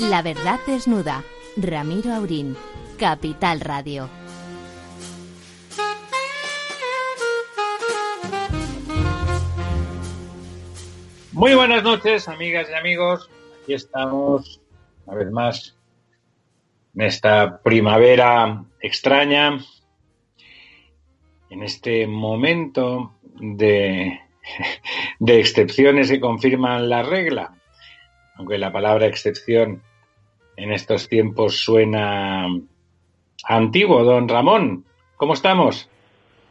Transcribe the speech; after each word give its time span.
La 0.00 0.22
verdad 0.22 0.60
desnuda. 0.64 1.24
Ramiro 1.56 2.14
Aurín. 2.14 2.56
Capital 3.00 3.58
Radio. 3.58 4.08
Muy 11.32 11.52
buenas 11.54 11.82
noches, 11.82 12.28
amigas 12.28 12.68
y 12.70 12.74
amigos. 12.74 13.28
Aquí 13.60 13.74
estamos, 13.74 14.60
una 15.04 15.16
vez 15.16 15.30
más, 15.32 15.76
en 16.94 17.02
esta 17.02 17.60
primavera 17.60 18.64
extraña, 18.80 19.58
en 21.50 21.62
este 21.64 22.06
momento 22.06 23.14
de, 23.40 24.20
de 25.18 25.40
excepciones 25.40 26.08
que 26.08 26.20
confirman 26.20 26.88
la 26.88 27.02
regla, 27.02 27.56
aunque 28.36 28.58
la 28.58 28.72
palabra 28.72 29.06
excepción 29.06 29.82
en 30.58 30.72
estos 30.72 31.08
tiempos 31.08 31.60
suena 31.60 32.46
antiguo, 33.44 34.02
don 34.02 34.28
Ramón. 34.28 34.84
¿Cómo 35.16 35.34
estamos? 35.34 35.88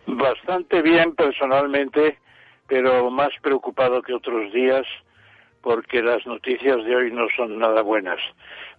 Bastante 0.06 0.82
bien 0.82 1.14
personalmente, 1.14 2.18
pero 2.68 3.12
más 3.12 3.32
preocupado 3.42 4.02
que 4.02 4.14
otros 4.14 4.52
días 4.54 4.86
porque 5.62 6.02
las 6.02 6.26
noticias 6.26 6.78
de 6.86 6.96
hoy 6.96 7.12
no 7.12 7.28
son 7.36 7.60
nada 7.60 7.82
buenas. 7.82 8.20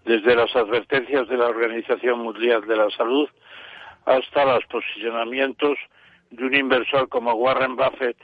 Desde 0.06 0.34
las 0.34 0.54
advertencias 0.56 1.28
de 1.28 1.36
la 1.36 1.46
Organización 1.46 2.20
Mundial 2.20 2.66
de 2.66 2.76
la 2.76 2.88
Salud 2.90 3.28
hasta 4.06 4.46
los 4.46 4.64
posicionamientos 4.64 5.76
de 6.30 6.44
un 6.46 6.54
inversor 6.54 7.10
como 7.10 7.34
Warren 7.34 7.76
Buffett 7.76 8.16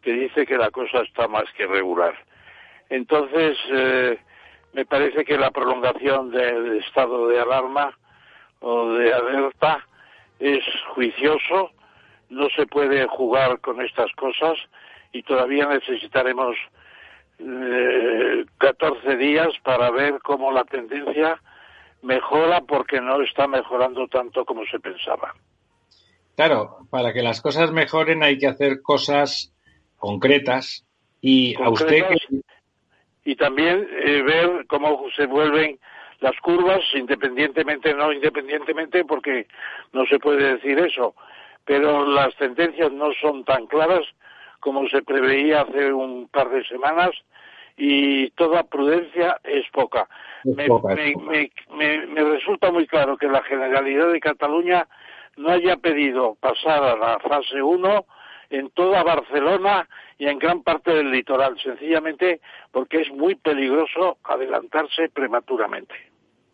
que 0.00 0.12
dice 0.12 0.46
que 0.46 0.56
la 0.56 0.70
cosa 0.70 1.02
está 1.02 1.28
más 1.28 1.44
que 1.54 1.66
regular. 1.66 2.14
Entonces, 2.88 3.58
eh, 3.70 4.18
me 4.76 4.84
parece 4.84 5.24
que 5.24 5.38
la 5.38 5.50
prolongación 5.50 6.30
del 6.30 6.80
estado 6.80 7.28
de 7.28 7.40
alarma 7.40 7.96
o 8.60 8.92
de 8.92 9.10
alerta 9.10 9.86
es 10.38 10.62
juicioso, 10.94 11.70
no 12.28 12.46
se 12.54 12.66
puede 12.66 13.06
jugar 13.06 13.58
con 13.60 13.80
estas 13.80 14.12
cosas 14.12 14.58
y 15.12 15.22
todavía 15.22 15.66
necesitaremos 15.66 16.56
eh, 17.38 18.44
14 18.58 19.16
días 19.16 19.48
para 19.62 19.90
ver 19.90 20.18
cómo 20.22 20.52
la 20.52 20.64
tendencia 20.64 21.40
mejora 22.02 22.60
porque 22.60 23.00
no 23.00 23.22
está 23.22 23.48
mejorando 23.48 24.06
tanto 24.08 24.44
como 24.44 24.66
se 24.66 24.78
pensaba. 24.78 25.32
Claro, 26.36 26.80
para 26.90 27.14
que 27.14 27.22
las 27.22 27.40
cosas 27.40 27.72
mejoren 27.72 28.22
hay 28.22 28.36
que 28.36 28.46
hacer 28.46 28.82
cosas 28.82 29.54
concretas 29.96 30.86
y 31.22 31.54
a 31.62 31.70
usted 31.70 32.04
y 33.26 33.34
también 33.34 33.86
eh, 33.90 34.22
ver 34.22 34.66
cómo 34.68 35.04
se 35.16 35.26
vuelven 35.26 35.78
las 36.20 36.36
curvas 36.40 36.80
independientemente 36.94 37.92
no 37.92 38.12
independientemente 38.12 39.04
porque 39.04 39.46
no 39.92 40.06
se 40.06 40.18
puede 40.18 40.54
decir 40.54 40.78
eso 40.78 41.14
pero 41.64 42.06
las 42.06 42.34
tendencias 42.36 42.92
no 42.92 43.12
son 43.20 43.44
tan 43.44 43.66
claras 43.66 44.04
como 44.60 44.88
se 44.88 45.02
preveía 45.02 45.62
hace 45.62 45.92
un 45.92 46.28
par 46.28 46.48
de 46.50 46.64
semanas 46.64 47.10
y 47.76 48.30
toda 48.30 48.62
prudencia 48.62 49.38
es 49.44 49.68
poca. 49.70 50.08
me, 50.44 50.66
me, 52.06 52.24
resulta 52.24 52.72
muy 52.72 52.86
claro 52.86 53.18
que 53.18 53.26
la 53.26 53.42
Generalidad 53.42 54.10
de 54.10 54.20
Cataluña 54.20 54.88
no 55.36 55.50
haya 55.50 55.76
pedido 55.76 56.36
pasar 56.40 56.82
a 56.82 56.96
la 56.96 57.18
fase 57.18 57.60
1 57.60 58.06
en 58.50 58.70
toda 58.70 59.02
Barcelona 59.02 59.86
y 60.18 60.26
en 60.26 60.38
gran 60.38 60.62
parte 60.62 60.92
del 60.92 61.10
litoral, 61.10 61.58
sencillamente 61.62 62.40
porque 62.70 63.02
es 63.02 63.10
muy 63.10 63.34
peligroso 63.34 64.18
adelantarse 64.24 65.08
prematuramente. 65.12 65.94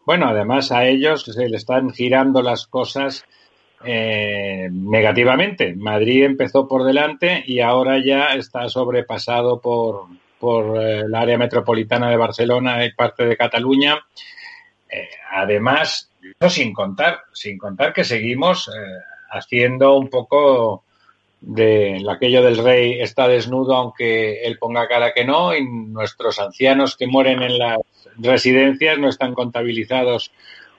Bueno, 0.05 0.27
además 0.27 0.73
a 0.73 0.84
ellos 0.87 1.25
se 1.25 1.49
le 1.49 1.56
están 1.56 1.91
girando 1.91 2.43
las 2.43 2.67
cosas 2.67 3.25
eh, 3.84 4.69
negativamente. 4.71 5.75
Madrid 5.75 6.25
empezó 6.25 6.67
por 6.67 6.84
delante 6.84 7.45
y 7.47 7.61
ahora 7.61 7.99
ya 8.05 8.34
está 8.34 8.69
sobrepasado 8.69 9.61
por, 9.61 10.06
por 10.41 10.81
eh, 10.81 11.00
el 11.00 11.15
área 11.15 11.39
metropolitana 11.39 12.11
de 12.11 12.17
Barcelona 12.17 12.84
y 12.84 12.93
parte 12.93 13.25
de 13.25 13.37
Cataluña. 13.37 13.99
Eh, 14.89 15.09
además, 15.33 16.11
sin 16.49 16.73
contar, 16.73 17.21
sin 17.33 17.59
contar 17.59 17.93
que 17.93 18.05
seguimos 18.05 18.69
haciendo 19.31 19.97
un 19.97 20.11
poco 20.11 20.84
de 21.43 22.05
aquello 22.09 22.43
del 22.43 22.59
rey 22.59 23.01
está 23.01 23.27
desnudo 23.27 23.75
aunque 23.75 24.43
él 24.45 24.59
ponga 24.59 24.87
cara 24.87 25.13
que 25.13 25.25
no 25.25 25.55
y 25.55 25.67
nuestros 25.67 26.39
ancianos 26.39 26.97
que 26.97 27.09
mueren 27.09 27.43
en 27.43 27.59
las 27.59 27.79
residencias 28.17 28.99
no 28.99 29.09
están 29.09 29.35
contabilizados 29.35 30.31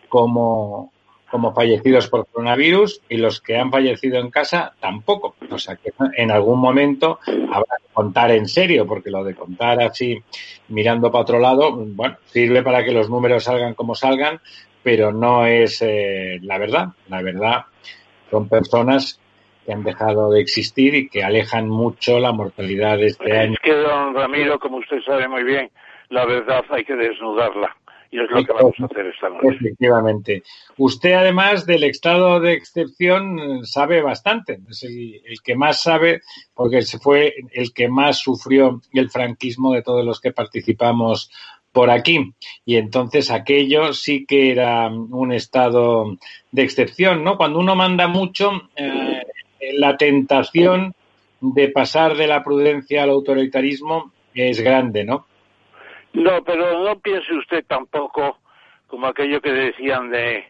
como, 0.07 0.93
como 1.29 1.53
fallecidos 1.53 2.07
por 2.07 2.27
coronavirus 2.27 3.01
y 3.09 3.17
los 3.17 3.41
que 3.41 3.57
han 3.57 3.71
fallecido 3.71 4.19
en 4.19 4.29
casa 4.29 4.73
tampoco. 4.79 5.35
O 5.51 5.57
sea 5.57 5.75
que 5.75 5.91
en 6.15 6.31
algún 6.31 6.59
momento 6.59 7.19
habrá 7.27 7.77
que 7.79 7.91
contar 7.91 8.31
en 8.31 8.47
serio, 8.47 8.87
porque 8.87 9.09
lo 9.11 9.23
de 9.23 9.35
contar 9.35 9.81
así 9.81 10.23
mirando 10.69 11.11
para 11.11 11.23
otro 11.23 11.39
lado, 11.39 11.75
bueno, 11.75 12.17
sirve 12.27 12.63
para 12.63 12.85
que 12.85 12.91
los 12.91 13.09
números 13.09 13.43
salgan 13.43 13.73
como 13.73 13.95
salgan, 13.95 14.39
pero 14.81 15.11
no 15.11 15.45
es 15.45 15.81
eh, 15.81 16.39
la 16.43 16.57
verdad. 16.57 16.89
La 17.09 17.21
verdad 17.21 17.65
son 18.29 18.47
personas 18.47 19.19
que 19.65 19.73
han 19.73 19.83
dejado 19.83 20.31
de 20.31 20.41
existir 20.41 20.95
y 20.95 21.09
que 21.09 21.23
alejan 21.23 21.69
mucho 21.69 22.19
la 22.19 22.31
mortalidad 22.31 22.97
de 22.97 23.07
este 23.07 23.37
año. 23.37 23.53
Es 23.53 23.59
que, 23.59 23.73
don 23.73 24.13
Ramiro, 24.13 24.59
como 24.59 24.77
usted 24.77 25.01
sabe 25.05 25.27
muy 25.27 25.43
bien, 25.43 25.69
la 26.09 26.25
verdad 26.25 26.63
hay 26.69 26.83
que 26.83 26.95
desnudarla. 26.95 27.75
Y 28.11 28.19
es 28.19 28.29
lo 28.29 28.45
que 28.45 28.53
vamos 28.53 28.75
a 28.79 28.85
hacer 28.85 29.07
esta 29.07 29.27
noche. 29.27 29.57
Efectivamente. 29.59 30.43
Usted, 30.77 31.13
además 31.13 31.65
del 31.65 31.83
estado 31.83 32.39
de 32.39 32.53
excepción, 32.53 33.65
sabe 33.65 34.03
bastante. 34.03 34.59
Es 34.69 34.83
el, 34.83 35.19
el, 35.25 35.41
que 35.43 35.55
más 35.55 35.81
sabe, 35.81 36.21
porque 36.53 36.83
fue 37.01 37.33
el 37.51 37.73
que 37.73 37.89
más 37.89 38.19
sufrió 38.19 38.81
el 38.93 39.09
franquismo 39.09 39.73
de 39.73 39.81
todos 39.81 40.05
los 40.05 40.21
que 40.21 40.31
participamos 40.31 41.31
por 41.73 41.89
aquí. 41.89 42.33
Y 42.63 42.77
entonces 42.77 43.31
aquello 43.31 43.93
sí 43.93 44.25
que 44.25 44.51
era 44.51 44.87
un 44.87 45.33
estado 45.33 46.15
de 46.51 46.61
excepción, 46.61 47.23
¿no? 47.23 47.35
Cuando 47.35 47.59
uno 47.59 47.75
manda 47.75 48.07
mucho, 48.07 48.69
eh, 48.75 49.12
la 49.77 49.97
tentación 49.97 50.93
de 51.41 51.69
pasar 51.69 52.15
de 52.15 52.27
la 52.27 52.43
prudencia 52.43 53.03
al 53.03 53.09
autoritarismo 53.09 54.11
es 54.33 54.61
grande, 54.61 55.03
¿no? 55.03 55.25
No, 56.13 56.43
pero 56.43 56.83
no 56.83 56.99
piense 56.99 57.33
usted 57.33 57.65
tampoco 57.67 58.37
como 58.87 59.07
aquello 59.07 59.41
que 59.41 59.51
decían 59.51 60.09
de 60.09 60.45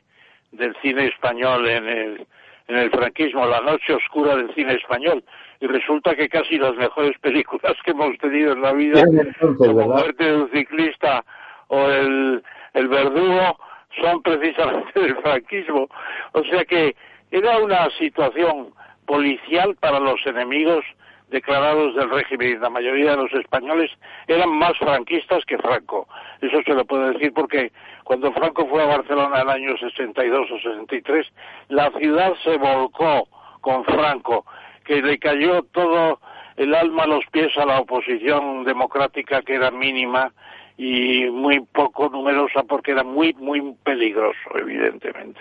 del 0.52 0.76
cine 0.82 1.08
español 1.08 1.68
en 1.68 1.88
el 1.88 2.28
en 2.68 2.78
el 2.78 2.92
franquismo, 2.92 3.46
la 3.46 3.62
noche 3.62 3.94
oscura 3.94 4.36
del 4.36 4.54
cine 4.56 4.76
español. 4.76 5.24
Y 5.60 5.68
resulta 5.68 6.16
que 6.16 6.30
casi 6.30 6.58
las 6.58 6.76
mejores 6.76 7.18
películas 7.20 7.74
que 7.84 7.92
hemos 7.92 8.18
tenido 8.18 8.54
en 8.54 8.62
la 8.62 8.74
vida, 8.74 9.02
entonces, 9.02 9.68
como 9.68 9.88
Muerte 9.88 10.24
de 10.24 10.36
un 10.36 10.50
ciclista 10.52 11.24
o 11.68 11.88
el, 11.90 12.44
el 12.74 12.88
verdugo, 12.88 13.58
son 14.02 14.22
precisamente 14.22 15.00
del 15.00 15.16
franquismo. 15.18 15.88
O 16.34 16.44
sea 16.44 16.64
que 16.66 16.96
era 17.32 17.58
una 17.58 17.90
situación 17.98 18.74
policial 19.06 19.76
para 19.76 20.00
los 20.00 20.26
enemigos 20.26 20.84
declarados 21.30 21.96
del 21.96 22.10
régimen. 22.10 22.62
La 22.62 22.70
mayoría 22.70 23.12
de 23.12 23.18
los 23.18 23.34
españoles 23.34 23.92
eran 24.28 24.50
más 24.50 24.78
franquistas 24.78 25.44
que 25.46 25.58
Franco. 25.58 26.08
Eso 26.42 26.62
se 26.64 26.74
lo 26.74 26.86
puedo 26.86 27.12
decir 27.12 27.34
porque 27.34 27.72
cuando 28.04 28.32
Franco 28.32 28.68
fue 28.68 28.84
a 28.84 28.98
Barcelona 28.98 29.42
en 29.42 29.42
el 29.42 29.50
año 29.50 29.78
62 29.78 30.52
o 30.52 30.58
63, 30.60 31.28
la 31.70 31.92
ciudad 31.92 32.34
se 32.44 32.58
volcó 32.58 33.28
con 33.62 33.84
Franco, 33.86 34.46
que 34.86 35.02
le 35.02 35.18
cayó 35.18 35.64
todo 35.72 36.20
el 36.56 36.76
alma 36.76 37.04
a 37.04 37.08
los 37.08 37.26
pies 37.32 37.58
a 37.58 37.66
la 37.66 37.80
oposición 37.80 38.64
democrática 38.64 39.42
que 39.42 39.56
era 39.56 39.72
mínima 39.72 40.32
y 40.78 41.26
muy 41.30 41.62
poco 41.62 42.10
numerosa 42.10 42.64
porque 42.64 42.92
era 42.92 43.04
muy, 43.04 43.34
muy 43.34 43.74
peligroso, 43.84 44.38
evidentemente. 44.56 45.40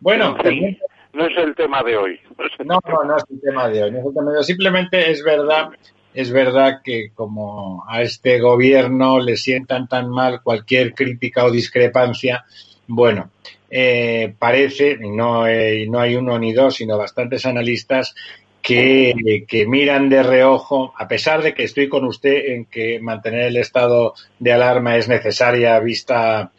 Bueno, 0.00 0.36
no 1.12 1.26
es 1.26 1.36
el 1.36 1.54
tema 1.54 1.82
de 1.82 1.96
hoy. 1.96 2.20
No, 2.64 2.80
no, 2.86 3.04
no 3.04 3.16
es 3.16 3.24
el 3.30 3.40
tema 3.40 3.68
de 3.68 3.82
hoy. 3.82 3.92
Simplemente 4.42 5.10
es 5.10 5.22
verdad, 5.22 5.70
es 6.14 6.32
verdad 6.32 6.80
que 6.82 7.10
como 7.14 7.84
a 7.88 8.02
este 8.02 8.40
gobierno 8.40 9.20
le 9.20 9.36
sientan 9.36 9.88
tan 9.88 10.10
mal 10.10 10.42
cualquier 10.42 10.94
crítica 10.94 11.44
o 11.44 11.50
discrepancia, 11.50 12.44
bueno, 12.86 13.30
eh, 13.70 14.34
parece, 14.38 14.98
no, 14.98 15.46
eh, 15.46 15.86
no 15.88 16.00
hay 16.00 16.16
uno 16.16 16.38
ni 16.38 16.52
dos, 16.52 16.76
sino 16.76 16.98
bastantes 16.98 17.46
analistas 17.46 18.14
que, 18.60 19.44
que, 19.48 19.66
miran 19.66 20.08
de 20.08 20.22
reojo, 20.22 20.92
a 20.96 21.08
pesar 21.08 21.42
de 21.42 21.52
que 21.52 21.64
estoy 21.64 21.88
con 21.88 22.04
usted 22.04 22.52
en 22.52 22.66
que 22.66 23.00
mantener 23.00 23.46
el 23.46 23.56
estado 23.56 24.14
de 24.38 24.52
alarma 24.52 24.96
es 24.96 25.08
necesaria 25.08 25.78
vista, 25.80 26.52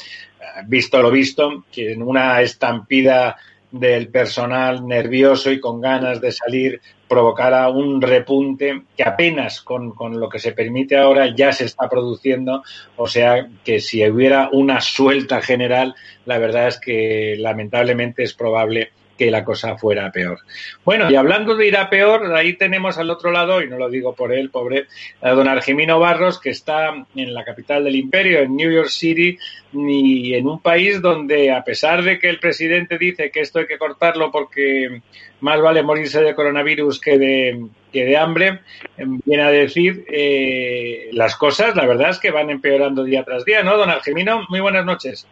visto 0.68 1.02
lo 1.02 1.12
visto, 1.12 1.64
que 1.72 1.94
en 1.94 2.04
una 2.04 2.42
estampida 2.42 3.38
del 3.74 4.10
personal 4.10 4.88
nervioso 4.88 5.52
y 5.52 5.60
con 5.60 5.81
ganas 5.81 6.22
de 6.22 6.31
salir 6.31 6.80
provocara 7.08 7.70
un 7.70 8.00
repunte 8.02 8.84
que 8.96 9.04
apenas 9.04 9.62
con, 9.62 9.92
con, 9.92 10.20
lo 10.20 10.30
que 10.30 10.38
se 10.38 10.52
permite 10.52 10.96
ahora 10.96 11.36
ya 11.36 11.52
se 11.52 11.66
está 11.66 11.90
produciendo. 11.90 12.62
O 12.96 13.08
sea 13.08 13.48
que 13.64 13.80
si 13.80 14.08
hubiera 14.08 14.50
una 14.52 14.80
suelta 14.80 15.42
general, 15.42 15.96
la 16.25 16.38
verdad 16.38 16.68
es 16.68 16.80
que 16.80 17.36
lamentablemente 17.40 18.22
es 18.22 18.36
probable 18.36 18.92
que 19.18 19.30
la 19.30 19.44
cosa 19.44 19.77
fuera 19.77 20.12
peor. 20.12 20.39
Bueno, 20.83 21.10
y 21.12 21.15
hablando 21.15 21.56
de 21.56 21.68
ir 21.68 21.77
a 21.77 21.89
peor, 21.89 22.33
ahí 22.36 22.54
tenemos 22.54 22.98
al 22.98 23.10
otro 23.10 23.31
lado, 23.31 23.62
y 23.62 23.69
no 23.69 23.77
lo 23.77 23.89
digo 23.89 24.13
por 24.15 24.33
él, 24.33 24.50
pobre, 24.50 24.88
a 25.21 25.31
don 25.31 25.48
Argimino 25.48 26.00
Barros, 26.00 26.39
que 26.39 26.50
está 26.50 26.94
en 27.15 27.33
la 27.33 27.44
capital 27.44 27.83
del 27.83 27.95
imperio, 27.95 28.39
en 28.39 28.56
New 28.56 28.71
York 28.71 28.89
City, 28.89 29.38
y 29.74 30.33
en 30.33 30.48
un 30.48 30.60
país 30.60 31.01
donde, 31.01 31.51
a 31.51 31.63
pesar 31.63 32.04
de 32.04 32.19
que 32.19 32.30
el 32.30 32.39
presidente 32.39 32.98
dice 32.98 33.31
que 33.31 33.42
esto 33.42 33.60
hay 33.60 33.68
que 33.68 33.77
cortarlo 33.77 34.31
porque 34.31 35.01
más 35.42 35.62
vale 35.62 35.83
morirse 35.83 36.21
de 36.21 36.36
coronavirus 36.36 37.00
que 37.00 37.18
de, 37.18 37.66
que 37.92 38.06
de 38.06 38.18
hambre, 38.18 38.62
viene 38.98 39.44
a 39.44 39.50
decir 39.50 40.06
eh, 40.07 41.09
las 41.12 41.36
cosas, 41.36 41.75
la 41.75 41.86
verdad 41.86 42.12
es 42.12 42.19
que 42.19 42.31
van 42.31 42.50
empeorando 42.50 43.04
día 43.04 43.24
tras 43.24 43.44
día, 43.45 43.62
¿no, 43.62 43.77
don 43.77 43.89
Argimino? 43.89 44.45
Muy 44.50 44.59
buenas 44.59 44.86
noches. 44.86 45.27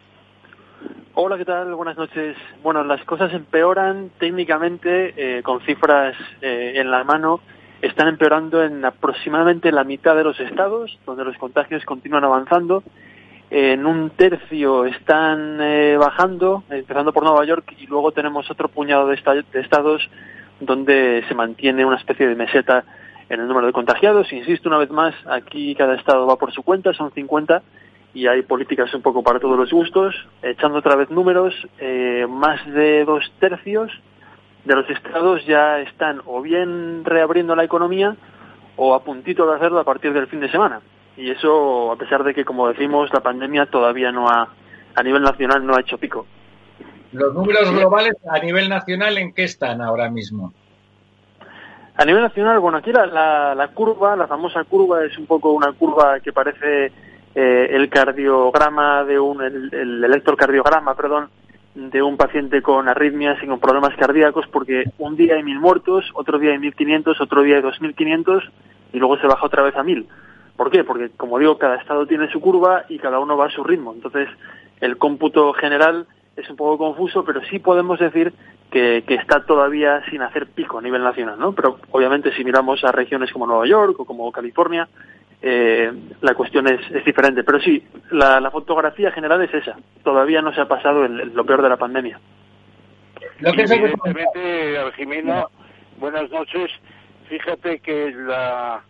Hola, 1.14 1.36
¿qué 1.36 1.44
tal? 1.44 1.74
Buenas 1.74 1.98
noches. 1.98 2.38
Bueno, 2.62 2.82
las 2.84 3.04
cosas 3.04 3.34
empeoran 3.34 4.12
técnicamente 4.18 5.12
eh, 5.14 5.42
con 5.42 5.60
cifras 5.60 6.16
eh, 6.40 6.72
en 6.76 6.90
la 6.90 7.04
mano. 7.04 7.40
Están 7.82 8.08
empeorando 8.08 8.64
en 8.64 8.82
aproximadamente 8.82 9.70
la 9.72 9.84
mitad 9.84 10.16
de 10.16 10.24
los 10.24 10.40
estados, 10.40 10.98
donde 11.04 11.26
los 11.26 11.36
contagios 11.36 11.84
continúan 11.84 12.24
avanzando. 12.24 12.82
En 13.50 13.84
un 13.84 14.08
tercio 14.08 14.86
están 14.86 15.58
eh, 15.60 15.98
bajando, 15.98 16.64
empezando 16.70 17.12
por 17.12 17.24
Nueva 17.24 17.44
York, 17.44 17.74
y 17.78 17.86
luego 17.88 18.12
tenemos 18.12 18.50
otro 18.50 18.68
puñado 18.68 19.06
de, 19.08 19.44
de 19.52 19.60
estados 19.60 20.08
donde 20.60 21.24
se 21.28 21.34
mantiene 21.34 21.84
una 21.84 21.98
especie 21.98 22.26
de 22.26 22.36
meseta 22.36 22.84
en 23.28 23.38
el 23.38 23.48
número 23.48 23.66
de 23.66 23.74
contagiados. 23.74 24.32
Insisto 24.32 24.70
una 24.70 24.78
vez 24.78 24.88
más, 24.88 25.14
aquí 25.26 25.74
cada 25.74 25.94
estado 25.94 26.26
va 26.26 26.36
por 26.36 26.52
su 26.54 26.62
cuenta, 26.62 26.94
son 26.94 27.12
50 27.12 27.62
y 28.14 28.26
hay 28.26 28.42
políticas 28.42 28.92
un 28.94 29.02
poco 29.02 29.22
para 29.22 29.40
todos 29.40 29.58
los 29.58 29.70
gustos. 29.70 30.14
Echando 30.42 30.78
otra 30.78 30.96
vez 30.96 31.10
números, 31.10 31.54
eh, 31.78 32.26
más 32.28 32.64
de 32.66 33.04
dos 33.04 33.32
tercios 33.38 33.90
de 34.64 34.76
los 34.76 34.88
estados 34.90 35.44
ya 35.46 35.80
están 35.80 36.20
o 36.26 36.40
bien 36.40 37.04
reabriendo 37.04 37.56
la 37.56 37.64
economía 37.64 38.16
o 38.76 38.94
a 38.94 39.02
puntito 39.02 39.46
de 39.46 39.56
hacerlo 39.56 39.80
a 39.80 39.84
partir 39.84 40.12
del 40.12 40.28
fin 40.28 40.40
de 40.40 40.50
semana. 40.50 40.80
Y 41.16 41.30
eso 41.30 41.92
a 41.92 41.96
pesar 41.96 42.24
de 42.24 42.34
que, 42.34 42.44
como 42.44 42.68
decimos, 42.68 43.12
la 43.12 43.20
pandemia 43.20 43.66
todavía 43.66 44.12
no 44.12 44.28
ha, 44.28 44.48
a 44.94 45.02
nivel 45.02 45.22
nacional 45.22 45.64
no 45.66 45.74
ha 45.74 45.80
hecho 45.80 45.98
pico. 45.98 46.26
¿Los 47.12 47.34
números 47.34 47.70
globales 47.72 48.14
a 48.30 48.38
nivel 48.38 48.68
nacional 48.68 49.18
en 49.18 49.34
qué 49.34 49.44
están 49.44 49.82
ahora 49.82 50.10
mismo? 50.10 50.52
A 51.94 52.06
nivel 52.06 52.22
nacional, 52.22 52.58
bueno, 52.58 52.78
aquí 52.78 52.90
la, 52.90 53.54
la 53.54 53.68
curva, 53.68 54.16
la 54.16 54.26
famosa 54.26 54.64
curva, 54.64 55.04
es 55.04 55.18
un 55.18 55.26
poco 55.26 55.52
una 55.52 55.72
curva 55.72 56.20
que 56.20 56.32
parece 56.32 56.90
eh, 57.34 57.68
el 57.70 57.88
cardiograma 57.88 59.04
de 59.04 59.18
un, 59.18 59.42
el, 59.42 60.04
electrocardiograma, 60.04 60.94
perdón, 60.94 61.30
de 61.74 62.02
un 62.02 62.18
paciente 62.18 62.60
con 62.60 62.88
arritmias 62.88 63.42
y 63.42 63.46
con 63.46 63.58
problemas 63.58 63.96
cardíacos, 63.96 64.46
porque 64.48 64.84
un 64.98 65.16
día 65.16 65.36
hay 65.36 65.42
mil 65.42 65.58
muertos, 65.58 66.10
otro 66.14 66.38
día 66.38 66.52
hay 66.52 66.58
mil 66.58 66.74
quinientos, 66.74 67.20
otro 67.20 67.42
día 67.42 67.56
hay 67.56 67.62
dos 67.62 67.80
mil 67.80 67.94
quinientos 67.94 68.44
y 68.92 68.98
luego 68.98 69.16
se 69.18 69.26
baja 69.26 69.46
otra 69.46 69.62
vez 69.62 69.74
a 69.76 69.82
mil. 69.82 70.06
¿Por 70.56 70.70
qué? 70.70 70.84
Porque, 70.84 71.08
como 71.16 71.38
digo, 71.38 71.56
cada 71.56 71.76
estado 71.76 72.06
tiene 72.06 72.30
su 72.30 72.40
curva 72.40 72.84
y 72.90 72.98
cada 72.98 73.18
uno 73.18 73.38
va 73.38 73.46
a 73.46 73.50
su 73.50 73.64
ritmo. 73.64 73.94
Entonces, 73.94 74.28
el 74.80 74.98
cómputo 74.98 75.54
general 75.54 76.06
es 76.36 76.48
un 76.50 76.56
poco 76.56 76.76
confuso, 76.76 77.24
pero 77.24 77.40
sí 77.50 77.58
podemos 77.58 77.98
decir 77.98 78.34
que, 78.70 79.04
que, 79.06 79.14
está 79.14 79.44
todavía 79.44 80.02
sin 80.10 80.20
hacer 80.22 80.46
pico 80.48 80.78
a 80.78 80.82
nivel 80.82 81.02
nacional, 81.02 81.38
¿no? 81.38 81.52
Pero 81.52 81.78
obviamente 81.90 82.32
si 82.34 82.44
miramos 82.44 82.84
a 82.84 82.92
regiones 82.92 83.32
como 83.32 83.46
Nueva 83.46 83.66
York 83.66 83.98
o 84.00 84.04
como 84.04 84.30
California, 84.32 84.88
eh, 85.42 85.92
la 86.22 86.34
cuestión 86.34 86.66
es, 86.68 86.80
es, 86.92 87.04
diferente. 87.04 87.44
Pero 87.44 87.60
sí, 87.60 87.82
la, 88.10 88.40
la, 88.40 88.50
fotografía 88.50 89.10
general 89.10 89.42
es 89.42 89.52
esa. 89.52 89.76
Todavía 90.02 90.40
no 90.40 90.54
se 90.54 90.60
ha 90.60 90.66
pasado 90.66 91.04
el, 91.04 91.34
lo 91.34 91.44
peor 91.44 91.62
de 91.62 91.68
la 91.68 91.76
pandemia. 91.76 92.18
Lo 93.40 93.52
que 93.52 93.62
evidentemente, 93.62 94.78
Argimino, 94.78 95.50
buenas 95.98 96.30
noches. 96.30 96.70
Fíjate 97.28 97.80
que 97.80 98.12
la, 98.12 98.82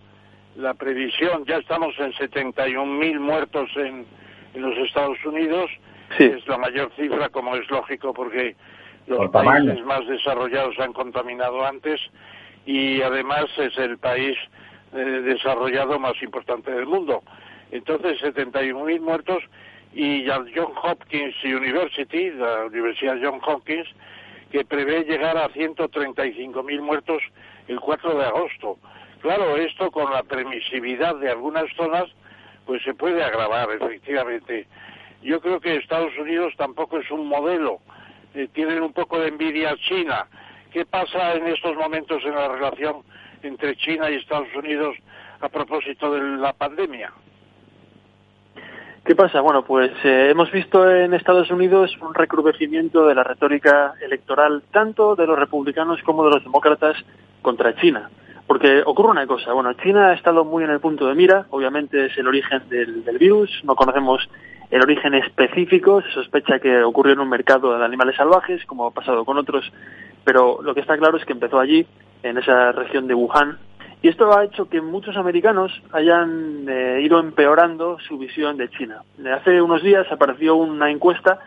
la 0.56 0.74
previsión, 0.74 1.44
ya 1.46 1.56
estamos 1.56 1.94
en 1.98 2.12
71.000 2.12 3.18
muertos 3.18 3.70
en, 3.76 4.06
en 4.54 4.62
los 4.62 4.76
Estados 4.86 5.18
Unidos. 5.24 5.70
Sí. 6.18 6.24
Es 6.24 6.46
la 6.46 6.58
mayor 6.58 6.92
cifra, 6.96 7.30
como 7.30 7.56
es 7.56 7.68
lógico, 7.70 8.12
porque 8.12 8.54
los 9.06 9.30
países 9.30 9.82
más 9.86 10.06
desarrollados 10.06 10.74
se 10.76 10.82
han 10.82 10.92
contaminado 10.92 11.64
antes 11.64 12.00
y 12.66 13.00
además 13.00 13.46
es 13.56 13.76
el 13.78 13.98
país 13.98 14.36
eh, 14.92 14.96
desarrollado 14.96 15.98
más 15.98 16.20
importante 16.22 16.70
del 16.70 16.86
mundo. 16.86 17.22
Entonces, 17.70 18.20
71.000 18.20 19.00
muertos 19.00 19.42
y 19.94 20.22
la 20.24 20.44
John 20.54 20.72
Hopkins 20.82 21.34
University, 21.44 22.30
la 22.30 22.66
Universidad 22.66 23.18
John 23.22 23.40
Hopkins, 23.44 23.88
que 24.50 24.64
prevé 24.64 25.04
llegar 25.04 25.36
a 25.36 25.48
135.000 25.48 26.80
muertos 26.80 27.22
el 27.68 27.80
4 27.80 28.18
de 28.18 28.24
agosto. 28.24 28.78
Claro, 29.20 29.56
esto 29.56 29.90
con 29.90 30.12
la 30.12 30.22
permisividad 30.22 31.16
de 31.16 31.30
algunas 31.30 31.64
zonas, 31.76 32.04
pues 32.66 32.82
se 32.82 32.92
puede 32.92 33.22
agravar, 33.22 33.70
efectivamente. 33.70 34.66
Yo 35.22 35.40
creo 35.40 35.60
que 35.60 35.76
Estados 35.76 36.16
Unidos 36.18 36.52
tampoco 36.56 36.98
es 36.98 37.10
un 37.10 37.28
modelo. 37.28 37.78
Eh, 38.34 38.48
tienen 38.52 38.82
un 38.82 38.92
poco 38.92 39.20
de 39.20 39.28
envidia 39.28 39.70
a 39.70 39.76
China. 39.76 40.26
¿Qué 40.72 40.84
pasa 40.84 41.34
en 41.34 41.46
estos 41.46 41.76
momentos 41.76 42.22
en 42.24 42.34
la 42.34 42.48
relación 42.48 43.02
entre 43.42 43.76
China 43.76 44.10
y 44.10 44.14
Estados 44.14 44.48
Unidos 44.54 44.96
a 45.40 45.48
propósito 45.48 46.12
de 46.12 46.20
la 46.38 46.52
pandemia? 46.52 47.12
¿Qué 49.04 49.16
pasa? 49.16 49.40
Bueno, 49.40 49.64
pues 49.64 49.90
eh, 50.04 50.30
hemos 50.30 50.52
visto 50.52 50.88
en 50.88 51.12
Estados 51.12 51.50
Unidos 51.50 51.90
un 52.00 52.14
recrudecimiento 52.14 53.06
de 53.06 53.16
la 53.16 53.24
retórica 53.24 53.94
electoral 54.00 54.62
tanto 54.70 55.16
de 55.16 55.26
los 55.26 55.36
republicanos 55.36 56.00
como 56.04 56.24
de 56.24 56.30
los 56.30 56.44
demócratas 56.44 56.96
contra 57.42 57.74
China. 57.74 58.10
Porque 58.46 58.82
ocurre 58.86 59.10
una 59.10 59.26
cosa, 59.26 59.52
bueno, 59.54 59.72
China 59.74 60.10
ha 60.10 60.14
estado 60.14 60.44
muy 60.44 60.62
en 60.62 60.70
el 60.70 60.78
punto 60.78 61.08
de 61.08 61.14
mira, 61.16 61.46
obviamente 61.50 62.06
es 62.06 62.16
el 62.16 62.28
origen 62.28 62.68
del, 62.68 63.04
del 63.04 63.18
virus, 63.18 63.50
no 63.64 63.74
conocemos 63.74 64.28
el 64.70 64.82
origen 64.82 65.14
específico, 65.14 66.00
se 66.02 66.10
sospecha 66.12 66.58
que 66.58 66.82
ocurrió 66.82 67.12
en 67.12 67.20
un 67.20 67.28
mercado 67.28 67.76
de 67.76 67.84
animales 67.84 68.16
salvajes, 68.16 68.64
como 68.66 68.86
ha 68.86 68.90
pasado 68.90 69.24
con 69.24 69.36
otros, 69.36 69.70
pero 70.24 70.60
lo 70.62 70.74
que 70.74 70.80
está 70.80 70.96
claro 70.96 71.16
es 71.16 71.24
que 71.24 71.32
empezó 71.32 71.58
allí, 71.58 71.86
en 72.22 72.38
esa 72.38 72.72
región 72.72 73.06
de 73.06 73.14
Wuhan, 73.14 73.58
y 74.02 74.08
esto 74.08 74.36
ha 74.36 74.44
hecho 74.44 74.68
que 74.68 74.80
muchos 74.80 75.16
americanos 75.16 75.70
hayan 75.92 76.66
eh, 76.68 77.00
ido 77.02 77.20
empeorando 77.20 77.98
su 78.00 78.18
visión 78.18 78.56
de 78.56 78.68
China. 78.68 79.02
Hace 79.32 79.62
unos 79.62 79.80
días 79.80 80.10
apareció 80.10 80.56
una 80.56 80.90
encuesta 80.90 81.38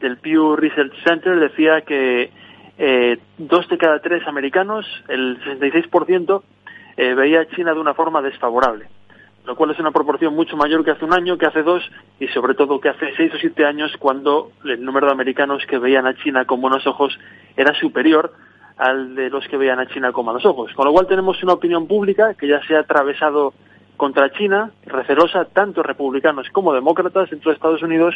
del 0.00 0.16
Pew 0.16 0.56
Research 0.56 0.94
Center, 1.04 1.38
decía 1.38 1.82
que 1.82 2.30
eh, 2.78 3.18
dos 3.36 3.68
de 3.68 3.76
cada 3.76 4.00
tres 4.00 4.26
americanos, 4.26 4.86
el 5.08 5.38
66%, 5.42 6.42
eh, 6.96 7.14
veía 7.14 7.42
a 7.42 7.48
China 7.48 7.74
de 7.74 7.80
una 7.80 7.92
forma 7.92 8.22
desfavorable, 8.22 8.86
lo 9.44 9.54
cual 9.54 9.72
es 9.72 9.78
una 9.78 9.90
proporción 9.90 10.34
mucho 10.34 10.56
mayor 10.56 10.84
que 10.86 10.92
hace 10.92 11.04
un 11.04 11.12
año, 11.12 11.36
que 11.36 11.46
hace 11.46 11.62
dos 11.62 11.82
y 12.18 12.28
sobre 12.28 12.54
todo 12.54 12.80
que 12.80 12.88
hace 12.88 13.12
seis 13.18 13.34
o 13.34 13.38
siete 13.38 13.66
años 13.66 13.92
cuando 13.98 14.52
el 14.64 14.82
número 14.82 15.08
de 15.08 15.12
americanos 15.12 15.62
que 15.66 15.78
veían 15.78 16.06
a 16.06 16.14
China 16.14 16.46
con 16.46 16.62
buenos 16.62 16.86
ojos 16.86 17.18
era 17.54 17.74
superior 17.74 18.32
al 18.78 19.14
de 19.14 19.28
los 19.28 19.46
que 19.48 19.56
veían 19.56 19.80
a 19.80 19.86
China 19.86 20.12
con 20.12 20.24
malos 20.24 20.46
ojos. 20.46 20.72
Con 20.74 20.86
lo 20.86 20.92
cual 20.92 21.06
tenemos 21.06 21.42
una 21.42 21.54
opinión 21.54 21.86
pública 21.86 22.34
que 22.34 22.46
ya 22.46 22.60
se 22.66 22.76
ha 22.76 22.80
atravesado 22.80 23.52
contra 23.96 24.30
China, 24.30 24.70
recelosa, 24.86 25.44
tanto 25.46 25.82
republicanos 25.82 26.48
como 26.50 26.72
demócratas 26.72 27.30
dentro 27.30 27.50
de 27.50 27.56
Estados 27.56 27.82
Unidos, 27.82 28.14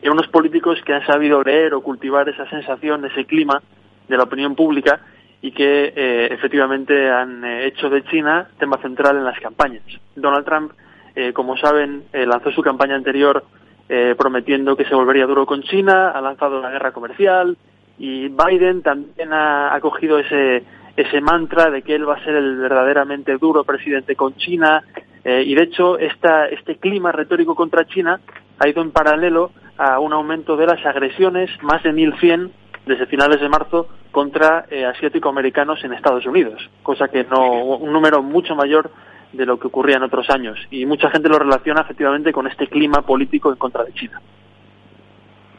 y 0.00 0.08
unos 0.08 0.28
políticos 0.28 0.78
que 0.84 0.94
han 0.94 1.04
sabido 1.04 1.42
leer 1.42 1.74
o 1.74 1.80
cultivar 1.80 2.28
esa 2.28 2.48
sensación, 2.48 3.04
ese 3.04 3.24
clima 3.24 3.60
de 4.08 4.16
la 4.16 4.22
opinión 4.22 4.54
pública 4.54 5.00
y 5.42 5.50
que 5.50 5.92
eh, 5.94 6.28
efectivamente 6.30 7.10
han 7.10 7.44
eh, 7.44 7.66
hecho 7.66 7.90
de 7.90 8.04
China 8.04 8.48
tema 8.58 8.78
central 8.78 9.16
en 9.16 9.24
las 9.24 9.38
campañas. 9.40 9.82
Donald 10.14 10.44
Trump, 10.44 10.72
eh, 11.14 11.32
como 11.32 11.56
saben, 11.56 12.04
eh, 12.12 12.26
lanzó 12.26 12.52
su 12.52 12.62
campaña 12.62 12.94
anterior 12.94 13.44
eh, 13.88 14.14
prometiendo 14.16 14.76
que 14.76 14.84
se 14.84 14.94
volvería 14.94 15.26
duro 15.26 15.46
con 15.46 15.62
China, 15.62 16.10
ha 16.10 16.20
lanzado 16.20 16.60
la 16.60 16.70
guerra 16.70 16.92
comercial, 16.92 17.56
y 17.98 18.28
Biden 18.28 18.82
también 18.82 19.32
ha, 19.32 19.74
ha 19.74 19.80
cogido 19.80 20.18
ese, 20.18 20.64
ese 20.96 21.20
mantra 21.20 21.70
de 21.70 21.82
que 21.82 21.94
él 21.94 22.08
va 22.08 22.14
a 22.14 22.24
ser 22.24 22.34
el 22.34 22.56
verdaderamente 22.56 23.36
duro 23.38 23.64
presidente 23.64 24.16
con 24.16 24.34
China 24.36 24.82
eh, 25.24 25.42
y 25.44 25.54
de 25.54 25.62
hecho 25.62 25.98
esta, 25.98 26.46
este 26.46 26.76
clima 26.76 27.12
retórico 27.12 27.54
contra 27.54 27.86
China 27.86 28.20
ha 28.58 28.68
ido 28.68 28.82
en 28.82 28.90
paralelo 28.90 29.52
a 29.76 30.00
un 30.00 30.12
aumento 30.12 30.56
de 30.56 30.66
las 30.66 30.84
agresiones, 30.84 31.50
más 31.62 31.82
de 31.82 31.92
1.100 31.92 32.50
desde 32.86 33.06
finales 33.06 33.40
de 33.40 33.48
marzo 33.48 33.88
contra 34.10 34.64
eh, 34.70 34.84
asiático-americanos 34.84 35.84
en 35.84 35.92
Estados 35.92 36.26
Unidos, 36.26 36.68
cosa 36.82 37.08
que 37.08 37.24
no, 37.24 37.76
un 37.76 37.92
número 37.92 38.22
mucho 38.22 38.56
mayor 38.56 38.90
de 39.32 39.44
lo 39.46 39.58
que 39.58 39.66
ocurría 39.66 39.96
en 39.96 40.02
otros 40.02 40.28
años. 40.30 40.58
Y 40.70 40.86
mucha 40.86 41.10
gente 41.10 41.28
lo 41.28 41.38
relaciona 41.38 41.82
efectivamente 41.82 42.32
con 42.32 42.46
este 42.46 42.66
clima 42.66 43.02
político 43.02 43.50
en 43.50 43.56
contra 43.56 43.84
de 43.84 43.92
China. 43.92 44.20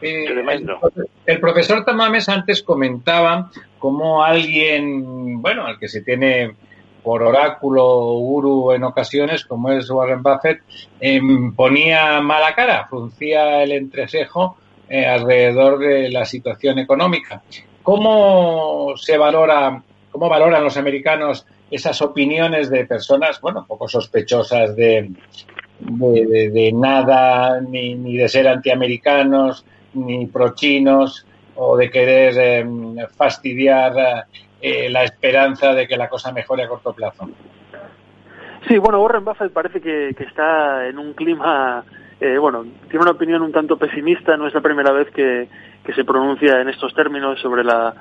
Eh, 0.02 0.24
el, 0.26 0.70
el, 1.26 1.40
profesor 1.40 1.84
Tamames 1.84 2.28
antes 2.28 2.62
comentaba 2.62 3.50
cómo 3.78 4.22
alguien, 4.24 5.40
bueno, 5.42 5.66
al 5.66 5.78
que 5.78 5.88
se 5.88 6.02
tiene 6.02 6.54
por 7.02 7.22
oráculo 7.22 7.84
guru 8.14 8.72
en 8.72 8.84
ocasiones, 8.84 9.44
como 9.44 9.70
es 9.70 9.90
Warren 9.90 10.22
Buffett, 10.22 10.60
em, 11.00 11.54
ponía 11.54 12.20
mala 12.20 12.54
cara, 12.54 12.86
fruncía 12.88 13.62
el 13.62 13.72
entrecejo 13.72 14.56
eh, 14.88 15.06
alrededor 15.06 15.78
de 15.78 16.10
la 16.10 16.24
situación 16.24 16.78
económica. 16.78 17.42
¿Cómo 17.82 18.94
se 18.96 19.16
valora, 19.16 19.82
cómo 20.10 20.28
valoran 20.28 20.62
los 20.62 20.76
americanos 20.76 21.46
esas 21.70 22.02
opiniones 22.02 22.68
de 22.68 22.84
personas, 22.84 23.40
bueno, 23.40 23.64
poco 23.66 23.88
sospechosas 23.88 24.74
de, 24.74 25.10
de, 25.78 26.72
nada, 26.74 27.60
ni, 27.60 27.94
ni, 27.94 28.16
de 28.16 28.28
ser 28.28 28.48
antiamericanos, 28.48 29.64
ni 29.94 30.26
prochinos, 30.26 31.26
o 31.56 31.76
de 31.76 31.90
querer 31.90 32.38
em, 32.38 32.96
fastidiar 33.16 34.26
eh, 34.62 34.88
la 34.88 35.04
esperanza 35.04 35.74
de 35.74 35.86
que 35.86 35.96
la 35.96 36.08
cosa 36.08 36.32
mejore 36.32 36.62
a 36.62 36.68
corto 36.68 36.92
plazo. 36.92 37.28
Sí, 38.68 38.78
bueno, 38.78 39.02
Warren 39.02 39.24
Buffett 39.24 39.52
parece 39.52 39.80
que, 39.80 40.10
está 40.18 40.86
en 40.86 40.98
un 40.98 41.14
clima, 41.14 41.84
eh, 42.20 42.38
bueno, 42.38 42.64
tiene 42.88 43.02
una 43.02 43.12
opinión 43.12 43.42
un 43.42 43.52
tanto 43.52 43.76
pesimista, 43.76 44.36
no 44.36 44.46
es 44.46 44.54
la 44.54 44.60
primera 44.60 44.92
vez 44.92 45.10
que, 45.10 45.48
se 45.94 46.04
pronuncia 46.04 46.60
en 46.60 46.68
estos 46.68 46.94
términos 46.94 47.40
sobre 47.40 47.64
la, 47.64 47.94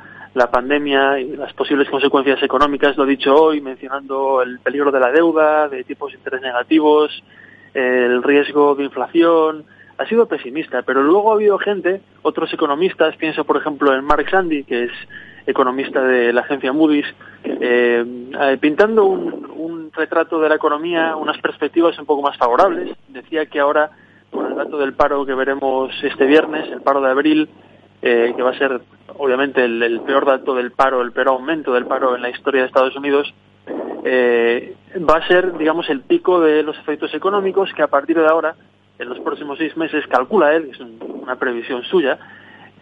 pandemia 0.52 1.20
y 1.20 1.36
las 1.36 1.52
posibles 1.54 1.90
consecuencias 1.90 2.42
económicas, 2.44 2.96
lo 2.96 3.04
ha 3.04 3.08
dicho 3.08 3.36
hoy, 3.36 3.62
mencionando 3.62 4.44
el 4.44 4.60
peligro 4.60 4.92
de 4.92 5.00
la 5.00 5.12
deuda, 5.12 5.68
de 5.68 5.84
tipos 5.84 6.12
de 6.12 6.18
interés 6.20 6.42
negativos, 6.42 7.24
el 7.74 8.22
riesgo 8.22 8.76
de 8.76 8.84
inflación, 8.84 9.66
ha 10.00 10.06
sido 10.06 10.28
pesimista, 10.28 10.82
pero 10.84 11.04
luego 11.04 11.32
ha 11.32 11.36
habido 11.36 11.58
gente, 11.58 12.02
otros 12.22 12.52
economistas, 12.54 13.18
pienso 13.18 13.44
por 13.44 13.58
ejemplo 13.58 13.94
en 13.94 14.06
Mark 14.06 14.30
Sandy, 14.30 14.64
que 14.64 14.86
es 14.86 14.92
economista 15.46 16.02
de 16.02 16.32
la 16.32 16.42
agencia 16.42 16.72
Moody's, 16.72 17.06
eh, 17.44 18.06
eh, 18.40 18.58
pintando 18.62 19.06
un, 19.06 19.92
retrato 19.92 20.40
de 20.40 20.48
la 20.48 20.56
economía, 20.56 21.16
unas 21.18 21.38
perspectivas 21.42 21.98
un 22.00 22.06
poco 22.06 22.22
más 22.22 22.38
favorables. 22.38 22.96
Decía 23.10 23.48
que 23.48 23.60
ahora, 23.60 23.90
con 24.32 24.46
el 24.46 24.56
dato 24.56 24.78
del 24.78 24.94
paro 24.94 25.26
que 25.26 25.34
veremos 25.34 25.92
este 26.04 26.26
viernes, 26.26 26.72
el 26.72 26.82
paro 26.82 27.02
de 27.02 27.10
abril, 27.10 27.50
eh, 28.02 28.32
que 28.34 28.42
va 28.42 28.52
a 28.52 28.58
ser 28.58 28.80
obviamente 29.18 29.66
el, 29.66 30.00
peor 30.06 30.26
dato 30.26 30.56
del 30.56 30.72
paro, 30.72 31.02
el 31.02 31.12
peor 31.12 31.30
aumento 31.30 31.74
del 31.74 31.88
paro 31.88 32.16
en 32.16 32.22
la 32.22 32.30
historia 32.30 32.62
de 32.62 32.68
Estados 32.68 32.96
Unidos, 32.96 33.34
va 33.68 35.18
a 35.18 35.28
ser, 35.28 35.58
digamos, 35.58 35.90
el 35.90 36.02
pico 36.02 36.40
de 36.40 36.64
los 36.64 36.78
efectos 36.78 37.14
económicos 37.14 37.74
que 37.74 37.82
a 37.82 37.88
partir 37.88 38.18
de 38.18 38.28
ahora, 38.28 38.56
en 39.00 39.10
los 39.10 39.20
próximos 39.20 39.58
seis 39.58 39.76
meses, 39.78 40.06
calcula 40.08 40.54
él, 40.54 40.70
es 40.72 40.80
una 40.80 41.38
previsión 41.38 41.84
suya, 41.84 42.20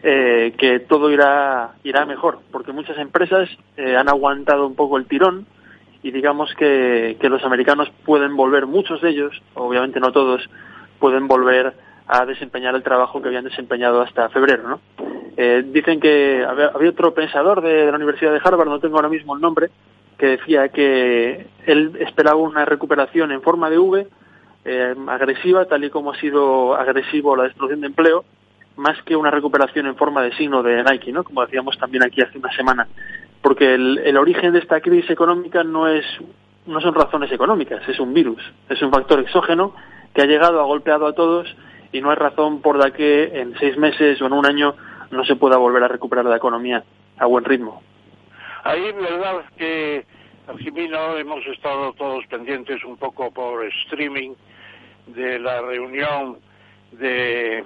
eh, 0.03 0.53
que 0.57 0.79
todo 0.79 1.11
irá, 1.11 1.71
irá 1.83 2.05
mejor, 2.05 2.39
porque 2.51 2.71
muchas 2.71 2.97
empresas 2.97 3.49
eh, 3.77 3.95
han 3.95 4.09
aguantado 4.09 4.67
un 4.67 4.75
poco 4.75 4.97
el 4.97 5.05
tirón 5.05 5.45
y 6.03 6.11
digamos 6.11 6.53
que, 6.55 7.17
que 7.19 7.29
los 7.29 7.43
americanos 7.43 7.89
pueden 8.03 8.35
volver, 8.35 8.65
muchos 8.65 9.01
de 9.01 9.09
ellos, 9.09 9.41
obviamente 9.53 9.99
no 9.99 10.11
todos, 10.11 10.49
pueden 10.99 11.27
volver 11.27 11.73
a 12.07 12.25
desempeñar 12.25 12.73
el 12.75 12.83
trabajo 12.83 13.21
que 13.21 13.27
habían 13.27 13.43
desempeñado 13.43 14.01
hasta 14.01 14.29
febrero. 14.29 14.67
¿no? 14.67 14.79
Eh, 15.35 15.63
dicen 15.67 15.99
que 15.99 16.43
había, 16.43 16.71
otro 16.89 17.13
pensador 17.13 17.61
de, 17.61 17.85
la 17.85 17.97
Universidad 17.97 18.31
de 18.31 18.41
Harvard, 18.43 18.69
no 18.69 18.79
tengo 18.79 18.95
ahora 18.95 19.09
mismo 19.09 19.35
el 19.35 19.41
nombre, 19.41 19.69
que 20.17 20.27
decía 20.27 20.69
que 20.69 21.47
él 21.65 21.97
esperaba 21.99 22.37
una 22.37 22.65
recuperación 22.65 23.31
en 23.31 23.41
forma 23.41 23.69
de 23.69 23.77
V 23.77 24.07
eh, 24.69 24.93
agresiva, 25.07 25.63
tal 25.65 25.85
y 25.85 25.89
como 25.89 26.11
ha 26.11 26.19
sido 26.19 26.75
agresivo 26.75 27.37
la 27.37 27.43
destrucción 27.43 27.79
de 27.79 27.87
empleo, 27.87 28.25
más 28.75 29.01
que 29.03 29.15
una 29.15 29.31
recuperación 29.31 29.87
en 29.87 29.95
forma 29.95 30.21
de 30.21 30.35
signo 30.35 30.61
de 30.61 30.83
Nike, 30.83 31.13
¿no? 31.13 31.23
Como 31.23 31.41
decíamos 31.45 31.77
también 31.77 32.03
aquí 32.03 32.21
hace 32.21 32.37
una 32.37 32.51
semana. 32.51 32.85
Porque 33.41 33.75
el, 33.75 34.17
origen 34.17 34.51
de 34.51 34.59
esta 34.59 34.81
crisis 34.81 35.09
económica 35.09 35.63
no 35.63 35.87
es 35.87 36.05
no 36.65 36.81
son 36.81 36.93
razones 36.93 37.31
económicas, 37.31 37.87
es 37.87 37.97
un 37.97 38.13
virus, 38.13 38.43
es 38.67 38.81
un 38.81 38.91
factor 38.91 39.21
exógeno 39.21 39.73
que 40.13 40.23
ha 40.23 40.25
llegado, 40.25 40.59
ha 40.59 40.65
golpeado 40.65 41.07
a 41.07 41.13
todos 41.13 41.55
y 41.93 42.01
no 42.01 42.09
hay 42.09 42.17
razón 42.17 42.61
por 42.61 42.77
la 42.77 42.91
que 42.91 43.39
en 43.39 43.57
seis 43.57 43.77
meses 43.77 44.21
o 44.21 44.25
en 44.25 44.33
un 44.33 44.45
año 44.45 44.75
no 45.11 45.23
se 45.23 45.37
pueda 45.37 45.55
volver 45.55 45.85
a 45.85 45.87
recuperar 45.87 46.25
la 46.25 46.35
economía 46.35 46.83
a 47.17 47.25
buen 47.25 47.45
ritmo. 47.45 47.81
Ahí, 48.65 48.91
verdad 48.91 49.45
que, 49.57 50.05
Jimino, 50.59 51.15
hemos 51.15 51.47
estado 51.47 51.93
todos 51.93 52.25
pendientes 52.27 52.83
un 52.83 52.97
poco 52.97 53.31
por 53.31 53.65
streaming 53.85 54.33
de 55.07 55.39
la 55.39 55.61
reunión 55.61 56.37
de 56.91 57.63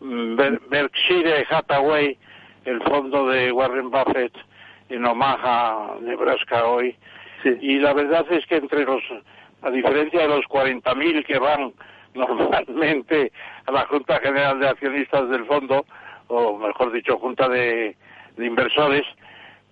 Berkshire 0.00 1.46
Hathaway, 1.48 2.16
el 2.64 2.82
fondo 2.82 3.28
de 3.28 3.52
Warren 3.52 3.90
Buffett 3.90 4.32
en 4.88 5.04
Omaha, 5.04 5.96
Nebraska 6.00 6.66
hoy. 6.66 6.96
Y 7.44 7.78
la 7.78 7.92
verdad 7.92 8.26
es 8.30 8.44
que 8.46 8.56
entre 8.56 8.84
los, 8.84 9.02
a 9.62 9.70
diferencia 9.70 10.20
de 10.20 10.28
los 10.28 10.44
40.000 10.46 11.24
que 11.24 11.38
van 11.38 11.72
normalmente 12.14 13.32
a 13.66 13.72
la 13.72 13.86
Junta 13.86 14.18
General 14.20 14.58
de 14.58 14.68
Accionistas 14.68 15.28
del 15.28 15.44
fondo, 15.46 15.84
o 16.28 16.58
mejor 16.58 16.92
dicho, 16.92 17.18
Junta 17.18 17.48
de, 17.48 17.96
Inversores, 18.38 19.04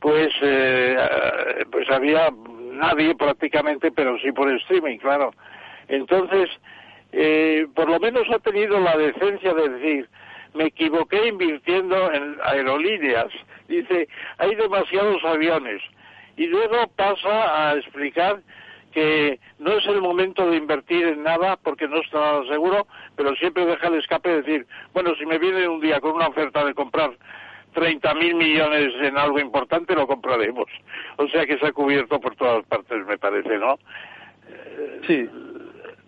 pues, 0.01 0.29
eh, 0.43 0.97
pues 1.71 1.89
había 1.91 2.31
nadie 2.73 3.15
prácticamente, 3.15 3.93
pero 3.93 4.19
sí 4.19 4.33
por 4.33 4.53
streaming, 4.53 4.99
claro. 4.99 5.33
Entonces, 5.89 6.51
eh, 7.13 7.67
por 7.75 7.89
lo 7.89 7.99
menos 8.01 8.25
ha 8.31 8.39
tenido 8.39 8.79
la 8.81 8.97
decencia 8.97 9.55
de 9.55 9.69
decir, 9.69 10.09
me 10.55 10.67
equivoqué 10.67 11.29
invirtiendo 11.29 12.13
en 12.13 12.37
aerolíneas. 12.43 13.29
Dice, 13.69 14.09
hay 14.39 14.55
demasiados 14.55 15.23
aviones. 15.25 15.83
Y 16.37 16.47
luego 16.47 16.87
pasa 16.97 17.71
a 17.71 17.75
explicar 17.75 18.41
que 18.93 19.39
no 19.59 19.73
es 19.73 19.87
el 19.87 20.01
momento 20.01 20.49
de 20.49 20.57
invertir 20.57 21.07
en 21.07 21.23
nada 21.23 21.57
porque 21.57 21.87
no 21.87 22.01
está 22.01 22.19
nada 22.19 22.47
seguro, 22.49 22.87
pero 23.15 23.35
siempre 23.37 23.67
deja 23.67 23.89
el 23.89 23.97
escape 23.97 24.31
de 24.31 24.43
decir, 24.43 24.67
bueno, 24.95 25.15
si 25.19 25.27
me 25.27 25.39
viene 25.39 25.69
un 25.69 25.81
día 25.81 26.01
con 26.01 26.13
una 26.13 26.29
oferta 26.29 26.65
de 26.65 26.73
comprar 26.73 27.11
30 27.75 28.15
mil 28.15 28.35
millones 28.37 28.95
en 29.03 29.19
algo 29.19 29.39
importante, 29.39 29.95
lo 29.95 30.07
compraremos. 30.07 30.67
O 31.17 31.29
sea 31.29 31.45
que 31.45 31.59
se 31.59 31.67
ha 31.67 31.73
cubierto 31.73 32.19
por 32.21 32.37
todas 32.37 32.65
partes, 32.65 33.07
me 33.07 33.19
parece, 33.19 33.59
¿no? 33.59 33.79
Sí, 35.07 35.29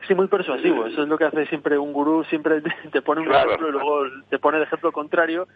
Sí, 0.09 0.15
muy 0.15 0.27
persuasivo. 0.27 0.87
Eso 0.87 1.03
es 1.03 1.09
lo 1.09 1.19
que 1.19 1.25
hace 1.25 1.45
siempre 1.47 1.79
un 1.79 1.93
gurú, 1.93 2.25
siempre 2.25 2.62
te, 2.93 3.03
pone 3.03 3.21
un 3.21 3.31
ejemplo 3.31 3.69
y 3.69 3.73
luego 3.73 4.05
te 4.31 4.38
pone 4.38 4.57
el 4.57 4.62
ejemplo 4.62 4.91
contrario 4.91 5.47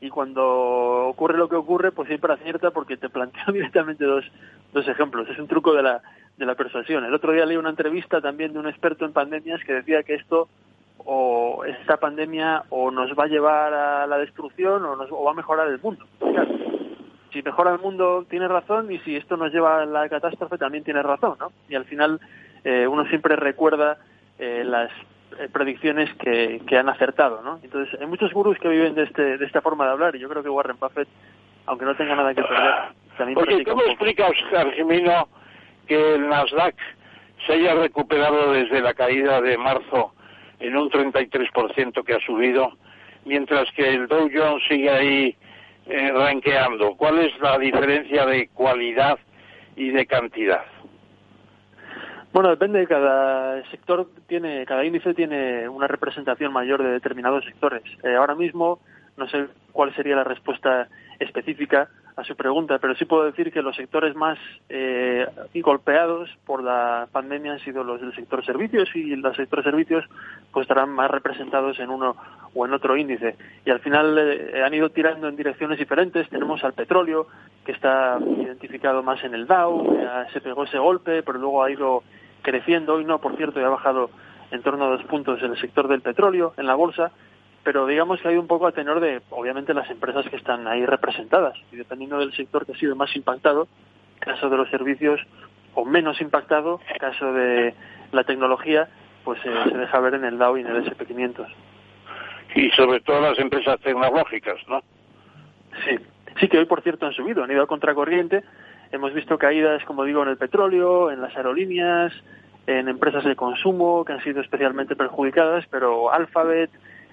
y 0.00 0.08
cuando 0.08 1.06
ocurre 1.06 1.38
lo 1.38 1.48
que 1.48 1.54
ocurre, 1.54 1.92
pues 1.92 2.08
siempre 2.08 2.32
acierta 2.32 2.72
porque 2.72 2.96
te 2.96 3.08
plantea 3.08 3.44
directamente 3.52 4.04
dos, 4.04 4.24
dos 4.72 4.88
ejemplos. 4.88 5.28
Es 5.28 5.38
un 5.38 5.46
truco 5.46 5.74
de 5.74 5.84
la, 5.84 6.02
de 6.36 6.44
la 6.44 6.56
persuasión. 6.56 7.04
El 7.04 7.14
otro 7.14 7.32
día 7.32 7.46
leí 7.46 7.56
una 7.56 7.70
entrevista 7.70 8.20
también 8.20 8.52
de 8.52 8.58
un 8.58 8.66
experto 8.66 9.04
en 9.04 9.12
pandemias 9.12 9.62
que 9.64 9.74
decía 9.74 10.02
que 10.02 10.14
esto 10.14 10.48
o 10.98 11.64
esta 11.64 11.98
pandemia 11.98 12.64
o 12.70 12.90
nos 12.90 13.16
va 13.16 13.24
a 13.24 13.28
llevar 13.28 13.72
a 13.72 14.06
la 14.08 14.18
destrucción 14.18 14.84
o, 14.84 14.96
nos, 14.96 15.10
o 15.12 15.22
va 15.22 15.30
a 15.30 15.34
mejorar 15.34 15.68
el 15.68 15.80
mundo. 15.80 16.04
si 17.32 17.42
mejora 17.42 17.72
el 17.72 17.78
mundo 17.78 18.26
tiene 18.28 18.48
razón 18.48 18.90
y 18.90 18.98
si 18.98 19.14
esto 19.14 19.36
nos 19.36 19.52
lleva 19.52 19.82
a 19.82 19.86
la 19.86 20.08
catástrofe 20.08 20.58
también 20.58 20.82
tiene 20.82 21.00
razón, 21.00 21.36
¿no? 21.38 21.52
Y 21.68 21.76
al 21.76 21.84
final 21.84 22.20
eh, 22.64 22.86
uno 22.86 23.06
siempre 23.06 23.36
recuerda 23.36 23.98
eh, 24.38 24.62
las 24.64 24.90
eh, 25.38 25.48
predicciones 25.52 26.12
que, 26.14 26.60
que, 26.66 26.76
han 26.76 26.88
acertado, 26.88 27.42
¿no? 27.42 27.60
Entonces, 27.62 28.00
hay 28.00 28.06
muchos 28.06 28.32
gurús 28.32 28.58
que 28.58 28.68
viven 28.68 28.94
de, 28.94 29.04
este, 29.04 29.38
de 29.38 29.46
esta 29.46 29.60
forma 29.60 29.84
de 29.86 29.92
hablar 29.92 30.16
y 30.16 30.18
yo 30.18 30.28
creo 30.28 30.42
que 30.42 30.48
Warren 30.48 30.78
Buffett, 30.78 31.08
aunque 31.66 31.84
no 31.84 31.94
tenga 31.96 32.16
nada 32.16 32.34
que 32.34 32.42
perder, 32.42 32.74
también 33.16 33.38
Oye, 33.38 33.64
¿cómo 33.64 33.82
explicas, 33.84 34.32
Argemino, 34.56 35.28
que 35.86 36.14
el 36.14 36.28
Nasdaq 36.28 36.74
se 37.46 37.52
haya 37.54 37.74
recuperado 37.74 38.52
desde 38.52 38.80
la 38.80 38.94
caída 38.94 39.40
de 39.40 39.56
marzo 39.56 40.12
en 40.58 40.76
un 40.76 40.90
33% 40.90 42.04
que 42.04 42.14
ha 42.14 42.20
subido, 42.20 42.72
mientras 43.24 43.70
que 43.72 43.88
el 43.88 44.08
Dow 44.08 44.28
Jones 44.32 44.62
sigue 44.68 44.90
ahí 44.90 45.36
eh, 45.86 46.12
ranqueando? 46.12 46.96
¿Cuál 46.96 47.18
es 47.18 47.38
la 47.40 47.58
diferencia 47.58 48.26
de 48.26 48.48
cualidad 48.48 49.18
y 49.76 49.90
de 49.90 50.06
cantidad? 50.06 50.64
Bueno, 52.32 52.50
depende. 52.50 52.86
Cada 52.86 53.62
sector 53.70 54.08
tiene, 54.28 54.64
cada 54.64 54.84
índice 54.84 55.14
tiene 55.14 55.68
una 55.68 55.88
representación 55.88 56.52
mayor 56.52 56.82
de 56.82 56.90
determinados 56.90 57.44
sectores. 57.44 57.82
Eh, 58.04 58.14
ahora 58.14 58.34
mismo 58.34 58.78
no 59.16 59.28
sé 59.28 59.48
cuál 59.72 59.94
sería 59.94 60.16
la 60.16 60.24
respuesta 60.24 60.88
específica 61.18 61.88
a 62.16 62.24
su 62.24 62.36
pregunta, 62.36 62.78
pero 62.78 62.94
sí 62.94 63.04
puedo 63.04 63.24
decir 63.24 63.52
que 63.52 63.62
los 63.62 63.76
sectores 63.76 64.14
más 64.14 64.38
eh, 64.68 65.26
golpeados 65.54 66.30
por 66.44 66.62
la 66.62 67.08
pandemia 67.10 67.52
han 67.52 67.60
sido 67.60 67.82
los 67.82 68.00
del 68.00 68.14
sector 68.14 68.44
servicios 68.44 68.88
y 68.94 69.16
los 69.16 69.36
sectores 69.36 69.64
servicios 69.64 70.04
pues 70.52 70.64
estarán 70.64 70.90
más 70.90 71.10
representados 71.10 71.78
en 71.80 71.90
uno 71.90 72.16
o 72.54 72.64
en 72.64 72.72
otro 72.72 72.96
índice. 72.96 73.36
Y 73.64 73.70
al 73.70 73.80
final 73.80 74.16
eh, 74.18 74.62
han 74.64 74.72
ido 74.72 74.90
tirando 74.90 75.28
en 75.28 75.36
direcciones 75.36 75.78
diferentes. 75.78 76.28
Tenemos 76.28 76.62
al 76.62 76.74
petróleo, 76.74 77.26
que 77.64 77.72
está 77.72 78.18
identificado 78.20 79.02
más 79.02 79.22
en 79.24 79.34
el 79.34 79.46
Dow, 79.46 79.98
se 80.32 80.40
pegó 80.40 80.64
ese 80.64 80.78
golpe, 80.78 81.22
pero 81.22 81.38
luego 81.38 81.62
ha 81.62 81.70
ido 81.70 82.02
creciendo. 82.42 82.94
Hoy 82.94 83.04
no, 83.04 83.20
por 83.20 83.36
cierto, 83.36 83.60
ya 83.60 83.66
ha 83.66 83.70
bajado 83.70 84.10
en 84.50 84.62
torno 84.62 84.84
a 84.84 84.90
dos 84.90 85.04
puntos 85.04 85.42
en 85.42 85.52
el 85.52 85.60
sector 85.60 85.88
del 85.88 86.02
petróleo, 86.02 86.54
en 86.56 86.66
la 86.66 86.74
bolsa. 86.74 87.12
pero 87.62 87.86
digamos 87.86 88.20
que 88.20 88.28
ha 88.28 88.32
ido 88.32 88.40
un 88.40 88.46
poco 88.46 88.66
a 88.66 88.72
tenor 88.72 89.00
de, 89.00 89.20
obviamente, 89.30 89.74
las 89.74 89.90
empresas 89.90 90.26
que 90.28 90.36
están 90.36 90.66
ahí 90.66 90.86
representadas. 90.86 91.54
Y 91.70 91.76
dependiendo 91.76 92.18
del 92.18 92.32
sector 92.32 92.64
que 92.64 92.72
ha 92.72 92.76
sido 92.76 92.96
más 92.96 93.14
impactado, 93.14 93.68
caso 94.18 94.48
de 94.48 94.56
los 94.56 94.70
servicios, 94.70 95.20
o 95.74 95.84
menos 95.84 96.20
impactado, 96.20 96.80
caso 96.98 97.32
de 97.32 97.74
la 98.12 98.24
tecnología, 98.24 98.88
pues 99.24 99.38
eh, 99.44 99.52
se 99.70 99.76
deja 99.76 100.00
ver 100.00 100.14
en 100.14 100.24
el 100.24 100.38
Dow 100.38 100.56
y 100.56 100.62
en 100.62 100.68
el 100.68 100.84
SP500. 100.84 101.46
Y 102.54 102.70
sobre 102.70 103.00
todo 103.00 103.20
las 103.20 103.38
empresas 103.38 103.78
tecnológicas, 103.80 104.56
¿no? 104.68 104.82
Sí, 105.84 105.96
sí 106.40 106.48
que 106.48 106.58
hoy, 106.58 106.64
por 106.64 106.82
cierto, 106.82 107.06
han 107.06 107.12
subido, 107.12 107.44
han 107.44 107.50
ido 107.50 107.62
a 107.62 107.66
contracorriente. 107.66 108.42
Hemos 108.92 109.14
visto 109.14 109.38
caídas, 109.38 109.84
como 109.84 110.04
digo, 110.04 110.22
en 110.22 110.30
el 110.30 110.36
petróleo, 110.36 111.10
en 111.10 111.20
las 111.20 111.36
aerolíneas, 111.36 112.12
en 112.66 112.88
empresas 112.88 113.24
de 113.24 113.36
consumo 113.36 114.04
que 114.04 114.12
han 114.12 114.22
sido 114.22 114.40
especialmente 114.40 114.96
perjudicadas, 114.96 115.64
pero 115.70 116.12
Alphabet, 116.12 116.70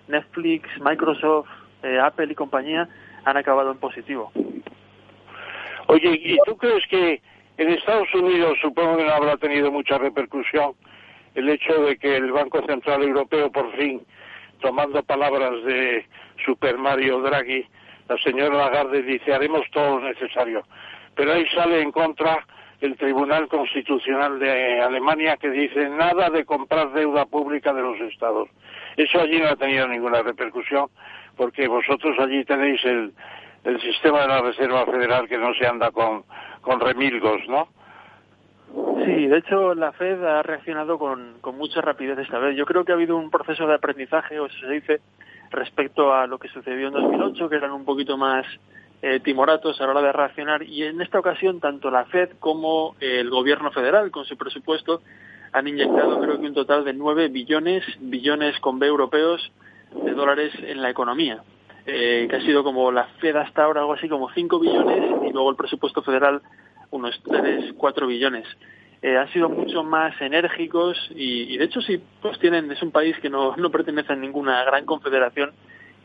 Netflix, 0.07 0.69
Microsoft, 0.81 1.49
eh, 1.83 1.99
Apple 1.99 2.27
y 2.31 2.35
compañía 2.35 2.87
han 3.25 3.37
acabado 3.37 3.71
en 3.71 3.77
positivo. 3.77 4.31
Oye, 5.87 6.19
¿y 6.23 6.37
tú 6.45 6.57
crees 6.57 6.85
que 6.89 7.21
en 7.57 7.69
Estados 7.69 8.13
Unidos 8.13 8.57
supongo 8.61 8.97
que 8.97 9.05
no 9.05 9.11
habrá 9.11 9.37
tenido 9.37 9.71
mucha 9.71 9.97
repercusión 9.97 10.73
el 11.35 11.49
hecho 11.49 11.73
de 11.83 11.97
que 11.97 12.17
el 12.17 12.31
Banco 12.31 12.61
Central 12.65 13.03
Europeo 13.03 13.51
por 13.51 13.71
fin, 13.77 14.01
tomando 14.59 15.03
palabras 15.03 15.63
de 15.63 16.05
Super 16.45 16.77
Mario 16.77 17.21
Draghi, 17.21 17.65
la 18.09 18.17
señora 18.17 18.57
Lagarde 18.57 19.03
dice 19.03 19.33
haremos 19.33 19.61
todo 19.71 19.99
lo 19.99 20.07
necesario, 20.07 20.63
pero 21.17 21.33
ahí 21.33 21.45
sale 21.47 21.81
en 21.81 21.91
contra 21.91 22.45
el 22.79 22.95
Tribunal 22.95 23.47
Constitucional 23.47 24.37
de 24.39 24.79
Alemania 24.79 25.35
que 25.37 25.49
dice 25.49 25.89
nada 25.89 26.29
de 26.29 26.45
comprar 26.45 26.93
deuda 26.93 27.25
pública 27.25 27.73
de 27.73 27.81
los 27.81 27.99
estados. 28.01 28.49
Eso 28.95 29.19
allí 29.19 29.39
no 29.39 29.49
ha 29.49 29.55
tenido 29.55 29.87
ninguna 29.87 30.21
repercusión 30.21 30.87
porque 31.35 31.67
vosotros 31.67 32.15
allí 32.19 32.45
tenéis 32.45 32.83
el, 32.85 33.13
sistema 33.81 34.21
de 34.21 34.27
la 34.27 34.41
Reserva 34.41 34.85
Federal 34.85 35.27
que 35.27 35.37
no 35.37 35.53
se 35.55 35.67
anda 35.67 35.91
con, 35.91 36.23
remilgos, 36.79 37.41
¿no? 37.49 37.67
Sí, 39.03 39.27
de 39.27 39.39
hecho 39.39 39.73
la 39.73 39.91
Fed 39.91 40.23
ha 40.23 40.41
reaccionado 40.43 40.97
con, 40.97 41.39
con 41.41 41.57
mucha 41.57 41.81
rapidez 41.81 42.17
esta 42.19 42.39
vez. 42.39 42.55
Yo 42.55 42.65
creo 42.65 42.85
que 42.85 42.91
ha 42.91 42.95
habido 42.95 43.17
un 43.17 43.29
proceso 43.29 43.67
de 43.67 43.75
aprendizaje, 43.75 44.39
o 44.39 44.47
se 44.49 44.67
dice, 44.67 45.01
respecto 45.51 46.13
a 46.13 46.27
lo 46.27 46.37
que 46.37 46.47
sucedió 46.47 46.87
en 46.87 46.93
2008, 46.93 47.49
que 47.49 47.55
eran 47.55 47.71
un 47.71 47.83
poquito 47.85 48.17
más 48.17 48.45
eh, 49.01 49.19
timoratos 49.19 49.79
a 49.79 49.85
la 49.85 49.91
hora 49.91 50.01
de 50.01 50.11
reaccionar. 50.11 50.63
Y 50.63 50.83
en 50.83 51.01
esta 51.01 51.19
ocasión, 51.19 51.59
tanto 51.59 51.91
la 51.91 52.05
Fed 52.05 52.31
como 52.39 52.95
el 52.99 53.29
gobierno 53.29 53.71
federal, 53.71 54.11
con 54.11 54.25
su 54.25 54.37
presupuesto, 54.37 55.01
han 55.53 55.67
inyectado 55.67 56.19
creo 56.19 56.39
que 56.39 56.47
un 56.47 56.53
total 56.53 56.83
de 56.83 56.93
9 56.93 57.29
billones, 57.29 57.83
billones 57.99 58.59
con 58.59 58.79
B 58.79 58.87
europeos, 58.87 59.51
de 59.91 60.11
dólares 60.13 60.53
en 60.61 60.81
la 60.81 60.89
economía. 60.89 61.43
Eh, 61.89 62.27
que 62.29 62.35
ha 62.35 62.41
sido 62.41 62.65
como 62.65 62.91
la 62.91 63.05
Fed 63.21 63.35
hasta 63.37 63.63
ahora 63.63 63.79
algo 63.79 63.93
así 63.93 64.09
como 64.09 64.29
5 64.29 64.59
billones 64.59 65.29
y 65.29 65.31
luego 65.31 65.49
el 65.49 65.55
presupuesto 65.55 66.01
federal 66.01 66.41
unos 66.91 67.17
3, 67.23 67.73
4 67.77 68.07
billones. 68.07 68.45
Eh, 69.01 69.15
han 69.15 69.31
sido 69.31 69.47
mucho 69.47 69.83
más 69.83 70.19
enérgicos 70.19 70.97
y, 71.15 71.55
de 71.55 71.63
hecho 71.63 71.81
sí, 71.81 72.01
pues 72.21 72.39
tienen, 72.39 72.69
es 72.71 72.81
un 72.81 72.91
país 72.91 73.15
que 73.19 73.29
no, 73.29 73.55
no 73.55 73.69
pertenece 73.69 74.11
a 74.11 74.15
ninguna 74.17 74.65
gran 74.65 74.85
confederación 74.85 75.51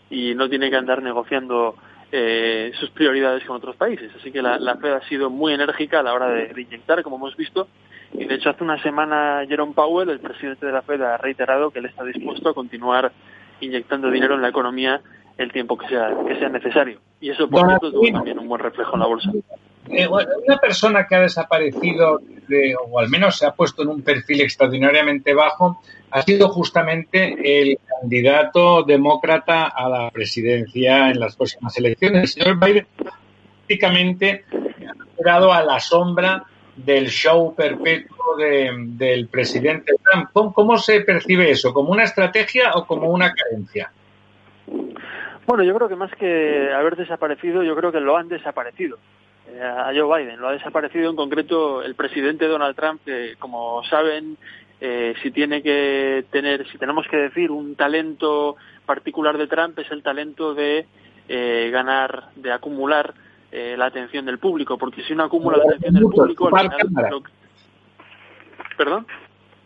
y 0.09 0.35
no 0.37 0.49
tiene 0.49 0.71
que 0.71 0.77
andar 0.77 1.03
negociando 1.03 1.75
eh, 2.15 2.73
sus 2.79 2.91
prioridades 2.91 3.43
con 3.45 3.57
otros 3.57 3.75
países. 3.77 4.13
Así 4.19 4.31
que 4.31 4.43
la, 4.43 4.59
la, 4.59 4.77
Fed 4.77 4.93
ha 4.93 5.09
sido 5.09 5.31
muy 5.31 5.55
enérgica 5.55 6.01
a 6.01 6.03
la 6.03 6.13
hora 6.13 6.29
de, 6.29 6.49
de, 6.49 6.63
inyectar, 6.63 7.03
como 7.03 7.17
hemos 7.17 7.37
visto. 7.37 7.69
Y 8.13 8.27
de 8.27 8.35
hecho 8.35 8.51
hace 8.51 8.63
una 8.63 8.81
semana 8.83 9.45
Jerome 9.49 9.73
Powell, 9.73 10.11
el 10.11 10.21
presidente 10.21 10.67
de 10.67 10.73
la 10.73 10.83
Fed, 10.83 11.01
ha 11.01 11.17
reiterado 11.17 11.71
que 11.71 11.79
él 11.79 11.87
está 11.87 12.05
dispuesto 12.05 12.51
a 12.51 12.55
continuar 12.55 13.11
inyectando 13.61 14.11
dinero 14.11 14.35
en 14.35 14.43
la 14.43 14.49
economía 14.49 15.01
el 15.39 15.51
tiempo 15.53 15.79
que 15.79 15.89
sea, 15.89 16.11
que 16.27 16.39
sea 16.39 16.51
necesario. 16.51 17.01
Y 17.21 17.31
eso, 17.31 17.49
por 17.49 17.67
cierto, 17.67 17.91
tuvo 17.91 18.13
también 18.13 18.39
un 18.39 18.49
buen 18.49 18.61
reflejo 18.61 18.95
en 18.95 19.01
la 19.01 19.07
bolsa. 19.07 19.31
Eh, 19.89 20.07
una 20.07 20.59
persona 20.59 21.07
que 21.09 21.15
ha 21.15 21.21
desaparecido, 21.21 22.21
de, 22.49 22.75
o 22.89 22.99
al 22.99 23.09
menos 23.09 23.39
se 23.39 23.47
ha 23.47 23.53
puesto 23.53 23.83
en 23.83 23.89
un 23.89 24.03
perfil 24.03 24.43
extraordinariamente 24.43 25.33
bajo, 25.35 25.81
ha 26.13 26.23
sido 26.23 26.49
justamente 26.51 27.63
el 27.63 27.79
candidato 28.01 28.83
demócrata 28.83 29.67
a 29.69 29.89
la 29.89 30.11
presidencia 30.11 31.11
en 31.11 31.19
las 31.19 31.37
próximas 31.37 31.77
elecciones. 31.79 32.23
El 32.23 32.29
señor 32.29 32.61
Biden 32.61 32.87
prácticamente 33.67 34.45
ha 34.53 35.17
quedado 35.17 35.53
a 35.53 35.63
la 35.63 35.81
sombra 35.81 36.45
del 36.77 37.09
show 37.09 37.55
perpetuo 37.55 38.37
de, 38.37 38.71
del 38.89 39.29
presidente 39.29 39.95
Trump. 40.03 40.29
¿Cómo, 40.33 40.53
¿Cómo 40.53 40.77
se 40.77 41.01
percibe 41.01 41.51
eso? 41.51 41.73
¿Como 41.73 41.93
una 41.93 42.05
estrategia 42.05 42.73
o 42.75 42.87
como 42.87 43.09
una 43.09 43.33
carencia? 43.33 43.91
Bueno, 45.47 45.65
yo 45.65 45.75
creo 45.75 45.89
que 45.89 45.97
más 45.97 46.13
que 46.13 46.73
haber 46.73 46.97
desaparecido, 46.97 47.63
yo 47.63 47.75
creo 47.75 47.91
que 47.91 48.01
lo 48.01 48.17
han 48.17 48.29
desaparecido 48.29 48.99
eh, 49.49 49.61
a 49.61 49.93
Joe 49.95 50.23
Biden. 50.23 50.41
Lo 50.41 50.49
ha 50.49 50.53
desaparecido 50.53 51.11
en 51.11 51.17
concreto 51.17 51.83
el 51.83 51.95
presidente 51.95 52.47
Donald 52.47 52.77
Trump, 52.77 53.01
que 53.05 53.35
como 53.39 53.83
saben, 53.85 54.37
eh, 54.85 55.15
si 55.23 55.31
tiene 55.31 55.63
que 55.63 56.25
tener, 56.33 56.67
si 56.69 56.77
tenemos 56.77 57.07
que 57.07 57.17
decir 57.17 57.53
un 57.53 57.77
talento 57.77 58.57
particular 58.85 59.39
de 59.39 59.47
Trump 59.47 59.79
es 59.79 59.89
el 59.93 60.03
talento 60.03 60.55
de 60.55 60.87
eh, 61.29 61.71
ganar, 61.73 62.31
de 62.35 62.51
acumular 62.51 63.15
eh, 63.53 63.77
la 63.79 63.87
atención 63.87 64.27
del 64.27 64.39
público, 64.39 64.77
porque 64.77 65.05
si 65.05 65.13
uno 65.13 65.23
acumula 65.23 65.59
la 65.59 65.65
atención 65.67 65.95
del 65.95 66.03
público, 66.03 66.49
al 66.57 66.69
final, 66.69 67.11
lo... 67.13 67.23
perdón. 68.77 69.07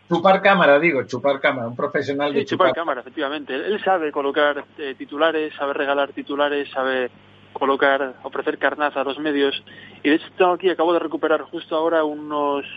Chupar 0.07 0.39
cámara, 0.39 0.77
digo, 0.77 1.01
chupar 1.07 1.41
cámara, 1.41 1.67
un 1.67 1.75
profesional 1.75 2.31
de 2.31 2.41
sí, 2.41 2.45
chupar, 2.45 2.67
chupar 2.67 2.75
cámara, 2.75 3.01
efectivamente. 3.01 3.55
Él 3.55 3.83
sabe 3.83 4.11
colocar 4.11 4.65
eh, 4.77 4.93
titulares, 4.95 5.51
sabe 5.55 5.73
regalar 5.73 6.13
titulares, 6.13 6.69
sabe 6.69 7.09
colocar, 7.53 8.17
ofrecer 8.21 8.59
carnaza 8.59 9.01
a 9.01 9.03
los 9.03 9.17
medios. 9.17 9.63
Y 10.03 10.09
de 10.09 10.15
hecho 10.17 10.27
tengo 10.37 10.51
aquí, 10.51 10.69
acabo 10.69 10.93
de 10.93 10.99
recuperar 10.99 11.41
justo 11.41 11.75
ahora 11.75 12.03
unos 12.03 12.67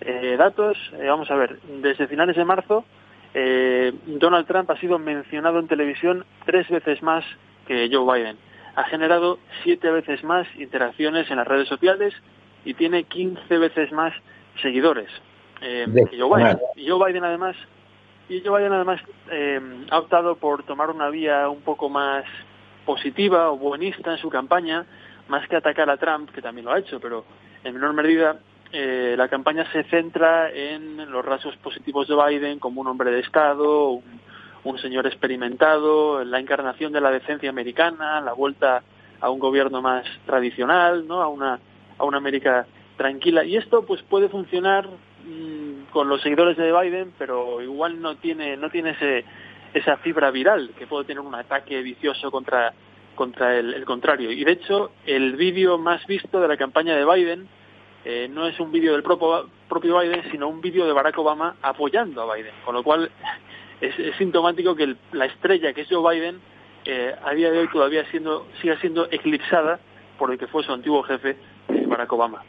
eh, 0.00 0.36
datos. 0.38 0.76
Eh, 0.94 1.06
vamos 1.08 1.30
a 1.30 1.36
ver, 1.36 1.58
desde 1.80 2.06
finales 2.06 2.36
de 2.36 2.44
marzo, 2.44 2.84
eh, 3.34 3.92
Donald 4.06 4.46
Trump 4.46 4.70
ha 4.70 4.80
sido 4.80 4.98
mencionado 4.98 5.58
en 5.58 5.68
televisión 5.68 6.24
tres 6.46 6.68
veces 6.70 7.02
más 7.02 7.24
que 7.66 7.90
Joe 7.92 8.18
Biden. 8.18 8.38
Ha 8.76 8.84
generado 8.84 9.38
siete 9.62 9.90
veces 9.90 10.24
más 10.24 10.46
interacciones 10.56 11.30
en 11.30 11.36
las 11.36 11.46
redes 11.46 11.68
sociales 11.68 12.14
y 12.64 12.74
tiene 12.74 13.04
15 13.04 13.58
veces 13.58 13.92
más 13.92 14.14
seguidores 14.62 15.08
eh, 15.60 15.86
que 16.10 16.18
Joe 16.18 16.36
Biden. 16.36 16.58
Y 16.76 16.88
Joe 16.88 17.06
Biden 17.06 17.24
además, 17.24 17.56
y 18.28 18.40
Joe 18.40 18.58
Biden 18.58 18.72
además 18.72 19.00
eh, 19.30 19.60
ha 19.90 19.98
optado 19.98 20.36
por 20.36 20.62
tomar 20.64 20.90
una 20.90 21.10
vía 21.10 21.48
un 21.48 21.60
poco 21.60 21.88
más 21.88 22.24
positiva 22.86 23.50
o 23.50 23.58
buenista 23.58 24.12
en 24.12 24.18
su 24.18 24.30
campaña, 24.30 24.86
más 25.28 25.46
que 25.48 25.56
atacar 25.56 25.90
a 25.90 25.96
Trump, 25.96 26.30
que 26.30 26.40
también 26.40 26.64
lo 26.64 26.72
ha 26.72 26.78
hecho, 26.78 27.00
pero 27.00 27.24
en 27.64 27.74
menor 27.74 27.92
medida 27.92 28.38
eh, 28.78 29.14
la 29.16 29.28
campaña 29.28 29.64
se 29.72 29.84
centra 29.84 30.50
en 30.50 31.10
los 31.10 31.24
rasgos 31.24 31.56
positivos 31.56 32.06
de 32.08 32.14
Biden 32.14 32.58
como 32.58 32.82
un 32.82 32.88
hombre 32.88 33.10
de 33.10 33.20
Estado, 33.20 34.02
un, 34.64 34.78
señor 34.78 35.06
experimentado, 35.06 36.22
la 36.24 36.38
encarnación 36.40 36.92
de 36.92 37.00
la 37.00 37.10
decencia 37.10 37.48
americana, 37.48 38.20
la 38.20 38.34
vuelta 38.34 38.82
a 39.18 39.30
un 39.30 39.38
gobierno 39.38 39.80
más 39.80 40.04
tradicional, 40.26 41.08
¿no? 41.08 41.22
a 41.22 41.28
una 41.28 41.58
a 41.96 42.04
una 42.04 42.18
América 42.18 42.66
tranquila 42.98 43.44
y 43.44 43.56
esto 43.56 43.86
pues 43.86 44.02
puede 44.02 44.28
funcionar 44.28 44.86
mmm, 45.24 45.90
con 45.90 46.10
los 46.10 46.20
seguidores 46.20 46.58
de 46.58 46.70
Biden 46.70 47.14
pero 47.16 47.62
igual 47.62 48.02
no 48.02 48.16
tiene 48.16 48.58
no 48.58 48.68
tiene 48.68 48.90
ese 48.90 49.24
esa 49.72 49.96
fibra 49.96 50.30
viral 50.30 50.72
que 50.78 50.86
puede 50.86 51.06
tener 51.06 51.20
un 51.20 51.34
ataque 51.34 51.80
vicioso 51.80 52.30
contra 52.30 52.74
contra 53.14 53.56
el, 53.56 53.72
el 53.72 53.86
contrario 53.86 54.30
y 54.30 54.44
de 54.44 54.52
hecho 54.52 54.90
el 55.06 55.36
vídeo 55.36 55.78
más 55.78 56.06
visto 56.06 56.38
de 56.38 56.48
la 56.48 56.58
campaña 56.58 56.94
de 56.94 57.06
Biden 57.06 57.48
eh, 58.08 58.28
no 58.28 58.46
es 58.46 58.58
un 58.60 58.70
vídeo 58.70 58.92
del 58.92 59.02
propio, 59.02 59.48
propio 59.68 59.98
Biden 59.98 60.30
sino 60.30 60.46
un 60.46 60.60
vídeo 60.60 60.86
de 60.86 60.92
Barack 60.92 61.18
Obama 61.18 61.56
apoyando 61.60 62.22
a 62.22 62.32
Biden 62.36 62.54
con 62.64 62.76
lo 62.76 62.84
cual 62.84 63.10
es, 63.80 63.98
es 63.98 64.14
sintomático 64.16 64.76
que 64.76 64.84
el, 64.84 64.96
la 65.10 65.26
estrella 65.26 65.72
que 65.72 65.80
es 65.80 65.88
Joe 65.90 66.14
Biden 66.14 66.40
eh, 66.84 67.16
a 67.24 67.32
día 67.32 67.50
de 67.50 67.58
hoy 67.58 67.68
todavía 67.68 68.08
siendo 68.12 68.46
siga 68.62 68.78
siendo 68.78 69.06
eclipsada 69.10 69.80
por 70.18 70.30
el 70.30 70.38
que 70.38 70.46
fue 70.46 70.62
su 70.62 70.72
antiguo 70.72 71.02
jefe 71.02 71.36
eh, 71.68 71.84
Barack 71.84 72.12
Obama 72.12 72.44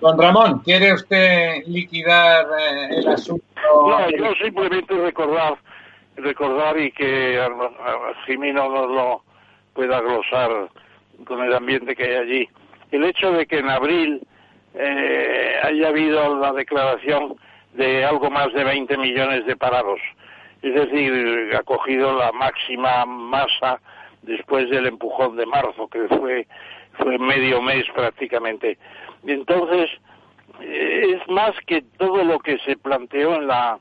Don 0.00 0.18
Ramón, 0.18 0.60
¿quiere 0.64 0.92
usted 0.94 1.62
liquidar 1.66 2.46
eh, 2.58 2.96
el 2.96 3.08
asunto? 3.08 3.44
No, 3.62 4.10
yo 4.10 4.32
simplemente 4.42 4.94
recordar, 4.94 5.58
recordar 6.16 6.78
y 6.80 6.90
que 6.90 7.38
Jimino 8.26 8.68
nos 8.70 8.90
lo 8.90 9.22
pueda 9.74 10.00
glosar 10.00 10.70
con 11.24 11.42
el 11.42 11.54
ambiente 11.54 11.94
que 11.94 12.04
hay 12.04 12.14
allí. 12.16 12.48
El 12.90 13.04
hecho 13.04 13.32
de 13.32 13.46
que 13.46 13.58
en 13.58 13.68
abril 13.68 14.20
eh, 14.74 15.54
haya 15.62 15.88
habido 15.88 16.38
la 16.38 16.52
declaración 16.52 17.36
de 17.74 18.04
algo 18.04 18.30
más 18.30 18.52
de 18.52 18.64
20 18.64 18.96
millones 18.98 19.46
de 19.46 19.56
parados, 19.56 20.00
es 20.62 20.74
decir, 20.74 21.50
ha 21.56 21.62
cogido 21.62 22.16
la 22.16 22.32
máxima 22.32 23.06
masa 23.06 23.80
después 24.22 24.68
del 24.70 24.86
empujón 24.86 25.36
de 25.36 25.46
marzo, 25.46 25.88
que 25.88 26.06
fue, 26.08 26.46
fue 26.98 27.18
medio 27.18 27.62
mes 27.62 27.84
prácticamente. 27.94 28.76
Entonces, 29.26 29.90
es 30.60 31.26
más 31.28 31.52
que 31.66 31.82
todo 31.96 32.24
lo 32.24 32.38
que 32.40 32.58
se 32.58 32.76
planteó 32.76 33.36
en 33.36 33.46
la 33.46 33.78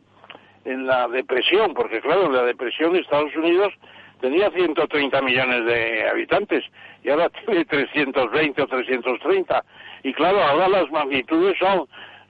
en 0.65 0.85
la 0.85 1.07
depresión, 1.07 1.73
porque 1.73 2.01
claro, 2.01 2.31
la 2.31 2.43
depresión 2.43 2.93
de 2.93 2.99
Estados 2.99 3.35
Unidos 3.35 3.73
tenía 4.19 4.49
130 4.51 5.21
millones 5.21 5.65
de 5.65 6.09
habitantes 6.09 6.63
y 7.03 7.09
ahora 7.09 7.29
tiene 7.45 7.65
320 7.65 8.61
o 8.61 8.67
330. 8.67 9.63
Y 10.03 10.13
claro, 10.13 10.41
ahora 10.43 10.67
las 10.67 10.91
magnitudes 10.91 11.57
son, 11.59 11.87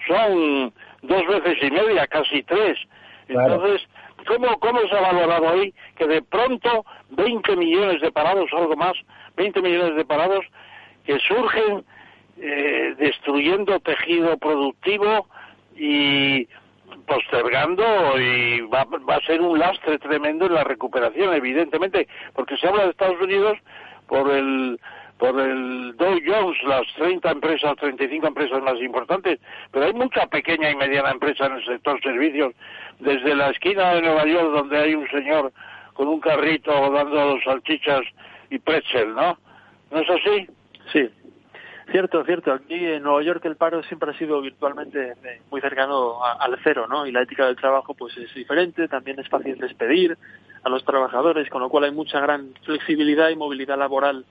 son 0.07 0.73
dos 1.01 1.27
veces 1.27 1.57
y 1.61 1.71
media, 1.71 2.07
casi 2.07 2.43
tres. 2.43 2.77
Entonces, 3.27 3.87
¿cómo, 4.25 4.59
¿cómo 4.59 4.79
se 4.87 4.97
ha 4.97 5.01
valorado 5.01 5.53
hoy 5.53 5.73
que 5.95 6.07
de 6.07 6.21
pronto 6.21 6.85
20 7.11 7.55
millones 7.55 8.01
de 8.01 8.11
parados, 8.11 8.49
algo 8.53 8.75
más, 8.75 8.93
20 9.37 9.61
millones 9.61 9.95
de 9.95 10.05
parados 10.05 10.45
que 11.05 11.19
surgen 11.19 11.83
eh, 12.41 12.95
destruyendo 12.97 13.79
tejido 13.79 14.37
productivo 14.37 15.27
y 15.75 16.47
postergando 17.09 17.83
y 18.19 18.61
va, 18.61 18.85
va 18.85 19.15
a 19.15 19.25
ser 19.25 19.41
un 19.41 19.57
lastre 19.57 19.97
tremendo 19.97 20.45
en 20.45 20.53
la 20.53 20.63
recuperación, 20.63 21.33
evidentemente, 21.33 22.07
porque 22.33 22.55
se 22.57 22.67
habla 22.67 22.83
de 22.83 22.91
Estados 22.91 23.19
Unidos 23.19 23.57
por 24.07 24.31
el 24.31 24.79
por 25.17 25.37
el 25.37 25.97
Dow 25.97 26.17
Jones, 26.25 26.63
las 26.63 26.87
30 26.95 27.29
empresas, 27.29 27.75
35 27.75 28.25
empresas 28.25 28.63
más 28.63 28.79
importantes, 28.79 29.37
pero 29.69 29.85
hay 29.85 29.93
mucha 29.93 30.25
pequeña 30.27 30.69
y 30.69 30.75
mediana 30.77 31.11
empresa 31.11 31.47
en 31.47 31.55
el 31.55 31.65
sector 31.65 32.01
servicios, 32.01 32.53
desde 32.99 33.35
la 33.35 33.49
esquina 33.49 33.95
de 33.95 34.01
Nueva 34.01 34.25
York, 34.25 34.53
donde 34.53 34.77
hay 34.77 34.95
un 34.95 35.05
señor 35.09 35.51
con 35.93 36.07
un 36.07 36.21
carrito 36.21 36.71
dando 36.91 37.37
salchichas 37.43 38.03
y 38.49 38.59
pretzel, 38.59 39.13
¿no? 39.13 39.37
¿No 39.91 39.99
es 39.99 40.09
así? 40.09 40.47
Sí, 40.93 41.09
Cierto, 41.91 42.23
cierto. 42.23 42.53
Aquí 42.53 42.75
en 42.75 43.01
Nueva 43.01 43.23
York 43.23 43.43
el 43.45 43.55
paro 43.55 43.81
siempre 43.83 44.11
ha 44.11 44.17
sido 44.17 44.41
virtualmente 44.41 45.13
eh, 45.23 45.41
muy 45.49 45.59
cercano 45.59 46.23
al 46.23 46.59
cero, 46.63 46.85
¿no? 46.87 47.07
Y 47.07 47.11
la 47.11 47.23
ética 47.23 47.47
del 47.47 47.55
trabajo 47.55 47.95
pues 47.95 48.15
es 48.17 48.31
diferente, 48.35 48.87
también 48.87 49.19
es 49.19 49.27
fácil 49.27 49.57
despedir 49.57 50.15
a 50.61 50.69
los 50.69 50.85
trabajadores, 50.85 51.49
con 51.49 51.61
lo 51.61 51.69
cual 51.69 51.85
hay 51.85 51.91
mucha 51.91 52.19
gran 52.19 52.53
flexibilidad 52.63 53.29
y 53.29 53.35
movilidad 53.35 53.77
laboral 53.77 54.23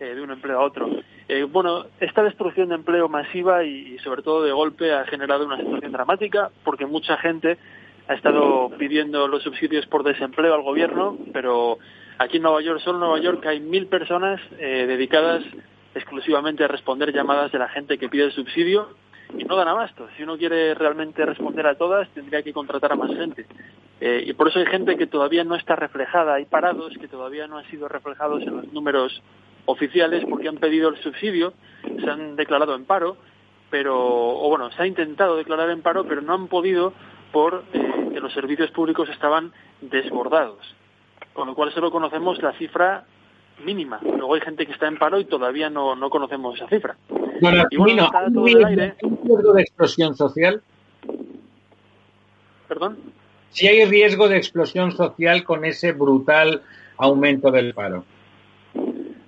eh, 0.00 0.06
de 0.06 0.20
un 0.20 0.32
empleo 0.32 0.58
a 0.58 0.64
otro. 0.64 0.90
Eh, 1.28 1.44
bueno, 1.44 1.86
esta 2.00 2.24
destrucción 2.24 2.70
de 2.70 2.74
empleo 2.74 3.08
masiva 3.08 3.62
y, 3.62 3.96
sobre 3.98 4.22
todo 4.22 4.42
de 4.42 4.52
golpe 4.52 4.92
ha 4.92 5.04
generado 5.04 5.46
una 5.46 5.58
situación 5.58 5.92
dramática 5.92 6.50
porque 6.64 6.84
mucha 6.84 7.16
gente 7.18 7.58
ha 8.08 8.14
estado 8.14 8.70
pidiendo 8.76 9.28
los 9.28 9.44
subsidios 9.44 9.86
por 9.86 10.02
desempleo 10.02 10.52
al 10.52 10.62
gobierno, 10.62 11.16
pero 11.32 11.78
aquí 12.18 12.38
en 12.38 12.42
Nueva 12.42 12.60
York, 12.60 12.80
solo 12.80 12.96
en 12.96 13.00
Nueva 13.00 13.20
York, 13.20 13.46
hay 13.46 13.60
mil 13.60 13.86
personas 13.86 14.40
dedicadas 14.58 15.42
exclusivamente 15.94 16.66
responder 16.68 17.12
llamadas 17.12 17.52
de 17.52 17.58
la 17.58 17.68
gente 17.68 17.98
que 17.98 18.08
pide 18.08 18.24
el 18.24 18.32
subsidio 18.32 18.88
y 19.36 19.44
no 19.44 19.56
dan 19.56 19.68
abasto. 19.68 20.08
Si 20.16 20.22
uno 20.22 20.36
quiere 20.36 20.74
realmente 20.74 21.24
responder 21.24 21.66
a 21.66 21.76
todas, 21.76 22.08
tendría 22.10 22.42
que 22.42 22.52
contratar 22.52 22.92
a 22.92 22.96
más 22.96 23.10
gente. 23.10 23.46
Eh, 24.00 24.24
y 24.26 24.32
por 24.34 24.48
eso 24.48 24.58
hay 24.58 24.66
gente 24.66 24.96
que 24.96 25.06
todavía 25.06 25.44
no 25.44 25.54
está 25.54 25.76
reflejada, 25.76 26.34
hay 26.34 26.44
parados 26.44 26.92
que 26.98 27.08
todavía 27.08 27.46
no 27.46 27.58
han 27.58 27.64
sido 27.70 27.88
reflejados 27.88 28.42
en 28.42 28.56
los 28.56 28.72
números 28.72 29.22
oficiales 29.66 30.24
porque 30.28 30.48
han 30.48 30.56
pedido 30.56 30.88
el 30.90 30.96
subsidio, 30.98 31.54
se 31.82 32.10
han 32.10 32.36
declarado 32.36 32.74
en 32.74 32.84
paro, 32.84 33.16
pero, 33.70 33.96
o 33.96 34.48
bueno, 34.48 34.70
se 34.72 34.82
ha 34.82 34.86
intentado 34.86 35.36
declarar 35.36 35.70
en 35.70 35.82
paro, 35.82 36.04
pero 36.04 36.20
no 36.20 36.34
han 36.34 36.48
podido 36.48 36.92
por 37.32 37.64
eh, 37.72 38.10
que 38.12 38.20
los 38.20 38.32
servicios 38.32 38.70
públicos 38.70 39.08
estaban 39.08 39.52
desbordados. 39.80 40.58
Con 41.32 41.48
lo 41.48 41.54
cual 41.54 41.72
solo 41.72 41.90
conocemos 41.90 42.40
la 42.42 42.52
cifra 42.52 43.04
mínima. 43.62 44.00
Luego 44.02 44.34
hay 44.34 44.40
gente 44.40 44.66
que 44.66 44.72
está 44.72 44.86
en 44.86 44.98
paro 44.98 45.18
y 45.20 45.24
todavía 45.24 45.70
no, 45.70 45.94
no 45.94 46.10
conocemos 46.10 46.56
esa 46.56 46.68
cifra. 46.68 46.96
Bueno, 47.40 47.64
y 47.70 47.76
bueno, 47.76 48.10
¿un, 48.32 48.46
riesgo, 48.46 49.52
de 49.52 49.62
explosión 49.62 50.16
social? 50.16 50.62
¿Perdón? 52.68 52.98
Si 53.50 53.66
hay 53.66 53.84
riesgo 53.84 54.28
de 54.28 54.36
explosión 54.36 54.92
social 54.92 55.44
con 55.44 55.64
ese 55.64 55.92
brutal 55.92 56.62
aumento 56.96 57.50
del 57.50 57.74
paro. 57.74 58.04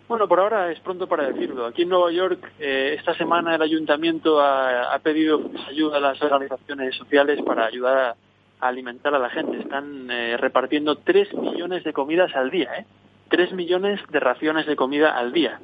Bueno, 0.08 0.28
por 0.28 0.38
ahora 0.38 0.70
es 0.70 0.78
pronto 0.80 1.08
para 1.08 1.26
decirlo. 1.26 1.66
Aquí 1.66 1.82
en 1.82 1.88
Nueva 1.88 2.12
York, 2.12 2.52
eh, 2.60 2.94
esta 2.96 3.14
semana 3.14 3.56
el 3.56 3.62
ayuntamiento 3.62 4.40
ha, 4.40 4.94
ha, 4.94 4.98
pedido 5.00 5.50
ayuda 5.68 5.96
a 5.96 6.00
las 6.00 6.22
organizaciones 6.22 6.94
sociales 6.94 7.40
para 7.42 7.66
ayudar 7.66 8.16
a, 8.60 8.68
alimentar 8.68 9.14
a 9.14 9.18
la 9.18 9.30
gente. 9.30 9.58
Están 9.58 10.08
eh, 10.10 10.36
repartiendo 10.36 10.96
3 10.96 11.34
millones 11.34 11.82
de 11.82 11.92
comidas 11.92 12.34
al 12.36 12.50
día, 12.50 12.70
¿eh? 12.78 12.86
3 13.28 13.52
millones 13.52 14.00
de 14.10 14.20
raciones 14.20 14.66
de 14.66 14.76
comida 14.76 15.16
al 15.16 15.32
día 15.32 15.60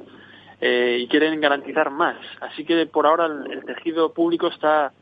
eh, 0.61 0.99
y 1.01 1.09
quieren 1.09 1.41
garantizar 1.41 1.91
más. 1.91 2.17
Así 2.41 2.65
que 2.65 2.87
por 2.87 3.07
ahora 3.07 3.27
el, 3.27 3.65
tejido 3.65 4.13
público 4.13 4.49
está 4.49 4.93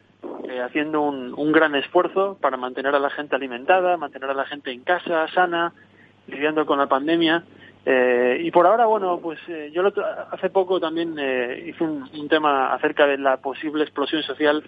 eh, 0.49 0.61
haciendo 0.61 1.03
un, 1.03 1.35
un, 1.37 1.53
gran 1.53 1.75
esfuerzo 1.75 2.39
para 2.41 2.57
mantener 2.57 2.95
a 2.95 2.99
la 2.99 3.11
gente 3.11 3.37
alimentada, 3.37 3.97
mantener 3.97 4.31
a 4.31 4.35
la 4.35 4.47
gente 4.47 4.71
en 4.71 4.83
casa, 4.83 5.27
sana, 5.29 5.73
lidiando 6.27 6.67
con 6.67 6.79
la 6.79 6.87
pandemia. 6.87 7.45
Eh, 7.87 8.39
y 8.43 8.51
por 8.51 8.67
ahora, 8.67 8.87
bueno, 8.87 9.19
pues 9.23 9.39
eh, 9.49 9.71
yo 9.73 9.83
hace 10.31 10.51
poco 10.51 10.79
también 10.79 11.17
eh, 11.19 11.65
hice 11.69 11.83
un, 11.83 12.09
un, 12.13 12.29
tema 12.29 12.75
acerca 12.75 13.07
de 13.07 13.17
la 13.17 13.39
posible 13.39 13.85
explosión 13.85 14.23
social 14.23 14.63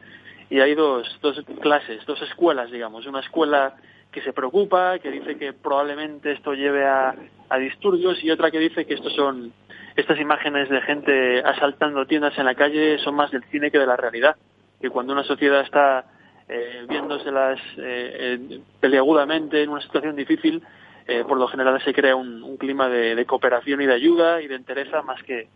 y 0.49 0.61
hay 0.61 0.75
dos, 0.75 1.19
dos 1.21 1.43
clases, 1.61 2.05
dos 2.07 2.21
escuelas, 2.23 2.71
digamos. 2.71 3.07
Una 3.07 3.21
escuela 3.21 3.75
que 4.13 4.21
se 4.21 4.33
preocupa, 4.33 4.99
que 4.99 5.11
dice 5.11 5.37
que 5.39 5.55
probablemente 5.55 6.33
esto 6.33 6.53
lleve 6.53 6.87
a, 6.87 7.15
disturbios 7.59 8.23
y 8.25 8.31
otra 8.31 8.51
que 8.51 8.59
dice 8.59 8.87
que 8.87 8.95
estos 8.95 9.13
son 9.13 9.53
estas 9.95 10.19
imágenes 10.19 10.71
de 10.71 10.81
gente 10.81 11.43
asaltando 11.45 12.07
tiendas 12.07 12.37
en 12.39 12.47
la 12.47 12.55
calle 12.55 12.97
son 12.99 13.15
más 13.15 13.31
del 13.31 13.45
cine 13.51 13.71
que 13.71 13.79
de 13.79 13.87
la 13.87 13.97
realidad. 13.97 14.37
Que 14.81 14.89
cuando 14.89 15.13
una 15.13 15.23
sociedad 15.23 15.61
está 15.61 16.07
eh, 16.49 16.87
viéndoselas 16.89 17.61
eh, 17.77 18.39
eh, 18.49 18.61
peleagudamente 18.81 19.63
en 19.63 19.69
una 19.69 19.83
situación 19.83 20.17
difícil, 20.17 20.63
eh, 21.07 21.25
por 21.29 21.37
lo 21.37 21.47
general 21.49 21.79
se 21.83 21.93
crea 21.93 22.17
un, 22.17 22.57
clima 22.57 22.89
de, 22.89 23.25
cooperación 23.27 23.83
y 23.83 23.87
de 23.87 23.95
ayuda 23.95 24.41
y 24.41 24.49
de 24.49 24.55
entereza 24.55 25.03
más 25.03 25.23
que, 25.25 25.49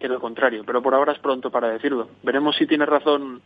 que 0.00 0.08
lo 0.08 0.20
contrario. 0.20 0.64
Pero 0.66 0.82
por 0.82 0.94
ahora 0.94 1.12
es 1.12 1.18
pronto 1.20 1.50
para 1.50 1.68
decirlo. 1.68 2.08
Veremos 2.24 2.56
si 2.56 2.66
tiene 2.66 2.86
razón 2.86 3.40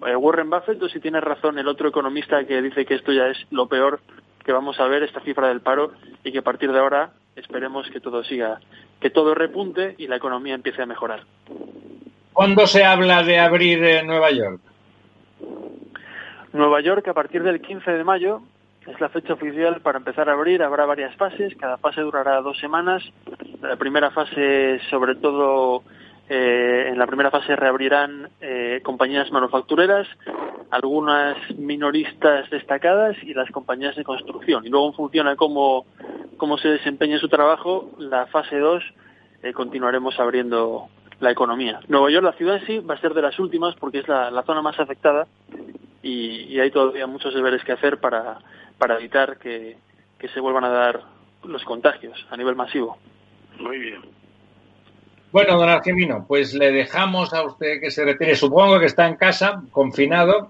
Warren 0.00 0.50
Buffett 0.50 0.82
o 0.82 0.88
si 0.88 1.00
tiene 1.00 1.20
razón 1.20 1.58
el 1.58 1.68
otro 1.68 1.88
economista 1.88 2.44
que 2.44 2.60
dice 2.60 2.84
que 2.84 2.94
esto 2.94 3.12
ya 3.12 3.28
es 3.28 3.38
lo 3.50 3.66
peor 3.66 4.00
que 4.46 4.52
vamos 4.52 4.78
a 4.78 4.86
ver, 4.86 5.02
esta 5.02 5.20
cifra 5.20 5.48
del 5.48 5.60
paro, 5.60 5.90
y 6.22 6.30
que 6.30 6.38
a 6.38 6.42
partir 6.42 6.70
de 6.70 6.78
ahora 6.78 7.10
esperemos 7.34 7.90
que 7.90 7.98
todo 7.98 8.22
siga, 8.22 8.60
que 9.00 9.10
todo 9.10 9.34
repunte 9.34 9.96
y 9.98 10.06
la 10.06 10.16
economía 10.16 10.54
empiece 10.54 10.82
a 10.82 10.86
mejorar. 10.86 11.24
¿Cuándo 12.32 12.66
se 12.68 12.84
habla 12.84 13.24
de 13.24 13.40
abrir 13.40 13.82
eh, 13.82 14.04
Nueva 14.04 14.30
York? 14.30 14.60
Nueva 16.52 16.80
York 16.80 17.08
a 17.08 17.12
partir 17.12 17.42
del 17.42 17.60
15 17.60 17.90
de 17.90 18.04
mayo 18.04 18.40
es 18.86 19.00
la 19.00 19.08
fecha 19.08 19.32
oficial 19.32 19.80
para 19.80 19.98
empezar 19.98 20.28
a 20.28 20.34
abrir. 20.34 20.62
Habrá 20.62 20.86
varias 20.86 21.16
fases, 21.16 21.56
cada 21.56 21.76
fase 21.78 22.02
durará 22.02 22.40
dos 22.40 22.56
semanas. 22.58 23.02
La 23.60 23.74
primera 23.76 24.12
fase, 24.12 24.78
sobre 24.90 25.16
todo, 25.16 25.82
eh, 26.28 26.88
en 26.88 26.98
la 26.98 27.06
primera 27.06 27.30
fase 27.30 27.54
reabrirán 27.54 28.30
eh, 28.40 28.80
compañías 28.82 29.30
manufactureras, 29.30 30.08
algunas 30.70 31.36
minoristas 31.56 32.50
destacadas 32.50 33.16
y 33.22 33.32
las 33.32 33.50
compañías 33.50 33.94
de 33.94 34.02
construcción. 34.02 34.66
Y 34.66 34.70
luego, 34.70 34.88
en 34.88 34.94
función 34.94 35.28
a 35.28 35.36
cómo, 35.36 35.86
cómo 36.36 36.58
se 36.58 36.68
desempeñe 36.68 37.18
su 37.18 37.28
trabajo, 37.28 37.90
la 37.98 38.26
fase 38.26 38.58
2 38.58 38.82
eh, 39.42 39.52
continuaremos 39.52 40.18
abriendo 40.18 40.88
la 41.20 41.30
economía. 41.30 41.80
Nueva 41.88 42.10
York, 42.10 42.24
la 42.24 42.32
ciudad 42.32 42.60
sí, 42.66 42.80
va 42.80 42.94
a 42.94 43.00
ser 43.00 43.14
de 43.14 43.22
las 43.22 43.38
últimas 43.38 43.76
porque 43.76 44.00
es 44.00 44.08
la, 44.08 44.30
la 44.30 44.42
zona 44.42 44.62
más 44.62 44.78
afectada 44.80 45.26
y, 46.02 46.52
y, 46.52 46.60
hay 46.60 46.70
todavía 46.70 47.06
muchos 47.06 47.34
deberes 47.34 47.64
que 47.64 47.72
hacer 47.72 47.98
para, 47.98 48.38
para 48.78 48.96
evitar 48.96 49.38
que, 49.38 49.78
que 50.18 50.28
se 50.28 50.40
vuelvan 50.40 50.64
a 50.64 50.68
dar 50.68 51.02
los 51.44 51.64
contagios 51.64 52.26
a 52.30 52.36
nivel 52.36 52.56
masivo. 52.56 52.98
Muy 53.58 53.78
bien. 53.78 54.15
Bueno, 55.36 55.58
don 55.58 55.68
Argemino, 55.68 56.24
pues 56.26 56.54
le 56.54 56.72
dejamos 56.72 57.34
a 57.34 57.42
usted 57.42 57.78
que 57.78 57.90
se 57.90 58.06
retire. 58.06 58.34
Supongo 58.36 58.80
que 58.80 58.86
está 58.86 59.06
en 59.06 59.16
casa, 59.16 59.60
confinado. 59.70 60.48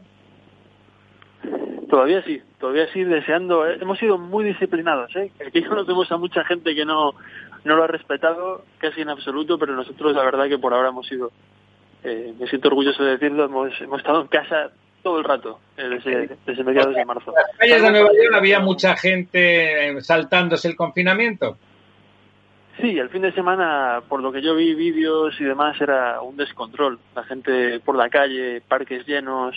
Todavía 1.91 2.23
sí, 2.23 2.41
todavía 2.61 2.87
sí, 2.93 3.03
deseando. 3.03 3.67
¿eh? 3.67 3.79
Hemos 3.81 3.99
sido 3.99 4.17
muy 4.17 4.45
disciplinados. 4.45 5.11
¿eh? 5.17 5.33
Aquí 5.45 5.65
conocemos 5.69 6.13
a 6.13 6.19
mucha 6.19 6.45
gente 6.45 6.73
que 6.73 6.85
no, 6.85 7.15
no 7.65 7.75
lo 7.75 7.83
ha 7.83 7.89
respetado 7.89 8.65
casi 8.79 9.01
en 9.01 9.09
absoluto, 9.09 9.59
pero 9.59 9.75
nosotros 9.75 10.15
la 10.15 10.23
verdad 10.23 10.49
que 10.49 10.59
por 10.59 10.73
ahora 10.73 10.91
hemos 10.91 11.09
sido, 11.09 11.33
eh, 12.05 12.33
me 12.39 12.47
siento 12.47 12.69
orgulloso 12.69 13.03
de 13.03 13.11
decirlo, 13.11 13.47
hemos, 13.47 13.73
hemos 13.81 13.99
estado 13.99 14.21
en 14.21 14.29
casa 14.29 14.71
todo 15.03 15.19
el 15.19 15.25
rato, 15.25 15.59
eh, 15.77 15.89
desde, 15.89 16.37
desde 16.47 16.63
mediados 16.63 16.95
de 16.95 17.05
marzo. 17.05 17.33
En 17.33 17.43
las 17.43 17.59
calles 17.59 17.83
de 17.83 17.91
Nueva 17.91 18.11
York 18.13 18.35
había 18.37 18.61
mucha 18.61 18.97
gente 18.97 20.01
saltándose 20.03 20.69
el 20.69 20.77
confinamiento. 20.77 21.59
Sí, 22.81 22.99
el 22.99 23.09
fin 23.09 23.23
de 23.23 23.33
semana, 23.33 24.03
por 24.07 24.21
lo 24.21 24.31
que 24.31 24.43
yo 24.43 24.55
vi 24.55 24.75
vídeos 24.75 25.35
y 25.41 25.45
demás, 25.45 25.81
era 25.81 26.21
un 26.21 26.37
descontrol. 26.37 26.99
La 27.15 27.25
gente 27.25 27.81
por 27.81 27.97
la 27.97 28.11
calle, 28.11 28.61
parques 28.61 29.07
llenos, 29.07 29.57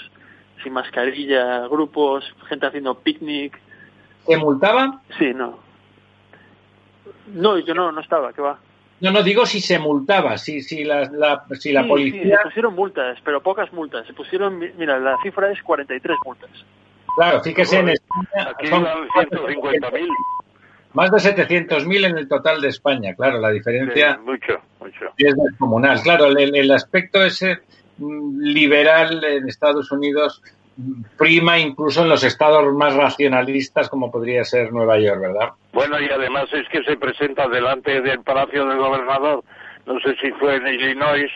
sin 0.64 0.72
mascarilla, 0.74 1.68
grupos, 1.68 2.24
gente 2.48 2.68
haciendo 2.68 2.96
picnic. 2.96 3.60
¿Se 4.26 4.38
multaba? 4.38 5.02
Sí, 5.18 5.34
no. 5.34 5.60
No, 7.34 7.58
yo 7.58 7.74
no, 7.74 7.92
no 7.92 8.00
estaba, 8.00 8.32
¿qué 8.32 8.42
va? 8.42 8.58
No, 9.02 9.12
no, 9.12 9.24
digo 9.24 9.46
si 9.46 9.62
se 9.62 9.80
multaba, 9.80 10.38
si, 10.38 10.62
si 10.62 10.84
la, 10.84 11.10
la 11.12 11.46
si 11.58 11.72
la 11.72 11.84
sí, 11.84 11.90
policía... 11.90 12.24
Sí, 12.24 12.30
se 12.30 12.38
pusieron 12.44 12.76
multas, 12.76 13.18
pero 13.24 13.42
pocas 13.42 13.72
multas. 13.74 14.06
Se 14.08 14.14
pusieron, 14.14 14.60
mira, 14.60 15.00
la 15.00 15.18
cifra 15.24 15.52
es 15.52 15.62
43 15.62 16.18
multas. 16.26 16.50
Claro, 17.16 17.42
fíjese 17.42 17.80
en 17.80 17.90
España. 17.90 18.50
Aquí 18.52 18.68
son 18.68 18.86
150.000. 18.86 20.08
Más 20.94 21.12
de 21.12 21.18
700.000 21.18 22.06
en 22.06 22.18
el 22.18 22.28
total 22.28 22.62
de 22.62 22.70
España, 22.70 23.14
claro, 23.14 23.40
la 23.40 23.52
diferencia 23.52 24.18
mucho, 24.24 24.60
mucho. 24.80 25.06
es 25.18 25.36
descomunal. 25.36 26.02
Claro, 26.02 26.26
el, 26.28 26.56
el 26.56 26.72
aspecto 26.72 27.24
ese 27.24 27.60
mm, 27.98 28.40
liberal 28.42 29.24
en 29.24 29.48
Estados 29.48 29.92
Unidos 29.92 30.42
prima 31.18 31.60
incluso 31.60 32.04
en 32.04 32.10
los 32.10 32.24
estados 32.24 32.74
más 32.74 32.96
racionalistas 32.96 33.90
como 33.90 34.12
podría 34.12 34.44
ser 34.44 34.72
Nueva 34.72 34.98
York, 35.00 35.20
¿verdad? 35.20 35.50
Bueno, 35.74 36.00
y 36.00 36.10
además 36.10 36.46
es 36.54 36.68
que 36.70 36.84
se 36.84 36.96
presenta 36.98 37.48
delante 37.48 38.02
del 38.02 38.22
Palacio 38.22 38.66
del 38.66 38.78
Gobernador, 38.78 39.44
no 39.86 40.00
sé 40.00 40.16
si 40.22 40.32
fue 40.32 40.56
en 40.56 40.68
Illinois, 40.68 41.32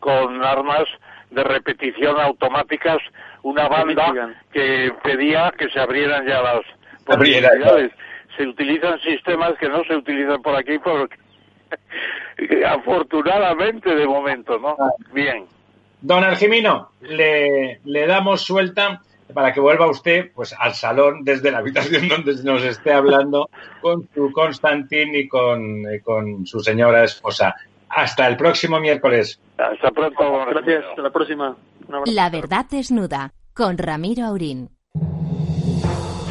con 0.00 0.42
armas 0.44 0.84
de 1.30 1.42
repetición 1.44 2.20
automáticas, 2.20 2.98
una 3.42 3.68
banda 3.68 4.34
que 4.52 4.92
pedía 5.02 5.52
que 5.56 5.68
se 5.70 5.80
abrieran 5.80 6.26
ya 6.26 6.42
las 6.42 6.62
posibilidades. 7.04 7.92
Se 8.36 8.46
utilizan 8.46 8.98
sistemas 9.00 9.52
que 9.58 9.68
no 9.68 9.84
se 9.84 9.96
utilizan 9.96 10.40
por 10.42 10.56
aquí 10.56 10.78
porque 10.78 11.16
afortunadamente 12.66 13.94
de 13.94 14.06
momento, 14.06 14.58
¿no? 14.58 14.76
Bien. 15.12 15.46
Don 16.00 16.24
Argimino, 16.24 16.90
le, 17.00 17.80
le 17.84 18.06
damos 18.06 18.42
suelta 18.42 19.00
para 19.32 19.52
que 19.52 19.60
vuelva 19.60 19.88
usted 19.88 20.30
pues 20.34 20.54
al 20.58 20.74
salón 20.74 21.24
desde 21.24 21.50
la 21.50 21.58
habitación 21.58 22.08
donde 22.08 22.34
nos 22.42 22.62
esté 22.62 22.92
hablando 22.92 23.48
con 23.80 24.08
su 24.14 24.30
Constantín 24.32 25.14
y 25.14 25.28
con, 25.28 25.86
eh, 25.86 26.00
con 26.00 26.46
su 26.46 26.60
señora 26.60 27.04
esposa. 27.04 27.54
Hasta 27.88 28.26
el 28.26 28.36
próximo 28.36 28.80
miércoles. 28.80 29.38
Hasta 29.58 29.90
pronto. 29.90 30.46
Gracias, 30.46 30.84
hasta 30.88 31.02
la 31.02 31.10
próxima. 31.10 31.56
La 32.06 32.30
verdad 32.30 32.64
desnuda 32.70 33.32
con 33.54 33.76
Ramiro 33.76 34.24
Aurín. 34.24 34.70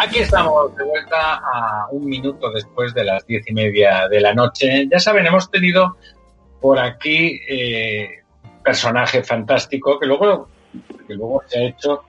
Aquí 0.00 0.20
estamos 0.20 0.76
de 0.76 0.84
vuelta 0.84 1.34
a 1.34 1.88
un 1.90 2.06
minuto 2.06 2.50
después 2.52 2.94
de 2.94 3.02
las 3.02 3.26
diez 3.26 3.44
y 3.48 3.52
media 3.52 4.08
de 4.08 4.20
la 4.20 4.32
noche. 4.32 4.86
Ya 4.88 5.00
saben, 5.00 5.26
hemos 5.26 5.50
tenido 5.50 5.96
por 6.60 6.78
aquí 6.78 7.40
eh, 7.48 8.22
personaje 8.62 9.24
fantástico 9.24 9.98
que 9.98 10.06
luego, 10.06 10.48
que 11.06 11.14
luego 11.14 11.42
se 11.46 11.58
ha 11.58 11.68
hecho, 11.68 12.04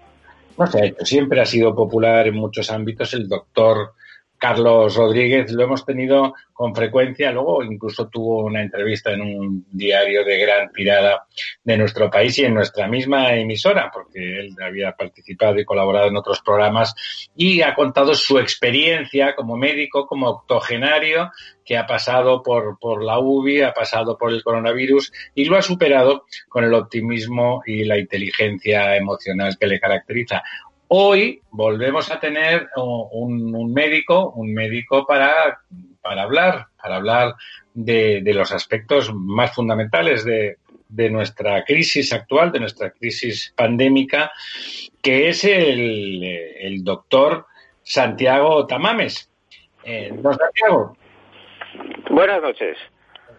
no 0.57 0.67
se 0.67 0.81
ha 0.81 0.85
hecho, 0.85 1.03
siempre 1.03 1.41
ha 1.41 1.45
sido 1.45 1.73
popular 1.73 2.27
en 2.27 2.35
muchos 2.35 2.69
ámbitos, 2.69 3.13
el 3.15 3.27
doctor 3.27 3.93
Carlos 4.39 4.95
Rodríguez, 4.95 5.51
lo 5.51 5.63
hemos 5.63 5.85
tenido 5.85 6.33
con 6.53 6.73
frecuencia, 6.73 7.31
luego 7.31 7.61
incluso 7.61 8.07
tuvo 8.07 8.45
una 8.45 8.61
entrevista 8.61 9.11
en 9.11 9.21
un 9.21 9.65
diario 9.71 10.23
de 10.23 10.39
gran 10.39 10.71
tirada 10.71 11.25
de 11.63 11.77
nuestro 11.77 12.09
país 12.09 12.39
y 12.39 12.45
en 12.45 12.53
nuestra 12.53 12.87
misma 12.87 13.33
emisora, 13.35 13.91
porque 13.93 14.39
él 14.39 14.55
había 14.65 14.93
participado 14.93 15.59
y 15.59 15.65
colaborado 15.65 16.07
en 16.07 16.17
otros 16.17 16.41
programas 16.41 16.95
y 17.35 17.61
ha 17.61 17.75
contado 17.75 18.15
su 18.15 18.39
experiencia 18.39 19.35
como 19.35 19.57
médico, 19.57 20.07
como 20.07 20.29
octogenario, 20.29 21.31
que 21.69 21.77
ha 21.77 21.85
pasado 21.85 22.41
por, 22.41 22.79
por 22.79 23.03
la 23.03 23.19
UBI, 23.19 23.61
ha 23.61 23.73
pasado 23.73 24.17
por 24.17 24.31
el 24.31 24.41
coronavirus 24.41 25.11
y 25.35 25.45
lo 25.45 25.55
ha 25.55 25.61
superado 25.61 26.25
con 26.47 26.63
el 26.63 26.73
optimismo 26.73 27.61
y 27.65 27.83
la 27.83 27.97
inteligencia 27.97 28.95
emocional 28.95 29.55
que 29.59 29.67
le 29.67 29.79
caracteriza. 29.79 30.41
Hoy 30.91 31.41
volvemos 31.51 32.11
a 32.11 32.19
tener 32.19 32.67
un, 32.75 33.55
un 33.55 33.73
médico, 33.73 34.31
un 34.31 34.53
médico 34.53 35.05
para, 35.05 35.59
para 36.01 36.23
hablar, 36.23 36.65
para 36.81 36.95
hablar 36.95 37.35
de, 37.75 38.21
de 38.23 38.33
los 38.33 38.51
aspectos 38.51 39.13
más 39.13 39.53
fundamentales 39.53 40.25
de, 40.25 40.57
de 40.87 41.09
nuestra 41.11 41.63
crisis 41.63 42.11
actual, 42.11 42.51
de 42.51 42.59
nuestra 42.61 42.89
crisis 42.89 43.53
pandémica, 43.55 44.31
que 45.03 45.29
es 45.29 45.43
el, 45.43 46.23
el 46.23 46.83
doctor 46.83 47.45
Santiago 47.83 48.65
Tamames. 48.65 49.29
Eh, 49.83 50.11
don 50.11 50.35
Santiago, 50.35 50.97
Buenas 52.09 52.41
noches. 52.41 52.77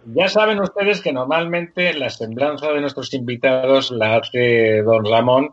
ya 0.04 0.28
saben 0.28 0.60
ustedes 0.60 1.00
que 1.02 1.12
normalmente 1.12 1.92
la 1.94 2.10
semblanza 2.10 2.72
de 2.72 2.80
nuestros 2.80 3.12
invitados 3.12 3.90
la 3.90 4.16
hace 4.16 4.82
don 4.82 5.04
Ramón. 5.04 5.50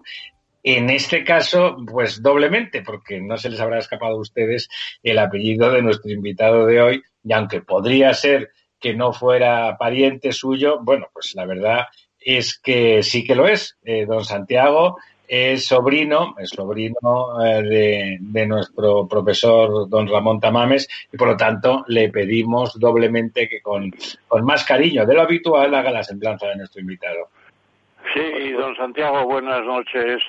En 0.64 0.90
este 0.90 1.24
caso, 1.24 1.78
pues 1.90 2.22
doblemente, 2.22 2.82
porque 2.82 3.22
no 3.22 3.38
se 3.38 3.50
les 3.50 3.60
habrá 3.60 3.80
escapado 3.80 4.16
a 4.16 4.22
ustedes 4.22 4.70
el 5.04 5.20
apellido 5.20 5.72
de 5.72 5.82
nuestro 5.82 6.12
invitado 6.12 6.66
de 6.66 6.82
hoy, 6.82 7.04
y 7.24 7.34
aunque 7.34 7.62
podría 7.62 8.14
ser 8.14 8.52
que 8.80 8.94
no 8.94 9.14
fuera 9.14 9.78
pariente 9.78 10.32
suyo, 10.32 10.80
bueno, 10.82 11.08
pues 11.14 11.34
la 11.36 11.46
verdad 11.46 11.86
es 12.20 12.60
que 12.60 13.04
sí 13.04 13.26
que 13.26 13.36
lo 13.36 13.48
es. 13.48 13.78
Eh, 13.84 14.06
don 14.06 14.24
Santiago 14.24 14.98
es 15.28 15.66
sobrino, 15.66 16.36
es 16.38 16.50
sobrino 16.50 17.44
eh, 17.46 17.62
de, 17.62 18.18
de 18.20 18.48
nuestro 18.48 19.08
profesor 19.08 19.90
don 19.90 20.08
Ramón 20.08 20.40
Tamames 20.40 20.88
y 21.12 21.18
por 21.18 21.30
lo 21.30 21.38
tanto 21.38 21.84
le 21.88 22.10
pedimos 22.10 22.80
doblemente 22.80 23.50
que 23.50 23.62
con, 23.62 23.92
con 24.28 24.46
más 24.46 24.64
cariño 24.64 25.06
de 25.06 25.14
lo 25.14 25.22
habitual 25.22 25.74
haga 25.76 25.92
la 25.92 26.04
semblanza 26.04 26.48
de 26.48 26.58
nuestro 26.58 26.82
invitado. 26.82 27.30
Sí, 28.14 28.52
don 28.54 28.76
Santiago, 28.78 29.26
buenas 29.26 29.66
noches. 29.66 30.24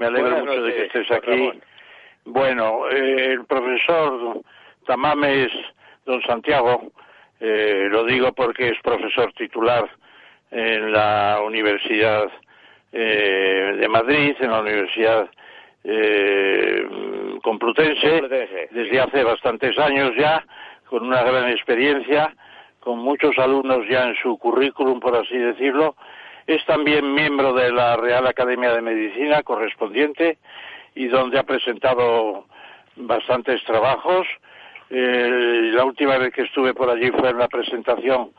Me 0.00 0.06
alegro 0.06 0.30
Buenas 0.30 0.46
mucho 0.46 0.62
de 0.62 0.74
que 0.74 0.84
estés 0.86 1.10
aquí. 1.10 1.30
Ramón. 1.30 1.60
Bueno, 2.24 2.88
eh, 2.90 3.32
el 3.32 3.44
profesor 3.44 4.40
Tamames, 4.86 5.50
don 6.06 6.22
Santiago, 6.22 6.90
eh, 7.38 7.86
lo 7.90 8.04
digo 8.04 8.32
porque 8.32 8.68
es 8.68 8.80
profesor 8.82 9.30
titular 9.34 9.90
en 10.50 10.90
la 10.90 11.42
Universidad 11.44 12.30
eh, 12.92 13.76
de 13.78 13.88
Madrid, 13.88 14.34
en 14.40 14.50
la 14.50 14.60
Universidad 14.60 15.28
eh, 15.84 16.82
Complutense, 17.42 18.20
Complutense, 18.20 18.68
desde 18.70 19.00
hace 19.00 19.22
bastantes 19.22 19.78
años 19.78 20.12
ya, 20.18 20.42
con 20.88 21.04
una 21.04 21.22
gran 21.24 21.50
experiencia, 21.50 22.34
con 22.80 23.00
muchos 23.00 23.36
alumnos 23.36 23.86
ya 23.86 24.04
en 24.04 24.14
su 24.22 24.38
currículum, 24.38 24.98
por 24.98 25.14
así 25.14 25.36
decirlo. 25.36 25.94
Es 26.50 26.64
también 26.64 27.14
miembro 27.14 27.52
de 27.52 27.70
la 27.70 27.96
Real 27.96 28.26
Academia 28.26 28.72
de 28.72 28.82
Medicina 28.82 29.40
correspondiente 29.44 30.38
y 30.96 31.06
donde 31.06 31.38
ha 31.38 31.44
presentado 31.44 32.46
bastantes 32.96 33.62
trabajos. 33.62 34.26
Eh, 34.90 35.70
la 35.72 35.84
última 35.84 36.18
vez 36.18 36.32
que 36.32 36.42
estuve 36.42 36.74
por 36.74 36.90
allí 36.90 37.08
fue 37.12 37.30
en 37.30 37.38
la 37.38 37.46
presentación 37.46 38.32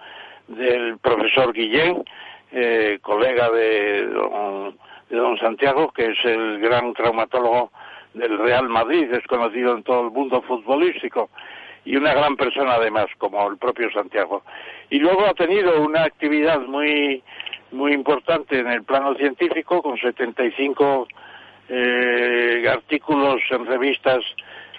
del 0.49 0.97
profesor 0.97 1.53
Guillén, 1.53 2.03
eh, 2.51 2.99
colega 3.01 3.49
de 3.49 4.05
don, 4.07 4.77
de 5.09 5.15
don 5.15 5.37
Santiago, 5.37 5.93
que 5.93 6.07
es 6.07 6.25
el 6.25 6.59
gran 6.59 6.93
traumatólogo 6.93 7.71
del 8.13 8.37
Real 8.39 8.67
Madrid, 8.67 9.09
es 9.13 9.25
conocido 9.25 9.73
en 9.73 9.83
todo 9.83 10.01
el 10.01 10.11
mundo 10.11 10.41
futbolístico 10.41 11.29
y 11.85 11.95
una 11.95 12.13
gran 12.13 12.35
persona 12.35 12.73
además, 12.73 13.07
como 13.17 13.49
el 13.49 13.57
propio 13.57 13.89
Santiago. 13.91 14.43
Y 14.89 14.99
luego 14.99 15.25
ha 15.25 15.33
tenido 15.33 15.81
una 15.81 16.03
actividad 16.03 16.59
muy 16.59 17.23
muy 17.71 17.93
importante 17.93 18.59
en 18.59 18.67
el 18.67 18.83
plano 18.83 19.15
científico, 19.15 19.81
con 19.81 19.97
75 19.97 21.07
eh, 21.69 22.65
artículos 22.69 23.41
en 23.49 23.65
revistas 23.65 24.23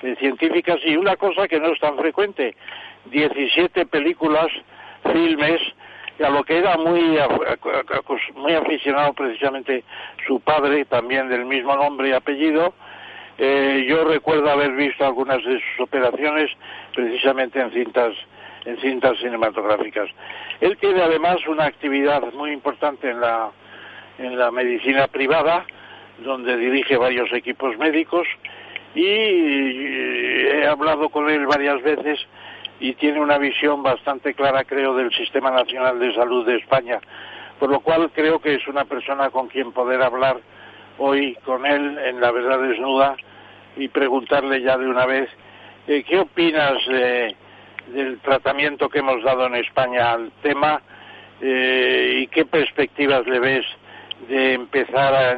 eh, 0.03 0.15
científicas 0.19 0.79
y 0.85 0.97
una 0.97 1.17
cosa 1.17 1.49
que 1.49 1.61
no 1.61 1.69
es 1.73 1.81
tan 1.81 1.97
frecuente, 1.97 2.55
17 3.07 3.87
películas, 3.87 4.49
filmes 5.13 5.61
a 6.23 6.31
lo 6.31 6.45
que 6.45 6.59
era 6.59 6.77
muy, 6.77 7.19
muy 8.37 8.55
aficionado 8.55 9.13
precisamente 9.13 9.85
su 10.27 10.41
padre, 10.41 10.85
también 10.85 11.29
del 11.29 11.45
mismo 11.45 11.75
nombre 11.77 12.11
y 12.11 12.13
apellido. 12.13 12.75
Eh, 13.39 13.87
yo 13.89 14.05
recuerdo 14.05 14.51
haber 14.51 14.73
visto 14.73 15.05
algunas 15.05 15.43
de 15.45 15.55
sus 15.55 15.81
operaciones 15.81 16.51
precisamente 16.95 17.61
en 17.61 17.73
cintas, 17.73 18.15
en 18.65 18.79
cintas 18.79 19.19
cinematográficas. 19.19 20.09
Él 20.61 20.77
tiene 20.79 21.03
además 21.03 21.39
una 21.49 21.65
actividad 21.65 22.33
muy 22.33 22.53
importante 22.53 23.11
en 23.11 23.21
la, 23.21 23.51
en 24.19 24.39
la 24.39 24.51
medicina 24.51 25.09
privada, 25.09 25.65
donde 26.19 26.57
dirige 26.57 26.97
varios 26.97 27.33
equipos 27.33 27.77
médicos 27.79 28.27
y 28.95 29.03
he 29.03 30.67
hablado 30.67 31.09
con 31.09 31.29
él 31.31 31.47
varias 31.47 31.83
veces 31.83 32.21
y 32.79 32.95
tiene 32.95 33.21
una 33.21 33.39
visión 33.39 33.83
bastante 33.83 34.35
clara, 34.35 34.65
creo, 34.65 34.95
del 34.95 35.13
Sistema 35.13 35.51
Nacional 35.51 35.99
de 35.99 36.15
Salud 36.15 36.45
de 36.45 36.57
España. 36.57 37.01
Por 37.59 37.71
lo 37.71 37.81
cual 37.81 38.11
creo 38.13 38.41
que 38.41 38.57
es 38.57 38.67
una 38.67 38.85
persona 38.85 39.31
con 39.31 39.49
quien 39.49 39.73
poder 39.73 40.03
hablar 40.03 40.41
hoy 40.99 41.37
con 41.45 41.65
él 41.65 41.99
en 41.99 42.21
la 42.21 42.31
verdad 42.33 42.61
desnuda 42.61 43.17
y 43.77 43.89
preguntarle 43.89 44.63
ya 44.63 44.77
de 44.77 44.87
una 44.87 45.07
vez 45.07 45.31
eh, 45.87 46.03
qué 46.03 46.19
opinas 46.19 46.75
del 47.89 48.19
tratamiento 48.21 48.89
que 48.89 49.01
hemos 49.01 49.23
dado 49.23 49.47
en 49.47 49.57
España 49.57 50.13
al 50.13 50.31
tema 50.43 50.83
eh, 51.41 52.21
y 52.23 52.27
qué 52.29 52.45
perspectivas 52.45 53.27
le 53.27 53.41
ves 53.41 53.67
de 54.29 54.55
empezar 54.55 55.15
a 55.15 55.33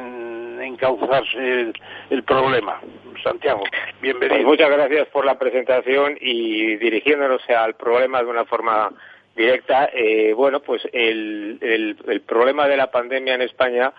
encauzarse 0.63 1.73
el, 2.09 2.23
problema. 2.23 2.79
Santiago, 3.23 3.63
bienvenido. 4.01 4.35
Pues 4.35 4.45
muchas 4.45 4.69
gracias 4.69 5.07
por 5.07 5.25
la 5.25 5.39
presentación 5.39 6.17
y 6.21 6.75
dirigiéndonos 6.75 7.41
al 7.49 7.75
problema 7.75 8.21
de 8.21 8.29
una 8.29 8.45
forma 8.45 8.91
directa. 9.35 9.89
Eh, 9.93 10.33
bueno, 10.33 10.59
pues 10.59 10.87
el, 10.93 11.57
el, 11.61 12.21
problema 12.21 12.67
de 12.67 12.77
la 12.77 12.91
pandemia 12.91 13.33
en 13.33 13.41
España 13.41 13.93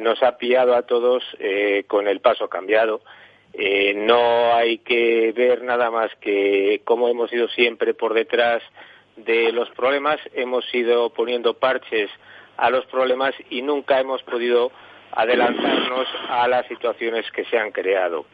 nos 0.00 0.22
ha 0.22 0.38
pillado 0.38 0.74
a 0.74 0.82
todos 0.82 1.22
eh, 1.38 1.84
con 1.86 2.08
el 2.08 2.20
paso 2.20 2.48
cambiado. 2.48 3.02
Eh, 3.54 3.94
no 3.94 4.54
hay 4.54 4.78
que 4.78 5.32
ver 5.32 5.62
nada 5.62 5.90
más 5.90 6.10
que 6.20 6.80
cómo 6.84 7.08
hemos 7.08 7.32
ido 7.32 7.48
siempre 7.48 7.94
por 7.94 8.14
detrás 8.14 8.62
de 9.16 9.52
los 9.52 9.68
problemas, 9.70 10.18
hemos 10.34 10.64
ido 10.74 11.10
poniendo 11.10 11.54
parches 11.54 12.10
a 12.56 12.70
los 12.70 12.86
problemas 12.86 13.34
y 13.50 13.62
nunca 13.62 14.00
hemos 14.00 14.22
podido 14.22 14.72
adelantarnos 15.12 16.08
a 16.28 16.48
las 16.48 16.66
situaciones 16.66 17.30
que 17.32 17.44
se 17.44 17.58
han 17.58 17.72
creado. 17.72 18.24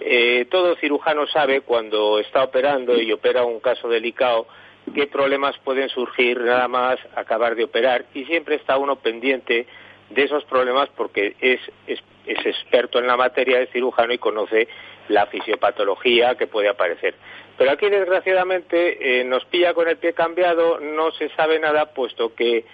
Eh, 0.00 0.46
todo 0.50 0.76
cirujano 0.76 1.26
sabe 1.26 1.60
cuando 1.60 2.18
está 2.18 2.42
operando 2.42 3.00
y 3.00 3.12
opera 3.12 3.44
un 3.44 3.60
caso 3.60 3.88
delicado 3.88 4.46
qué 4.92 5.06
problemas 5.06 5.56
pueden 5.58 5.88
surgir 5.88 6.40
nada 6.40 6.68
más 6.68 6.98
acabar 7.14 7.54
de 7.54 7.64
operar 7.64 8.04
y 8.12 8.24
siempre 8.24 8.56
está 8.56 8.76
uno 8.76 8.96
pendiente 8.96 9.66
de 10.10 10.22
esos 10.22 10.44
problemas 10.44 10.88
porque 10.96 11.36
es, 11.40 11.60
es, 11.86 12.00
experto 12.26 12.98
en 12.98 13.06
la 13.06 13.16
materia 13.16 13.58
de 13.58 13.66
cirujano 13.66 14.12
y 14.12 14.18
conoce 14.18 14.66
la 15.08 15.26
fisiopatología 15.26 16.36
que 16.36 16.46
puede 16.46 16.68
aparecer. 16.68 17.14
Pero 17.58 17.70
aquí, 17.70 17.90
desgraciadamente, 17.90 19.20
eh, 19.20 19.24
nos 19.24 19.44
pilla 19.44 19.74
con 19.74 19.88
el 19.88 19.98
pie 19.98 20.14
cambiado, 20.14 20.80
no 20.80 21.10
se 21.12 21.28
sabe 21.30 21.58
nada, 21.58 21.92
puesto 21.92 22.34
que 22.34 22.64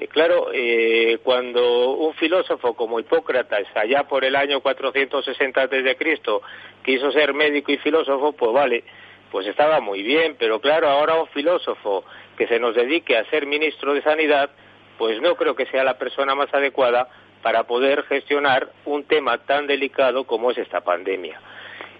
eh, 0.00 0.06
claro, 0.06 0.50
eh, 0.52 1.18
cuando 1.24 1.90
un 1.90 2.14
filósofo 2.14 2.74
como 2.74 3.00
Hipócrates, 3.00 3.66
allá 3.74 4.04
por 4.04 4.24
el 4.24 4.36
año 4.36 4.60
460 4.60 5.66
desde 5.66 5.96
Cristo, 5.96 6.40
quiso 6.84 7.10
ser 7.10 7.34
médico 7.34 7.72
y 7.72 7.78
filósofo, 7.78 8.30
pues 8.32 8.52
vale, 8.52 8.84
pues 9.32 9.48
estaba 9.48 9.80
muy 9.80 10.04
bien, 10.04 10.36
pero 10.38 10.60
claro, 10.60 10.88
ahora 10.88 11.20
un 11.20 11.26
filósofo 11.28 12.04
que 12.36 12.46
se 12.46 12.60
nos 12.60 12.76
dedique 12.76 13.16
a 13.16 13.28
ser 13.28 13.46
ministro 13.46 13.92
de 13.92 14.02
Sanidad, 14.02 14.50
pues 14.98 15.20
no 15.22 15.36
creo 15.36 15.54
que 15.54 15.66
sea 15.66 15.84
la 15.84 15.96
persona 15.96 16.34
más 16.34 16.52
adecuada 16.52 17.08
para 17.42 17.64
poder 17.64 18.02
gestionar 18.04 18.68
un 18.84 19.04
tema 19.04 19.38
tan 19.38 19.66
delicado 19.66 20.24
como 20.24 20.50
es 20.50 20.58
esta 20.58 20.80
pandemia. 20.80 21.40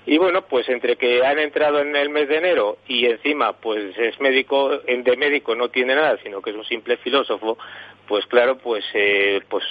Y 0.05 0.17
bueno, 0.17 0.43
pues 0.43 0.67
entre 0.71 0.97
que 0.97 1.25
han 1.25 1.39
entrado 1.39 1.81
en 1.81 1.95
el 1.95 2.09
mes 2.09 2.29
de 2.29 2.39
enero 2.39 2.79
y 2.87 3.05
encima 3.07 3.53
pues 3.53 3.97
es 3.99 4.19
médico, 4.21 4.79
de 4.79 5.17
médico 5.19 5.55
no 5.55 5.69
tiene 5.69 5.95
nada, 5.95 6.19
sino 6.23 6.41
que 6.41 6.49
es 6.51 6.57
un 6.57 6.65
simple 6.65 6.97
filósofo, 6.97 7.59
pues 8.07 8.25
claro, 8.27 8.57
pues 8.57 8.85
eh, 8.95 9.43
pues 9.51 9.65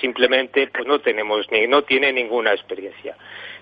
simplemente 0.00 0.66
pues 0.66 0.86
no 0.86 0.98
tenemos 0.98 1.48
ni 1.52 1.68
no 1.68 1.82
tiene 1.82 2.12
ninguna 2.12 2.52
experiencia. 2.52 3.16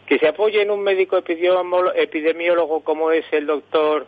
Que 0.07 0.19
se 0.19 0.27
apoye 0.27 0.63
en 0.63 0.71
un 0.71 0.83
médico 0.83 1.19
epidemiólogo 1.19 2.83
como 2.83 3.11
es 3.11 3.27
el 3.31 3.47
doctor 3.47 4.07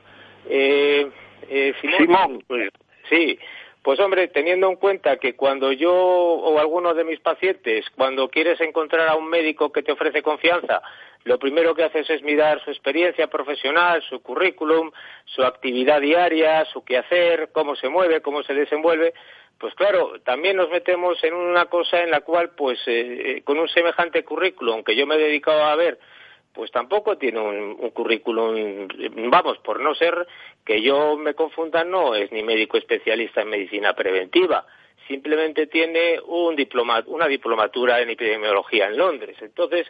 eh, 0.49 1.07
eh 1.51 1.75
Simón, 1.81 2.43
pues, 2.47 2.71
sí, 3.11 3.39
pues 3.85 4.01
hombre, 4.01 4.29
teniendo 4.29 4.71
en 4.71 4.77
cuenta 4.77 5.19
que 5.19 5.37
cuando 5.37 5.71
yo 5.71 5.93
o 5.93 6.59
alguno 6.59 6.95
de 6.95 7.05
mis 7.05 7.21
pacientes, 7.21 7.85
cuando 7.95 8.31
quieres 8.31 8.59
encontrar 8.63 9.07
a 9.09 9.15
un 9.15 9.29
médico 9.29 9.71
que 9.73 9.83
te 9.83 9.93
ofrece 9.93 10.23
confianza, 10.23 10.81
lo 11.25 11.39
primero 11.39 11.75
que 11.75 11.85
haces 11.85 12.09
es 12.09 12.23
mirar 12.23 12.65
su 12.65 12.71
experiencia 12.71 13.27
profesional, 13.27 14.03
su 14.09 14.23
currículum, 14.23 14.91
su 15.27 15.45
actividad 15.45 16.01
diaria, 16.01 16.65
su 16.65 16.83
quehacer, 16.83 17.51
cómo 17.53 17.77
se 17.77 17.91
mueve, 17.91 18.23
cómo 18.23 18.43
se 18.43 18.55
desenvuelve. 18.55 19.13
Pues 19.59 19.75
claro, 19.75 20.15
también 20.25 20.57
nos 20.57 20.71
metemos 20.71 21.23
en 21.23 21.35
una 21.35 21.67
cosa 21.67 22.03
en 22.03 22.11
la 22.11 22.23
cual, 22.23 22.53
pues, 22.57 22.79
eh, 22.87 23.37
eh, 23.37 23.43
con 23.45 23.59
un 23.59 23.69
semejante 23.69 24.25
currículum 24.25 24.83
que 24.83 24.97
yo 24.97 25.07
me 25.07 25.17
he 25.17 25.19
dedicado 25.19 25.63
a 25.63 25.77
ver, 25.77 25.99
pues 26.55 26.71
tampoco 26.71 27.19
tiene 27.19 27.41
un, 27.41 27.77
un, 27.79 27.91
currículum, 27.91 28.87
vamos, 29.29 29.59
por 29.59 29.81
no 29.81 29.95
ser 29.95 30.27
que 30.65 30.81
yo 30.81 31.17
me 31.17 31.35
confunda, 31.35 31.85
no 31.85 32.15
es 32.15 32.31
ni 32.33 32.43
médico 32.43 32.79
especialista 32.79 33.43
en 33.43 33.51
medicina 33.51 33.93
preventiva, 33.95 34.65
simplemente 35.09 35.67
tiene 35.67 36.21
un 36.25 36.57
diploma, 36.57 37.03
una 37.07 37.27
diplomatura 37.27 38.01
en 38.01 38.11
epidemiología 38.11 38.87
en 38.87 38.97
Londres. 38.97 39.37
Entonces, 39.41 39.87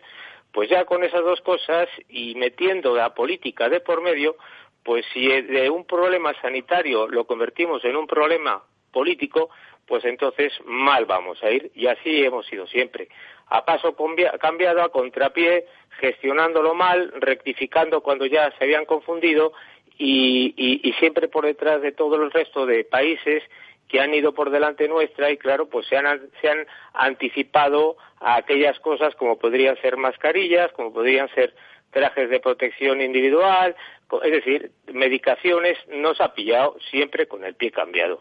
pues 0.53 0.70
ya 0.70 0.85
con 0.85 1.05
esas 1.05 1.22
dos 1.22 1.40
cosas 1.40 1.88
y 2.09 2.35
metiendo 2.37 2.94
la 2.94 3.14
política 3.14 3.68
de 3.68 3.81
por 3.81 4.00
medio, 4.00 4.37
pues 4.83 5.05
si 5.12 5.27
de 5.27 5.70
un 5.70 5.85
problema 5.85 6.33
sanitario 6.40 7.09
lo 7.09 7.27
convertimos 7.27 7.85
en 7.85 7.96
un 7.96 8.07
problema 8.07 8.62
político, 8.92 9.50
pues 9.87 10.05
entonces 10.05 10.53
mal 10.64 11.05
vamos 11.05 11.42
a 11.42 11.50
ir 11.50 11.70
y 11.74 11.87
así 11.87 12.24
hemos 12.24 12.50
ido 12.53 12.66
siempre. 12.66 13.09
A 13.48 13.64
paso 13.64 13.94
cambiado, 14.40 14.83
a 14.83 14.88
contrapié, 14.90 15.66
gestionándolo 16.00 16.74
mal, 16.74 17.12
rectificando 17.20 18.00
cuando 18.02 18.26
ya 18.26 18.50
se 18.59 18.64
habían 18.64 18.85
confundido 18.85 19.52
y, 19.96 20.54
y 20.57 20.92
siempre 20.94 21.28
por 21.28 21.46
detrás 21.46 21.80
de 21.83 21.92
todo 21.92 22.16
el 22.16 22.30
resto 22.30 22.66
de 22.66 22.85
países 22.85 23.42
que 23.88 24.00
han 24.00 24.14
ido 24.14 24.33
por 24.35 24.50
delante 24.50 24.88
nuestra 24.88 25.30
y 25.30 25.37
claro, 25.37 25.68
pues 25.68 25.87
se 25.87 25.96
han, 25.96 26.20
se 26.40 26.48
han 26.48 26.66
anticipado 26.94 27.96
a 28.20 28.37
aquellas 28.37 28.78
cosas 28.80 29.14
como 29.14 29.38
podrían 29.38 29.76
ser 29.83 29.96
mascarillas, 29.96 30.72
como 30.72 30.92
podrían 30.92 31.28
ser 31.35 31.54
trajes 31.90 32.28
de 32.28 32.40
protección 32.40 33.00
individual, 33.00 33.76
es 34.22 34.33
decir, 34.33 34.70
medicaciones 34.92 35.79
nos 35.88 36.20
ha 36.20 36.35
pillado 36.35 36.77
siempre 36.90 37.27
con 37.27 37.44
el 37.44 37.55
pie 37.55 37.70
cambiado. 37.70 38.20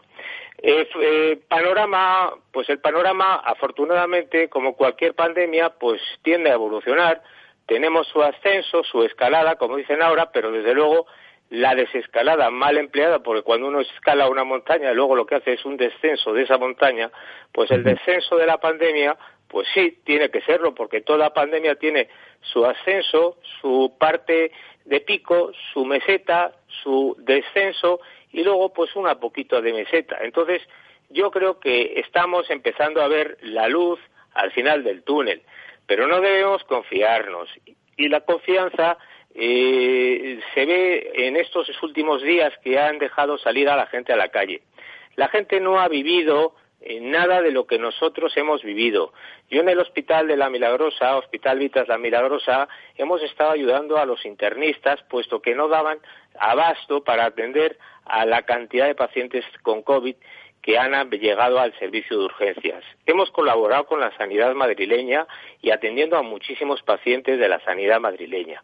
Eh, 0.58 0.88
eh, 1.00 1.40
panorama, 1.48 2.32
pues 2.52 2.68
el 2.70 2.78
panorama, 2.78 3.36
afortunadamente, 3.36 4.48
como 4.48 4.76
cualquier 4.76 5.14
pandemia, 5.14 5.70
pues 5.70 6.00
tiende 6.22 6.50
a 6.50 6.54
evolucionar. 6.54 7.22
Tenemos 7.66 8.06
su 8.08 8.22
ascenso, 8.22 8.82
su 8.84 9.02
escalada, 9.02 9.56
como 9.56 9.76
dicen 9.76 10.02
ahora, 10.02 10.30
pero 10.32 10.52
desde 10.52 10.74
luego 10.74 11.06
la 11.50 11.74
desescalada 11.74 12.50
mal 12.50 12.78
empleada, 12.78 13.20
porque 13.20 13.42
cuando 13.42 13.68
uno 13.68 13.80
escala 13.80 14.28
una 14.28 14.44
montaña 14.44 14.92
luego 14.92 15.14
lo 15.14 15.26
que 15.26 15.36
hace 15.36 15.52
es 15.52 15.64
un 15.64 15.76
descenso 15.76 16.32
de 16.32 16.42
esa 16.42 16.58
montaña, 16.58 17.10
pues 17.52 17.70
el 17.70 17.84
descenso 17.84 18.36
de 18.36 18.46
la 18.46 18.58
pandemia, 18.58 19.16
pues 19.48 19.68
sí, 19.74 20.00
tiene 20.04 20.30
que 20.30 20.40
serlo, 20.42 20.74
porque 20.74 21.02
toda 21.02 21.32
pandemia 21.32 21.76
tiene 21.76 22.08
su 22.40 22.64
ascenso, 22.64 23.38
su 23.60 23.94
parte 23.98 24.50
de 24.84 25.00
pico, 25.00 25.52
su 25.72 25.84
meseta, 25.84 26.52
su 26.82 27.16
descenso 27.18 28.00
y 28.32 28.42
luego 28.42 28.72
pues 28.72 28.94
una 28.96 29.18
poquito 29.18 29.60
de 29.62 29.72
meseta. 29.72 30.18
Entonces, 30.20 30.62
yo 31.10 31.30
creo 31.30 31.60
que 31.60 32.00
estamos 32.00 32.50
empezando 32.50 33.02
a 33.02 33.08
ver 33.08 33.38
la 33.42 33.68
luz 33.68 34.00
al 34.34 34.50
final 34.50 34.82
del 34.82 35.02
túnel, 35.02 35.42
pero 35.86 36.06
no 36.06 36.20
debemos 36.20 36.64
confiarnos. 36.64 37.48
Y 37.96 38.08
la 38.08 38.20
confianza 38.22 38.98
eh, 39.34 40.40
se 40.54 40.66
ve 40.66 41.12
en 41.14 41.36
estos 41.36 41.70
últimos 41.82 42.22
días 42.22 42.52
que 42.62 42.78
han 42.78 42.98
dejado 42.98 43.38
salir 43.38 43.68
a 43.68 43.76
la 43.76 43.86
gente 43.86 44.12
a 44.12 44.16
la 44.16 44.28
calle. 44.28 44.62
La 45.16 45.28
gente 45.28 45.60
no 45.60 45.80
ha 45.80 45.88
vivido 45.88 46.54
nada 47.00 47.40
de 47.40 47.50
lo 47.50 47.66
que 47.66 47.78
nosotros 47.78 48.36
hemos 48.36 48.62
vivido. 48.62 49.12
Yo 49.50 49.60
en 49.60 49.68
el 49.68 49.78
Hospital 49.78 50.26
de 50.26 50.36
la 50.36 50.50
Milagrosa, 50.50 51.16
Hospital 51.16 51.58
Vitas 51.58 51.88
La 51.88 51.98
Milagrosa, 51.98 52.68
hemos 52.96 53.22
estado 53.22 53.52
ayudando 53.52 53.98
a 53.98 54.06
los 54.06 54.24
internistas, 54.24 55.02
puesto 55.08 55.40
que 55.40 55.54
no 55.54 55.68
daban 55.68 55.98
abasto 56.38 57.02
para 57.04 57.26
atender 57.26 57.78
a 58.04 58.26
la 58.26 58.42
cantidad 58.42 58.86
de 58.86 58.94
pacientes 58.94 59.44
con 59.62 59.82
COVID 59.82 60.16
que 60.64 60.78
han 60.78 61.10
llegado 61.10 61.60
al 61.60 61.78
servicio 61.78 62.18
de 62.18 62.24
urgencias. 62.24 62.82
Hemos 63.04 63.30
colaborado 63.30 63.84
con 63.84 64.00
la 64.00 64.16
sanidad 64.16 64.54
madrileña 64.54 65.26
y 65.60 65.70
atendiendo 65.70 66.16
a 66.16 66.22
muchísimos 66.22 66.82
pacientes 66.82 67.38
de 67.38 67.48
la 67.48 67.60
sanidad 67.60 68.00
madrileña. 68.00 68.62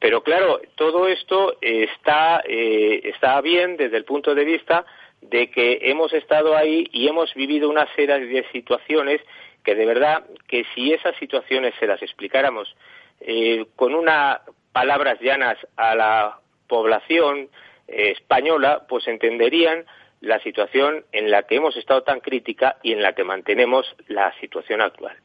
Pero 0.00 0.22
claro, 0.22 0.60
todo 0.74 1.06
esto 1.06 1.56
está, 1.60 2.42
eh, 2.46 3.00
está 3.04 3.40
bien 3.42 3.76
desde 3.76 3.98
el 3.98 4.04
punto 4.04 4.34
de 4.34 4.44
vista 4.44 4.86
de 5.30 5.50
que 5.50 5.78
hemos 5.82 6.12
estado 6.12 6.56
ahí 6.56 6.88
y 6.92 7.08
hemos 7.08 7.32
vivido 7.34 7.68
una 7.68 7.86
serie 7.94 8.20
de 8.20 8.44
situaciones 8.52 9.20
que 9.64 9.74
de 9.74 9.86
verdad 9.86 10.24
que 10.46 10.64
si 10.74 10.92
esas 10.92 11.16
situaciones 11.16 11.74
se 11.80 11.86
las 11.86 12.02
explicáramos 12.02 12.76
eh, 13.20 13.66
con 13.76 13.94
unas 13.94 14.40
palabras 14.72 15.18
llanas 15.20 15.56
a 15.76 15.94
la 15.94 16.38
población 16.68 17.48
eh, 17.88 18.10
española, 18.10 18.84
pues 18.88 19.08
entenderían 19.08 19.86
la 20.20 20.40
situación 20.40 21.04
en 21.12 21.30
la 21.30 21.42
que 21.42 21.56
hemos 21.56 21.76
estado 21.76 22.02
tan 22.02 22.20
crítica 22.20 22.78
y 22.82 22.92
en 22.92 23.02
la 23.02 23.12
que 23.14 23.24
mantenemos 23.24 23.86
la 24.08 24.32
situación 24.40 24.80
actual. 24.80 25.16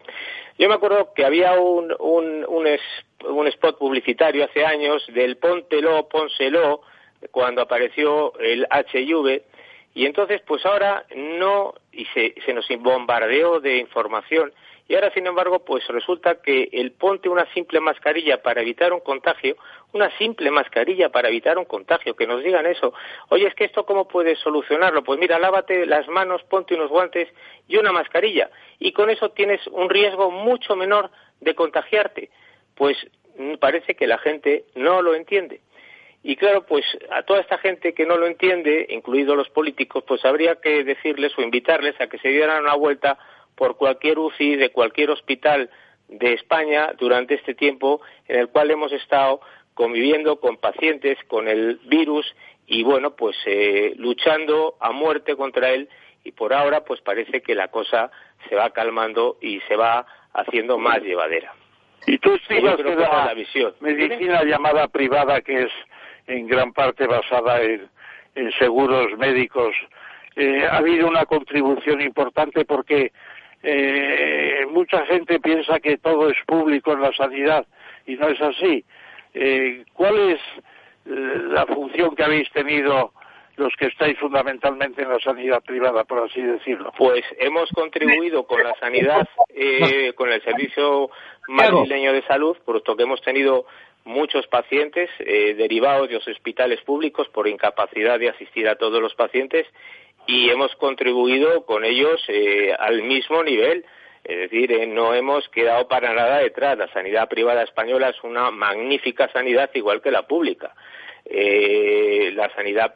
Yo 0.57 0.67
me 0.67 0.75
acuerdo 0.75 1.13
que 1.13 1.25
había 1.25 1.53
un, 1.53 1.95
un, 1.99 2.45
un, 2.47 3.47
spot 3.47 3.77
publicitario 3.77 4.43
hace 4.43 4.65
años 4.65 5.05
del 5.13 5.37
Póntelo, 5.37 6.09
Pónselo, 6.09 6.81
cuando 7.31 7.61
apareció 7.61 8.37
el 8.39 8.67
HIV, 8.69 9.41
y 9.93 10.05
entonces, 10.05 10.41
pues 10.45 10.65
ahora 10.65 11.05
no, 11.15 11.73
y 11.91 12.05
se, 12.05 12.35
se 12.45 12.53
nos 12.53 12.67
bombardeó 12.79 13.59
de 13.59 13.77
información, 13.77 14.51
y 14.89 14.95
ahora, 14.95 15.13
sin 15.13 15.27
embargo, 15.27 15.59
pues 15.59 15.87
resulta 15.87 16.41
que 16.41 16.67
el 16.71 16.93
ponte 16.93 17.29
una 17.29 17.45
simple 17.53 17.79
mascarilla 17.79 18.41
para 18.41 18.61
evitar 18.61 18.91
un 18.91 19.01
contagio, 19.01 19.55
una 19.93 20.09
simple 20.17 20.49
mascarilla 20.49 21.09
para 21.09 21.27
evitar 21.27 21.59
un 21.59 21.65
contagio, 21.65 22.15
que 22.15 22.25
nos 22.25 22.43
digan 22.43 22.65
eso. 22.65 22.91
Oye, 23.29 23.45
es 23.45 23.53
que 23.53 23.65
esto 23.65 23.85
cómo 23.85 24.07
puedes 24.07 24.39
solucionarlo? 24.39 25.03
Pues 25.03 25.19
mira, 25.19 25.37
lávate 25.37 25.85
las 25.85 26.07
manos, 26.07 26.41
ponte 26.45 26.73
unos 26.73 26.89
guantes 26.89 27.29
y 27.67 27.77
una 27.77 27.91
mascarilla. 27.91 28.49
Y 28.79 28.91
con 28.91 29.11
eso 29.11 29.29
tienes 29.29 29.65
un 29.67 29.91
riesgo 29.91 30.31
mucho 30.31 30.75
menor 30.75 31.11
de 31.39 31.53
contagiarte. 31.53 32.31
Pues 32.73 32.97
mm, 33.37 33.57
parece 33.57 33.93
que 33.93 34.07
la 34.07 34.17
gente 34.17 34.65
no 34.73 35.03
lo 35.03 35.13
entiende. 35.13 35.61
Y 36.21 36.35
claro, 36.35 36.65
pues 36.65 36.85
a 37.11 37.23
toda 37.23 37.39
esta 37.39 37.57
gente 37.59 37.93
que 37.93 38.05
no 38.05 38.17
lo 38.17 38.27
entiende, 38.27 38.87
incluidos 38.89 39.37
los 39.37 39.49
políticos, 39.49 40.03
pues 40.05 40.25
habría 40.25 40.55
que 40.55 40.83
decirles 40.83 41.31
o 41.37 41.41
invitarles 41.41 41.99
a 42.01 42.07
que 42.07 42.17
se 42.19 42.27
dieran 42.29 42.63
una 42.63 42.75
vuelta 42.75 43.17
por 43.55 43.77
cualquier 43.77 44.19
UCI 44.19 44.57
de 44.57 44.71
cualquier 44.71 45.11
hospital 45.11 45.69
de 46.09 46.33
España 46.33 46.93
durante 46.97 47.35
este 47.35 47.53
tiempo 47.53 48.01
en 48.27 48.39
el 48.39 48.49
cual 48.49 48.71
hemos 48.71 48.91
estado 48.91 49.41
conviviendo 49.73 50.39
con 50.39 50.57
pacientes 50.57 51.17
con 51.27 51.47
el 51.47 51.79
virus 51.85 52.25
y 52.65 52.83
bueno 52.83 53.15
pues 53.15 53.37
eh, 53.45 53.93
luchando 53.95 54.75
a 54.79 54.91
muerte 54.91 55.35
contra 55.35 55.69
él 55.69 55.87
y 56.23 56.31
por 56.31 56.53
ahora 56.53 56.83
pues 56.83 56.99
parece 57.01 57.41
que 57.41 57.55
la 57.55 57.69
cosa 57.69 58.11
se 58.47 58.55
va 58.55 58.71
calmando 58.71 59.37
y 59.41 59.59
se 59.67 59.75
va 59.75 60.05
haciendo 60.33 60.77
más 60.77 61.01
llevadera. 61.01 61.53
Y 62.07 62.17
tú 62.17 62.33
estimas 62.33 62.77
que 62.77 62.95
la, 62.95 63.33
medicina 63.79 64.43
llamada 64.43 64.87
privada 64.87 65.41
que 65.41 65.63
es 65.63 65.71
en 66.29 66.47
gran 66.47 66.73
parte 66.73 67.07
basada 67.07 67.61
en, 67.61 67.89
seguros 68.57 69.17
médicos 69.17 69.75
eh, 70.35 70.65
ha 70.65 70.77
habido 70.77 71.07
una 71.07 71.25
contribución 71.25 71.99
importante 71.99 72.63
porque 72.63 73.11
eh, 73.61 74.65
mucha 74.71 75.05
gente 75.07 75.39
piensa 75.41 75.79
que 75.79 75.97
todo 75.97 76.29
es 76.29 76.37
público 76.45 76.93
en 76.93 77.01
la 77.01 77.11
sanidad 77.13 77.65
y 78.05 78.15
no 78.15 78.29
es 78.29 78.41
así. 78.41 78.85
Eh, 79.33 79.83
¿Cuál 79.93 80.17
es 80.31 80.39
eh, 81.05 81.41
la 81.49 81.65
función 81.65 82.15
que 82.15 82.23
habéis 82.23 82.49
tenido 82.51 83.13
los 83.57 83.75
que 83.75 83.87
estáis 83.87 84.17
fundamentalmente 84.17 85.01
en 85.01 85.09
la 85.09 85.19
sanidad 85.19 85.61
privada, 85.61 86.05
por 86.05 86.23
así 86.23 86.41
decirlo? 86.41 86.93
Pues 86.97 87.23
hemos 87.39 87.69
contribuido 87.71 88.45
con 88.45 88.63
la 88.63 88.73
sanidad, 88.79 89.27
eh, 89.53 90.13
con 90.13 90.31
el 90.31 90.41
Servicio 90.43 91.09
Madrileño 91.49 92.13
de 92.13 92.23
Salud, 92.23 92.57
puesto 92.63 92.95
que 92.95 93.03
hemos 93.03 93.21
tenido 93.21 93.65
muchos 94.09 94.47
pacientes 94.47 95.09
eh, 95.19 95.53
derivados 95.55 96.09
de 96.09 96.15
los 96.15 96.27
hospitales 96.27 96.81
públicos 96.81 97.29
por 97.29 97.47
incapacidad 97.47 98.19
de 98.19 98.29
asistir 98.29 98.67
a 98.67 98.75
todos 98.75 99.01
los 99.01 99.13
pacientes 99.15 99.67
y 100.25 100.49
hemos 100.49 100.75
contribuido 100.75 101.65
con 101.65 101.85
ellos 101.85 102.21
eh, 102.27 102.73
al 102.77 103.03
mismo 103.03 103.43
nivel. 103.43 103.85
Es 104.23 104.37
decir, 104.37 104.71
eh, 104.71 104.85
no 104.85 105.13
hemos 105.13 105.47
quedado 105.49 105.87
para 105.87 106.13
nada 106.13 106.39
detrás. 106.39 106.77
La 106.77 106.91
sanidad 106.91 107.29
privada 107.29 107.63
española 107.63 108.09
es 108.09 108.23
una 108.23 108.51
magnífica 108.51 109.29
sanidad, 109.31 109.69
igual 109.73 110.01
que 110.01 110.11
la 110.11 110.27
pública. 110.27 110.75
Eh, 111.25 112.31
la 112.35 112.53
sanidad 112.53 112.95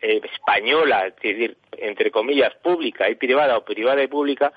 española, 0.00 1.06
es 1.06 1.16
decir, 1.16 1.56
entre 1.76 2.10
comillas, 2.10 2.54
pública 2.56 3.08
y 3.08 3.14
privada 3.14 3.56
o 3.56 3.64
privada 3.64 4.02
y 4.02 4.08
pública, 4.08 4.52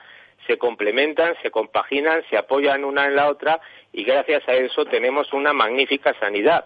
se 0.48 0.58
complementan, 0.58 1.36
se 1.42 1.52
compaginan, 1.52 2.24
se 2.30 2.38
apoyan 2.38 2.86
una 2.86 3.06
en 3.06 3.16
la 3.16 3.30
otra 3.30 3.60
y 3.92 4.04
gracias 4.04 4.48
a 4.48 4.54
eso 4.54 4.86
tenemos 4.86 5.32
una 5.34 5.54
magnífica 5.54 6.14
sanidad. 6.20 6.66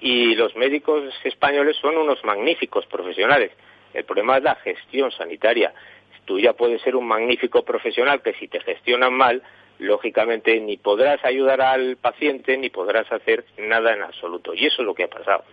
Y 0.00 0.34
los 0.34 0.56
médicos 0.56 1.14
españoles 1.24 1.76
son 1.76 1.96
unos 1.96 2.24
magníficos 2.24 2.86
profesionales. 2.86 3.52
El 3.92 4.04
problema 4.04 4.38
es 4.38 4.42
la 4.42 4.54
gestión 4.56 5.10
sanitaria. 5.12 5.74
Tú 6.24 6.38
ya 6.38 6.52
puedes 6.52 6.80
ser 6.82 6.96
un 6.96 7.06
magnífico 7.06 7.64
profesional 7.64 8.22
que 8.22 8.34
si 8.34 8.48
te 8.48 8.60
gestionan 8.60 9.12
mal, 9.12 9.42
lógicamente 9.78 10.58
ni 10.60 10.76
podrás 10.76 11.24
ayudar 11.24 11.60
al 11.60 11.96
paciente 11.96 12.56
ni 12.56 12.70
podrás 12.70 13.10
hacer 13.10 13.44
nada 13.58 13.92
en 13.92 14.02
absoluto. 14.02 14.54
Y 14.54 14.66
eso 14.66 14.82
es 14.82 14.86
lo 14.86 14.94
que 14.94 15.04
ha 15.04 15.08
pasado. 15.08 15.44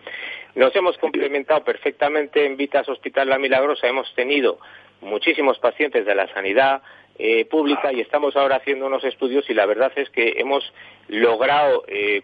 Nos 0.55 0.75
hemos 0.75 0.97
complementado 0.97 1.63
perfectamente 1.63 2.45
en 2.45 2.57
Vitas 2.57 2.87
Hospital 2.89 3.29
La 3.29 3.39
Milagrosa. 3.39 3.87
Hemos 3.87 4.13
tenido 4.15 4.59
muchísimos 5.01 5.59
pacientes 5.59 6.05
de 6.05 6.15
la 6.15 6.27
sanidad 6.33 6.81
eh, 7.19 7.45
pública 7.45 7.91
y 7.91 7.99
estamos 7.99 8.35
ahora 8.35 8.57
haciendo 8.57 8.85
unos 8.85 9.03
estudios 9.03 9.49
y 9.49 9.53
la 9.53 9.65
verdad 9.65 9.91
es 9.95 10.09
que 10.09 10.35
hemos 10.37 10.71
logrado 11.07 11.83
eh, 11.87 12.21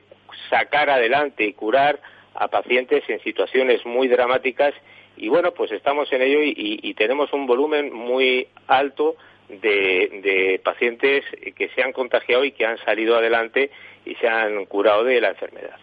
sacar 0.49 0.89
adelante 0.89 1.45
y 1.45 1.53
curar 1.53 1.99
a 2.35 2.47
pacientes 2.47 3.03
en 3.07 3.19
situaciones 3.21 3.85
muy 3.85 4.07
dramáticas 4.07 4.73
y 5.17 5.29
bueno, 5.29 5.51
pues 5.51 5.71
estamos 5.71 6.11
en 6.11 6.21
ello 6.21 6.39
y, 6.43 6.93
tenemos 6.95 7.33
un 7.33 7.45
volumen 7.45 7.93
muy 7.93 8.47
alto 8.67 9.15
de, 9.49 10.59
pacientes 10.63 11.23
que 11.55 11.69
se 11.69 11.83
han 11.83 11.91
contagiado 11.91 12.43
y 12.45 12.51
que 12.51 12.65
han 12.65 12.77
salido 12.79 13.15
adelante 13.15 13.71
y 14.05 14.15
se 14.15 14.27
han 14.27 14.65
curado 14.65 15.03
de 15.03 15.21
la 15.21 15.29
enfermedad. 15.29 15.77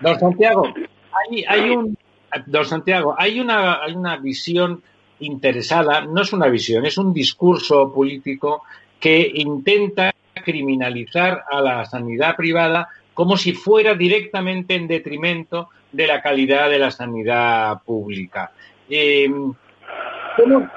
Don 0.00 0.18
Santiago, 0.18 0.72
hay, 1.48 1.70
un, 1.70 1.96
don 2.46 2.64
Santiago, 2.64 3.14
hay 3.18 3.40
una, 3.40 3.82
hay 3.82 3.94
una 3.94 4.16
visión 4.16 4.82
interesada, 5.20 6.02
no 6.02 6.22
es 6.22 6.32
una 6.32 6.48
visión, 6.48 6.84
es 6.86 6.98
un 6.98 7.12
discurso 7.12 7.92
político 7.92 8.62
que 9.00 9.30
intenta 9.34 10.14
criminalizar 10.44 11.44
a 11.50 11.60
la 11.60 11.84
sanidad 11.84 12.36
privada 12.36 12.88
como 13.14 13.36
si 13.36 13.52
fuera 13.52 13.94
directamente 13.94 14.74
en 14.74 14.86
detrimento 14.86 15.70
de 15.90 16.06
la 16.06 16.20
calidad 16.20 16.68
de 16.68 16.78
la 16.78 16.90
sanidad 16.90 17.82
pública. 17.82 18.52
Eh, 18.88 19.30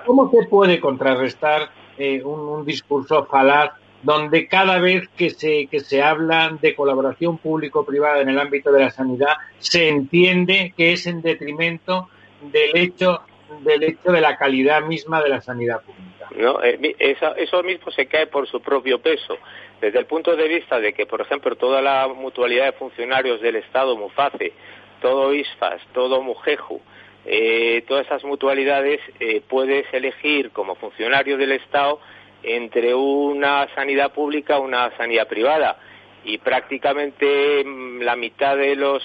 ¿cómo, 0.05 0.31
se 0.31 0.47
puede 0.47 0.79
contrarrestar 0.79 1.69
eh, 1.97 2.23
un, 2.23 2.65
discurso 2.65 3.25
falaz 3.25 3.71
donde 4.01 4.47
cada 4.47 4.79
vez 4.79 5.09
que 5.17 5.29
se, 5.29 5.67
que 5.67 5.81
se 5.81 6.01
habla 6.01 6.57
de 6.61 6.73
colaboración 6.73 7.37
público-privada 7.37 8.21
en 8.21 8.29
el 8.29 8.39
ámbito 8.39 8.71
de 8.71 8.83
la 8.83 8.89
sanidad 8.89 9.33
se 9.59 9.89
entiende 9.89 10.73
que 10.77 10.93
es 10.93 11.05
en 11.05 11.21
detrimento 11.21 12.07
del 12.53 12.77
hecho 12.77 13.21
del 13.61 13.83
hecho 13.83 14.11
de 14.11 14.21
la 14.21 14.37
calidad 14.37 14.81
misma 14.81 15.21
de 15.21 15.29
la 15.29 15.41
sanidad 15.41 15.81
pública. 15.81 16.27
No, 16.35 16.63
eh, 16.63 16.95
eso, 16.99 17.63
mismo 17.63 17.91
se 17.91 18.07
cae 18.07 18.27
por 18.27 18.47
su 18.47 18.61
propio 18.61 18.99
peso. 18.99 19.37
Desde 19.81 19.99
el 19.99 20.05
punto 20.05 20.35
de 20.35 20.47
vista 20.47 20.79
de 20.79 20.93
que, 20.93 21.05
por 21.05 21.21
ejemplo, 21.21 21.55
toda 21.55 21.81
la 21.81 22.07
mutualidad 22.07 22.65
de 22.65 22.71
funcionarios 22.73 23.41
del 23.41 23.57
Estado, 23.57 23.95
MUFACE, 23.97 24.53
todo 25.01 25.33
ISFAS, 25.33 25.81
todo 25.93 26.21
MUJEJU, 26.21 26.81
eh, 27.25 27.83
todas 27.87 28.05
esas 28.05 28.23
mutualidades 28.23 28.99
eh, 29.19 29.41
puedes 29.47 29.91
elegir 29.93 30.51
como 30.51 30.75
funcionario 30.75 31.37
del 31.37 31.53
Estado 31.53 31.99
entre 32.43 32.95
una 32.95 33.67
sanidad 33.75 34.13
pública 34.13 34.57
o 34.57 34.63
una 34.63 34.95
sanidad 34.97 35.27
privada 35.27 35.77
y 36.24 36.38
prácticamente 36.38 37.63
mm, 37.63 38.01
la 38.01 38.15
mitad 38.15 38.57
de 38.57 38.76
los 38.76 39.03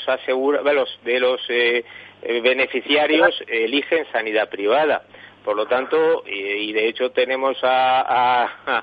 de 1.05 1.21
los, 1.21 1.41
eh, 1.49 1.85
beneficiarios 2.43 3.43
eligen 3.47 4.07
sanidad 4.13 4.49
privada. 4.49 5.03
Por 5.45 5.57
lo 5.57 5.67
tanto, 5.67 6.25
y 6.27 6.73
de 6.73 6.89
hecho 6.89 7.11
tenemos 7.11 7.59
a, 7.63 8.83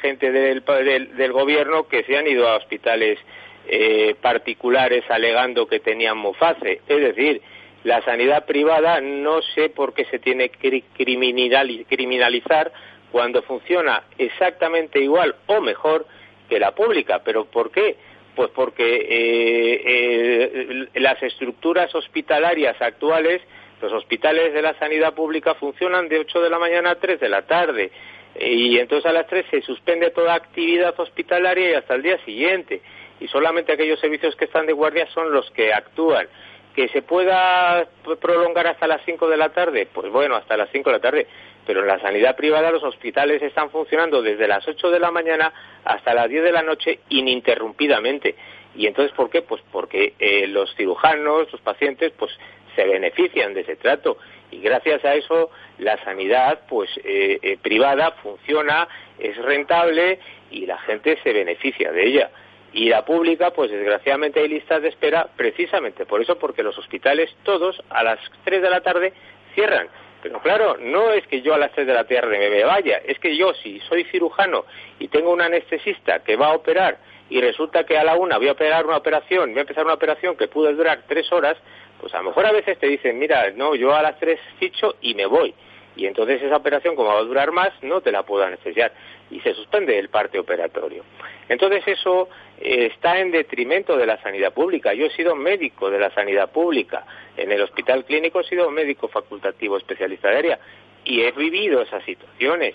gente 0.00 0.32
del, 0.32 0.64
del, 0.64 1.32
gobierno 1.32 1.86
que 1.86 2.02
se 2.02 2.18
han 2.18 2.26
ido 2.26 2.48
a 2.48 2.56
hospitales 2.56 3.20
eh, 3.68 4.16
particulares 4.20 5.04
alegando 5.08 5.68
que 5.68 5.78
tenían 5.78 6.18
Mufase. 6.18 6.80
Es 6.88 7.00
decir, 7.00 7.40
la 7.84 8.02
sanidad 8.02 8.44
privada 8.46 9.00
no 9.00 9.40
sé 9.54 9.68
por 9.68 9.94
qué 9.94 10.04
se 10.06 10.18
tiene 10.18 10.48
que 10.48 10.82
criminalizar 10.94 12.72
cuando 13.12 13.42
funciona 13.42 14.02
exactamente 14.18 14.98
igual 14.98 15.36
o 15.46 15.60
mejor 15.60 16.06
que 16.52 16.60
la 16.60 16.72
pública. 16.72 17.22
¿Pero 17.24 17.46
por 17.46 17.70
qué? 17.70 17.96
Pues 18.36 18.50
porque 18.50 18.84
eh, 18.84 19.82
eh, 19.84 20.88
las 21.00 21.22
estructuras 21.22 21.94
hospitalarias 21.94 22.76
actuales, 22.80 23.40
los 23.80 23.90
hospitales 23.92 24.52
de 24.52 24.60
la 24.60 24.78
sanidad 24.78 25.14
pública 25.14 25.54
funcionan 25.54 26.08
de 26.08 26.18
8 26.18 26.42
de 26.42 26.50
la 26.50 26.58
mañana 26.58 26.90
a 26.90 26.94
3 26.96 27.18
de 27.20 27.28
la 27.28 27.42
tarde 27.42 27.90
y 28.38 28.78
entonces 28.78 29.06
a 29.06 29.12
las 29.12 29.26
3 29.26 29.46
se 29.50 29.62
suspende 29.62 30.10
toda 30.10 30.34
actividad 30.34 30.98
hospitalaria 30.98 31.70
y 31.70 31.74
hasta 31.74 31.94
el 31.94 32.02
día 32.02 32.18
siguiente 32.24 32.80
y 33.20 33.28
solamente 33.28 33.72
aquellos 33.72 34.00
servicios 34.00 34.36
que 34.36 34.44
están 34.44 34.66
de 34.66 34.72
guardia 34.72 35.06
son 35.14 35.32
los 35.32 35.50
que 35.52 35.72
actúan. 35.72 36.26
¿Que 36.74 36.88
se 36.88 37.02
pueda 37.02 37.86
prolongar 38.20 38.66
hasta 38.66 38.86
las 38.86 39.02
5 39.04 39.28
de 39.28 39.36
la 39.36 39.50
tarde? 39.50 39.86
Pues 39.92 40.10
bueno, 40.10 40.36
hasta 40.36 40.56
las 40.56 40.70
5 40.70 40.88
de 40.88 40.96
la 40.96 41.02
tarde. 41.02 41.26
Pero 41.66 41.80
en 41.80 41.86
la 41.86 42.00
sanidad 42.00 42.36
privada 42.36 42.70
los 42.70 42.82
hospitales 42.82 43.40
están 43.42 43.70
funcionando 43.70 44.22
desde 44.22 44.48
las 44.48 44.66
8 44.66 44.90
de 44.90 45.00
la 45.00 45.10
mañana 45.10 45.52
hasta 45.84 46.14
las 46.14 46.28
10 46.28 46.44
de 46.44 46.52
la 46.52 46.62
noche 46.62 47.00
ininterrumpidamente. 47.08 48.34
¿Y 48.74 48.86
entonces 48.86 49.14
por 49.14 49.30
qué? 49.30 49.42
Pues 49.42 49.62
porque 49.70 50.14
eh, 50.18 50.46
los 50.46 50.74
cirujanos, 50.74 51.52
los 51.52 51.60
pacientes, 51.60 52.12
pues 52.18 52.32
se 52.74 52.86
benefician 52.86 53.54
de 53.54 53.60
ese 53.60 53.76
trato 53.76 54.16
y 54.50 54.60
gracias 54.60 55.04
a 55.04 55.14
eso 55.14 55.50
la 55.78 56.02
sanidad 56.04 56.60
pues 56.68 56.90
eh, 57.04 57.38
eh, 57.42 57.58
privada 57.60 58.12
funciona, 58.22 58.86
es 59.18 59.36
rentable 59.36 60.20
y 60.50 60.66
la 60.66 60.78
gente 60.78 61.18
se 61.22 61.32
beneficia 61.32 61.90
de 61.90 62.06
ella. 62.06 62.30
Y 62.74 62.88
la 62.88 63.04
pública, 63.04 63.50
pues 63.50 63.70
desgraciadamente 63.70 64.40
hay 64.40 64.48
listas 64.48 64.80
de 64.80 64.88
espera 64.88 65.28
precisamente 65.36 66.06
por 66.06 66.22
eso, 66.22 66.38
porque 66.38 66.62
los 66.62 66.76
hospitales 66.78 67.34
todos 67.42 67.82
a 67.90 68.02
las 68.02 68.18
3 68.44 68.62
de 68.62 68.70
la 68.70 68.80
tarde 68.80 69.12
cierran. 69.54 69.88
Pero 70.22 70.40
claro, 70.40 70.76
no 70.78 71.10
es 71.12 71.26
que 71.26 71.42
yo 71.42 71.54
a 71.54 71.58
las 71.58 71.72
3 71.72 71.86
de 71.86 71.94
la 71.94 72.04
tarde 72.04 72.48
me 72.48 72.64
vaya, 72.64 73.02
es 73.04 73.18
que 73.18 73.36
yo 73.36 73.52
si 73.54 73.80
soy 73.80 74.04
cirujano 74.04 74.64
y 74.98 75.08
tengo 75.08 75.32
un 75.32 75.40
anestesista 75.40 76.20
que 76.20 76.36
va 76.36 76.48
a 76.48 76.54
operar 76.54 76.98
y 77.28 77.40
resulta 77.40 77.84
que 77.84 77.98
a 77.98 78.04
la 78.04 78.14
una 78.14 78.38
voy 78.38 78.48
a 78.48 78.52
operar 78.52 78.86
una 78.86 78.96
operación, 78.96 79.50
voy 79.50 79.58
a 79.58 79.62
empezar 79.62 79.84
una 79.84 79.94
operación 79.94 80.36
que 80.36 80.48
puede 80.48 80.74
durar 80.74 81.02
tres 81.08 81.30
horas, 81.32 81.56
pues 82.00 82.14
a 82.14 82.18
lo 82.18 82.24
mejor 82.24 82.46
a 82.46 82.52
veces 82.52 82.78
te 82.78 82.86
dicen, 82.86 83.18
mira, 83.18 83.50
no, 83.50 83.74
yo 83.74 83.94
a 83.94 84.02
las 84.02 84.18
tres 84.18 84.38
ficho 84.58 84.94
y 85.00 85.14
me 85.14 85.26
voy 85.26 85.54
y 85.96 86.06
entonces 86.06 86.42
esa 86.42 86.56
operación, 86.56 86.96
como 86.96 87.10
va 87.10 87.18
a 87.18 87.24
durar 87.24 87.52
más, 87.52 87.70
no 87.82 88.00
te 88.00 88.12
la 88.12 88.22
puedo 88.22 88.44
anestesiar 88.44 88.92
y 89.32 89.40
se 89.40 89.54
suspende 89.54 89.98
el 89.98 90.08
parte 90.08 90.38
operatorio. 90.38 91.04
Entonces 91.48 91.82
eso 91.86 92.28
eh, 92.60 92.90
está 92.92 93.18
en 93.18 93.30
detrimento 93.30 93.96
de 93.96 94.06
la 94.06 94.20
sanidad 94.22 94.52
pública. 94.52 94.92
Yo 94.92 95.06
he 95.06 95.10
sido 95.10 95.34
médico 95.34 95.90
de 95.90 95.98
la 95.98 96.10
sanidad 96.10 96.52
pública. 96.52 97.04
En 97.36 97.50
el 97.50 97.62
hospital 97.62 98.04
clínico 98.04 98.40
he 98.40 98.44
sido 98.44 98.70
médico 98.70 99.08
facultativo 99.08 99.76
especialista 99.76 100.28
de 100.28 100.36
área 100.36 100.58
y 101.04 101.22
he 101.22 101.32
vivido 101.32 101.82
esas 101.82 102.04
situaciones. 102.04 102.74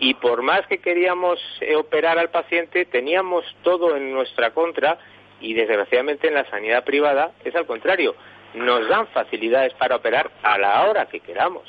Y 0.00 0.14
por 0.14 0.42
más 0.42 0.66
que 0.66 0.78
queríamos 0.78 1.38
eh, 1.60 1.76
operar 1.76 2.18
al 2.18 2.30
paciente, 2.30 2.86
teníamos 2.86 3.44
todo 3.62 3.96
en 3.96 4.12
nuestra 4.12 4.50
contra 4.50 4.98
y 5.40 5.54
desgraciadamente 5.54 6.28
en 6.28 6.34
la 6.34 6.48
sanidad 6.50 6.84
privada 6.84 7.32
es 7.44 7.54
al 7.54 7.66
contrario 7.66 8.14
nos 8.54 8.88
dan 8.88 9.06
facilidades 9.08 9.74
para 9.74 9.96
operar 9.96 10.30
a 10.42 10.58
la 10.58 10.88
hora 10.88 11.06
que 11.06 11.20
queramos. 11.20 11.64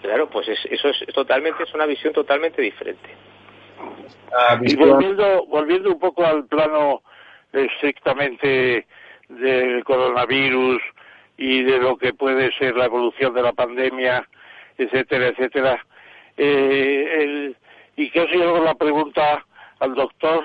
claro, 0.00 0.28
pues 0.30 0.48
eso 0.48 0.88
es 0.88 1.04
totalmente, 1.12 1.62
es 1.64 1.74
una 1.74 1.86
visión 1.86 2.12
totalmente 2.12 2.62
diferente. 2.62 3.10
Y 4.62 4.76
volviendo, 4.76 5.46
volviendo 5.46 5.92
un 5.92 5.98
poco 5.98 6.24
al 6.24 6.44
plano 6.46 7.02
estrictamente 7.52 8.86
del 9.28 9.84
coronavirus 9.84 10.82
y 11.36 11.62
de 11.62 11.78
lo 11.78 11.96
que 11.96 12.12
puede 12.12 12.52
ser 12.54 12.76
la 12.76 12.86
evolución 12.86 13.34
de 13.34 13.42
la 13.42 13.52
pandemia, 13.52 14.28
etcétera, 14.76 15.28
etcétera. 15.28 15.84
Eh, 16.36 17.18
el, 17.20 17.56
y 17.96 18.10
casi 18.10 18.40
hago 18.42 18.58
la 18.58 18.74
pregunta 18.74 19.44
al 19.80 19.94
doctor 19.94 20.44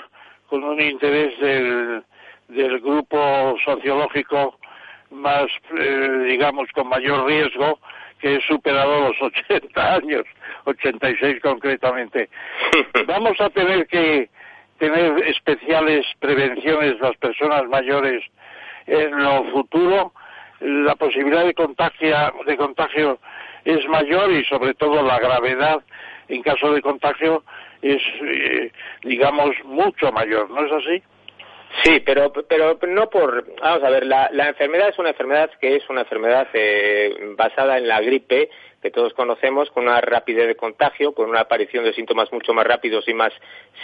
con 0.49 0.63
un 0.63 0.79
interés 0.79 1.39
del, 1.39 2.03
del 2.47 2.79
grupo 2.79 3.55
sociológico 3.65 4.59
más, 5.11 5.47
eh, 5.77 6.25
digamos, 6.27 6.69
con 6.73 6.87
mayor 6.87 7.25
riesgo, 7.25 7.79
que 8.19 8.35
es 8.35 8.43
superado 8.45 9.09
los 9.09 9.21
80 9.49 9.95
años, 9.95 10.25
86 10.65 11.41
concretamente. 11.41 12.29
Vamos 13.07 13.39
a 13.41 13.49
tener 13.49 13.87
que 13.87 14.29
tener 14.77 15.27
especiales 15.27 16.05
prevenciones 16.19 16.99
las 16.99 17.15
personas 17.17 17.67
mayores 17.67 18.23
en 18.87 19.11
lo 19.23 19.43
futuro. 19.51 20.13
La 20.61 20.95
posibilidad 20.95 21.45
de 21.45 21.53
contagio, 21.53 22.15
de 22.45 22.57
contagio 22.57 23.19
es 23.65 23.85
mayor 23.87 24.31
y 24.31 24.43
sobre 24.45 24.73
todo 24.73 25.03
la 25.03 25.19
gravedad 25.19 25.81
en 26.27 26.41
caso 26.43 26.73
de 26.73 26.81
contagio 26.81 27.43
es, 27.81 28.01
eh, 28.21 28.71
digamos, 29.03 29.55
mucho 29.63 30.11
mayor, 30.11 30.49
¿no 30.49 30.65
es 30.65 30.71
así? 30.71 31.03
Sí, 31.83 31.99
pero, 32.05 32.33
pero 32.33 32.77
no 32.87 33.09
por... 33.09 33.45
Vamos 33.61 33.83
a 33.83 33.89
ver, 33.89 34.05
la, 34.05 34.29
la 34.33 34.49
enfermedad 34.49 34.89
es 34.89 34.99
una 34.99 35.09
enfermedad 35.09 35.51
que 35.61 35.75
es 35.75 35.89
una 35.89 36.01
enfermedad 36.01 36.47
eh, 36.53 37.33
basada 37.37 37.77
en 37.77 37.87
la 37.87 38.01
gripe, 38.01 38.49
que 38.81 38.91
todos 38.91 39.13
conocemos, 39.13 39.69
con 39.71 39.83
una 39.83 40.01
rapidez 40.01 40.47
de 40.47 40.55
contagio, 40.55 41.13
con 41.13 41.29
una 41.29 41.41
aparición 41.41 41.83
de 41.83 41.93
síntomas 41.93 42.31
mucho 42.31 42.53
más 42.53 42.65
rápidos 42.65 43.07
y 43.07 43.13
más 43.13 43.33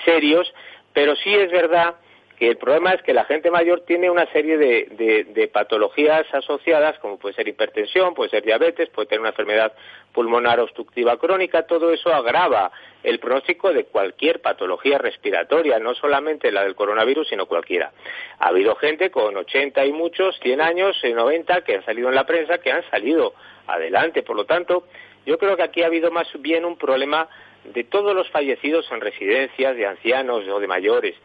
serios, 0.04 0.52
pero 0.94 1.16
sí 1.16 1.34
es 1.34 1.52
verdad 1.52 1.96
que 2.38 2.50
el 2.50 2.58
problema 2.58 2.92
es 2.92 3.02
que 3.02 3.14
la 3.14 3.24
gente 3.24 3.50
mayor 3.50 3.82
tiene 3.82 4.10
una 4.10 4.26
serie 4.32 4.58
de, 4.58 5.26
de, 5.34 5.48
patologías 5.48 6.26
asociadas, 6.34 7.00
como 7.00 7.18
puede 7.18 7.34
ser 7.36 7.48
hipertensión, 7.48 8.14
puede 8.14 8.30
ser 8.30 8.44
diabetes, 8.44 8.90
puede 8.90 9.08
tener 9.08 9.22
una 9.22 9.30
enfermedad 9.30 9.74
pulmonar 10.12 10.60
obstructiva 10.60 11.18
crónica, 11.18 11.66
todo 11.66 11.92
eso 11.92 12.14
agrava 12.14 12.72
el 13.04 13.20
pronóstico 13.20 13.72
de 13.72 13.86
cualquier 13.86 14.42
patología 14.42 14.98
respiratoria, 14.98 15.80
no 15.80 15.96
solamente 15.96 16.52
la 16.52 16.64
del 16.64 16.76
coronavirus, 16.76 17.30
sino 17.30 17.46
cualquiera. 17.46 17.92
Ha 18.40 18.48
habido 18.48 18.76
gente 18.76 19.12
con 19.12 19.38
80 19.38 19.86
y 19.86 19.94
muchos, 19.94 20.38
100 20.42 20.60
años, 20.62 20.98
90, 21.04 21.62
que 21.62 21.76
han 21.76 21.86
salido 21.86 22.10
en 22.10 22.16
la 22.16 22.26
prensa, 22.26 22.58
que 22.58 22.72
han 22.72 22.84
salido 22.90 23.34
adelante. 23.68 24.24
Por 24.24 24.36
lo 24.36 24.46
tanto, 24.46 24.88
yo 25.26 25.38
creo 25.38 25.56
que 25.56 25.64
aquí 25.64 25.84
ha 25.84 25.88
habido 25.88 26.12
más 26.12 26.28
bien 26.40 26.66
un 26.66 26.78
problema 26.78 27.30
de 27.64 27.84
todos 27.84 28.14
los 28.14 28.30
fallecidos 28.30 28.92
en 28.92 29.02
residencias 29.02 29.76
de 29.76 29.86
ancianos 29.86 30.48
o 30.48 30.60
de 30.60 30.68
mayores 30.68 31.16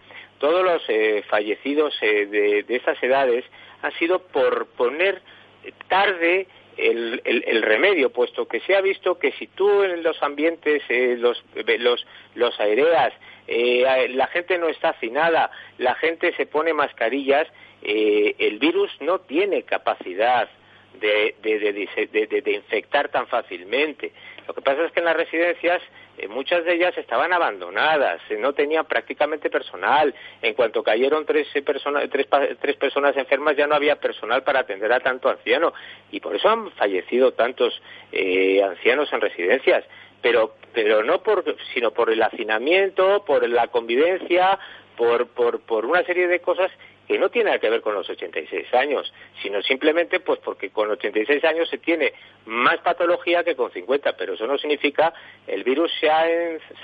todos 0.41 0.65
los 0.65 0.83
eh, 0.89 1.23
fallecidos 1.29 1.95
eh, 2.01 2.27
de, 2.27 2.63
de, 2.65 2.77
esas 2.77 3.01
edades 3.03 3.45
han 3.83 3.93
sido 3.93 4.19
por 4.19 4.67
poner 4.69 5.23
tarde 5.89 6.49
el, 6.77 7.21
el, 7.25 7.63
remedio, 7.63 8.11
puesto 8.11 8.49
que 8.49 8.61
se 8.61 8.75
ha 8.75 8.81
visto 8.81 9.19
que 9.19 9.33
si 9.33 9.47
tú 9.49 9.83
en 9.83 10.03
los 10.03 10.21
ambientes 10.23 10.83
eh, 10.89 11.17
los, 11.19 11.45
los, 11.79 12.07
los 12.35 12.59
aireas, 12.59 13.13
la 13.47 14.27
gente 14.29 14.57
no 14.59 14.69
está 14.69 14.91
hacinada, 14.91 15.51
la 15.77 15.95
gente 15.97 16.33
se 16.37 16.47
pone 16.47 16.73
mascarillas, 16.73 17.49
el 17.83 18.59
virus 18.59 18.91
no 19.01 19.19
tiene 19.21 19.65
capacidad 19.65 20.49
de, 21.01 21.35
de, 21.43 22.43
de, 22.43 22.53
infectar 22.53 23.09
tan 23.09 23.27
fácilmente. 23.27 24.13
Lo 24.47 24.55
que 24.55 24.63
pasa 24.63 24.85
es 24.85 24.93
que 24.93 25.01
en 25.01 25.07
las 25.07 25.17
residencias 25.17 25.83
eh, 25.83 26.10
muchas 26.29 26.65
de 26.65 26.75
ellas 26.75 26.97
estaban 26.97 27.33
abandonadas, 27.33 28.21
eh, 28.29 28.37
no 28.39 28.53
tenían 28.53 28.87
prácticamente 28.87 29.51
personal. 29.51 30.15
En 30.43 30.55
cuanto 30.55 30.83
cayeron 30.83 31.25
tres, 31.27 31.49
eh, 31.55 31.63
tres, 31.63 32.27
tres, 32.61 32.77
personas 32.77 33.17
enfermas 33.17 33.57
ya 33.57 33.67
no 33.67 33.75
había 33.75 33.97
personal 33.97 34.43
para 34.43 34.61
atender 34.61 34.93
a 34.93 35.01
tanto 35.01 35.29
anciano 35.29 35.73
y 36.11 36.21
por 36.21 36.35
eso 36.35 36.49
han 36.49 36.71
fallecido 36.73 37.33
tantos 37.33 37.81
ancianos 38.13 39.13
en 39.13 39.21
residencias. 39.21 39.85
Pero, 40.23 40.55
pero 40.75 41.03
no 41.03 41.23
por, 41.23 41.45
sino 41.73 41.93
por 41.93 42.11
el 42.11 42.23
hacinamiento, 42.23 43.25
por 43.25 43.49
la 43.49 43.69
convivencia, 43.69 44.59
por, 44.97 45.29
por, 45.29 45.61
por 45.61 45.87
una 45.87 46.05
serie 46.05 46.29
de 46.29 46.41
cosas 46.41 46.71
que 47.11 47.19
no 47.19 47.29
tiene 47.29 47.59
que 47.59 47.69
ver 47.69 47.81
con 47.81 47.95
los 47.95 48.09
86 48.09 48.73
años, 48.73 49.13
sino 49.43 49.61
simplemente 49.63 50.21
pues 50.21 50.39
porque 50.39 50.71
con 50.71 50.89
86 50.93 51.43
años 51.43 51.69
se 51.69 51.79
tiene 51.79 52.13
más 52.47 52.79
patología 52.83 53.43
que 53.43 53.57
con 53.57 53.73
50, 53.73 54.13
pero 54.13 54.35
eso 54.35 54.47
no 54.47 54.57
significa 54.59 55.13
el 55.49 55.65
virus 55.65 55.91
se 55.99 56.09
ha, 56.09 56.25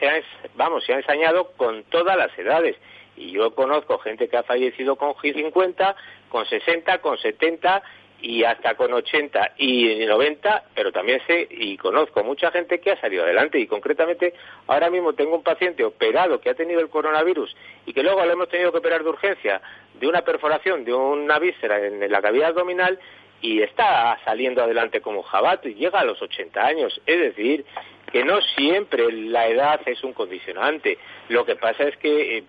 se 0.01 0.09
ha, 0.09 0.21
vamos, 0.57 0.85
se 0.85 0.95
ha 0.95 0.97
ensañado 0.97 1.53
con 1.53 1.85
todas 1.85 2.17
las 2.17 2.37
edades. 2.37 2.75
Y 3.17 3.31
yo 3.31 3.55
conozco 3.55 3.99
gente 3.99 4.29
que 4.29 4.37
ha 4.37 4.43
fallecido 4.43 4.97
con 4.97 5.15
50, 5.15 5.95
con 6.29 6.45
60, 6.45 6.99
con 6.99 7.17
70 7.19 7.85
y 8.27 8.43
hasta 8.43 8.75
con 8.75 8.93
80 8.93 9.53
y 9.57 10.05
90, 10.05 10.65
pero 10.75 10.91
también 10.91 11.21
sé 11.29 11.47
y 11.49 11.77
conozco 11.77 12.25
mucha 12.25 12.51
gente 12.51 12.81
que 12.81 12.91
ha 12.91 13.01
salido 13.01 13.23
adelante 13.23 13.57
y 13.61 13.69
concretamente 13.69 14.35
ahora 14.67 14.91
mismo 14.91 15.13
tengo 15.13 15.37
un 15.37 15.45
paciente 15.45 15.85
operado 15.85 16.41
que 16.41 16.51
ha 16.51 16.55
tenido 16.55 16.81
el 16.81 16.89
coronavirus 16.89 17.55
y 17.87 17.93
que 17.93 18.03
luego 18.03 18.25
le 18.25 18.33
hemos 18.33 18.49
tenido 18.49 18.73
que 18.73 18.79
operar 18.79 19.05
de 19.05 19.11
urgencia 19.11 19.61
de 19.95 20.09
una 20.09 20.23
perforación 20.23 20.85
de 20.85 20.93
una 20.93 21.39
víscera 21.39 21.79
en 21.87 22.11
la 22.11 22.21
cavidad 22.21 22.49
abdominal 22.49 22.99
y 23.43 23.63
está 23.63 24.19
saliendo 24.25 24.61
adelante 24.61 25.01
como 25.01 25.23
jabato 25.23 25.69
y 25.69 25.75
llega 25.75 26.01
a 26.01 26.05
los 26.05 26.21
80 26.21 26.67
años. 26.67 27.01
Es 27.07 27.21
decir, 27.21 27.65
que 28.11 28.25
no 28.25 28.41
siempre 28.57 29.13
la 29.13 29.47
edad 29.47 29.81
es 29.87 30.03
un 30.03 30.13
condicionante. 30.13 30.99
Lo 31.29 31.47
que 31.47 31.55
pasa 31.55 31.85
es 31.85 31.97
que 31.99 32.39
eh, 32.39 32.45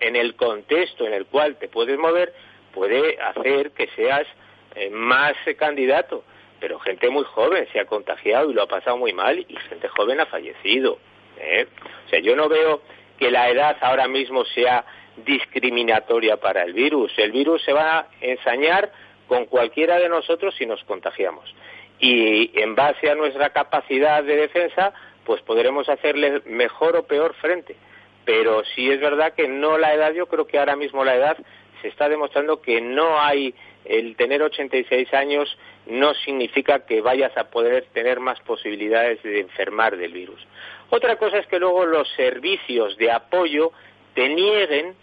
en 0.00 0.16
el 0.16 0.34
contexto 0.36 1.06
en 1.06 1.12
el 1.12 1.26
cual 1.26 1.56
te 1.56 1.68
puedes 1.68 1.98
mover 1.98 2.32
puede 2.72 3.20
hacer 3.20 3.72
que 3.72 3.88
seas 3.88 4.26
eh, 4.74 4.90
más 4.90 5.34
candidato, 5.58 6.24
pero 6.60 6.78
gente 6.78 7.08
muy 7.10 7.24
joven 7.24 7.66
se 7.72 7.80
ha 7.80 7.86
contagiado 7.86 8.50
y 8.50 8.54
lo 8.54 8.62
ha 8.62 8.66
pasado 8.66 8.96
muy 8.96 9.12
mal 9.12 9.38
y 9.38 9.56
gente 9.68 9.88
joven 9.88 10.20
ha 10.20 10.26
fallecido. 10.26 10.98
¿eh? 11.38 11.66
O 12.06 12.10
sea, 12.10 12.20
yo 12.20 12.36
no 12.36 12.48
veo 12.48 12.82
que 13.18 13.30
la 13.30 13.48
edad 13.50 13.76
ahora 13.80 14.08
mismo 14.08 14.44
sea 14.44 14.84
discriminatoria 15.24 16.36
para 16.36 16.62
el 16.62 16.72
virus. 16.72 17.12
El 17.18 17.32
virus 17.32 17.62
se 17.62 17.72
va 17.72 17.98
a 17.98 18.06
ensañar 18.20 18.92
con 19.26 19.46
cualquiera 19.46 19.98
de 19.98 20.08
nosotros 20.08 20.54
si 20.56 20.66
nos 20.66 20.82
contagiamos. 20.84 21.54
Y 21.98 22.50
en 22.58 22.74
base 22.74 23.10
a 23.10 23.14
nuestra 23.14 23.50
capacidad 23.50 24.24
de 24.24 24.36
defensa, 24.36 24.92
pues 25.24 25.42
podremos 25.42 25.88
hacerle 25.88 26.42
mejor 26.46 26.96
o 26.96 27.06
peor 27.06 27.34
frente. 27.34 27.76
Pero 28.24 28.64
sí 28.74 28.90
es 28.90 29.00
verdad 29.00 29.34
que 29.34 29.48
no 29.48 29.78
la 29.78 29.94
edad, 29.94 30.12
yo 30.12 30.26
creo 30.26 30.46
que 30.46 30.58
ahora 30.58 30.76
mismo 30.76 31.04
la 31.04 31.14
edad 31.14 31.36
se 31.82 31.88
está 31.88 32.08
demostrando 32.08 32.60
que 32.60 32.80
no 32.80 33.20
hay 33.20 33.54
el 33.84 34.16
tener 34.16 34.42
86 34.42 35.12
años 35.14 35.56
no 35.86 36.14
significa 36.14 36.84
que 36.86 37.00
vayas 37.00 37.36
a 37.36 37.50
poder 37.50 37.86
tener 37.92 38.20
más 38.20 38.40
posibilidades 38.40 39.22
de 39.22 39.40
enfermar 39.40 39.96
del 39.96 40.12
virus. 40.12 40.46
Otra 40.90 41.16
cosa 41.16 41.38
es 41.38 41.46
que 41.46 41.58
luego 41.58 41.86
los 41.86 42.08
servicios 42.16 42.96
de 42.96 43.10
apoyo 43.10 43.72
te 44.14 44.28
nieguen 44.28 44.94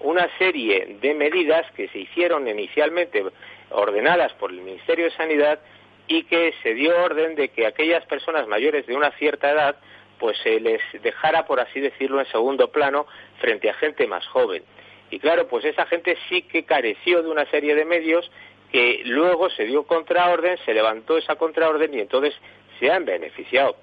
una 0.00 0.28
serie 0.38 0.98
de 1.00 1.14
medidas 1.14 1.70
que 1.72 1.88
se 1.88 1.98
hicieron 1.98 2.48
inicialmente 2.48 3.24
ordenadas 3.70 4.32
por 4.34 4.50
el 4.50 4.60
Ministerio 4.60 5.06
de 5.06 5.10
Sanidad 5.12 5.60
y 6.06 6.24
que 6.24 6.54
se 6.62 6.74
dio 6.74 7.02
orden 7.02 7.34
de 7.34 7.48
que 7.48 7.66
aquellas 7.66 8.04
personas 8.06 8.46
mayores 8.46 8.86
de 8.86 8.94
una 8.94 9.10
cierta 9.12 9.50
edad 9.50 9.76
pues 10.18 10.38
se 10.38 10.60
les 10.60 10.80
dejara, 11.02 11.46
por 11.46 11.60
así 11.60 11.80
decirlo, 11.80 12.20
en 12.20 12.26
segundo 12.26 12.68
plano 12.68 13.06
frente 13.40 13.68
a 13.68 13.74
gente 13.74 14.06
más 14.06 14.26
joven. 14.26 14.62
Y 15.14 15.20
claro, 15.20 15.46
pues 15.46 15.64
esa 15.64 15.86
gente 15.86 16.18
sí 16.28 16.42
que 16.42 16.64
careció 16.64 17.22
de 17.22 17.30
una 17.30 17.46
serie 17.46 17.76
de 17.76 17.84
medios 17.84 18.28
que 18.72 19.02
luego 19.04 19.48
se 19.48 19.64
dio 19.64 19.84
contraorden, 19.84 20.58
se 20.64 20.74
levantó 20.74 21.16
esa 21.16 21.36
contraorden 21.36 21.94
y 21.94 22.00
entonces 22.00 22.34
se 22.80 22.90
han 22.90 23.04
beneficiado. 23.04 23.76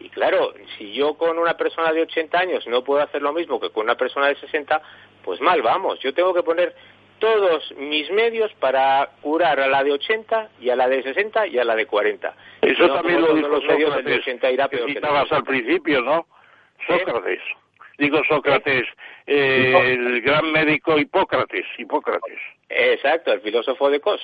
Y 0.00 0.08
claro, 0.08 0.54
si 0.78 0.94
yo 0.94 1.12
con 1.18 1.38
una 1.38 1.58
persona 1.58 1.92
de 1.92 2.00
80 2.00 2.38
años 2.38 2.66
no 2.68 2.84
puedo 2.84 3.02
hacer 3.02 3.20
lo 3.20 3.34
mismo 3.34 3.60
que 3.60 3.68
con 3.68 3.84
una 3.84 3.96
persona 3.96 4.28
de 4.28 4.36
60, 4.36 4.80
pues 5.22 5.42
mal 5.42 5.60
vamos. 5.60 6.00
Yo 6.00 6.14
tengo 6.14 6.32
que 6.32 6.42
poner 6.42 6.74
todos 7.18 7.70
mis 7.76 8.10
medios 8.10 8.50
para 8.54 9.10
curar 9.20 9.60
a 9.60 9.66
la 9.66 9.84
de 9.84 9.92
80 9.92 10.52
y 10.58 10.70
a 10.70 10.76
la 10.76 10.88
de 10.88 11.02
60 11.02 11.48
y 11.48 11.58
a 11.58 11.64
la 11.64 11.76
de 11.76 11.84
40. 11.84 12.34
Eso 12.62 12.94
también 12.94 13.20
lo 13.20 13.34
dijo 13.34 13.60
Sócrates, 13.60 14.06
de 14.06 14.14
80 14.14 14.50
irá 14.52 14.68
peor 14.68 14.86
que 14.86 15.34
al 15.34 15.44
principio, 15.44 16.00
¿no? 16.00 16.26
Sócrates. 16.86 17.42
Digo 17.98 18.20
Sócrates, 18.28 18.86
eh, 19.26 19.74
el 19.92 20.22
gran 20.22 20.52
médico 20.52 20.96
Hipócrates, 20.96 21.66
Hipócrates. 21.76 22.38
Exacto, 22.68 23.32
el 23.32 23.40
filósofo 23.40 23.90
de 23.90 24.00
Cos, 24.00 24.20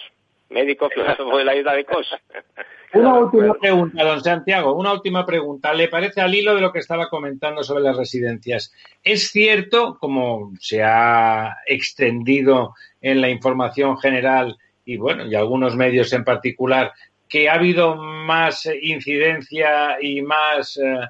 médico 0.51 0.89
filósofo 0.91 1.37
de 1.39 1.45
la 1.45 1.57
isla 1.57 1.75
de 1.75 1.85
Cos. 1.85 2.09
Una 2.95 3.15
última 3.15 3.55
pregunta, 3.55 4.05
don 4.05 4.23
Santiago, 4.23 4.73
una 4.75 4.93
última 4.93 5.27
pregunta. 5.27 5.75
¿Le 5.75 5.89
parece 5.89 6.21
al 6.21 6.33
hilo 6.33 6.55
de 6.55 6.61
lo 6.61 6.73
que 6.73 6.79
estaba 6.79 7.09
comentando 7.09 7.65
sobre 7.65 7.83
las 7.83 7.97
residencias? 7.97 8.73
¿Es 9.03 9.31
cierto, 9.33 9.99
como 9.99 10.53
se 10.61 10.81
ha 10.85 11.57
extendido 11.67 12.75
en 13.01 13.21
la 13.21 13.31
información 13.31 13.99
general 13.99 14.57
y 14.85 14.97
bueno, 14.97 15.27
y 15.27 15.35
algunos 15.35 15.77
medios 15.77 16.13
en 16.13 16.25
particular, 16.25 16.93
que 17.29 17.49
ha 17.49 17.55
habido 17.55 17.97
más 17.97 18.69
incidencia 18.81 19.97
y 20.01 20.23
más 20.23 20.77
eh, 20.77 21.01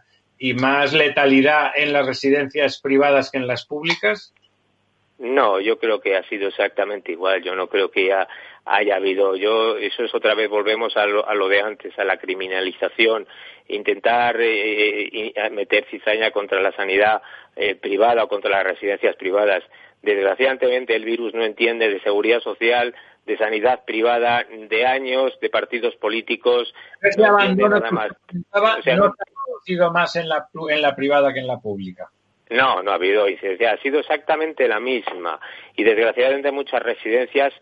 y 0.45 0.53
más 0.53 0.93
letalidad 0.93 1.73
en 1.75 1.95
las 1.95 2.05
residencias 2.05 2.79
privadas 2.79 3.31
que 3.31 3.39
en 3.39 3.47
las 3.47 3.65
públicas? 3.65 4.35
No, 5.19 5.59
yo 5.59 5.79
creo 5.79 6.03
que 6.03 6.17
ha 6.17 6.29
sido 6.29 6.49
exactamente 6.49 7.13
igual. 7.13 7.43
Yo 7.43 7.57
no 7.57 7.67
creo 7.69 7.91
que 7.91 8.13
haya, 8.13 8.29
haya 8.67 8.97
habido. 8.97 9.37
Yo, 9.37 9.79
eso 9.79 10.05
es 10.05 10.15
otra 10.15 10.35
vez, 10.35 10.51
volvemos 10.51 10.99
a 10.99 11.07
lo, 11.07 11.27
a 11.27 11.35
lo 11.35 11.49
de 11.49 11.63
antes, 11.63 11.99
a 11.99 12.05
la 12.05 12.19
criminalización, 12.19 13.27
intentar 13.69 14.39
eh, 14.39 15.33
eh 15.35 15.51
meter 15.51 15.87
cizaña 15.91 16.31
contra 16.31 16.61
la 16.61 16.73
sanidad 16.73 17.23
eh, 17.57 17.75
privada 17.75 18.25
o 18.25 18.29
contra 18.29 18.51
las 18.51 18.65
residencias 18.65 19.17
privadas. 19.17 19.65
Desgraciadamente, 20.03 20.95
el 20.95 21.07
virus 21.07 21.33
no 21.33 21.43
entiende 21.43 21.89
de 21.89 22.03
seguridad 22.03 22.41
social, 22.41 22.95
de 23.27 23.39
sanidad 23.39 23.85
privada, 23.85 24.45
de 24.69 24.87
años, 24.87 25.39
de 25.41 25.51
partidos 25.51 25.97
políticos. 25.97 26.75
no 27.17 27.69
nada 27.69 27.91
más. 27.91 28.11
O 28.53 28.83
sea, 28.83 28.97
no, 28.97 29.07
ha 29.07 29.65
sido 29.65 29.91
más 29.93 30.17
en 30.17 30.29
la, 30.29 30.49
en 30.71 30.83
la 30.83 30.95
privada 30.95 31.33
que 31.33 31.41
en 31.41 31.47
la 31.47 31.59
pública. 31.59 32.11
No, 32.51 32.83
no 32.83 32.91
ha 32.91 32.95
habido 32.95 33.29
incidencia, 33.29 33.73
ha 33.73 33.79
sido 33.79 34.01
exactamente 34.01 34.69
la 34.69 34.79
misma. 34.79 35.41
Y 35.77 35.85
desgraciadamente 35.85 36.53
muchas 36.53 36.83
residencias 36.83 37.53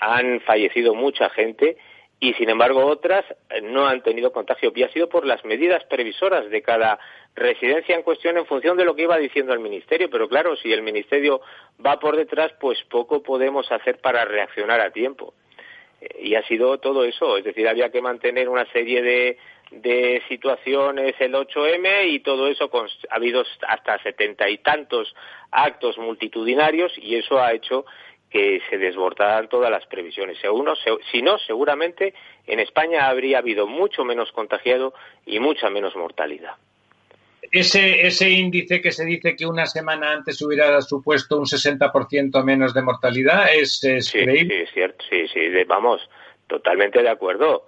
han 0.00 0.40
fallecido 0.40 0.94
mucha 0.94 1.28
gente 1.30 1.76
y 2.20 2.34
sin 2.34 2.50
embargo 2.50 2.84
otras 2.84 3.24
no 3.62 3.86
han 3.86 4.02
tenido 4.02 4.32
contagio 4.32 4.72
y 4.74 4.82
ha 4.82 4.92
sido 4.92 5.08
por 5.08 5.24
las 5.24 5.44
medidas 5.44 5.84
previsoras 5.84 6.50
de 6.50 6.62
cada 6.62 6.98
residencia 7.34 7.94
en 7.94 8.02
cuestión 8.02 8.36
en 8.36 8.46
función 8.46 8.76
de 8.76 8.84
lo 8.84 8.96
que 8.96 9.02
iba 9.02 9.16
diciendo 9.18 9.52
el 9.52 9.60
ministerio. 9.60 10.10
Pero 10.10 10.28
claro 10.28 10.56
si 10.56 10.72
el 10.72 10.82
ministerio 10.82 11.40
va 11.84 12.00
por 12.00 12.16
detrás 12.16 12.52
pues 12.60 12.82
poco 12.90 13.22
podemos 13.22 13.70
hacer 13.70 13.98
para 13.98 14.24
reaccionar 14.24 14.80
a 14.80 14.90
tiempo. 14.90 15.34
Y 16.20 16.34
ha 16.34 16.42
sido 16.46 16.78
todo 16.78 17.04
eso. 17.04 17.36
Es 17.36 17.44
decir 17.44 17.68
había 17.68 17.90
que 17.90 18.02
mantener 18.02 18.48
una 18.48 18.66
serie 18.72 19.02
de 19.02 19.38
de 19.70 20.22
situaciones 20.28 21.14
el 21.18 21.34
8M 21.34 22.08
y 22.10 22.20
todo 22.20 22.48
eso 22.48 22.70
ha 23.10 23.14
habido 23.14 23.44
hasta 23.66 24.02
setenta 24.02 24.48
y 24.48 24.58
tantos 24.58 25.14
actos 25.50 25.98
multitudinarios 25.98 26.92
y 26.96 27.16
eso 27.16 27.38
ha 27.38 27.52
hecho 27.52 27.84
que 28.30 28.60
se 28.68 28.78
desbordaran 28.78 29.48
todas 29.48 29.70
las 29.70 29.86
previsiones. 29.86 30.38
Si 31.10 31.22
no, 31.22 31.38
seguramente 31.38 32.14
en 32.46 32.60
España 32.60 33.08
habría 33.08 33.38
habido 33.38 33.66
mucho 33.66 34.04
menos 34.04 34.32
contagiado 34.32 34.94
y 35.26 35.38
mucha 35.40 35.70
menos 35.70 35.96
mortalidad. 35.96 36.54
Ese, 37.50 38.06
ese 38.06 38.28
índice 38.28 38.82
que 38.82 38.92
se 38.92 39.06
dice 39.06 39.34
que 39.34 39.46
una 39.46 39.64
semana 39.64 40.12
antes 40.12 40.42
hubiera 40.42 40.80
supuesto 40.82 41.38
un 41.38 41.46
60% 41.46 42.44
menos 42.44 42.74
de 42.74 42.82
mortalidad, 42.82 43.54
¿es, 43.54 43.80
creíble? 44.12 44.56
Sí, 44.56 44.62
es 44.62 44.70
cierto, 44.72 45.04
sí, 45.08 45.28
sí, 45.28 45.64
vamos, 45.66 46.06
totalmente 46.46 47.02
de 47.02 47.08
acuerdo 47.08 47.66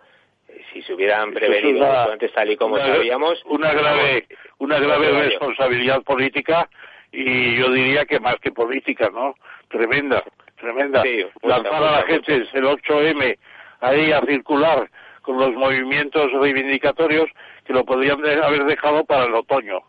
si 0.72 0.82
se 0.82 0.94
hubieran 0.94 1.32
prevenido 1.32 1.84
antes 1.84 2.32
tal 2.32 2.50
y 2.50 2.56
como 2.56 2.76
sabíamos. 2.78 3.42
Una 3.46 3.72
grave, 3.72 4.26
una 4.58 4.78
grave 4.78 5.12
responsabilidad 5.24 6.02
política 6.02 6.68
y 7.12 7.56
yo 7.56 7.70
diría 7.70 8.04
que 8.04 8.20
más 8.20 8.36
que 8.40 8.52
política, 8.52 9.11
¿no? 9.12 9.34
Tremenda, 9.68 10.22
tremenda. 10.61 11.02
Lanzar 11.42 11.82
a 11.82 11.92
la 11.92 12.02
gente 12.02 12.34
el 12.34 12.64
8M 12.64 13.38
ahí 13.80 14.12
a 14.12 14.20
circular 14.22 14.90
con 15.22 15.38
los 15.38 15.52
movimientos 15.54 16.32
reivindicatorios 16.32 17.28
que 17.64 17.72
lo 17.72 17.84
podrían 17.84 18.24
haber 18.42 18.64
dejado 18.64 19.04
para 19.04 19.24
el 19.24 19.34
otoño, 19.34 19.80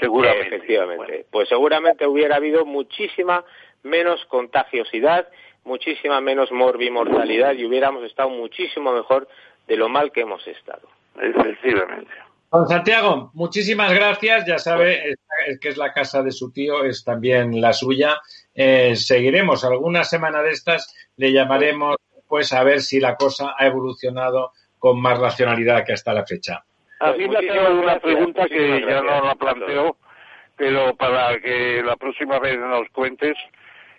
seguramente. 0.00 0.56
Efectivamente. 0.56 1.26
Pues 1.30 1.48
seguramente 1.48 2.06
hubiera 2.06 2.36
habido 2.36 2.64
muchísima 2.64 3.44
menos 3.82 4.24
contagiosidad, 4.26 5.28
muchísima 5.64 6.20
menos 6.20 6.50
morbimortalidad 6.52 7.54
y 7.54 7.64
hubiéramos 7.64 8.04
estado 8.04 8.30
muchísimo 8.30 8.92
mejor 8.92 9.28
de 9.66 9.76
lo 9.76 9.88
mal 9.88 10.12
que 10.12 10.20
hemos 10.22 10.46
estado. 10.46 10.88
Efectivamente. 11.20 12.10
Don 12.52 12.68
Santiago, 12.68 13.30
muchísimas 13.34 13.92
gracias. 13.92 14.46
Ya 14.46 14.58
sabe 14.58 15.16
que 15.60 15.68
es 15.68 15.76
la 15.76 15.92
casa 15.92 16.22
de 16.22 16.30
su 16.30 16.52
tío, 16.52 16.84
es 16.84 17.04
también 17.04 17.60
la 17.60 17.72
suya. 17.72 18.20
Eh, 18.56 18.96
seguiremos 18.96 19.64
alguna 19.64 20.02
semana 20.02 20.42
de 20.42 20.50
estas, 20.50 20.94
le 21.16 21.32
llamaremos 21.32 21.96
pues 22.26 22.52
a 22.52 22.64
ver 22.64 22.80
si 22.80 22.98
la 22.98 23.16
cosa 23.16 23.54
ha 23.56 23.66
evolucionado 23.66 24.52
con 24.78 25.00
más 25.00 25.18
racionalidad 25.18 25.84
que 25.84 25.92
hasta 25.92 26.12
la 26.12 26.24
fecha. 26.24 26.64
A 27.00 27.12
mí 27.12 27.28
me 27.28 27.36
ha 27.36 27.70
una 27.70 28.00
pregunta 28.00 28.48
que 28.48 28.80
ya 28.80 29.02
no 29.02 29.24
la 29.24 29.34
planteo, 29.34 29.96
pero 30.56 30.96
para 30.96 31.38
que 31.38 31.82
la 31.84 31.96
próxima 31.96 32.38
vez 32.38 32.58
nos 32.58 32.88
cuentes 32.88 33.36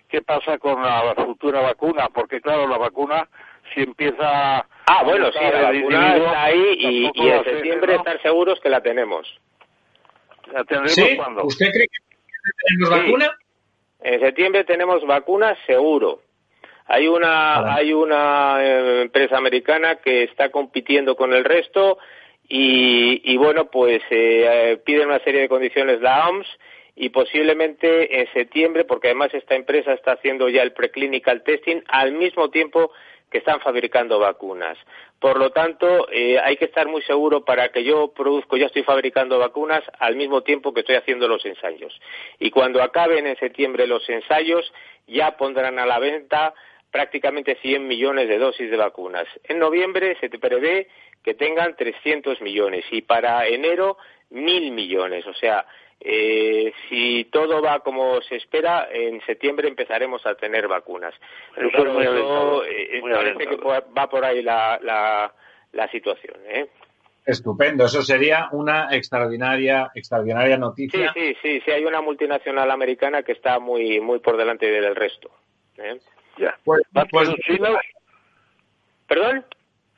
qué 0.10 0.22
pasa 0.22 0.58
con 0.58 0.82
la 0.82 1.14
futura 1.16 1.62
vacuna, 1.62 2.10
porque 2.14 2.42
claro, 2.42 2.68
la 2.68 2.78
vacuna 2.78 3.30
si 3.74 3.82
empieza 3.82 4.66
Ah, 4.90 5.04
bueno, 5.04 5.30
sí, 5.34 5.40
la 5.42 5.64
vacuna 5.64 6.16
está 6.16 6.44
ahí 6.46 6.76
y, 6.80 7.12
y 7.14 7.30
en 7.30 7.44
septiembre 7.44 7.96
estar 7.96 8.22
seguros 8.22 8.58
que 8.62 8.70
la 8.70 8.82
tenemos. 8.82 9.28
¿La 10.54 10.64
tendremos 10.64 11.16
cuándo? 11.18 11.44
¿Usted 11.44 11.72
cree 11.74 11.88
que 11.88 12.56
tenemos 12.68 12.90
vacuna? 12.90 13.38
En 14.08 14.22
septiembre 14.22 14.64
tenemos 14.64 15.06
vacuna 15.06 15.58
seguro. 15.66 16.22
Hay 16.86 17.10
una, 17.10 17.76
hay 17.76 17.92
una 17.92 18.58
eh, 18.62 19.02
empresa 19.02 19.38
americana 19.38 19.98
que 19.98 20.24
está 20.24 20.50
compitiendo 20.50 21.18
con 21.18 21.34
el 21.34 21.44
resto 21.44 21.98
y, 22.48 23.22
y 23.26 23.36
bueno, 23.36 23.70
pues 23.70 24.02
eh, 24.10 24.80
piden 24.86 25.10
una 25.10 25.20
serie 25.26 25.42
de 25.42 25.50
condiciones 25.50 26.00
la 26.00 26.30
OMS 26.30 26.48
y 26.96 27.10
posiblemente 27.10 28.22
en 28.22 28.32
septiembre, 28.32 28.86
porque 28.86 29.10
además 29.10 29.34
esta 29.34 29.56
empresa 29.56 29.92
está 29.92 30.14
haciendo 30.14 30.48
ya 30.48 30.64
el 30.64 30.72
preclinical 30.72 31.44
testing 31.44 31.82
al 31.90 32.14
mismo 32.14 32.50
tiempo 32.50 32.94
que 33.30 33.40
están 33.40 33.60
fabricando 33.60 34.20
vacunas. 34.20 34.78
Por 35.20 35.38
lo 35.38 35.52
tanto, 35.52 36.08
eh, 36.12 36.40
hay 36.40 36.58
que 36.58 36.66
estar 36.66 36.88
muy 36.88 37.02
seguro 37.02 37.44
para 37.44 37.70
que 37.70 37.84
yo 37.84 38.14
produzco, 38.14 38.58
ya 38.58 38.68
estoy 38.68 38.84
fabricando 38.84 39.40
vacunas 39.40 39.84
al 40.00 40.16
mismo 40.16 40.42
tiempo 40.44 40.74
que 40.74 40.82
estoy 40.82 40.96
haciendo 40.96 41.28
los 41.28 41.44
ensayos. 41.46 41.94
Y 42.40 42.52
cuando 42.52 42.82
acaben 42.82 43.28
en 43.28 43.38
septiembre 43.38 43.88
los 43.88 44.08
ensayos, 44.10 44.72
ya 45.08 45.36
pondrán 45.38 45.80
a 45.80 45.86
la 45.86 46.00
venta 46.00 46.54
prácticamente 46.92 47.58
100 47.62 47.88
millones 47.88 48.30
de 48.30 48.38
dosis 48.38 48.72
de 48.72 48.78
vacunas. 48.78 49.28
En 49.44 49.60
noviembre 49.60 50.18
se 50.20 50.30
prevé 50.30 50.88
que 51.24 51.34
tengan 51.34 51.76
300 51.76 52.42
millones 52.42 52.86
y 52.92 53.02
para 53.02 53.48
enero 53.48 53.98
mil 54.30 54.72
millones. 54.72 55.26
O 55.28 55.34
sea, 55.34 55.66
eh, 56.00 56.72
si 56.88 57.26
todo 57.26 57.62
va 57.62 57.80
como 57.80 58.22
se 58.22 58.36
espera, 58.36 58.88
en 58.92 59.20
septiembre 59.26 59.68
empezaremos 59.68 60.26
a 60.26 60.36
tener 60.36 60.68
vacunas. 60.68 61.14
Pero 61.56 62.64
eh, 62.64 63.02
parece 63.02 63.48
que 63.48 63.56
va 63.58 64.10
por 64.10 64.24
ahí 64.24 64.42
la, 64.42 64.80
la, 64.82 65.92
situación. 65.92 66.36
¿eh? 66.48 66.68
Estupendo, 67.26 67.86
eso 67.86 68.02
sería 68.04 68.48
una 68.52 68.96
extraordinaria, 68.96 69.92
extraordinaria 69.96 70.58
noticia. 70.58 71.12
Sí, 71.14 71.20
sí, 71.20 71.38
sí, 71.42 71.62
sí, 71.66 71.72
hay 71.72 71.84
una 71.86 72.02
multinacional 72.02 72.70
americana 72.72 73.24
que 73.24 73.34
está 73.34 73.60
muy, 73.60 74.00
muy 74.00 74.20
por 74.20 74.38
delante 74.38 74.70
del 74.70 74.96
resto. 74.96 75.32
¿eh? 75.78 76.00
Ya. 76.38 76.58
Pues- 76.64 76.84
¿Más 76.92 77.06
que 77.06 77.10
pues- 77.12 77.30
los 77.30 77.38
chinos? 77.40 77.78
¿Perdón? 79.08 79.46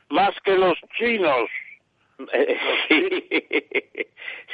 Más 0.09 0.31
que 0.43 0.55
los 0.55 0.77
chinos. 0.97 1.49
Sí. 2.87 3.29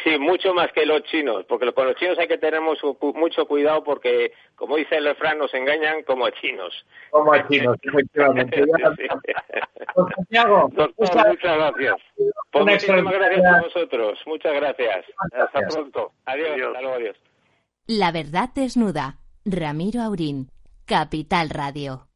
sí, 0.04 0.20
mucho 0.20 0.54
más 0.54 0.72
que 0.74 0.86
los 0.86 1.04
chinos, 1.04 1.46
porque 1.48 1.72
con 1.74 1.88
los 1.88 1.96
chinos 1.96 2.18
hay 2.20 2.28
que 2.28 2.38
tener 2.38 2.62
mucho, 2.62 2.98
mucho 3.16 3.46
cuidado 3.48 3.84
porque, 3.84 4.32
como 4.56 4.76
dice 4.78 4.98
el 4.98 5.06
refrán, 5.06 5.38
nos 5.40 5.54
engañan 5.54 6.04
como 6.04 6.26
a 6.26 6.32
chinos. 6.34 6.74
Como 7.10 7.34
a 7.34 7.48
chinos, 7.48 7.76
efectivamente. 7.82 8.64
Pues, 9.96 10.14
Santiago, 10.16 10.70
Doctor, 10.74 10.94
muchas- 10.98 11.28
muchas 11.28 11.58
gracias. 11.58 11.96
Pues 12.52 12.66
muchísimas 12.66 13.14
gracias 13.14 13.46
a 13.46 13.62
vosotros. 13.62 14.20
Muchas 14.26 14.54
gracias. 14.54 15.06
Hasta 15.18 15.38
Gracias. 15.60 15.76
pronto. 15.76 16.12
Adiós. 16.26 16.50
Adiós. 16.52 16.68
Hasta 16.68 16.82
luego, 16.82 16.96
adiós. 16.98 17.18
La 17.88 18.12
verdad 18.12 18.50
desnuda. 18.54 19.16
Ramiro 19.46 20.02
Aurín. 20.02 20.50
Capital 20.86 21.50
Radio. 21.50 22.08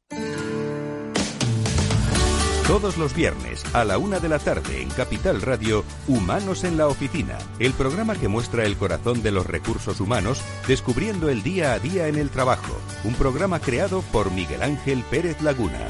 Todos 2.70 3.00
los 3.00 3.16
viernes 3.16 3.64
a 3.74 3.84
la 3.84 3.98
una 3.98 4.20
de 4.20 4.30
la 4.30 4.38
tarde 4.38 4.84
en 4.84 4.92
Capital 4.92 5.42
Radio, 5.42 5.84
Humanos 6.08 6.64
en 6.64 6.78
la 6.78 6.86
Oficina, 6.86 7.40
el 7.58 7.74
programa 7.74 8.14
que 8.16 8.28
muestra 8.28 8.64
el 8.64 8.78
corazón 8.78 9.24
de 9.24 9.32
los 9.32 9.48
recursos 9.48 10.00
humanos, 10.00 10.44
descubriendo 10.68 11.30
el 11.30 11.42
día 11.42 11.74
a 11.74 11.80
día 11.80 12.10
en 12.10 12.16
el 12.16 12.30
trabajo. 12.30 12.80
Un 13.04 13.16
programa 13.16 13.60
creado 13.60 14.04
por 14.12 14.30
Miguel 14.30 14.62
Ángel 14.62 15.04
Pérez 15.10 15.42
Laguna. 15.42 15.88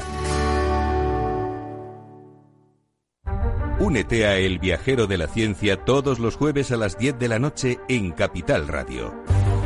Únete 3.78 4.26
a 4.26 4.38
El 4.38 4.58
Viajero 4.58 5.06
de 5.06 5.18
la 5.18 5.26
Ciencia 5.26 5.84
todos 5.84 6.18
los 6.18 6.36
jueves 6.36 6.72
a 6.72 6.78
las 6.78 6.96
10 6.96 7.18
de 7.18 7.28
la 7.28 7.38
noche 7.38 7.78
en 7.90 8.12
Capital 8.12 8.68
Radio. 8.68 9.39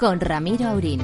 Con 0.00 0.18
Ramiro 0.18 0.66
Aurín. 0.66 1.02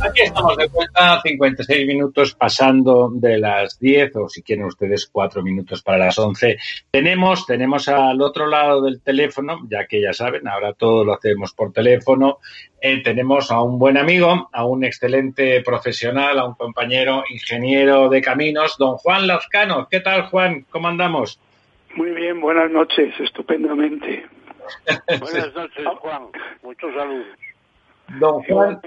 Aquí 0.00 0.22
estamos 0.22 0.56
de 0.56 0.66
vuelta, 0.68 1.20
56 1.22 1.86
minutos 1.86 2.34
pasando 2.34 3.10
de 3.12 3.36
las 3.36 3.78
10 3.78 4.16
o 4.16 4.28
si 4.30 4.42
quieren 4.42 4.64
ustedes 4.64 5.10
4 5.12 5.42
minutos 5.42 5.82
para 5.82 5.98
las 5.98 6.18
11. 6.18 6.56
Tenemos, 6.90 7.44
tenemos 7.44 7.86
al 7.88 8.22
otro 8.22 8.46
lado 8.46 8.80
del 8.80 9.02
teléfono, 9.02 9.60
ya 9.68 9.86
que 9.86 10.00
ya 10.00 10.14
saben, 10.14 10.48
ahora 10.48 10.72
todo 10.72 11.04
lo 11.04 11.12
hacemos 11.12 11.52
por 11.52 11.70
teléfono, 11.70 12.38
eh, 12.80 13.02
tenemos 13.02 13.50
a 13.50 13.60
un 13.60 13.78
buen 13.78 13.98
amigo, 13.98 14.48
a 14.50 14.64
un 14.64 14.84
excelente 14.84 15.60
profesional, 15.60 16.38
a 16.38 16.46
un 16.46 16.54
compañero 16.54 17.24
ingeniero 17.28 18.08
de 18.08 18.22
caminos, 18.22 18.78
don 18.78 18.96
Juan 18.96 19.26
Lazcano. 19.26 19.86
¿Qué 19.90 20.00
tal, 20.00 20.30
Juan? 20.30 20.64
¿Cómo 20.70 20.88
andamos? 20.88 21.38
Muy 21.94 22.10
bien, 22.12 22.40
buenas 22.40 22.70
noches, 22.70 23.12
estupendamente. 23.20 24.24
Buenas 25.20 25.54
noches, 25.54 25.84
Juan. 26.00 26.28
Muchos 26.62 26.94
saludos. 26.94 27.26
Don 28.18 28.42
Juan. 28.44 28.80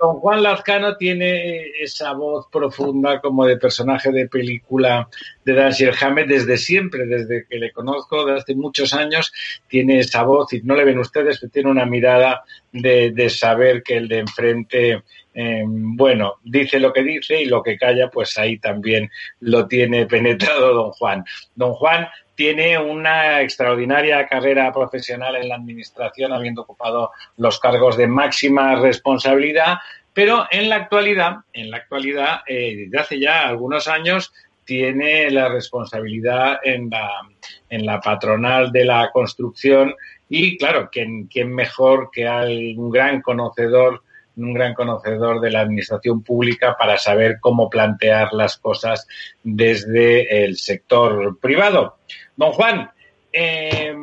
Don 0.00 0.16
Juan 0.16 0.42
Lazcano 0.42 0.96
tiene 0.96 1.68
esa 1.80 2.12
voz 2.12 2.46
profunda 2.50 3.20
como 3.20 3.46
de 3.46 3.56
personaje 3.56 4.10
de 4.10 4.28
película 4.28 5.08
de 5.44 5.54
Dashiell 5.54 5.94
Hammett 6.00 6.26
desde 6.26 6.56
siempre, 6.56 7.06
desde 7.06 7.46
que 7.46 7.58
le 7.58 7.70
conozco, 7.70 8.24
desde 8.24 8.40
hace 8.40 8.54
muchos 8.54 8.92
años, 8.92 9.32
tiene 9.68 10.00
esa 10.00 10.22
voz 10.24 10.52
y 10.52 10.62
no 10.62 10.74
le 10.74 10.84
ven 10.84 10.98
ustedes, 10.98 11.38
pero 11.38 11.52
tiene 11.52 11.70
una 11.70 11.86
mirada 11.86 12.42
de, 12.72 13.12
de 13.12 13.30
saber 13.30 13.82
que 13.82 13.96
el 13.96 14.08
de 14.08 14.18
enfrente, 14.18 15.02
eh, 15.32 15.64
bueno, 15.64 16.34
dice 16.42 16.80
lo 16.80 16.92
que 16.92 17.02
dice 17.02 17.40
y 17.40 17.46
lo 17.46 17.62
que 17.62 17.78
calla, 17.78 18.10
pues 18.10 18.36
ahí 18.36 18.58
también 18.58 19.10
lo 19.40 19.66
tiene 19.68 20.06
penetrado 20.06 20.74
don 20.74 20.90
Juan. 20.90 21.24
Don 21.54 21.72
Juan 21.72 22.08
tiene 22.34 22.78
una 22.78 23.40
extraordinaria 23.40 24.26
carrera 24.26 24.72
profesional 24.72 25.36
en 25.36 25.48
la 25.48 25.56
administración, 25.56 26.32
habiendo 26.32 26.62
ocupado 26.62 27.10
los 27.36 27.58
cargos 27.60 27.96
de 27.96 28.06
máxima 28.06 28.74
responsabilidad, 28.76 29.78
pero 30.12 30.46
en 30.50 30.68
la 30.68 30.76
actualidad, 30.76 31.38
en 31.52 31.70
la 31.70 31.78
actualidad, 31.78 32.40
eh, 32.46 32.76
desde 32.76 32.98
hace 32.98 33.20
ya 33.20 33.48
algunos 33.48 33.88
años, 33.88 34.32
tiene 34.64 35.30
la 35.30 35.48
responsabilidad 35.48 36.58
en 36.62 36.88
la, 36.90 38.00
patronal 38.00 38.72
de 38.72 38.84
la 38.84 39.10
construcción 39.12 39.94
y 40.28 40.56
claro, 40.56 40.88
¿quién, 40.90 41.26
quién 41.26 41.54
mejor 41.54 42.08
que 42.10 42.26
un 42.26 42.90
gran 42.90 43.20
conocedor 43.20 44.02
un 44.36 44.54
gran 44.54 44.74
conocedor 44.74 45.40
de 45.40 45.50
la 45.50 45.60
administración 45.60 46.22
pública 46.22 46.76
para 46.78 46.98
saber 46.98 47.38
cómo 47.40 47.70
plantear 47.70 48.32
las 48.32 48.56
cosas 48.56 49.06
desde 49.42 50.44
el 50.44 50.56
sector 50.56 51.38
privado. 51.38 51.98
Don 52.36 52.52
Juan, 52.52 52.90
eh, 53.32 53.94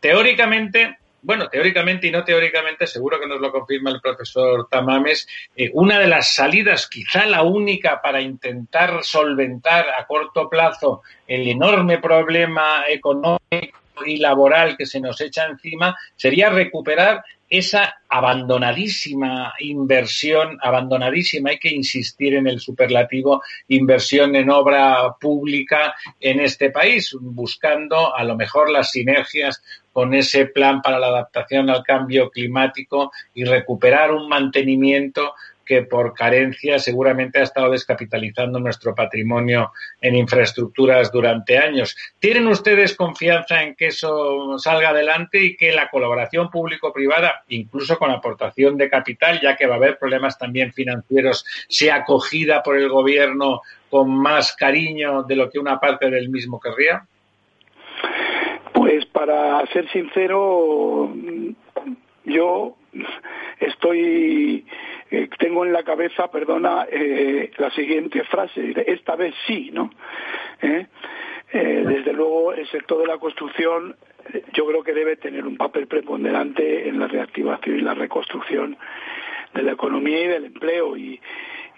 teóricamente, 0.00 0.98
bueno, 1.22 1.48
teóricamente 1.48 2.06
y 2.06 2.10
no 2.10 2.24
teóricamente, 2.24 2.86
seguro 2.86 3.20
que 3.20 3.26
nos 3.26 3.40
lo 3.40 3.52
confirma 3.52 3.90
el 3.90 4.00
profesor 4.00 4.68
Tamames, 4.70 5.26
eh, 5.56 5.70
una 5.74 5.98
de 5.98 6.08
las 6.08 6.34
salidas, 6.34 6.88
quizá 6.88 7.26
la 7.26 7.42
única 7.42 8.00
para 8.02 8.20
intentar 8.20 9.04
solventar 9.04 9.86
a 9.90 10.06
corto 10.06 10.48
plazo 10.48 11.02
el 11.26 11.48
enorme 11.48 11.98
problema 11.98 12.84
económico 12.88 13.78
y 14.04 14.16
laboral 14.16 14.76
que 14.76 14.86
se 14.86 15.00
nos 15.00 15.20
echa 15.20 15.46
encima, 15.46 15.96
sería 16.16 16.50
recuperar 16.50 17.22
esa 17.52 17.96
abandonadísima 18.08 19.52
inversión, 19.58 20.56
abandonadísima, 20.62 21.50
hay 21.50 21.58
que 21.58 21.68
insistir 21.68 22.32
en 22.32 22.46
el 22.46 22.60
superlativo, 22.60 23.42
inversión 23.68 24.34
en 24.36 24.48
obra 24.48 25.16
pública 25.20 25.94
en 26.18 26.40
este 26.40 26.70
país, 26.70 27.14
buscando 27.20 28.16
a 28.16 28.24
lo 28.24 28.36
mejor 28.36 28.70
las 28.70 28.92
sinergias 28.92 29.62
con 29.92 30.14
ese 30.14 30.46
plan 30.46 30.80
para 30.80 30.98
la 30.98 31.08
adaptación 31.08 31.68
al 31.68 31.82
cambio 31.82 32.30
climático 32.30 33.12
y 33.34 33.44
recuperar 33.44 34.12
un 34.12 34.30
mantenimiento 34.30 35.34
que 35.72 35.82
por 35.84 36.12
carencia 36.12 36.78
seguramente 36.78 37.38
ha 37.38 37.44
estado 37.44 37.70
descapitalizando 37.70 38.58
nuestro 38.58 38.94
patrimonio 38.94 39.72
en 40.02 40.16
infraestructuras 40.16 41.10
durante 41.10 41.56
años. 41.56 41.96
¿Tienen 42.18 42.46
ustedes 42.46 42.94
confianza 42.94 43.62
en 43.62 43.74
que 43.74 43.86
eso 43.86 44.58
salga 44.58 44.90
adelante 44.90 45.42
y 45.42 45.56
que 45.56 45.72
la 45.72 45.88
colaboración 45.88 46.50
público-privada, 46.50 47.44
incluso 47.48 47.96
con 47.98 48.10
aportación 48.10 48.76
de 48.76 48.90
capital, 48.90 49.40
ya 49.40 49.56
que 49.56 49.66
va 49.66 49.76
a 49.76 49.78
haber 49.78 49.98
problemas 49.98 50.36
también 50.38 50.74
financieros, 50.74 51.46
sea 51.70 51.96
acogida 51.96 52.62
por 52.62 52.76
el 52.76 52.90
gobierno 52.90 53.62
con 53.88 54.10
más 54.14 54.54
cariño 54.54 55.22
de 55.22 55.36
lo 55.36 55.48
que 55.48 55.58
una 55.58 55.80
parte 55.80 56.10
del 56.10 56.28
mismo 56.28 56.60
querría? 56.60 57.06
Pues 58.74 59.06
para 59.06 59.64
ser 59.72 59.90
sincero, 59.90 61.14
yo 62.26 62.76
estoy 63.58 64.66
tengo 65.38 65.64
en 65.64 65.72
la 65.72 65.82
cabeza, 65.82 66.30
perdona, 66.30 66.86
eh, 66.90 67.50
la 67.58 67.70
siguiente 67.70 68.24
frase, 68.24 68.72
esta 68.86 69.14
vez 69.16 69.34
sí, 69.46 69.70
¿no? 69.72 69.90
¿Eh? 70.62 70.86
Eh, 71.52 71.84
desde 71.86 72.12
luego, 72.14 72.54
el 72.54 72.66
sector 72.68 72.98
de 72.98 73.06
la 73.06 73.18
construcción 73.18 73.94
yo 74.54 74.66
creo 74.66 74.82
que 74.82 74.94
debe 74.94 75.16
tener 75.16 75.44
un 75.44 75.56
papel 75.56 75.86
preponderante 75.86 76.88
en 76.88 76.98
la 76.98 77.08
reactivación 77.08 77.78
y 77.78 77.82
la 77.82 77.92
reconstrucción 77.92 78.78
de 79.52 79.62
la 79.62 79.72
economía 79.72 80.20
y 80.24 80.28
del 80.28 80.44
empleo. 80.46 80.96
Y, 80.96 81.20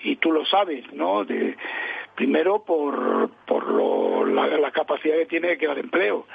y 0.05 0.17
tú 0.17 0.31
lo 0.31 0.45
sabes, 0.45 0.85
¿no? 0.93 1.25
De, 1.25 1.57
primero 2.15 2.63
por, 2.65 3.31
por 3.47 3.67
lo, 3.67 4.27
la, 4.27 4.71
capacidad 4.71 5.17
que 5.17 5.27
tiene 5.27 5.49
de 5.49 5.59
crear 5.59 5.79
empleo. 5.79 6.27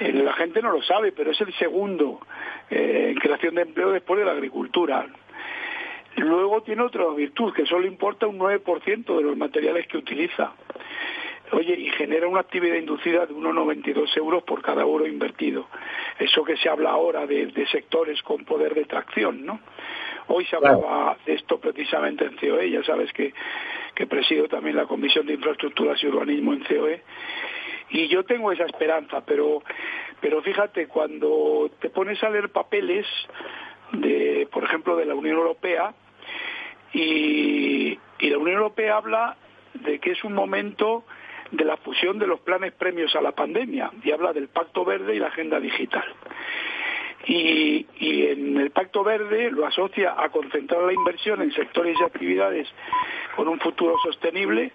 Eh, 0.00 0.12
la 0.12 0.32
gente 0.32 0.60
no 0.60 0.72
lo 0.72 0.82
sabe, 0.82 1.12
pero 1.12 1.30
es 1.30 1.40
el 1.40 1.52
segundo 1.54 2.20
en 2.68 3.14
creación 3.16 3.54
de 3.54 3.62
empleo 3.62 3.92
después 3.92 4.18
de 4.18 4.26
la 4.26 4.32
agricultura. 4.32 5.06
Luego 6.16 6.62
tiene 6.62 6.82
otra 6.82 7.06
virtud, 7.08 7.52
que 7.52 7.66
solo 7.66 7.86
importa 7.86 8.26
un 8.26 8.38
9% 8.38 9.16
de 9.16 9.22
los 9.22 9.36
materiales 9.36 9.86
que 9.86 9.98
utiliza. 9.98 10.52
Oye, 11.52 11.74
y 11.74 11.90
genera 11.90 12.26
una 12.26 12.40
actividad 12.40 12.76
inducida 12.76 13.26
de 13.26 13.34
1,92 13.34 14.16
euros 14.16 14.42
por 14.42 14.62
cada 14.62 14.82
euro 14.82 15.06
invertido. 15.06 15.68
Eso 16.18 16.42
que 16.42 16.56
se 16.56 16.68
habla 16.68 16.90
ahora 16.90 17.26
de, 17.26 17.46
de 17.46 17.66
sectores 17.68 18.20
con 18.22 18.44
poder 18.44 18.74
de 18.74 18.84
tracción, 18.84 19.46
¿no? 19.46 19.60
Hoy 20.28 20.44
se 20.46 20.56
hablaba 20.56 21.16
de 21.24 21.34
esto 21.34 21.60
precisamente 21.60 22.24
en 22.24 22.36
COE, 22.36 22.70
ya 22.70 22.82
sabes 22.82 23.12
que, 23.12 23.32
que 23.94 24.06
presido 24.06 24.48
también 24.48 24.74
la 24.74 24.86
Comisión 24.86 25.24
de 25.24 25.34
Infraestructuras 25.34 26.02
y 26.02 26.08
Urbanismo 26.08 26.52
en 26.52 26.64
COE, 26.64 27.02
y 27.90 28.08
yo 28.08 28.24
tengo 28.24 28.50
esa 28.50 28.64
esperanza, 28.64 29.24
pero, 29.24 29.62
pero 30.20 30.42
fíjate, 30.42 30.88
cuando 30.88 31.70
te 31.80 31.90
pones 31.90 32.20
a 32.24 32.30
leer 32.30 32.48
papeles, 32.48 33.06
de, 33.92 34.48
por 34.50 34.64
ejemplo, 34.64 34.96
de 34.96 35.04
la 35.04 35.14
Unión 35.14 35.36
Europea, 35.36 35.94
y, 36.92 37.98
la 38.20 38.38
Unión 38.38 38.56
Europea 38.56 38.96
habla 38.96 39.36
de 39.74 39.98
que 39.98 40.12
es 40.12 40.24
un 40.24 40.32
momento 40.32 41.04
de 41.50 41.64
la 41.64 41.76
fusión 41.76 42.18
de 42.18 42.26
los 42.26 42.40
planes 42.40 42.72
premios 42.72 43.14
a 43.14 43.20
la 43.20 43.32
pandemia 43.32 43.90
y 44.02 44.10
habla 44.10 44.32
del 44.32 44.48
Pacto 44.48 44.84
Verde 44.84 45.14
y 45.14 45.18
la 45.18 45.28
Agenda 45.28 45.60
Digital. 45.60 46.04
Y, 47.26 47.86
y, 47.98 48.26
en 48.26 48.56
el 48.58 48.70
Pacto 48.70 49.04
Verde 49.04 49.50
lo 49.50 49.66
asocia 49.66 50.14
a 50.16 50.28
concentrar 50.30 50.82
la 50.82 50.92
inversión 50.92 51.42
en 51.42 51.52
sectores 51.52 51.96
y 52.00 52.04
actividades 52.04 52.68
con 53.36 53.48
un 53.48 53.60
futuro 53.60 53.96
sostenible, 54.02 54.72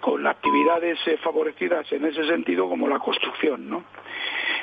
con 0.00 0.26
actividades 0.26 0.98
eh, 1.06 1.16
favorecidas 1.18 1.90
en 1.92 2.04
ese 2.04 2.26
sentido 2.26 2.68
como 2.68 2.88
la 2.88 2.98
construcción, 2.98 3.68
¿no? 3.68 3.84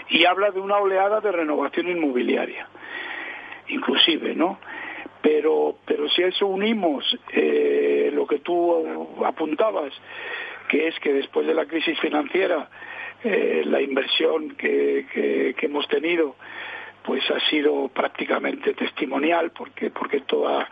Y 0.09 0.25
habla 0.25 0.51
de 0.51 0.59
una 0.59 0.77
oleada 0.77 1.19
de 1.19 1.31
renovación 1.31 1.89
inmobiliaria, 1.89 2.67
inclusive, 3.67 4.35
¿no? 4.35 4.59
Pero, 5.25 5.77
pero 5.87 6.07
si 6.07 6.21
a 6.21 6.27
eso 6.27 6.45
unimos 6.45 7.03
eh, 7.33 8.11
lo 8.13 8.27
que 8.27 8.37
tú 8.41 9.09
apuntabas, 9.25 9.91
que 10.69 10.87
es 10.87 10.99
que 10.99 11.13
después 11.13 11.47
de 11.47 11.55
la 11.55 11.65
crisis 11.65 11.99
financiera 11.99 12.69
eh, 13.23 13.63
la 13.65 13.81
inversión 13.81 14.55
que, 14.55 15.55
hemos 15.59 15.87
tenido 15.87 16.35
pues 17.03 17.23
ha 17.31 17.39
sido 17.49 17.87
prácticamente 17.87 18.75
testimonial 18.75 19.49
porque 19.49 19.89
porque 19.89 20.21
toda 20.21 20.69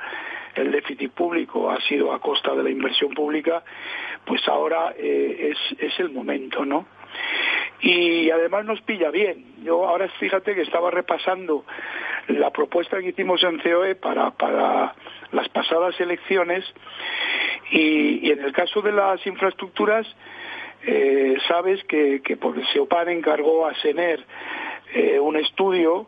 el 0.54 0.72
déficit 0.72 1.12
público 1.14 1.72
ha 1.72 1.82
sido 1.82 2.14
a 2.14 2.20
costa 2.20 2.54
de 2.54 2.62
la 2.62 2.70
inversión 2.70 3.12
pública, 3.16 3.64
pues 4.24 4.48
ahora 4.48 4.94
eh, 4.96 5.52
es, 5.52 5.80
es 5.80 6.00
el 6.00 6.12
momento, 6.12 6.64
¿no? 6.64 6.86
Y 7.82 8.30
además 8.32 8.66
nos 8.66 8.82
pilla 8.82 9.12
bien. 9.12 9.46
Yo 9.64 9.86
ahora 9.88 10.08
fíjate 10.20 10.56
que 10.56 10.62
estaba 10.62 10.90
repasando 10.90 11.66
la 12.28 12.52
propuesta 12.52 13.00
que 13.00 13.10
hicimos 13.10 13.44
en 13.44 13.60
COE 13.60 13.96
para, 13.96 14.32
para 14.32 14.96
las 15.32 15.50
pasadas 15.50 16.00
elecciones 16.00 16.64
y, 17.72 18.28
y 18.28 18.32
en 18.32 18.44
el 18.44 18.54
caso 18.54 18.82
de 18.82 18.92
las 18.94 19.26
infraestructuras, 19.28 20.08
eh, 20.86 21.36
sabes 21.48 21.84
que, 21.86 22.22
que 22.22 22.38
porque 22.38 22.64
SEOPAN 22.74 23.10
encargó 23.10 23.68
a 23.68 23.74
SENER 23.76 24.26
eh, 24.94 25.20
un 25.20 25.38
estudio 25.38 26.08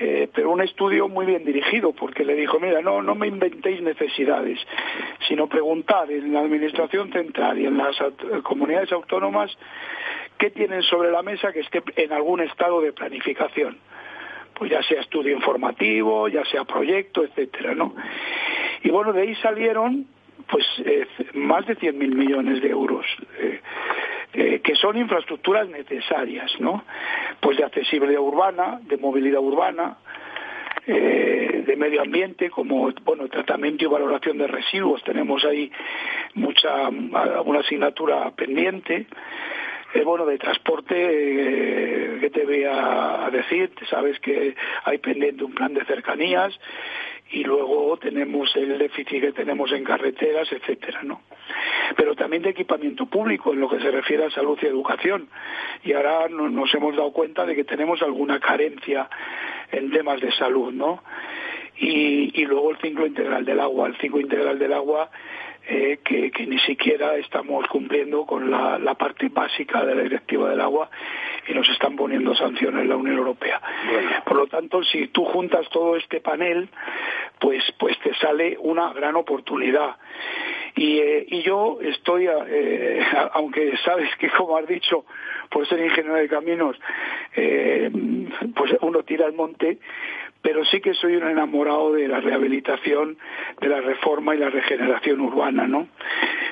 eh, 0.00 0.28
pero 0.34 0.50
un 0.50 0.60
estudio 0.60 1.08
muy 1.08 1.24
bien 1.24 1.44
dirigido, 1.44 1.92
porque 1.92 2.24
le 2.24 2.34
dijo, 2.34 2.58
mira, 2.58 2.82
no, 2.82 3.00
no 3.00 3.14
me 3.14 3.28
inventéis 3.28 3.80
necesidades, 3.80 4.58
sino 5.28 5.46
preguntad 5.46 6.10
en 6.10 6.32
la 6.32 6.40
Administración 6.40 7.12
Central 7.12 7.60
y 7.60 7.66
en 7.66 7.76
las 7.76 7.96
comunidades 8.42 8.90
autónomas 8.90 9.56
qué 10.38 10.50
tienen 10.50 10.82
sobre 10.82 11.10
la 11.10 11.22
mesa 11.22 11.52
que 11.52 11.60
esté 11.60 11.82
en 11.96 12.12
algún 12.12 12.40
estado 12.40 12.80
de 12.80 12.92
planificación. 12.92 13.78
Pues 14.54 14.70
ya 14.70 14.82
sea 14.82 15.00
estudio 15.00 15.34
informativo, 15.34 16.28
ya 16.28 16.44
sea 16.44 16.64
proyecto, 16.64 17.24
etcétera, 17.24 17.74
¿no? 17.74 17.94
Y 18.82 18.90
bueno, 18.90 19.12
de 19.12 19.22
ahí 19.22 19.34
salieron 19.36 20.06
pues 20.48 20.66
eh, 20.84 21.06
más 21.34 21.66
de 21.66 21.76
100.000 21.76 22.14
millones 22.14 22.62
de 22.62 22.68
euros. 22.68 23.06
Eh, 23.38 23.60
eh, 24.34 24.60
que 24.64 24.74
son 24.74 24.96
infraestructuras 24.96 25.68
necesarias, 25.68 26.50
¿no? 26.58 26.84
Pues 27.40 27.56
de 27.56 27.64
accesibilidad 27.64 28.20
urbana, 28.20 28.80
de 28.82 28.96
movilidad 28.96 29.40
urbana, 29.40 29.98
de 30.86 31.76
medio 31.78 32.02
ambiente, 32.02 32.50
como 32.50 32.92
bueno 33.04 33.26
tratamiento 33.28 33.84
y 33.84 33.88
valoración 33.88 34.36
de 34.36 34.46
residuos. 34.46 35.02
Tenemos 35.02 35.42
ahí 35.46 35.72
mucha 36.34 36.88
una 36.90 37.60
asignatura 37.60 38.30
pendiente. 38.32 39.06
Eh, 39.94 40.02
bueno, 40.02 40.26
de 40.26 40.38
transporte, 40.38 40.96
eh, 40.96 42.18
¿qué 42.20 42.30
te 42.30 42.44
voy 42.44 42.64
a 42.64 43.28
decir? 43.30 43.70
Sabes 43.88 44.18
que 44.18 44.56
hay 44.82 44.98
pendiente 44.98 45.44
un 45.44 45.54
plan 45.54 45.72
de 45.72 45.84
cercanías 45.84 46.52
y 47.30 47.44
luego 47.44 47.96
tenemos 47.98 48.54
el 48.56 48.76
déficit 48.76 49.20
que 49.20 49.32
tenemos 49.32 49.70
en 49.70 49.84
carreteras, 49.84 50.50
etcétera, 50.50 51.04
¿no? 51.04 51.22
Pero 51.96 52.16
también 52.16 52.42
de 52.42 52.50
equipamiento 52.50 53.06
público 53.06 53.52
en 53.52 53.60
lo 53.60 53.68
que 53.68 53.78
se 53.78 53.92
refiere 53.92 54.24
a 54.24 54.30
salud 54.30 54.58
y 54.60 54.66
educación. 54.66 55.28
Y 55.84 55.92
ahora 55.92 56.28
nos 56.28 56.74
hemos 56.74 56.96
dado 56.96 57.12
cuenta 57.12 57.46
de 57.46 57.54
que 57.54 57.62
tenemos 57.62 58.02
alguna 58.02 58.40
carencia 58.40 59.08
en 59.70 59.92
temas 59.92 60.20
de 60.20 60.32
salud, 60.32 60.72
¿no? 60.72 61.04
Y, 61.76 62.32
y 62.34 62.46
luego 62.46 62.72
el 62.72 62.78
ciclo 62.78 63.06
integral 63.06 63.44
del 63.44 63.60
agua. 63.60 63.86
El 63.86 63.96
ciclo 63.98 64.20
integral 64.20 64.58
del 64.58 64.72
agua 64.72 65.08
eh, 65.66 65.98
que, 66.04 66.30
que, 66.30 66.46
ni 66.46 66.58
siquiera 66.60 67.16
estamos 67.16 67.66
cumpliendo 67.68 68.26
con 68.26 68.50
la, 68.50 68.78
la, 68.78 68.94
parte 68.94 69.28
básica 69.28 69.84
de 69.84 69.94
la 69.94 70.02
directiva 70.02 70.50
del 70.50 70.60
agua 70.60 70.90
y 71.48 71.54
nos 71.54 71.68
están 71.68 71.96
poniendo 71.96 72.34
sanciones 72.34 72.86
la 72.86 72.96
Unión 72.96 73.16
Europea. 73.16 73.60
Bueno. 73.90 74.10
Por 74.24 74.36
lo 74.36 74.46
tanto, 74.46 74.82
si 74.84 75.08
tú 75.08 75.24
juntas 75.24 75.68
todo 75.70 75.96
este 75.96 76.20
panel, 76.20 76.68
pues, 77.38 77.62
pues 77.78 77.98
te 78.00 78.14
sale 78.14 78.56
una 78.60 78.92
gran 78.92 79.16
oportunidad. 79.16 79.96
Y, 80.76 80.98
eh, 80.98 81.26
y 81.28 81.42
yo 81.42 81.78
estoy, 81.80 82.26
eh, 82.28 83.04
aunque 83.32 83.76
sabes 83.84 84.10
que 84.16 84.28
como 84.30 84.56
has 84.56 84.66
dicho, 84.66 85.04
por 85.50 85.66
ser 85.68 85.80
ingeniero 85.80 86.16
de 86.16 86.28
caminos, 86.28 86.76
eh, 87.36 87.90
pues 88.56 88.74
uno 88.80 89.02
tira 89.02 89.26
al 89.26 89.34
monte, 89.34 89.78
pero 90.44 90.62
sí 90.66 90.82
que 90.82 90.92
soy 90.92 91.16
un 91.16 91.26
enamorado 91.26 91.94
de 91.94 92.06
la 92.06 92.20
rehabilitación, 92.20 93.16
de 93.62 93.68
la 93.68 93.80
reforma 93.80 94.34
y 94.34 94.38
la 94.38 94.50
regeneración 94.50 95.22
urbana, 95.22 95.66
¿no? 95.66 95.88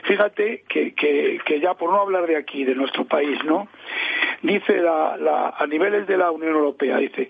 Fíjate 0.05 0.65
que, 0.67 0.95
que, 0.95 1.39
que 1.45 1.61
ya 1.61 1.75
por 1.75 1.91
no 1.91 2.01
hablar 2.01 2.27
de 2.27 2.37
aquí, 2.37 2.65
de 2.65 2.75
nuestro 2.75 3.05
país, 3.05 3.39
¿no? 3.45 3.69
Dice 4.41 4.79
la, 4.79 5.19
la, 5.19 5.51
a 5.51 5.67
niveles 5.67 6.07
de 6.07 6.17
la 6.17 6.31
Unión 6.31 6.55
Europea, 6.55 6.97
dice, 6.97 7.29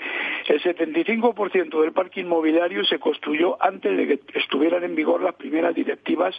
el 0.49 0.62
75% 0.62 1.80
del 1.80 1.93
parque 1.93 2.20
inmobiliario 2.20 2.84
se 2.84 2.99
construyó 2.99 3.57
antes 3.62 3.97
de 3.97 4.07
que 4.07 4.38
estuvieran 4.38 4.84
en 4.84 4.95
vigor 4.95 5.22
las 5.22 5.34
primeras 5.34 5.74
directivas 5.74 6.34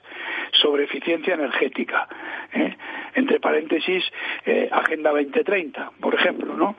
sobre 0.51 0.85
eficiencia 0.85 1.35
energética. 1.35 2.07
¿eh? 2.53 2.75
Entre 3.15 3.39
paréntesis, 3.39 4.03
eh, 4.45 4.69
Agenda 4.71 5.11
2030, 5.11 5.91
por 5.99 6.15
ejemplo, 6.15 6.55
¿no? 6.55 6.75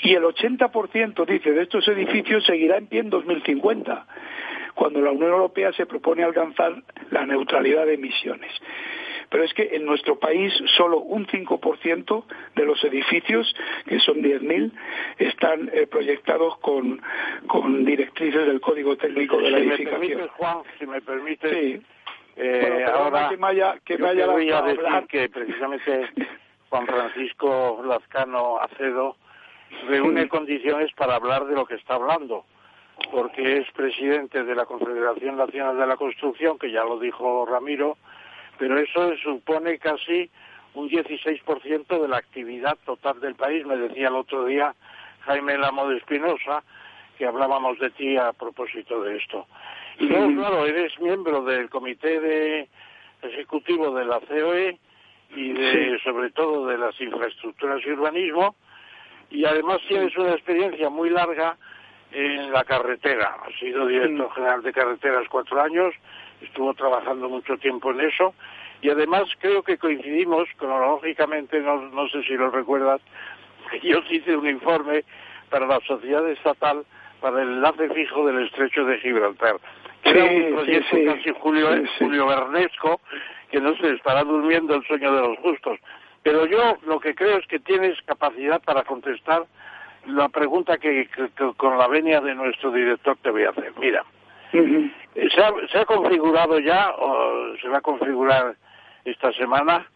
Y 0.00 0.14
el 0.14 0.22
80%, 0.24 1.26
dice, 1.26 1.52
de 1.52 1.62
estos 1.62 1.86
edificios 1.88 2.44
seguirá 2.44 2.78
en 2.78 2.86
pie 2.86 3.00
en 3.00 3.10
2050 3.10 4.06
cuando 4.74 5.00
la 5.00 5.10
Unión 5.10 5.32
Europea 5.32 5.72
se 5.72 5.86
propone 5.86 6.22
alcanzar 6.22 6.72
la 7.10 7.26
neutralidad 7.26 7.84
de 7.84 7.94
emisiones. 7.94 8.52
Pero 9.30 9.44
es 9.44 9.52
que 9.52 9.76
en 9.76 9.84
nuestro 9.84 10.18
país 10.18 10.52
solo 10.76 10.98
un 11.00 11.26
5% 11.26 12.24
de 12.56 12.64
los 12.64 12.82
edificios, 12.84 13.54
que 13.86 14.00
son 14.00 14.22
10.000, 14.22 14.72
están 15.18 15.70
eh, 15.72 15.86
proyectados 15.86 16.56
con, 16.58 17.02
con, 17.46 17.84
directrices 17.84 18.46
del 18.46 18.60
Código 18.60 18.96
Técnico 18.96 19.36
de 19.38 19.50
la 19.50 19.58
si 19.58 19.64
Edificación. 19.64 20.00
Me 20.00 20.06
permite, 20.08 20.28
Juan, 20.36 20.58
si 20.78 20.86
me 20.86 21.00
permite, 21.02 21.50
sí. 21.50 21.82
eh, 22.36 22.68
bueno, 22.70 22.94
ahora 22.94 23.28
que 23.28 23.36
vaya, 23.36 23.76
que 23.84 23.98
yo 23.98 24.04
vaya 24.04 24.26
voy 24.26 24.50
a 24.50 24.58
hablar. 24.58 24.76
decir 24.76 25.08
que 25.08 25.28
precisamente 25.28 26.08
Juan 26.70 26.86
Francisco 26.86 27.82
Lazcano 27.86 28.58
Acedo 28.58 29.16
reúne 29.88 30.22
Sí. 30.22 30.28
condiciones 30.28 30.90
para 30.94 31.16
hablar 31.16 31.44
de 31.46 31.54
lo 31.54 31.66
que 31.66 31.74
está 31.74 31.94
hablando, 31.96 32.44
porque 33.10 33.58
es 33.58 33.70
presidente 33.72 34.42
de 34.44 34.54
la 34.54 34.64
Confederación 34.64 35.36
Nacional 35.36 35.76
de 35.78 35.86
la 35.86 35.96
Construcción, 35.96 36.58
que 36.58 36.70
ya 36.70 36.84
lo 36.84 36.98
dijo 36.98 37.44
Ramiro, 37.46 37.98
pero 38.58 38.78
eso 38.78 39.16
supone 39.22 39.78
casi 39.78 40.30
un 40.74 40.88
16% 40.88 42.02
de 42.02 42.08
la 42.08 42.18
actividad 42.18 42.76
total 42.84 43.20
del 43.20 43.34
país. 43.34 43.64
Me 43.66 43.76
decía 43.76 44.08
el 44.08 44.16
otro 44.16 44.44
día 44.44 44.74
Jaime 45.20 45.58
Lamo 45.58 45.88
de 45.88 45.98
Espinosa 45.98 46.62
que 47.16 47.26
hablábamos 47.26 47.78
de 47.80 47.90
ti 47.90 48.16
a 48.16 48.32
propósito 48.32 49.02
de 49.02 49.16
esto. 49.16 49.46
Y 49.98 50.06
luego, 50.06 50.28
claro, 50.36 50.66
eres 50.66 50.98
miembro 51.00 51.42
del 51.42 51.68
comité 51.68 52.20
de 52.20 52.68
ejecutivo 53.22 53.92
de 53.92 54.04
la 54.04 54.20
COE 54.20 54.78
y 55.34 55.52
de, 55.52 55.98
sobre 56.04 56.30
todo 56.30 56.66
de 56.66 56.78
las 56.78 56.98
infraestructuras 57.00 57.84
y 57.84 57.90
urbanismo, 57.90 58.54
y 59.30 59.44
además 59.44 59.78
tienes 59.88 60.16
una 60.16 60.32
experiencia 60.32 60.88
muy 60.88 61.10
larga 61.10 61.56
en 62.12 62.52
la 62.52 62.64
carretera. 62.64 63.36
Has 63.44 63.58
sido 63.58 63.86
director 63.86 64.32
general 64.32 64.62
de 64.62 64.72
carreteras 64.72 65.28
cuatro 65.28 65.60
años, 65.60 65.92
estuvo 66.42 66.74
trabajando 66.74 67.28
mucho 67.28 67.56
tiempo 67.58 67.90
en 67.90 68.00
eso, 68.02 68.34
y 68.80 68.90
además 68.90 69.24
creo 69.40 69.62
que 69.62 69.76
coincidimos 69.78 70.48
cronológicamente, 70.56 71.60
no, 71.60 71.80
no 71.90 72.08
sé 72.08 72.22
si 72.22 72.34
lo 72.34 72.50
recuerdas, 72.50 73.00
yo 73.82 73.98
hice 74.10 74.36
un 74.36 74.48
informe 74.48 75.04
para 75.50 75.66
la 75.66 75.80
sociedad 75.80 76.26
estatal 76.28 76.84
para 77.20 77.42
el 77.42 77.48
enlace 77.48 77.88
fijo 77.90 78.24
del 78.26 78.44
estrecho 78.46 78.84
de 78.84 78.98
Gibraltar. 79.00 79.56
que 80.02 80.10
Era 80.10 80.28
Sí, 80.28 80.36
un 80.36 80.54
proyecto 80.54 80.96
sí, 80.96 81.02
sí. 81.02 81.04
casi 81.06 81.30
Julio, 81.40 81.74
sí. 81.76 81.88
Julio 81.98 82.26
Bernesco, 82.26 83.00
que 83.50 83.60
no 83.60 83.74
se 83.76 83.94
estará 83.94 84.22
durmiendo 84.22 84.74
el 84.76 84.84
sueño 84.84 85.12
de 85.12 85.22
los 85.22 85.38
justos. 85.38 85.78
Pero 86.22 86.46
yo 86.46 86.76
lo 86.86 87.00
que 87.00 87.14
creo 87.14 87.38
es 87.38 87.46
que 87.46 87.58
tienes 87.58 88.00
capacidad 88.02 88.60
para 88.62 88.84
contestar 88.84 89.44
la 90.06 90.28
pregunta 90.28 90.78
que, 90.78 91.08
que- 91.08 91.30
que 91.30 91.52
con 91.56 91.76
la 91.78 91.88
venia 91.88 92.20
de 92.20 92.34
nuestro 92.34 92.70
director 92.70 93.16
te 93.22 93.30
voy 93.30 93.44
a 93.44 93.50
hacer. 93.50 93.72
Mira, 93.78 94.04
¿se 94.50 95.42
ha, 95.42 95.52
se 95.70 95.78
ha 95.78 95.84
configurado 95.84 96.58
ya, 96.58 96.90
o 96.90 97.56
se 97.60 97.68
va 97.68 97.78
a 97.78 97.82
configurar 97.82 98.54
esta 99.04 99.32
semana, 99.32 99.86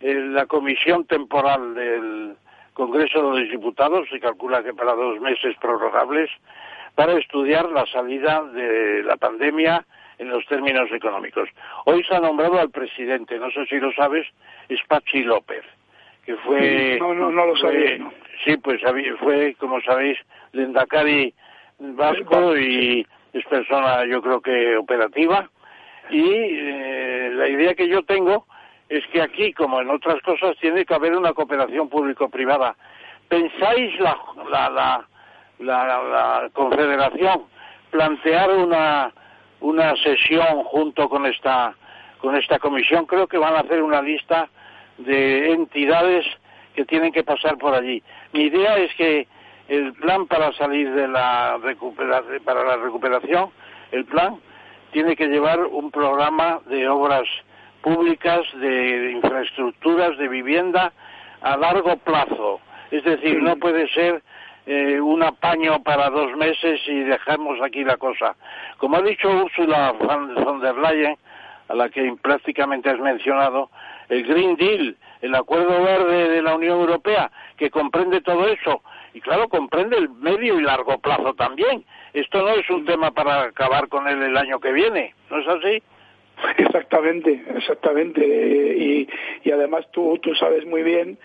eh, 0.00 0.14
la 0.14 0.46
comisión 0.46 1.04
temporal 1.06 1.74
del 1.74 2.36
Congreso 2.72 3.32
de 3.32 3.40
los 3.40 3.50
Diputados, 3.50 4.08
se 4.10 4.20
calcula 4.20 4.62
que 4.62 4.72
para 4.72 4.94
dos 4.94 5.20
meses 5.20 5.54
prorrogables, 5.60 6.30
para 6.94 7.12
estudiar 7.18 7.70
la 7.70 7.86
salida 7.86 8.42
de 8.52 9.02
la 9.02 9.16
pandemia 9.16 9.84
en 10.18 10.28
los 10.28 10.44
términos 10.46 10.90
económicos. 10.92 11.48
Hoy 11.86 12.04
se 12.04 12.14
ha 12.14 12.20
nombrado 12.20 12.60
al 12.60 12.70
presidente, 12.70 13.38
no 13.38 13.50
sé 13.50 13.66
si 13.66 13.78
lo 13.78 13.92
sabes, 13.92 14.26
es 14.68 14.80
Pachi 14.86 15.22
López, 15.22 15.64
que 16.24 16.36
fue... 16.36 16.98
No, 17.00 17.14
no, 17.14 17.30
no 17.30 17.46
lo 17.46 17.56
sabía. 17.56 17.98
Sí, 18.44 18.56
pues 18.58 18.80
fue, 19.18 19.54
como 19.58 19.80
sabéis, 19.80 20.18
Lendakari 20.52 21.32
vasco 21.78 22.56
y 22.56 23.06
es 23.32 23.44
persona, 23.46 24.04
yo 24.06 24.22
creo 24.22 24.40
que 24.40 24.76
operativa. 24.76 25.48
Y 26.10 26.24
eh, 26.24 27.30
la 27.34 27.48
idea 27.48 27.74
que 27.74 27.88
yo 27.88 28.02
tengo 28.02 28.46
es 28.88 29.06
que 29.08 29.22
aquí, 29.22 29.52
como 29.52 29.80
en 29.80 29.90
otras 29.90 30.20
cosas, 30.22 30.56
tiene 30.60 30.84
que 30.84 30.94
haber 30.94 31.16
una 31.16 31.32
cooperación 31.32 31.88
público-privada. 31.88 32.74
¿Pensáis 33.28 33.98
la, 34.00 34.16
la, 34.50 35.06
la, 35.60 36.02
la, 36.02 36.50
confederación 36.52 37.44
plantear 37.90 38.50
una, 38.50 39.12
una 39.60 39.94
sesión 39.96 40.64
junto 40.64 41.08
con 41.08 41.26
esta, 41.26 41.74
con 42.18 42.34
esta 42.34 42.58
comisión? 42.58 43.06
Creo 43.06 43.28
que 43.28 43.38
van 43.38 43.54
a 43.54 43.60
hacer 43.60 43.80
una 43.82 44.02
lista 44.02 44.48
de 44.98 45.52
entidades 45.52 46.26
que 46.74 46.84
tienen 46.84 47.12
que 47.12 47.22
pasar 47.22 47.56
por 47.58 47.74
allí. 47.74 48.02
Mi 48.32 48.42
idea 48.44 48.76
es 48.78 48.92
que 48.96 49.28
el 49.70 49.92
plan 49.92 50.26
para 50.26 50.52
salir 50.54 50.92
de 50.92 51.06
la 51.06 51.56
recuperación, 51.58 52.42
para 52.44 52.64
la 52.64 52.76
recuperación, 52.76 53.50
el 53.92 54.04
plan 54.04 54.40
tiene 54.90 55.14
que 55.14 55.28
llevar 55.28 55.60
un 55.60 55.92
programa 55.92 56.58
de 56.66 56.88
obras 56.88 57.22
públicas, 57.80 58.40
de 58.54 59.12
infraestructuras, 59.12 60.18
de 60.18 60.26
vivienda 60.26 60.92
a 61.40 61.56
largo 61.56 61.96
plazo. 61.98 62.60
Es 62.90 63.04
decir, 63.04 63.40
no 63.40 63.56
puede 63.58 63.88
ser 63.90 64.24
eh, 64.66 65.00
un 65.00 65.22
apaño 65.22 65.80
para 65.84 66.10
dos 66.10 66.36
meses 66.36 66.80
y 66.88 67.04
dejamos 67.04 67.62
aquí 67.62 67.84
la 67.84 67.96
cosa. 67.96 68.34
Como 68.76 68.96
ha 68.96 69.02
dicho 69.02 69.30
Ursula 69.30 69.92
von 69.92 70.60
der 70.60 70.78
Leyen, 70.78 71.16
a 71.68 71.74
la 71.76 71.88
que 71.90 72.12
prácticamente 72.20 72.90
has 72.90 72.98
mencionado, 72.98 73.70
el 74.08 74.24
Green 74.24 74.56
Deal, 74.56 74.96
el 75.22 75.34
Acuerdo 75.36 75.80
Verde 75.80 76.28
de 76.28 76.42
la 76.42 76.56
Unión 76.56 76.80
Europea, 76.80 77.30
que 77.56 77.70
comprende 77.70 78.20
todo 78.20 78.48
eso, 78.48 78.82
y 79.14 79.20
claro, 79.20 79.48
comprende 79.48 79.96
el 79.96 80.08
medio 80.10 80.58
y 80.58 80.62
largo 80.62 80.98
plazo 80.98 81.34
también. 81.34 81.84
Esto 82.12 82.42
no 82.42 82.50
es 82.50 82.68
un 82.70 82.84
tema 82.84 83.10
para 83.10 83.42
acabar 83.42 83.88
con 83.88 84.08
él 84.08 84.22
el 84.22 84.36
año 84.36 84.60
que 84.60 84.72
viene, 84.72 85.14
¿no 85.30 85.38
es 85.38 85.48
así? 85.48 85.82
Exactamente, 86.56 87.44
exactamente. 87.54 88.24
Y, 88.76 89.08
y 89.44 89.50
además 89.50 89.86
tú, 89.92 90.18
tú 90.22 90.34
sabes 90.34 90.64
muy 90.66 90.82
bien 90.82 91.18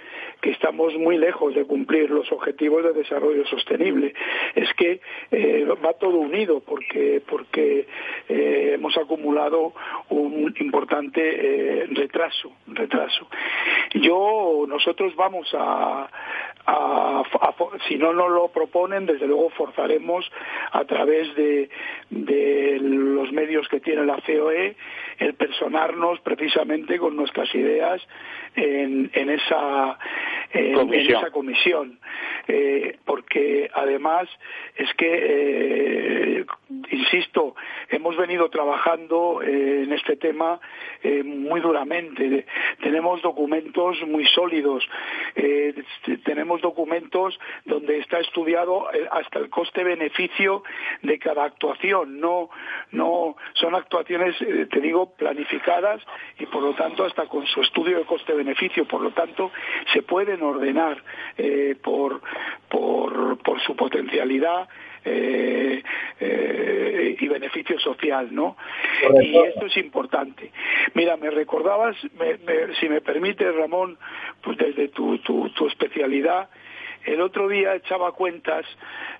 que 0.45 0.51
estamos 0.51 0.93
muy 0.93 1.17
lejos 1.17 1.55
de 1.55 1.65
cumplir 1.65 2.11
los 2.11 2.31
objetivos 2.31 2.83
de 2.83 2.93
desarrollo 2.93 3.47
sostenible. 3.47 4.13
Es 4.53 4.71
que 4.75 5.01
eh, 5.31 5.65
va 5.83 5.93
todo 5.93 6.17
unido 6.17 6.59
porque, 6.59 7.19
porque 7.27 7.87
eh, 8.29 8.73
hemos 8.75 8.95
acumulado 8.95 9.73
un 10.09 10.53
importante 10.59 11.21
eh, 11.23 11.87
retraso, 11.87 12.51
retraso. 12.67 13.27
Yo, 13.95 14.65
nosotros 14.67 15.15
vamos 15.15 15.49
a, 15.57 16.11
si 17.87 17.95
no 17.95 18.13
nos 18.13 18.29
lo 18.29 18.49
proponen, 18.49 19.07
desde 19.07 19.25
luego 19.25 19.49
forzaremos 19.49 20.29
a 20.73 20.85
través 20.85 21.35
de, 21.35 21.69
los 22.11 23.31
medios 23.31 23.67
que 23.67 23.79
tiene 23.79 24.05
la 24.05 24.21
COE 24.21 24.75
el 25.17 25.33
personarnos 25.33 26.19
precisamente 26.19 26.99
con 26.99 27.15
nuestras 27.15 27.53
ideas 27.55 27.99
en 28.55 29.29
esa 29.29 29.97
en, 30.51 30.93
esa 30.93 31.31
comisión, 31.31 31.99
eh, 32.47 32.97
porque 33.05 33.69
además 33.73 34.27
es 34.75 34.93
que, 34.95 36.39
eh, 36.39 36.45
insisto, 36.91 37.55
hemos 37.89 38.15
venido 38.17 38.49
trabajando 38.49 39.41
eh, 39.41 39.83
en 39.83 39.93
este 39.93 40.15
tema 40.15 40.59
muy 41.23 41.61
duramente. 41.61 42.47
Tenemos 42.81 43.21
documentos 43.21 44.01
muy 44.07 44.25
sólidos, 44.25 44.83
tenemos 46.23 46.61
documentos 46.61 47.39
donde 47.65 47.99
está 47.99 48.19
estudiado 48.19 48.87
hasta 49.11 49.37
el 49.37 49.49
coste-beneficio 49.49 50.63
de 51.03 51.19
cada 51.19 51.45
actuación. 51.45 52.19
No, 52.19 52.49
no 52.91 53.35
son 53.53 53.75
actuaciones, 53.75 54.35
te 54.39 54.81
digo, 54.81 55.13
planificadas 55.15 56.01
y 56.39 56.47
por 56.47 56.63
lo 56.63 56.73
tanto 56.73 57.05
hasta 57.05 57.27
con 57.27 57.45
su 57.45 57.61
estudio 57.61 57.99
de 57.99 58.05
coste-beneficio. 58.05 58.85
Por 58.85 59.01
lo 59.01 59.11
tanto, 59.11 59.51
se 59.93 60.01
pueden 60.15 60.41
ordenar 60.43 61.03
eh, 61.37 61.75
por, 61.83 62.21
por, 62.69 63.37
por, 63.39 63.59
su 63.59 63.75
potencialidad 63.75 64.69
eh, 65.03 65.83
eh, 66.21 67.17
y 67.19 67.27
beneficio 67.27 67.77
social, 67.79 68.33
¿no? 68.33 68.55
Y 69.21 69.37
esto 69.37 69.65
es 69.65 69.75
importante. 69.75 70.53
Mira, 70.93 71.17
me 71.17 71.29
recordabas, 71.31 71.97
si 72.79 72.87
me 72.87 73.01
permite, 73.01 73.51
Ramón, 73.51 73.97
pues 74.41 74.57
desde 74.57 74.87
tu, 74.87 75.17
tu, 75.17 75.49
tu 75.49 75.67
especialidad, 75.67 76.47
el 77.05 77.21
otro 77.21 77.47
día 77.47 77.75
echaba 77.75 78.11
cuentas 78.11 78.65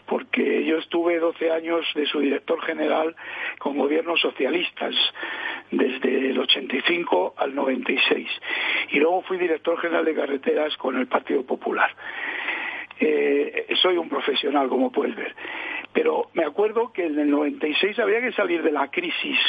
porque 0.06 0.66
yo 0.66 0.78
estuve 0.78 1.20
12 1.20 1.52
años 1.52 1.86
de 1.96 2.06
su 2.06 2.20
director 2.20 2.62
general 2.62 3.16
con 3.60 3.78
gobiernos 3.78 4.20
socialistas, 4.22 4.94
desde 5.72 6.30
el 6.30 6.40
85 6.40 7.36
al 7.38 7.56
96. 7.56 8.28
Y 8.92 9.00
luego 9.00 9.22
fui 9.24 9.38
director 9.38 9.80
general 9.80 10.06
de 10.06 10.16
carreteras 10.16 10.76
con 10.78 10.98
el 10.98 11.08
Partido 11.08 11.44
Popular. 11.44 11.90
Eh, 13.00 13.68
soy 13.82 13.98
un 13.98 14.08
profesional, 14.08 14.70
como 14.70 14.92
puedes 14.92 15.16
ver. 15.16 15.36
Pero 15.96 16.30
me 16.34 16.44
acuerdo 16.44 16.92
que 16.92 17.06
en 17.06 17.18
el 17.18 17.32
96 17.32 17.98
había 18.00 18.20
que 18.20 18.34
salir 18.34 18.62
de 18.62 18.72
la 18.72 18.92
crisis 18.92 19.40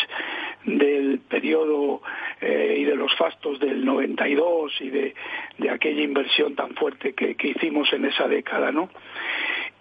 del 0.65 1.19
periodo 1.19 2.03
eh, 2.41 2.77
y 2.79 2.85
de 2.85 2.95
los 2.95 3.13
fastos 3.17 3.59
del 3.59 3.85
92 3.85 4.73
y 4.81 4.91
de, 4.91 5.15
de 5.59 5.71
aquella 5.71 6.03
inversión 6.03 6.55
tan 6.55 6.77
fuerte 6.77 7.15
que, 7.15 7.35
que, 7.35 7.49
hicimos 7.49 7.93
en 7.93 8.05
esa 8.05 8.29
década, 8.29 8.71
¿no? 8.71 8.89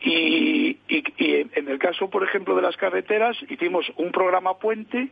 Y, 0.01 0.79
y, 0.89 1.03
y, 1.17 1.47
en 1.53 1.67
el 1.67 1.77
caso, 1.77 2.09
por 2.09 2.23
ejemplo, 2.23 2.55
de 2.55 2.63
las 2.63 2.77
carreteras, 2.77 3.37
hicimos 3.47 3.85
un 3.97 4.11
programa 4.11 4.57
puente 4.57 5.09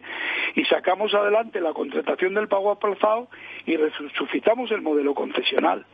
y 0.55 0.65
sacamos 0.65 1.13
adelante 1.13 1.61
la 1.61 1.73
contratación 1.73 2.33
del 2.33 2.47
pago 2.47 2.71
aplazado 2.71 3.27
y 3.67 3.77
resucitamos 3.77 4.71
el 4.71 4.81
modelo 4.81 5.13
concesional. 5.13 5.85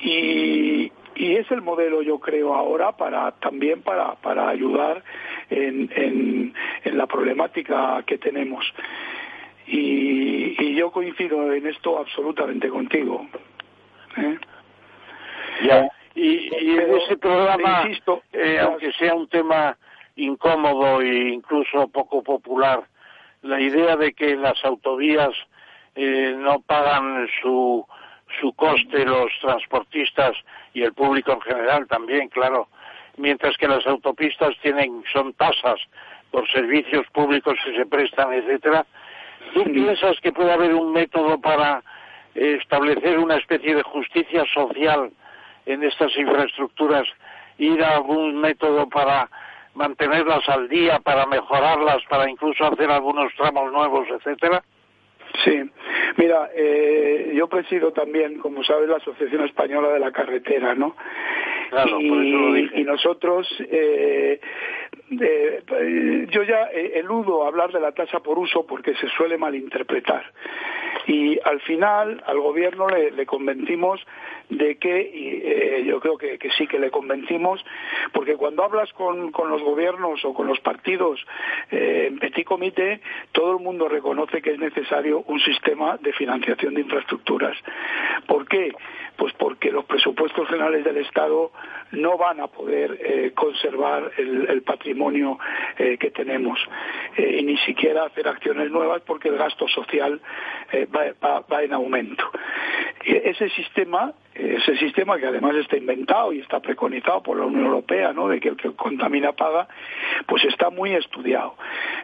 Y, 0.00 0.90
y 1.14 1.36
es 1.36 1.50
el 1.50 1.62
modelo 1.62 2.02
yo 2.02 2.18
creo 2.18 2.54
ahora 2.54 2.92
para 2.92 3.32
también 3.32 3.82
para, 3.82 4.14
para 4.16 4.48
ayudar 4.48 5.02
en, 5.50 5.90
en, 5.94 6.54
en 6.84 6.98
la 6.98 7.06
problemática 7.06 8.02
que 8.06 8.18
tenemos. 8.18 8.64
Y, 9.66 10.62
y, 10.62 10.74
yo 10.74 10.90
coincido 10.90 11.52
en 11.52 11.66
esto 11.66 11.98
absolutamente 11.98 12.68
contigo 12.68 13.26
¿eh? 14.18 14.38
ya. 15.66 15.88
Y, 16.14 16.50
y 16.54 16.78
en 16.78 16.96
ese 16.96 17.16
programa 17.16 17.84
insisto, 17.86 18.22
eh, 18.32 18.58
aunque 18.60 18.92
sea 18.92 19.14
un 19.14 19.26
tema 19.28 19.76
incómodo 20.16 21.00
e 21.00 21.30
incluso 21.30 21.88
poco 21.88 22.22
popular 22.22 22.84
la 23.44 23.60
idea 23.60 23.96
de 23.96 24.12
que 24.14 24.36
las 24.36 24.64
autovías 24.64 25.32
eh, 25.94 26.34
no 26.36 26.60
pagan 26.60 27.28
su 27.42 27.86
su 28.40 28.52
coste 28.52 29.04
los 29.04 29.30
transportistas 29.40 30.36
y 30.72 30.82
el 30.82 30.92
público 30.92 31.32
en 31.32 31.40
general 31.40 31.86
también, 31.86 32.28
claro, 32.28 32.68
mientras 33.16 33.56
que 33.56 33.68
las 33.68 33.86
autopistas 33.86 34.54
tienen 34.62 35.02
son 35.12 35.32
tasas 35.34 35.80
por 36.30 36.50
servicios 36.50 37.06
públicos 37.12 37.54
que 37.64 37.76
se 37.76 37.86
prestan, 37.86 38.32
etcétera. 38.32 38.84
¿Tú 39.52 39.64
piensas 39.64 40.18
que 40.20 40.32
puede 40.32 40.52
haber 40.52 40.74
un 40.74 40.92
método 40.92 41.40
para 41.40 41.82
establecer 42.34 43.18
una 43.18 43.36
especie 43.36 43.74
de 43.74 43.82
justicia 43.82 44.44
social 44.52 45.12
en 45.66 45.82
estas 45.84 46.16
infraestructuras, 46.16 47.06
ir 47.58 47.82
a 47.84 47.96
algún 47.96 48.40
método 48.40 48.88
para 48.88 49.30
mantenerlas 49.74 50.48
al 50.48 50.68
día, 50.68 50.98
para 51.00 51.26
mejorarlas, 51.26 52.02
para 52.08 52.28
incluso 52.28 52.66
hacer 52.66 52.90
algunos 52.90 53.32
tramos 53.36 53.72
nuevos, 53.72 54.08
etcétera? 54.08 54.62
Sí, 55.42 55.70
mira, 56.16 56.50
eh, 56.54 57.32
yo 57.34 57.48
presido 57.48 57.92
también, 57.92 58.38
como 58.38 58.62
sabes, 58.62 58.88
la 58.88 58.96
Asociación 58.96 59.44
Española 59.44 59.88
de 59.88 59.98
la 59.98 60.12
Carretera, 60.12 60.74
¿no? 60.74 60.94
Claro, 61.70 62.00
y, 62.00 62.08
por 62.08 62.24
eso 62.24 62.36
lo 62.36 62.52
dije. 62.54 62.80
y 62.80 62.84
nosotros, 62.84 63.48
eh, 63.68 64.40
eh, 65.20 66.26
yo 66.30 66.42
ya 66.44 66.66
eludo 66.72 67.46
hablar 67.46 67.72
de 67.72 67.80
la 67.80 67.92
tasa 67.92 68.20
por 68.20 68.38
uso 68.38 68.64
porque 68.66 68.94
se 68.94 69.08
suele 69.08 69.36
malinterpretar. 69.36 70.32
Y 71.06 71.38
al 71.44 71.60
final 71.60 72.22
al 72.26 72.38
gobierno 72.38 72.88
le, 72.88 73.10
le 73.10 73.26
convencimos 73.26 74.00
de 74.48 74.76
que 74.76 75.84
yo 75.86 76.00
creo 76.00 76.18
que, 76.18 76.38
sí 76.56 76.66
que 76.66 76.78
le 76.78 76.90
convencimos, 76.90 77.64
porque 78.12 78.36
cuando 78.36 78.64
hablas 78.64 78.92
con, 78.92 79.32
los 79.32 79.62
gobiernos 79.62 80.24
o 80.24 80.34
con 80.34 80.46
los 80.46 80.60
partidos 80.60 81.24
en 81.70 82.18
petit 82.18 82.46
comité, 82.46 83.00
todo 83.32 83.56
el 83.56 83.62
mundo 83.62 83.88
reconoce 83.88 84.42
que 84.42 84.52
es 84.52 84.58
necesario 84.58 85.24
un 85.26 85.40
sistema 85.40 85.96
de 85.98 86.12
financiación 86.12 86.74
de 86.74 86.82
infraestructuras. 86.82 87.56
¿Por 88.26 88.46
qué? 88.46 88.72
Pues 89.16 89.32
porque 89.34 89.70
los 89.70 89.84
presupuestos 89.84 90.48
generales 90.48 90.84
del 90.84 90.96
Estado 90.98 91.52
no 91.92 92.18
van 92.18 92.40
a 92.40 92.48
poder 92.48 93.32
conservar 93.34 94.10
el, 94.18 94.62
patrimonio 94.62 95.38
que 95.76 96.10
tenemos 96.10 96.58
y 97.16 97.42
ni 97.42 97.56
siquiera 97.58 98.04
hacer 98.04 98.26
acciones 98.26 98.70
nuevas 98.70 99.02
porque 99.02 99.28
el 99.28 99.36
gasto 99.36 99.68
social 99.68 100.20
va, 100.72 101.62
en 101.62 101.72
aumento. 101.72 102.24
Ese 103.04 103.50
sistema, 103.50 104.14
ese 104.34 104.76
sistema 104.78 105.18
que 105.18 105.26
además 105.26 105.54
está 105.56 105.76
inventado 105.76 106.32
y 106.32 106.40
está 106.40 106.60
preconizado 106.60 107.22
por 107.22 107.38
la 107.38 107.44
Unión 107.44 107.66
Europea, 107.66 108.14
¿no? 108.14 108.28
de 108.28 108.40
que 108.40 108.48
el 108.48 108.56
que 108.56 108.72
contamina 108.72 109.32
paga, 109.32 109.68
pues 110.26 110.42
está 110.44 110.70
muy 110.70 110.94
estudiado. 110.94 111.54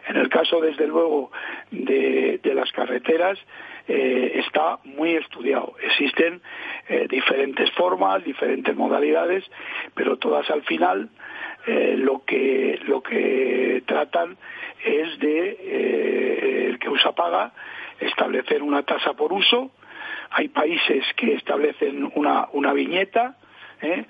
En 0.07 0.17
el 0.17 0.29
caso, 0.29 0.61
desde 0.61 0.85
luego, 0.85 1.31
de, 1.71 2.39
las 2.53 2.71
carreteras, 2.71 3.39
eh, 3.87 4.33
está 4.45 4.77
muy 4.83 5.15
estudiado. 5.15 5.73
Existen 5.81 6.41
eh, 6.87 7.07
diferentes 7.09 7.71
formas, 7.71 8.23
diferentes 8.23 8.75
modalidades, 8.75 9.43
pero 9.95 10.17
todas 10.17 10.49
al 10.51 10.61
final 10.63 11.09
eh, 11.65 11.95
lo 11.97 12.23
que 12.25 12.79
lo 12.85 13.01
que 13.01 13.83
tratan 13.87 14.37
es 14.83 15.19
de 15.19 16.67
el 16.69 16.79
que 16.79 16.89
usa 16.89 17.11
paga 17.13 17.53
establecer 17.99 18.61
una 18.63 18.83
tasa 18.83 19.13
por 19.13 19.31
uso. 19.33 19.71
Hay 20.31 20.47
países 20.49 21.05
que 21.15 21.33
establecen 21.33 22.11
una, 22.15 22.47
una 22.53 22.73
viñeta. 22.73 23.37
¿eh? 23.81 24.05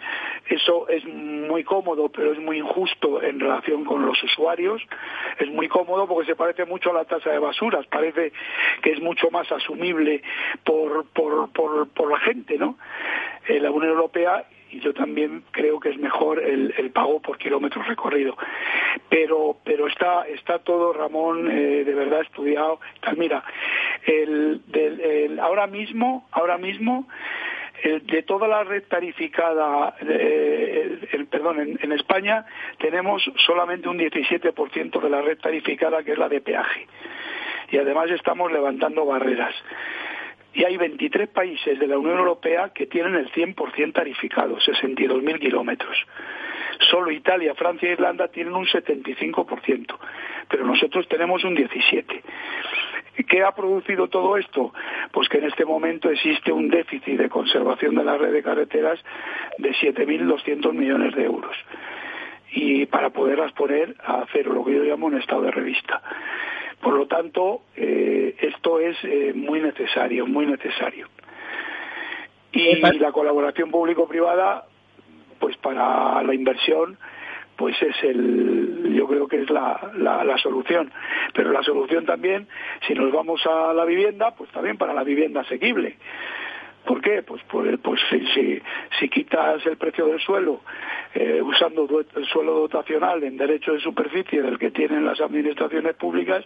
Eso 0.47 0.87
es 0.87 1.05
muy 1.05 1.63
cómodo, 1.63 2.09
pero 2.09 2.33
es 2.33 2.39
muy 2.39 2.57
injusto 2.57 3.21
en 3.21 3.39
relación 3.39 3.85
con 3.85 4.05
los 4.05 4.21
usuarios. 4.23 4.81
Es 5.39 5.49
muy 5.49 5.67
cómodo 5.67 6.07
porque 6.07 6.27
se 6.27 6.35
parece 6.35 6.65
mucho 6.65 6.91
a 6.91 6.93
la 6.93 7.05
tasa 7.05 7.31
de 7.31 7.39
basuras. 7.39 7.85
Parece 7.87 8.31
que 8.81 8.91
es 8.91 9.01
mucho 9.01 9.31
más 9.31 9.51
asumible 9.51 10.21
por, 10.63 11.05
por, 11.07 11.51
por, 11.51 11.89
por 11.89 12.11
la 12.11 12.19
gente, 12.19 12.57
¿no? 12.57 12.77
Eh, 13.47 13.59
la 13.59 13.71
Unión 13.71 13.91
Europea 13.91 14.45
y 14.71 14.79
yo 14.79 14.93
también 14.93 15.43
creo 15.51 15.79
que 15.79 15.89
es 15.89 15.97
mejor 15.97 16.39
el, 16.39 16.91
pago 16.91 17.21
por 17.21 17.37
kilómetros 17.37 17.87
recorrido. 17.87 18.37
Pero, 19.09 19.57
pero 19.63 19.87
está, 19.87 20.23
está 20.27 20.59
todo, 20.59 20.93
Ramón, 20.93 21.49
eh, 21.51 21.83
de 21.83 21.93
verdad 21.93 22.21
estudiado. 22.21 22.79
Mira, 23.17 23.43
el, 24.05 24.61
del, 24.67 25.39
ahora 25.39 25.67
mismo, 25.67 26.27
ahora 26.31 26.57
mismo, 26.57 27.07
de 27.83 28.23
toda 28.23 28.47
la 28.47 28.63
red 28.63 28.83
tarificada, 28.83 29.95
el, 29.99 31.27
perdón, 31.29 31.59
en, 31.59 31.79
en, 31.81 31.91
España 31.93 32.45
tenemos 32.77 33.23
solamente 33.45 33.89
un 33.89 33.97
17% 33.97 35.01
de 35.01 35.09
la 35.09 35.21
red 35.21 35.39
tarificada 35.39 36.03
que 36.03 36.11
es 36.11 36.17
la 36.17 36.29
de 36.29 36.41
peaje. 36.41 36.87
Y 37.71 37.77
además 37.77 38.11
estamos 38.11 38.51
levantando 38.51 39.05
barreras 39.05 39.55
y 40.53 40.63
hay 40.63 40.77
23 40.77 41.29
países 41.29 41.79
de 41.79 41.87
la 41.87 41.97
Unión 41.97 42.17
Europea 42.17 42.71
que 42.73 42.87
tienen 42.87 43.15
el 43.15 43.31
100% 43.31 43.93
tarificado, 43.93 44.57
62.000 44.57 45.39
kilómetros. 45.39 45.97
Solo 46.89 47.11
Italia, 47.11 47.53
Francia 47.55 47.89
e 47.89 47.93
Irlanda 47.93 48.27
tienen 48.27 48.55
un 48.55 48.65
75%, 48.65 49.97
pero 50.49 50.65
nosotros 50.65 51.07
tenemos 51.07 51.43
un 51.43 51.55
17%. 51.55 52.21
¿Qué 53.27 53.43
ha 53.43 53.51
producido 53.51 54.07
todo 54.07 54.37
esto? 54.37 54.73
Pues 55.11 55.29
que 55.29 55.37
en 55.37 55.45
este 55.45 55.65
momento 55.65 56.09
existe 56.09 56.51
un 56.51 56.69
déficit 56.69 57.17
de 57.17 57.29
conservación 57.29 57.95
de 57.95 58.03
la 58.03 58.17
red 58.17 58.31
de 58.31 58.41
carreteras 58.41 58.99
de 59.57 59.71
7.200 59.71 60.73
millones 60.73 61.15
de 61.15 61.25
euros. 61.25 61.55
Y 62.51 62.85
para 62.85 63.11
poderlas 63.11 63.53
poner 63.53 63.95
a 64.03 64.25
cero, 64.31 64.53
lo 64.53 64.65
que 64.65 64.73
yo 64.73 64.83
llamo 64.83 65.07
un 65.07 65.17
estado 65.17 65.43
de 65.43 65.51
revista. 65.51 66.01
Por 66.81 66.95
lo 66.95 67.07
tanto, 67.07 67.61
eh, 67.75 68.35
esto 68.39 68.79
es 68.79 68.97
eh, 69.03 69.33
muy 69.35 69.61
necesario, 69.61 70.25
muy 70.25 70.45
necesario. 70.45 71.07
Y 72.51 72.75
la 72.75 73.11
colaboración 73.11 73.71
público-privada, 73.71 74.65
pues 75.39 75.55
para 75.57 76.21
la 76.21 76.33
inversión, 76.33 76.97
pues 77.55 77.79
es 77.81 77.95
el, 78.03 78.93
yo 78.95 79.07
creo 79.07 79.27
que 79.27 79.41
es 79.41 79.49
la, 79.49 79.91
la, 79.95 80.37
solución. 80.39 80.91
Pero 81.33 81.51
la 81.51 81.63
solución 81.63 82.05
también, 82.05 82.47
si 82.87 82.93
nos 82.93 83.11
vamos 83.11 83.45
a 83.45 83.73
la 83.73 83.85
vivienda, 83.85 84.31
pues 84.35 84.49
también 84.51 84.77
para 84.77 84.93
la 84.93 85.03
vivienda 85.03 85.41
asequible. 85.41 85.95
¿Por 86.85 87.01
qué? 87.01 87.21
Pues, 87.21 87.41
pues, 87.47 87.79
pues 87.81 88.01
si, 88.09 88.61
si, 88.99 89.09
quitas 89.09 89.65
el 89.65 89.77
precio 89.77 90.07
del 90.07 90.19
suelo 90.19 90.61
eh, 91.13 91.41
usando 91.41 91.87
el 92.15 92.25
suelo 92.25 92.53
dotacional 92.53 93.23
en 93.23 93.37
derecho 93.37 93.73
de 93.73 93.79
superficie 93.79 94.41
del 94.41 94.57
que 94.57 94.71
tienen 94.71 95.05
las 95.05 95.21
administraciones 95.21 95.95
públicas, 95.95 96.45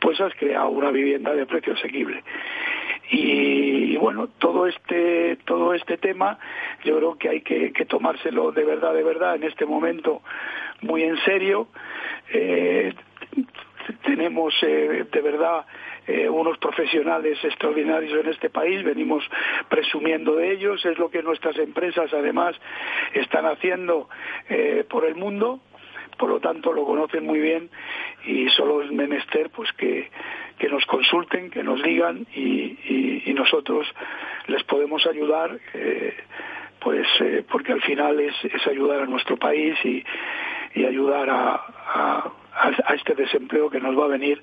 pues 0.00 0.20
has 0.20 0.32
creado 0.34 0.68
una 0.68 0.90
vivienda 0.90 1.34
de 1.34 1.46
precio 1.46 1.72
asequible. 1.72 2.22
Y, 3.10 3.96
bueno, 3.96 4.28
todo 4.38 4.66
este, 4.66 5.36
todo 5.44 5.74
este 5.74 5.98
tema 5.98 6.38
yo 6.84 6.96
creo 6.96 7.18
que 7.18 7.28
hay 7.28 7.40
que, 7.42 7.70
tomárselo 7.86 8.52
de 8.52 8.64
verdad, 8.64 8.94
de 8.94 9.02
verdad, 9.02 9.36
en 9.36 9.44
este 9.44 9.66
momento 9.66 10.22
muy 10.82 11.02
en 11.02 11.16
serio. 11.24 11.68
Eh, 12.32 12.94
tenemos 14.04 14.54
eh, 14.62 15.04
de 15.10 15.20
verdad 15.20 15.66
eh, 16.06 16.28
unos 16.28 16.58
profesionales 16.58 17.38
extraordinarios 17.42 18.12
en 18.24 18.30
este 18.30 18.50
país, 18.50 18.82
venimos 18.84 19.24
presumiendo 19.68 20.36
de 20.36 20.52
ellos, 20.52 20.84
es 20.84 20.98
lo 20.98 21.10
que 21.10 21.22
nuestras 21.22 21.56
empresas 21.58 22.12
además 22.12 22.56
están 23.14 23.46
haciendo 23.46 24.08
eh, 24.48 24.84
por 24.88 25.04
el 25.06 25.14
mundo, 25.14 25.60
por 26.18 26.28
lo 26.28 26.40
tanto 26.40 26.72
lo 26.72 26.84
conocen 26.84 27.24
muy 27.24 27.40
bien 27.40 27.70
y 28.26 28.48
solo 28.50 28.82
es 28.82 28.90
menester 28.92 29.50
pues 29.50 29.72
que, 29.72 30.10
nos 30.70 30.84
consulten, 30.86 31.50
que 31.50 31.62
nos 31.62 31.82
digan 31.82 32.26
y, 32.34 33.32
nosotros 33.34 33.86
les 34.46 34.62
podemos 34.62 35.04
ayudar 35.08 35.58
eh, 35.74 36.14
pues 36.78 37.06
porque 37.50 37.72
al 37.72 37.82
final 37.82 38.20
es, 38.20 38.34
ayudar 38.66 39.02
a 39.02 39.06
nuestro 39.06 39.36
país 39.36 39.74
y, 39.84 40.04
ayudar 40.86 41.28
a 41.30 41.74
a, 41.94 42.30
este 42.94 43.14
desempleo 43.14 43.70
que 43.70 43.80
nos 43.80 43.98
va 43.98 44.04
a 44.04 44.08
venir, 44.08 44.42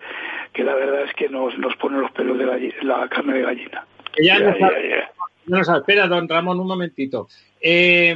que 0.53 0.63
la 0.63 0.75
verdad 0.75 1.03
es 1.03 1.13
que 1.13 1.29
nos, 1.29 1.57
nos 1.57 1.75
pone 1.77 1.99
los 1.99 2.11
pelos 2.11 2.37
de 2.37 2.73
la 2.83 3.07
carne 3.09 3.33
de 3.33 3.41
gallina. 3.41 3.85
Ya, 4.21 4.39
nos, 5.45 5.69
espera, 5.69 6.07
don 6.07 6.27
Ramón, 6.27 6.59
un 6.59 6.67
momentito. 6.67 7.27
Eh, 7.61 8.15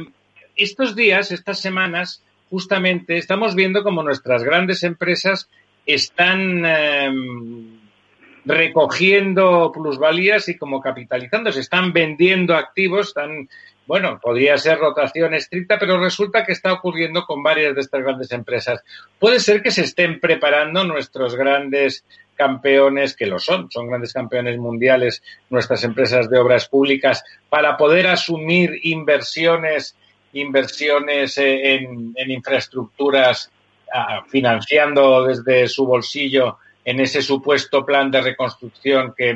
estos 0.54 0.94
días, 0.94 1.32
estas 1.32 1.60
semanas, 1.60 2.22
justamente 2.50 3.16
estamos 3.16 3.54
viendo 3.54 3.82
como 3.82 4.02
nuestras 4.02 4.42
grandes 4.44 4.82
empresas 4.82 5.48
están 5.86 6.64
em, 6.64 7.78
recogiendo 8.44 9.70
plusvalías 9.72 10.48
y 10.48 10.56
como 10.56 10.80
capitalizando, 10.80 11.52
se 11.52 11.60
están 11.60 11.92
vendiendo 11.92 12.54
activos, 12.54 13.08
están 13.08 13.48
bueno, 13.86 14.18
podría 14.20 14.58
ser 14.58 14.78
rotación 14.78 15.34
estricta, 15.34 15.78
pero 15.78 15.98
resulta 15.98 16.44
que 16.44 16.52
está 16.52 16.72
ocurriendo 16.72 17.24
con 17.24 17.42
varias 17.42 17.74
de 17.74 17.80
estas 17.80 18.02
grandes 18.02 18.32
empresas. 18.32 18.82
Puede 19.18 19.38
ser 19.40 19.62
que 19.62 19.70
se 19.70 19.82
estén 19.82 20.20
preparando 20.20 20.84
nuestros 20.84 21.36
grandes 21.36 22.04
campeones, 22.34 23.16
que 23.16 23.26
lo 23.26 23.38
son, 23.38 23.70
son 23.70 23.88
grandes 23.88 24.12
campeones 24.12 24.58
mundiales, 24.58 25.22
nuestras 25.48 25.84
empresas 25.84 26.28
de 26.28 26.38
obras 26.38 26.68
públicas, 26.68 27.24
para 27.48 27.76
poder 27.76 28.08
asumir 28.08 28.78
inversiones, 28.82 29.96
inversiones 30.32 31.38
eh, 31.38 31.74
en, 31.74 32.12
en 32.14 32.30
infraestructuras, 32.30 33.50
ah, 33.92 34.24
financiando 34.28 35.24
desde 35.24 35.68
su 35.68 35.86
bolsillo 35.86 36.58
en 36.84 37.00
ese 37.00 37.22
supuesto 37.22 37.84
plan 37.84 38.10
de 38.10 38.20
reconstrucción 38.20 39.14
que, 39.16 39.34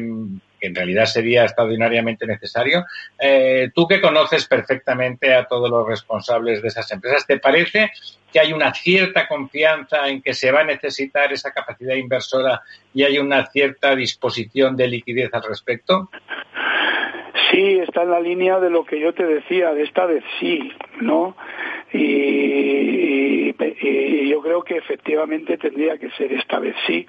en 0.61 0.75
realidad 0.75 1.07
sería 1.07 1.45
extraordinariamente 1.45 2.27
necesario. 2.27 2.85
Eh, 3.19 3.71
tú 3.75 3.87
que 3.87 4.01
conoces 4.01 4.47
perfectamente 4.47 5.35
a 5.35 5.45
todos 5.45 5.71
los 5.71 5.87
responsables 5.87 6.63
de 6.63 6.69
esas 6.69 6.91
empresas, 6.93 7.27
¿te 7.27 7.39
parece 7.39 7.91
que 8.33 8.41
hay 8.41 8.53
una 8.53 8.73
cierta 8.73 9.27
confianza 9.27 10.09
en 10.09 10.23
que 10.23 10.35
se 10.35 10.53
va 10.53 10.61
a 10.61 10.65
necesitar 10.65 11.33
esa 11.33 11.53
capacidad 11.53 11.95
inversora 11.95 12.63
y 12.95 13.03
hay 13.03 13.19
una 13.19 13.47
cierta 13.47 13.95
disposición 13.95 14.77
de 14.77 14.89
liquidez 14.89 15.33
al 15.35 15.43
respecto? 15.43 16.11
Sí, 17.51 17.81
está 17.81 18.03
en 18.03 18.11
la 18.11 18.21
línea 18.21 18.61
de 18.61 18.71
lo 18.71 18.85
que 18.85 19.01
yo 19.01 19.13
te 19.13 19.25
decía, 19.25 19.73
de 19.73 19.83
esta 19.83 20.07
vez 20.07 20.23
sí, 20.39 20.73
¿no? 21.01 21.37
Y, 21.93 23.53
yo 24.29 24.41
creo 24.43 24.63
que 24.63 24.77
efectivamente 24.77 25.59
tendría 25.59 25.99
que 25.99 26.11
ser 26.11 26.33
esta 26.33 26.61
vez 26.61 26.77
sí. 26.87 27.07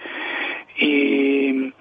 Y, 0.79 1.71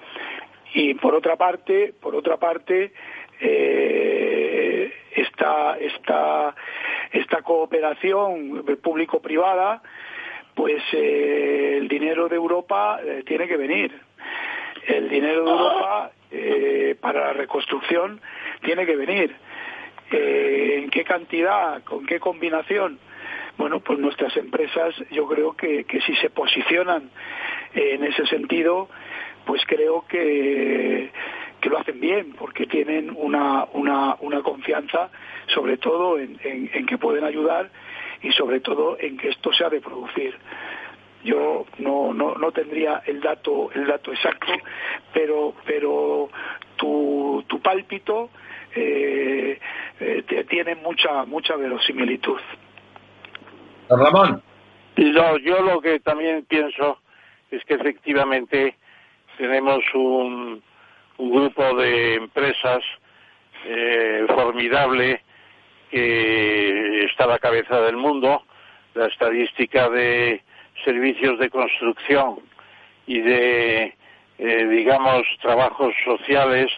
y 0.74 0.94
por 0.94 1.14
otra 1.14 1.36
parte, 1.36 1.94
por 2.00 2.14
otra 2.14 2.36
parte, 2.36 2.92
eh, 3.40 4.92
esta, 5.12 5.76
esta, 5.78 6.54
esta 7.12 7.42
cooperación 7.42 8.64
público-privada, 8.82 9.82
pues 10.54 10.82
eh, 10.92 11.78
el 11.78 11.88
dinero 11.88 12.28
de 12.28 12.36
Europa 12.36 13.00
eh, 13.04 13.22
tiene 13.26 13.48
que 13.48 13.56
venir. 13.56 13.92
El 14.86 15.08
dinero 15.08 15.44
de 15.44 15.50
Europa 15.50 16.12
para 17.00 17.26
la 17.26 17.32
reconstrucción 17.32 18.20
tiene 18.62 18.86
que 18.86 18.94
venir 18.94 19.34
eh, 20.10 20.80
en 20.82 20.90
qué 20.90 21.04
cantidad, 21.04 21.82
con 21.84 22.04
qué 22.04 22.18
combinación. 22.18 22.98
Bueno, 23.56 23.80
pues 23.80 23.98
nuestras 23.98 24.36
empresas 24.36 24.94
yo 25.10 25.26
creo 25.28 25.52
que, 25.54 25.84
que 25.84 26.00
si 26.00 26.16
se 26.16 26.30
posicionan 26.30 27.10
en 27.74 28.04
ese 28.04 28.26
sentido, 28.26 28.88
pues 29.44 29.62
creo 29.66 30.04
que, 30.08 31.10
que 31.60 31.68
lo 31.68 31.78
hacen 31.78 32.00
bien, 32.00 32.34
porque 32.38 32.66
tienen 32.66 33.12
una, 33.16 33.66
una, 33.72 34.16
una 34.20 34.42
confianza 34.42 35.10
sobre 35.54 35.76
todo 35.76 36.18
en, 36.18 36.38
en, 36.42 36.86
que 36.86 36.98
pueden 36.98 37.24
ayudar 37.24 37.70
y 38.22 38.30
sobre 38.32 38.60
todo 38.60 38.96
en 39.00 39.16
que 39.16 39.28
esto 39.28 39.52
se 39.52 39.64
ha 39.64 39.68
de 39.68 39.80
producir. 39.80 40.36
Yo 41.24 41.66
no, 41.78 42.14
no, 42.14 42.34
no 42.34 42.52
tendría 42.52 43.02
el 43.04 43.20
dato 43.20 43.70
el 43.74 43.86
dato 43.86 44.10
exacto 44.10 44.52
pero 45.12 45.54
pero 45.66 46.30
tu, 46.76 47.44
tu 47.46 47.60
pálpito 47.60 48.30
eh, 48.74 49.58
eh 50.00 50.44
tiene 50.48 50.76
mucha 50.76 51.24
mucha 51.26 51.56
verosimilitud. 51.56 52.40
Ramón. 53.90 54.42
No, 54.96 55.36
yo 55.38 55.62
lo 55.62 55.80
que 55.80 56.00
también 56.00 56.44
pienso 56.46 56.98
es 57.50 57.64
que 57.64 57.74
efectivamente 57.74 58.76
tenemos 59.40 59.82
un, 59.94 60.62
un 61.16 61.30
grupo 61.30 61.74
de 61.76 62.16
empresas 62.16 62.82
eh, 63.64 64.26
formidable 64.28 65.22
que 65.90 67.04
está 67.04 67.24
a 67.24 67.28
la 67.28 67.38
cabeza 67.38 67.80
del 67.80 67.96
mundo. 67.96 68.42
La 68.92 69.06
estadística 69.06 69.88
de 69.88 70.42
servicios 70.84 71.38
de 71.38 71.48
construcción 71.48 72.40
y 73.06 73.20
de, 73.20 73.94
eh, 74.38 74.66
digamos, 74.66 75.22
trabajos 75.40 75.94
sociales, 76.04 76.70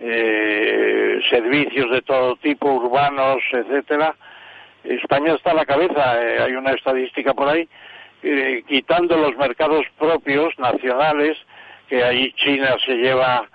eh, 0.00 1.20
servicios 1.28 1.90
de 1.90 2.00
todo 2.00 2.36
tipo, 2.36 2.72
urbanos, 2.72 3.42
etcétera. 3.52 4.14
España 4.82 5.34
está 5.34 5.50
a 5.50 5.54
la 5.54 5.66
cabeza. 5.66 6.12
Hay 6.12 6.52
una 6.52 6.72
estadística 6.72 7.34
por 7.34 7.48
ahí, 7.48 7.68
quitando 8.66 9.18
los 9.18 9.36
mercados 9.36 9.84
propios, 9.98 10.58
nacionales, 10.58 11.36
que 11.88 12.02
ahí 12.02 12.32
China 12.32 12.76
se 12.84 12.94
lleva 12.96 13.48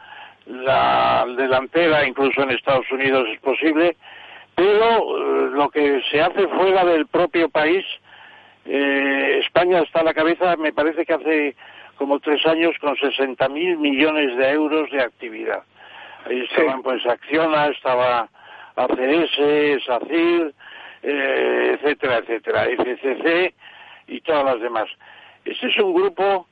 la 0.46 1.26
delantera, 1.38 2.06
incluso 2.08 2.42
en 2.42 2.52
Estados 2.52 2.90
Unidos 2.92 3.28
es 3.32 3.40
posible, 3.40 3.96
pero 4.56 5.18
eh, 5.18 5.52
lo 5.54 5.70
que 5.70 6.02
se 6.12 6.22
hace 6.22 6.48
fuera 6.48 6.84
del 6.86 7.08
propio 7.08 7.50
país, 7.50 7.86
eh, 8.66 9.42
España 9.44 9.80
está 9.80 10.02
a 10.02 10.04
la 10.04 10.14
cabeza, 10.14 10.56
me 10.58 10.74
parece 10.74 11.06
que 11.06 11.14
hace 11.14 11.56
como 11.96 12.20
tres 12.20 12.46
años, 12.46 12.76
con 12.80 12.96
60 12.98 13.48
mil 13.50 13.78
millones 13.78 14.36
de 14.36 14.50
euros 14.50 14.90
de 14.92 15.02
actividad. 15.02 15.64
Ahí 16.26 16.42
estaban 16.42 16.82
pues 16.82 17.06
Acciona, 17.06 17.68
estaba 17.68 18.28
ACS, 18.76 19.84
SACIR, 19.86 20.54
eh, 21.04 21.78
etcétera, 21.80 22.18
etcétera, 22.18 22.66
FCC 22.66 23.54
y 24.08 24.22
todas 24.22 24.46
las 24.46 24.62
demás. 24.62 24.88
Este 25.46 25.68
es 25.68 25.78
un 25.78 25.94
grupo, 25.94 26.48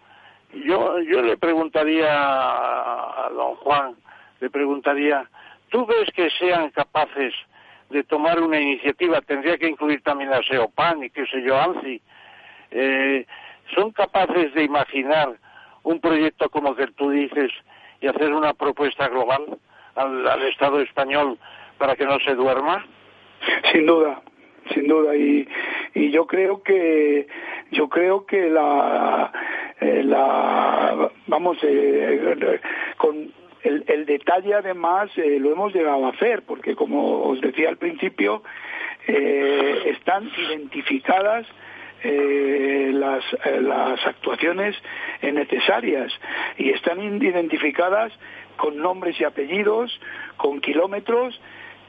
yo, 0.54 1.00
yo 1.00 1.22
le 1.22 1.38
preguntaría 1.38 2.10
a 2.12 3.30
don 3.30 3.56
Juan, 3.58 3.96
le 4.40 4.50
preguntaría, 4.50 5.30
¿tú 5.70 5.86
ves 5.86 6.10
que 6.16 6.30
sean 6.32 6.70
capaces 6.72 7.34
de 7.92 8.04
tomar 8.04 8.42
una 8.42 8.60
iniciativa, 8.60 9.22
tendría 9.22 9.58
que 9.58 9.68
incluir 9.68 10.02
también 10.02 10.34
a 10.34 10.42
SEOPAN 10.44 11.04
y 11.04 11.10
qué 11.10 11.26
sé 11.28 11.42
yo, 11.44 11.60
ANSI, 11.60 12.02
eh, 12.72 13.26
son 13.76 13.92
capaces 13.92 14.54
de 14.54 14.64
imaginar 14.64 15.36
un 15.84 16.00
proyecto 16.00 16.50
como 16.50 16.76
que 16.76 16.88
tú 16.88 17.10
dices 17.10 17.52
y 18.00 18.08
hacer 18.08 18.34
una 18.34 18.54
propuesta 18.54 19.08
global 19.08 19.58
al, 19.96 20.44
Estado 20.44 20.80
español 20.82 21.38
para 21.78 21.96
que 21.96 22.06
no 22.06 22.20
se 22.20 22.36
duerma? 22.36 22.86
Sin 23.72 23.86
duda, 23.86 24.22
sin 24.74 24.88
duda. 24.88 25.16
Y, 25.16 25.48
y 25.94 26.12
yo 26.12 26.28
creo 26.28 26.64
que 26.64 27.28
yo 27.72 27.90
creo 27.90 28.26
que 28.26 28.50
la 28.50 29.32
eh, 29.82 30.04
la 30.04 31.12
vamos 31.28 31.58
eh, 31.64 32.60
con 32.98 33.32
el, 33.64 34.06
detalle 34.06 34.54
además 34.54 35.10
eh, 35.18 35.38
lo 35.40 35.52
hemos 35.52 35.74
llegado 35.74 36.06
a 36.06 36.10
hacer, 36.10 36.44
porque 36.44 36.76
como 36.76 37.24
os 37.24 37.42
decía 37.42 37.70
al 37.70 37.78
principio, 37.78 38.44
eh, 39.08 39.84
están 39.88 40.30
identificadas 40.38 41.46
eh, 42.04 42.92
las, 42.94 43.24
las 43.62 44.06
actuaciones 44.06 44.76
necesarias 45.22 46.12
y 46.58 46.72
están 46.72 47.00
identificadas 47.02 48.12
con 48.58 48.78
nombres 48.78 49.20
y 49.20 49.24
apellidos, 49.24 50.00
con 50.38 50.62
kilómetros 50.62 51.40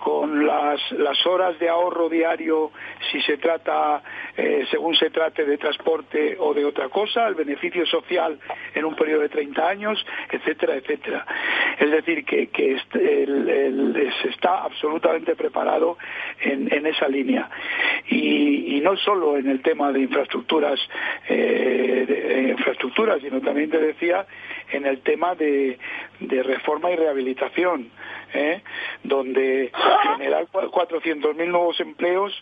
con 0.03 0.45
las, 0.45 0.81
las 0.93 1.25
horas 1.27 1.57
de 1.61 1.69
ahorro 1.69 2.09
diario 2.09 2.73
si 3.13 3.21
se 3.23 3.37
trata, 3.37 4.03
eh, 4.37 4.65
según 4.69 4.97
se 4.97 5.11
trate 5.11 5.45
de 5.45 5.59
transporte 5.59 6.37
o 6.41 6.53
de 6.53 6.65
otra 6.65 6.89
cosa, 6.89 7.29
el 7.29 7.37
beneficio 7.37 7.87
social 7.87 8.37
en 8.75 8.85
un 8.85 8.97
periodo 8.97 9.21
de 9.21 9.29
30 9.29 9.69
años, 9.69 10.05
etcétera, 10.29 10.75
etcétera. 10.75 11.25
Es 11.79 11.91
decir, 11.91 12.25
que, 12.25 12.49
que 12.49 12.75
este, 12.75 13.27
se 14.23 14.29
está 14.29 14.65
absolutamente 14.65 15.37
preparado 15.37 15.99
en, 16.41 16.73
en 16.75 16.87
esa 16.87 17.07
línea. 17.07 17.49
Y, 18.09 18.77
y, 18.77 18.81
no 18.81 18.97
solo 18.97 19.37
en 19.37 19.49
el 19.49 19.63
tema 19.63 19.93
de 19.93 20.01
infraestructuras, 20.01 20.81
eh, 21.29 22.55
infraestructuras, 22.57 23.21
sino 23.23 23.41
también 23.41 23.71
te 23.71 23.79
decía 23.79 24.27
en 24.73 24.85
el 24.85 25.01
tema 25.03 25.37
de, 25.37 25.79
de 26.19 26.43
reforma 26.43 26.91
y 26.91 26.97
rehabilitación. 26.97 27.91
¿Eh? 28.35 28.63
donde 29.03 29.71
generar 30.03 30.47
400.000 30.49 31.47
nuevos 31.49 31.81
empleos 31.81 32.33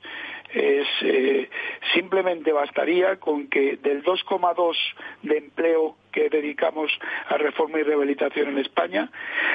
es 0.53 0.87
eh, 1.03 1.49
simplemente 1.95 2.53
bastaría 2.53 3.17
con 3.17 3.49
que 3.49 3.77
del 3.77 4.03
2,2 4.03 4.77
de 5.23 5.39
empleo 5.39 5.97
que 6.11 6.29
dedicamos 6.29 6.91
a 7.29 7.37
reforma 7.37 7.81
y 7.81 7.83
rehabilitación 7.83 8.49
en 8.49 8.59
España 8.59 9.11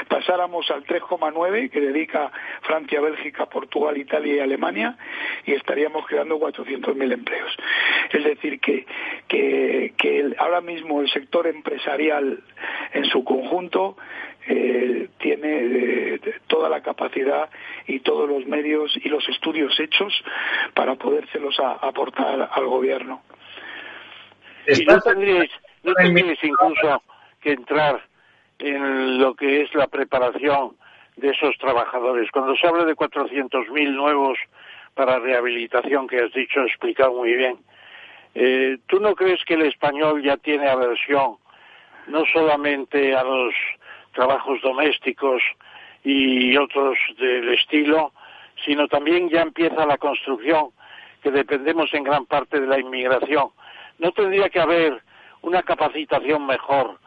pasáramos 0.08 0.70
al 0.72 0.84
3,9 0.86 1.70
que 1.70 1.82
dedica 1.82 2.32
Francia, 2.62 3.02
Bélgica, 3.02 3.46
Portugal, 3.48 3.98
Italia 3.98 4.36
y 4.36 4.40
Alemania 4.40 4.98
y 5.46 5.54
estaríamos 5.54 6.06
creando 6.08 6.40
400.000 6.40 7.14
empleos. 7.14 7.56
Es 8.12 8.24
decir, 8.24 8.60
que, 8.60 8.86
que, 9.28 9.94
que 9.98 10.34
ahora 10.38 10.62
mismo 10.62 11.02
el 11.02 11.10
sector 11.10 11.48
empresarial 11.48 12.44
en 12.94 13.06
su 13.06 13.24
conjunto 13.24 13.98
eh, 14.48 15.10
tiene 15.20 16.16
eh, 16.16 16.20
toda 16.48 16.70
la 16.70 16.82
capacidad 16.82 17.50
y 17.88 18.00
todos 18.02 18.30
los 18.30 18.46
medios 18.46 18.96
y 19.04 19.10
los 19.10 19.28
estudios 19.28 19.80
hechos 19.80 20.14
para 20.74 20.96
podérselos 20.96 21.60
aportar 21.60 22.50
al 22.52 22.66
gobierno. 22.68 23.24
Y 24.68 24.86
no 25.86 25.94
tendríais 25.94 26.44
incluso 26.44 27.04
que 27.40 27.54
entrar 27.54 28.04
en 28.60 29.20
lo 29.20 29.36
que 29.36 29.62
es 29.62 29.74
la 29.76 29.88
preparación 29.88 30.76
de 31.16 31.30
esos 31.30 31.56
trabajadores. 31.58 32.30
Cuando 32.32 32.56
se 32.58 32.68
habla 32.68 32.86
de 32.86 32.96
400.000 32.96 33.94
nuevos 33.94 34.38
para 34.96 35.20
rehabilitación, 35.20 36.08
que 36.08 36.18
has 36.18 36.34
dicho, 36.34 36.62
explicado 36.62 37.14
muy 37.14 37.34
bien, 37.34 37.58
eh, 38.34 38.78
¿tú 38.88 39.00
no 39.00 39.14
crees 39.16 39.44
que 39.46 39.54
el 39.54 39.64
español 39.64 40.24
ya 40.24 40.38
tiene 40.38 40.68
aversión 40.68 41.38
no 42.08 42.24
solamente 42.34 43.16
a 43.16 43.24
los 43.24 43.54
trabajos 44.14 44.62
domésticos 44.62 45.42
y 46.04 46.56
otros 46.58 46.98
del 47.18 47.50
estilo, 47.54 48.12
sino 48.64 48.88
también 48.88 49.30
ya 49.30 49.42
empieza 49.42 49.86
la 49.86 49.98
construcción, 49.98 50.70
que 51.22 51.32
dependemos 51.32 51.94
en 51.94 52.04
gran 52.04 52.26
parte 52.26 52.60
de 52.60 52.68
la 52.68 52.80
inmigración. 52.80 53.50
No 53.98 54.12
tendría 54.12 54.50
que 54.50 54.60
haber 54.60 55.02
una 55.46 55.62
capacitación 55.62 56.46
mejor, 56.46 56.98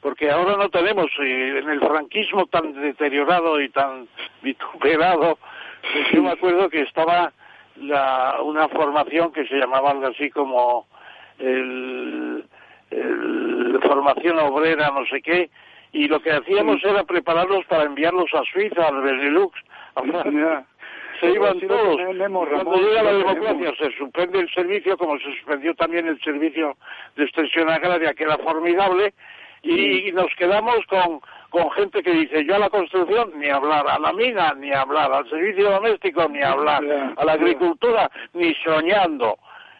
porque 0.00 0.30
ahora 0.30 0.56
no 0.56 0.68
tenemos, 0.68 1.06
eh, 1.20 1.60
en 1.62 1.70
el 1.70 1.80
franquismo 1.80 2.46
tan 2.46 2.72
deteriorado 2.74 3.60
y 3.60 3.68
tan 3.68 4.08
vituperado, 4.42 5.38
pues 5.80 6.10
yo 6.12 6.22
me 6.22 6.30
acuerdo 6.30 6.68
que 6.68 6.82
estaba 6.82 7.32
la, 7.76 8.38
una 8.42 8.68
formación 8.68 9.32
que 9.32 9.46
se 9.46 9.56
llamaba 9.56 9.92
algo 9.92 10.08
así 10.08 10.28
como 10.30 10.86
el, 11.38 12.44
el 12.90 13.80
formación 13.82 14.40
obrera, 14.40 14.90
no 14.90 15.06
sé 15.06 15.22
qué, 15.22 15.50
y 15.92 16.08
lo 16.08 16.20
que 16.20 16.32
hacíamos 16.32 16.82
era 16.84 17.04
prepararlos 17.04 17.64
para 17.66 17.84
enviarlos 17.84 18.28
a 18.34 18.42
Suiza, 18.52 18.88
al 18.88 19.00
Benelux. 19.02 19.56
Se 21.20 21.30
iban 21.30 21.60
todos. 21.60 21.96
Cuando 21.96 22.76
llega 22.76 23.02
la 23.02 23.12
democracia 23.12 23.72
se 23.78 23.96
suspende 23.96 24.40
el 24.40 24.50
servicio, 24.50 24.96
como 24.96 25.18
se 25.18 25.24
suspendió 25.36 25.74
también 25.74 26.06
el 26.06 26.20
servicio 26.20 26.76
de 27.16 27.24
extensión 27.24 27.68
agraria, 27.70 28.14
que 28.14 28.24
era 28.24 28.38
formidable, 28.38 29.14
y 29.62 30.12
nos 30.12 30.32
quedamos 30.36 30.76
con, 30.86 31.20
con 31.48 31.70
gente 31.72 32.02
que 32.02 32.12
dice, 32.12 32.44
yo 32.44 32.56
a 32.56 32.58
la 32.58 32.68
construcción 32.68 33.32
ni 33.36 33.48
hablar, 33.48 33.86
a 33.88 33.98
la 33.98 34.12
mina 34.12 34.54
ni 34.54 34.72
hablar, 34.72 35.12
al 35.12 35.28
servicio 35.30 35.70
doméstico 35.70 36.28
ni 36.28 36.42
hablar, 36.42 36.82
a 37.16 37.24
la 37.24 37.32
agricultura 37.32 38.10
ni 38.34 38.54
soñando. 38.56 39.38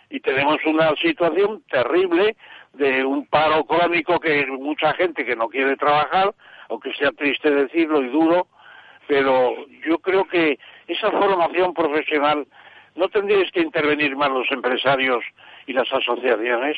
Y 0.08 0.20
tenemos 0.20 0.58
una 0.64 0.94
situación 0.96 1.62
terrible 1.68 2.36
de 2.72 3.04
un 3.04 3.26
paro 3.26 3.64
crónico 3.64 4.18
que 4.20 4.46
mucha 4.46 4.92
gente 4.94 5.24
que 5.24 5.36
no 5.36 5.48
quiere 5.48 5.76
trabajar, 5.76 6.34
aunque 6.68 6.92
sea 6.94 7.10
triste 7.12 7.50
decirlo 7.50 8.02
y 8.02 8.08
duro, 8.08 8.46
pero 9.06 9.54
yo 9.86 9.98
creo 9.98 10.24
que 10.24 10.58
esa 10.88 11.10
formación 11.10 11.74
profesional, 11.74 12.46
¿no 12.96 13.08
tendríais 13.08 13.50
que 13.50 13.60
intervenir 13.60 14.16
más 14.16 14.30
los 14.30 14.50
empresarios 14.50 15.24
y 15.66 15.72
las 15.72 15.92
asociaciones? 15.92 16.76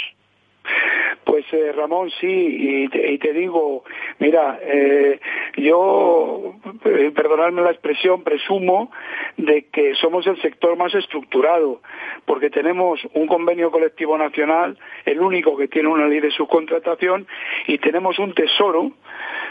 Pues 1.24 1.44
eh, 1.52 1.72
Ramón, 1.72 2.10
sí, 2.20 2.28
y 2.28 3.18
te, 3.18 3.32
digo, 3.32 3.84
mira, 4.18 4.58
eh, 4.62 5.18
yo, 5.56 6.54
eh, 6.84 7.12
perdonadme 7.14 7.62
la 7.62 7.72
expresión, 7.72 8.22
presumo 8.22 8.90
de 9.36 9.66
que 9.66 9.94
somos 9.96 10.26
el 10.26 10.40
sector 10.40 10.76
más 10.76 10.94
estructurado, 10.94 11.80
porque 12.24 12.48
tenemos 12.48 13.00
un 13.14 13.26
convenio 13.26 13.70
colectivo 13.70 14.16
nacional, 14.16 14.78
el 15.04 15.20
único 15.20 15.56
que 15.56 15.68
tiene 15.68 15.88
una 15.88 16.06
ley 16.06 16.20
de 16.20 16.30
subcontratación, 16.30 17.26
y 17.66 17.78
tenemos 17.78 18.18
un 18.18 18.32
tesoro 18.32 18.92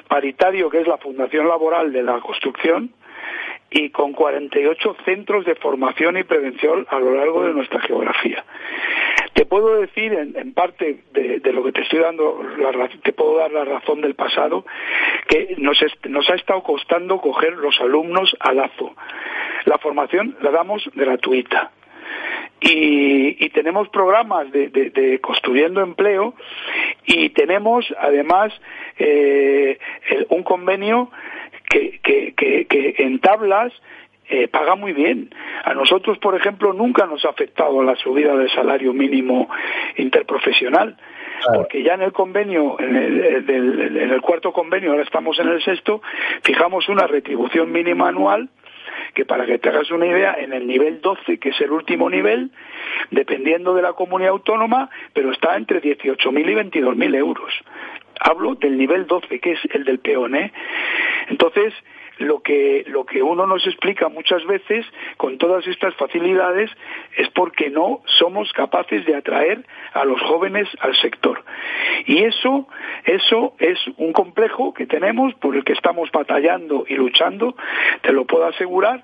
paritario 0.07 0.69
que 0.69 0.80
es 0.80 0.88
la 0.88 0.98
Fundación 0.98 1.48
Laboral 1.48 1.91
de 1.91 2.03
la 2.03 2.19
Construcción, 2.22 2.91
y 3.70 3.90
con 3.90 4.14
48 4.14 4.96
centros 5.06 5.46
de 5.46 5.56
formación 5.56 6.18
y 6.18 6.24
prevención 6.24 6.86
a 6.90 7.00
lo 7.00 7.16
largo 7.16 7.46
de 7.46 7.54
nuestra 7.54 7.82
geografía. 7.82 8.44
Te 9.34 9.46
puedo 9.46 9.82
decir, 9.82 10.14
en, 10.14 10.54
parte 10.54 11.04
de, 11.12 11.52
lo 11.52 11.64
que 11.64 11.74
te 11.74 11.82
estoy 11.82 12.00
dando, 12.00 12.42
te 13.04 13.12
puedo 13.12 13.38
dar 13.38 13.52
la 13.52 13.66
razón 13.66 14.00
del 14.00 14.16
pasado, 14.16 14.66
que 15.28 15.56
nos, 15.58 15.78
nos 16.08 16.30
ha 16.30 16.36
estado 16.36 16.64
costando 16.64 17.20
coger 17.20 17.54
los 17.58 17.80
alumnos 17.82 18.36
a 18.40 18.54
lazo. 18.54 18.96
La 19.66 19.78
formación 19.78 20.38
la 20.42 20.52
damos 20.52 20.90
gratuita. 20.94 21.72
Y, 22.62 23.50
tenemos 23.50 23.90
programas 23.90 24.52
de, 24.52 25.20
construyendo 25.22 25.82
empleo 25.82 26.34
y 27.06 27.30
tenemos 27.30 27.86
además 27.98 28.54
eh, 28.98 29.78
un 30.30 30.44
convenio 30.44 31.10
que, 31.70 32.00
que, 32.02 32.34
que, 32.36 32.96
en 32.98 33.20
tablas 33.20 33.74
eh, 34.30 34.48
paga 34.48 34.76
muy 34.76 34.94
bien. 34.94 35.34
A 35.64 35.74
nosotros, 35.74 36.18
por 36.18 36.36
ejemplo, 36.36 36.74
nunca 36.74 37.06
nos 37.06 37.26
ha 37.26 37.30
afectado 37.30 37.84
la 37.84 37.96
subida 37.96 38.36
del 38.36 38.50
salario 38.50 38.94
mínimo 38.94 39.50
interprofesional, 39.98 40.98
porque 41.54 41.84
ya 41.84 41.94
en 41.94 42.02
el 42.02 42.12
convenio, 42.12 42.80
en 42.80 42.96
el, 42.96 43.98
en 43.98 44.12
el 44.12 44.22
cuarto 44.22 44.52
convenio, 44.52 44.92
ahora 44.92 45.04
estamos 45.04 45.38
en 45.40 45.50
el 45.50 45.62
sexto, 45.62 46.02
fijamos 46.44 46.90
una 46.90 47.08
retribución 47.08 47.72
mínima 47.72 48.08
anual 48.10 48.50
que 49.14 49.26
para 49.26 49.46
que 49.46 49.58
te 49.58 49.70
hagas 49.70 49.90
una 49.92 50.06
idea, 50.06 50.36
en 50.38 50.54
el 50.54 50.68
nivel 50.68 51.02
12, 51.02 51.40
que 51.40 51.50
es 51.50 51.62
el 51.62 51.72
último 51.72 52.10
nivel, 52.10 52.52
dependiendo 53.12 53.74
de 53.74 53.82
la 53.82 53.94
comunidad 53.94 54.32
autónoma, 54.32 54.90
pero 55.14 55.32
está 55.32 55.56
entre 55.56 55.82
18.000 55.82 56.72
y 56.74 56.80
22.000 56.80 57.16
euros. 57.16 57.54
Hablo 58.20 58.56
del 58.56 58.78
nivel 58.78 59.08
12, 59.08 59.40
que 59.40 59.54
es 59.54 59.60
el 59.74 59.84
del 59.84 60.00
peón. 60.00 60.36
¿eh? 60.36 60.52
Entonces, 61.28 61.74
lo 62.18 62.42
que, 62.42 62.84
lo 62.88 63.06
que 63.06 63.22
uno 63.22 63.46
nos 63.46 63.66
explica 63.68 64.08
muchas 64.10 64.46
veces 64.46 64.86
con 65.18 65.38
todas 65.38 65.68
estas 65.68 65.94
facilidades 65.96 66.72
es 67.18 67.30
porque 67.32 67.70
no 67.70 68.02
somos 68.06 68.52
capaces 68.54 69.06
de 69.06 69.16
atraer 69.16 69.66
a 69.94 70.06
los 70.06 70.22
jóvenes 70.22 70.68
al 70.80 70.96
sector. 70.96 71.44
Y 72.06 72.24
eso, 72.24 72.68
eso 73.04 73.56
es 73.60 73.80
un 73.98 74.14
complejo 74.14 74.74
que 74.74 74.86
tenemos 74.86 75.34
por 75.36 75.56
el 75.56 75.64
que 75.64 75.74
estamos 75.74 76.10
batallando 76.12 76.86
y 76.88 76.96
luchando, 76.96 77.56
te 78.02 78.14
lo 78.14 78.26
puedo 78.26 78.46
asegurar, 78.46 79.04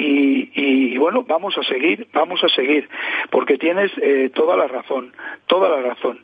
y, 0.00 0.96
bueno, 0.96 1.24
vamos 1.26 1.58
a 1.58 1.62
seguir, 1.64 2.06
vamos 2.12 2.42
a 2.44 2.48
seguir, 2.48 2.88
porque 3.30 3.58
tienes 3.58 3.90
eh, 4.00 4.30
toda 4.32 4.56
la 4.56 4.68
razón, 4.68 5.12
toda 5.48 5.68
la 5.68 5.82
razón. 5.82 6.20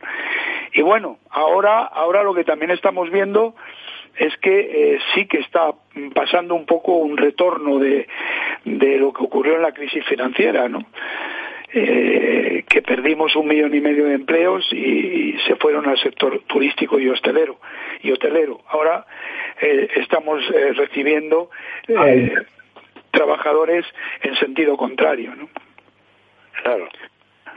Y 0.73 0.83
bueno, 0.83 1.19
ahora, 1.29 1.83
ahora 1.83 2.23
lo 2.23 2.35
que 2.35 2.45
también 2.45 2.71
estamos 2.71 3.11
viendo 3.11 3.57
es 4.17 4.37
que 4.39 4.95
eh, 4.95 4.99
sí 5.15 5.27
que 5.27 5.39
está 5.39 5.73
pasando 6.15 6.55
un 6.55 6.67
poco 6.67 6.97
un 6.97 7.17
retorno 7.17 7.79
de, 7.79 8.07
de 8.65 8.99
lo 8.99 9.13
que 9.13 9.25
ocurrió 9.25 9.57
en 9.57 9.63
la 9.63 9.73
crisis 9.73 10.05
financiera, 10.07 10.69
¿no? 10.69 10.87
Eh, 11.73 12.65
que 12.69 12.83
perdimos 12.83 13.35
un 13.35 13.49
millón 13.49 13.75
y 13.75 13.81
medio 13.81 14.07
de 14.07 14.15
empleos 14.15 14.65
y, 14.73 15.37
se 15.47 15.57
fueron 15.57 15.89
al 15.89 15.99
sector 15.99 16.41
turístico 16.47 16.99
y 16.99 17.09
hostelero. 17.09 17.59
Y 18.03 18.13
hotelero. 18.13 18.61
Ahora 18.69 19.05
estamos 19.61 20.47
recibiendo 20.77 21.51
trabajadores 23.11 23.85
en 24.23 24.37
sentido 24.37 24.77
contrario, 24.77 25.35
¿no? 25.35 25.49
Claro, 26.63 26.89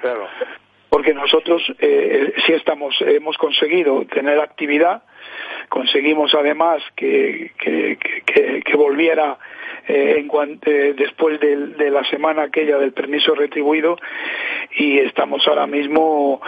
claro. 0.02 0.28
Porque 0.90 1.14
nosotros 1.14 1.62
eh, 1.80 2.34
sí 2.46 2.54
estamos, 2.54 2.96
hemos 3.02 3.38
conseguido 3.38 4.06
tener 4.06 4.40
actividad, 4.40 5.04
conseguimos 5.70 6.34
además 6.34 6.82
que, 6.96 7.52
que, 7.58 7.98
volviera 8.76 9.38
eh, 9.88 10.26
eh, 10.66 10.94
después 10.98 11.40
de, 11.40 11.90
la 11.90 12.04
semana 12.06 12.44
aquella 12.44 12.78
del 12.78 12.94
permiso 12.94 13.34
retribuido. 13.36 13.98
Y 14.78 15.00
estamos 15.00 15.48
ahora 15.48 15.66
mismo, 15.66 16.42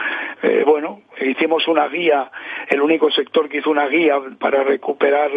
eh, 0.44 0.64
bueno, 0.66 1.02
hicimos 1.22 1.68
una 1.68 1.88
guía, 1.88 2.30
el 2.68 2.82
único 2.82 3.10
sector 3.12 3.50
que 3.50 3.58
hizo 3.58 3.72
una 3.72 3.88
guía 3.88 4.20
para 4.40 4.64
recuperar 4.64 5.32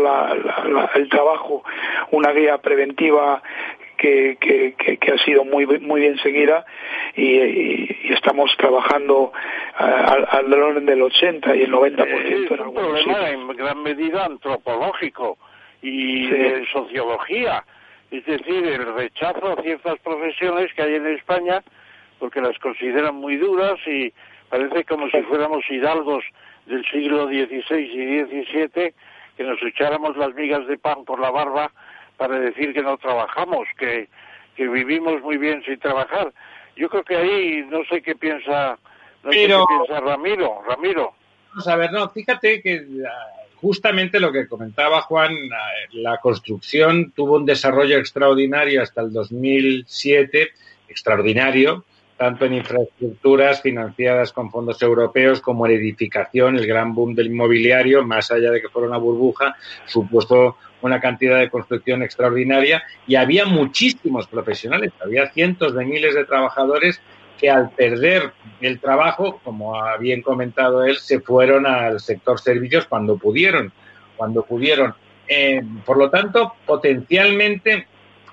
el 0.95 1.09
trabajo, 1.09 1.65
una 2.11 2.33
guía 2.33 2.59
preventiva 2.59 3.43
que, 4.03 4.75
que, 5.01 5.13
ha 5.13 5.19
sido 5.25 5.45
muy, 5.45 5.67
muy 5.67 6.01
bien 6.01 6.19
seguida 6.19 6.65
y, 7.17 8.13
estamos 8.13 8.51
trabajando 8.57 9.33
al, 9.77 10.27
al, 10.31 10.53
orden 10.53 10.87
del 10.87 11.03
80 11.03 11.57
y 11.57 11.63
el 11.63 11.73
90% 11.73 12.05
es 12.05 12.51
en 12.51 12.61
un 12.61 12.75
problema 12.75 13.31
en 13.31 13.49
gran 13.49 13.83
medida 13.83 14.25
antropológico 14.27 15.39
y 15.81 16.27
de 16.27 16.67
sociología. 16.73 17.65
Es 18.11 18.25
decir, 18.27 18.67
el 18.67 18.95
rechazo 18.95 19.59
a 19.59 19.63
ciertas 19.63 19.99
profesiones 20.01 20.73
que 20.75 20.83
hay 20.83 20.95
en 20.97 21.07
España 21.07 21.63
porque 22.19 22.41
las 22.41 22.59
consideran 22.59 23.15
muy 23.17 23.37
duras 23.37 23.79
y 23.87 24.13
parece 24.49 24.85
como 24.85 25.09
si 25.11 25.23
fuéramos 25.23 25.65
hidalgos 25.71 26.25
del 26.67 26.85
siglo 26.87 27.27
XVI 27.27 27.79
y 27.79 28.25
XVII 28.25 28.95
que 29.37 29.45
nos 29.45 29.63
echáramos 29.63 30.17
las 30.17 30.35
migas 30.35 30.67
de 30.67 30.79
pan 30.79 31.05
por 31.05 31.19
la 31.19 31.31
barba 31.31 31.73
para 32.23 32.39
decir 32.39 32.73
que 32.73 32.83
no 32.83 32.97
trabajamos, 32.99 33.67
que, 33.77 34.09
que 34.55 34.69
vivimos 34.69 35.21
muy 35.23 35.39
bien 35.39 35.61
sin 35.65 35.77
trabajar. 35.81 36.33
Yo 36.77 36.89
creo 36.89 37.03
que 37.03 37.17
ahí 37.17 37.67
no 37.69 37.85
sé 37.87 38.01
qué 38.01 38.15
piensa, 38.15 38.79
no 39.25 39.33
sé 39.33 39.49
qué 39.49 39.65
piensa 39.69 40.01
Ramiro. 40.01 40.63
Ramiro. 40.69 41.15
Vamos 41.51 41.67
a 41.67 41.75
ver, 41.75 41.91
no, 41.91 42.09
fíjate 42.11 42.63
que 42.63 42.87
justamente 43.57 44.21
lo 44.21 44.31
que 44.31 44.47
comentaba 44.47 45.03
Juan, 45.03 45.35
la 45.91 46.19
construcción 46.19 47.11
tuvo 47.11 47.39
un 47.39 47.45
desarrollo 47.45 47.99
extraordinario 47.99 48.83
hasta 48.83 49.01
el 49.01 49.13
2007, 49.13 50.51
extraordinario, 50.89 51.85
tanto 52.17 52.45
en 52.45 52.55
infraestructuras 52.55 53.63
financiadas 53.63 54.33
con 54.33 54.53
fondos 54.53 54.81
europeos 54.81 55.41
como 55.41 55.67
en 55.67 55.73
edificación, 55.73 56.57
el 56.57 56.69
gran 56.69 56.95
boom 56.95 57.17
del 57.17 57.27
inmobiliario, 57.27 58.05
más 58.05 58.31
allá 58.31 58.53
de 58.53 58.61
que 58.61 58.69
fuera 58.69 58.87
una 58.87 58.99
burbuja, 58.99 59.57
supuso 59.87 60.57
una 60.83 61.01
cantidad 61.01 61.39
de 61.39 61.51
construcción 61.51 62.03
extraordinaria 62.03 62.83
y 63.07 63.15
había 63.15 63.47
muchísimos 63.47 64.27
profesionales, 64.27 64.93
había 65.03 65.31
cientos 65.31 65.75
de 65.75 65.85
miles 65.85 66.15
de 66.15 66.25
trabajadores 66.25 67.01
que 67.39 67.51
al 67.51 67.71
perder 67.71 68.33
el 68.61 68.79
trabajo, 68.79 69.41
como 69.43 69.75
bien 69.99 70.23
comentado 70.23 70.85
él, 70.85 70.97
se 70.99 71.21
fueron 71.21 71.67
al 71.67 71.99
sector 72.01 72.39
servicios 72.39 72.87
cuando 72.87 73.17
pudieron, 73.17 73.73
cuando 74.17 74.45
pudieron. 74.45 74.95
Eh, 75.27 75.63
por 75.85 75.97
lo 75.97 76.11
tanto, 76.11 76.55
potencialmente 76.67 77.87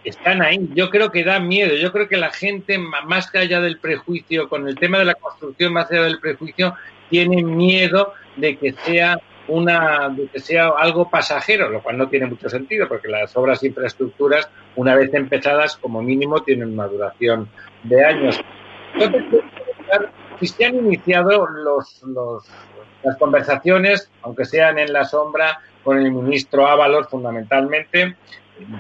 están 0.04 0.42
ahí. 0.42 0.70
Yo 0.74 0.90
creo 0.90 1.12
que 1.12 1.24
da 1.24 1.40
miedo. 1.40 1.76
Yo 1.76 1.92
creo 1.92 2.08
que 2.08 2.18
la 2.18 2.32
gente, 2.32 2.78
más 2.78 3.34
allá 3.34 3.62
del 3.62 3.80
prejuicio, 3.80 4.48
con 4.48 4.68
el 4.68 4.76
tema 4.76 5.00
de 5.00 5.06
la 5.06 5.16
construcción, 5.16 5.74
más 5.74 5.92
allá 5.92 6.04
del 6.04 6.20
prejuicio, 6.20 6.76
tiene 7.10 7.44
miedo 7.44 8.14
de 8.36 8.58
que 8.58 8.74
sea 8.74 9.18
una 9.50 10.16
que 10.32 10.40
sea 10.40 10.70
algo 10.70 11.10
pasajero, 11.10 11.70
lo 11.70 11.82
cual 11.82 11.98
no 11.98 12.08
tiene 12.08 12.28
mucho 12.28 12.50
sentido, 12.50 12.88
porque 12.88 13.08
las 13.08 13.36
obras 13.36 13.62
de 13.62 13.68
infraestructuras, 13.68 14.50
una 14.76 14.96
vez 14.96 15.14
empezadas, 15.14 15.78
como 15.78 16.02
mínimo, 16.02 16.42
tienen 16.44 16.74
una 16.74 16.88
duración 16.88 17.50
de 17.84 18.06
años. 18.06 18.40
Si 20.40 20.48
se 20.48 20.66
han 20.66 20.76
iniciado 20.76 21.48
los, 21.48 22.02
las 23.04 23.18
conversaciones, 23.18 24.10
aunque 24.22 24.46
sean 24.46 24.80
en 24.80 24.94
la 24.94 25.06
sombra, 25.06 25.60
con 25.84 25.98
el 25.98 26.12
ministro 26.12 26.68
Ábalos 26.68 27.08
fundamentalmente, 27.10 28.16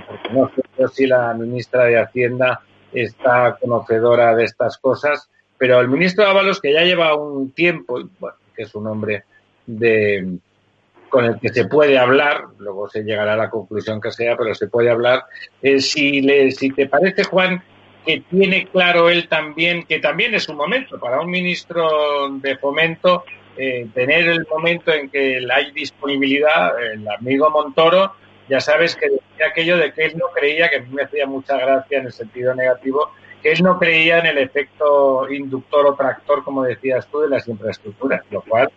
porque 0.07 0.29
no 0.33 0.51
sé 0.77 0.87
si 0.93 1.07
la 1.07 1.33
ministra 1.33 1.85
de 1.85 1.99
Hacienda 1.99 2.61
está 2.93 3.57
conocedora 3.59 4.35
de 4.35 4.43
estas 4.43 4.77
cosas, 4.77 5.29
pero 5.57 5.79
el 5.79 5.87
ministro 5.87 6.25
Ábalos, 6.25 6.61
que 6.61 6.73
ya 6.73 6.81
lleva 6.81 7.15
un 7.15 7.51
tiempo, 7.51 7.99
bueno, 8.19 8.37
que 8.55 8.63
es 8.63 8.75
un 8.75 8.87
hombre 8.87 9.23
de, 9.65 10.39
con 11.09 11.25
el 11.25 11.39
que 11.39 11.49
se 11.49 11.65
puede 11.65 11.97
hablar, 11.97 12.45
luego 12.57 12.87
se 12.87 13.03
llegará 13.03 13.33
a 13.33 13.37
la 13.37 13.49
conclusión 13.49 13.99
que 13.99 14.11
sea, 14.11 14.37
pero 14.37 14.53
se 14.55 14.67
puede 14.67 14.89
hablar. 14.89 15.23
Eh, 15.61 15.79
si, 15.79 16.21
le, 16.21 16.51
si 16.51 16.69
te 16.69 16.87
parece, 16.87 17.23
Juan, 17.23 17.61
que 18.05 18.23
tiene 18.29 18.67
claro 18.67 19.09
él 19.09 19.27
también, 19.27 19.83
que 19.83 19.99
también 19.99 20.33
es 20.33 20.47
un 20.47 20.55
momento 20.55 20.99
para 20.99 21.19
un 21.19 21.29
ministro 21.29 22.29
de 22.39 22.57
fomento 22.57 23.23
eh, 23.57 23.87
tener 23.93 24.29
el 24.29 24.47
momento 24.49 24.93
en 24.93 25.09
que 25.09 25.45
hay 25.51 25.71
disponibilidad, 25.71 26.71
el 26.81 27.07
amigo 27.09 27.49
Montoro 27.49 28.13
ya 28.49 28.59
sabes 28.59 28.95
que 28.95 29.09
decía 29.09 29.47
aquello 29.47 29.77
de 29.77 29.93
que 29.93 30.05
él 30.05 30.17
no 30.17 30.25
creía, 30.33 30.69
que 30.69 30.81
me 30.81 31.03
hacía 31.03 31.27
mucha 31.27 31.55
gracia 31.57 31.99
en 31.99 32.07
el 32.07 32.11
sentido 32.11 32.55
negativo, 32.55 33.11
que 33.43 33.51
él 33.51 33.61
no 33.61 33.77
creía 33.77 34.19
en 34.19 34.25
el 34.25 34.37
efecto 34.39 35.29
inductor 35.29 35.85
o 35.85 35.95
tractor, 35.95 36.43
como 36.43 36.63
decías 36.63 37.07
tú, 37.07 37.19
de 37.19 37.29
las 37.29 37.47
infraestructuras, 37.47 38.23
lo 38.31 38.41
cual, 38.41 38.71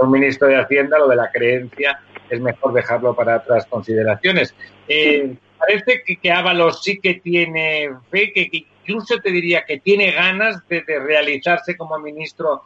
un 0.00 0.10
ministro 0.10 0.48
de 0.48 0.56
Hacienda, 0.56 0.98
lo 0.98 1.08
de 1.08 1.16
la 1.16 1.30
creencia 1.30 2.00
es 2.28 2.40
mejor 2.40 2.72
dejarlo 2.72 3.14
para 3.14 3.36
otras 3.36 3.66
consideraciones. 3.66 4.54
Eh, 4.88 5.34
parece 5.58 6.02
que, 6.04 6.16
que 6.16 6.30
Ábalos 6.30 6.82
sí 6.82 6.98
que 7.00 7.14
tiene 7.14 7.90
fe, 8.10 8.32
que, 8.32 8.48
incluso 8.86 9.18
te 9.20 9.30
diría 9.30 9.64
que 9.64 9.78
tiene 9.78 10.12
ganas 10.12 10.66
de, 10.68 10.82
realizarse 10.86 11.76
como 11.76 11.98
ministro 11.98 12.62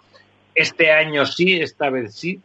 este 0.55 0.91
año 0.91 1.27
sí, 1.27 1.61
esta 1.61 1.91
vez 1.91 2.15
sí. 2.15 2.41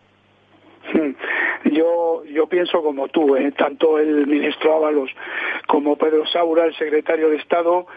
Yo, 1.66 2.24
yo 2.26 2.48
pienso 2.48 2.84
como 2.84 3.08
tú, 3.08 3.36
¿eh? 3.36 3.52
tanto 3.58 3.98
el 3.98 4.28
ministro 4.28 4.76
Ábalos 4.76 5.10
como 5.68 5.98
Pedro 5.98 6.26
Saura, 6.28 6.66
el 6.66 6.76
secretario 6.76 7.30
de 7.30 7.38
Estado, 7.38 7.88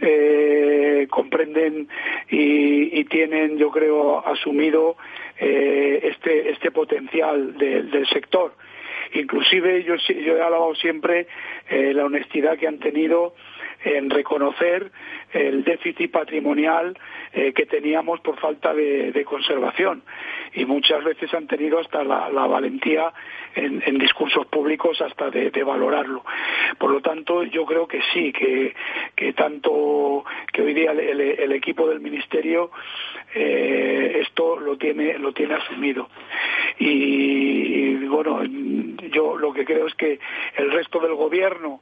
eh, 0.00 1.06
comprenden 1.08 1.88
y, 2.28 3.04
tienen, 3.04 3.58
yo 3.58 3.70
creo, 3.70 4.26
asumido 4.26 4.96
eh, 5.44 5.98
este, 6.04 6.50
este 6.50 6.70
potencial 6.70 7.58
del 7.58 8.06
sector. 8.06 8.54
Inclusive 9.14 9.82
yo, 9.82 9.96
yo 9.96 10.36
he 10.36 10.40
alabado 10.40 10.74
siempre 10.76 11.26
eh, 11.68 11.92
la 11.92 12.04
honestidad 12.04 12.56
que 12.56 12.68
han 12.68 12.78
tenido 12.78 13.34
en 13.84 14.08
reconocer 14.08 14.92
el 15.32 15.64
déficit 15.64 16.12
patrimonial 16.12 16.96
eh, 17.32 17.52
que 17.52 17.66
teníamos 17.66 18.20
por 18.20 18.38
falta 18.38 18.72
de, 18.72 19.24
conservación 19.24 20.04
y 20.54 20.64
muchas 20.64 21.02
veces 21.02 21.34
han 21.34 21.48
tenido 21.48 21.80
hasta 21.80 22.04
la, 22.04 22.28
valentía 22.28 23.12
en, 23.54 23.98
discursos 23.98 24.46
públicos 24.46 25.00
hasta 25.00 25.30
de, 25.30 25.50
valorarlo. 25.62 26.24
Por 26.78 26.90
lo 26.90 27.00
tanto, 27.00 27.44
yo 27.44 27.64
creo 27.64 27.86
que 27.86 28.00
sí, 28.12 28.32
que, 28.32 28.74
tanto 29.34 30.24
que 30.52 30.62
hoy 30.62 30.74
día 30.74 30.92
el, 30.92 31.52
equipo 31.52 31.88
del 31.88 32.00
ministerio 32.00 32.70
eh, 33.34 34.20
esto 34.22 34.58
lo 34.58 34.76
tiene 34.76 35.18
lo 35.18 35.32
tiene 35.32 35.54
asumido 35.54 36.08
y, 36.78 37.94
bueno 38.06 38.42
yo 39.10 39.36
lo 39.36 39.52
que 39.52 39.64
creo 39.64 39.86
es 39.86 39.94
que 39.94 40.18
el 40.56 40.70
resto 40.70 40.98
del 41.00 41.14
gobierno 41.14 41.80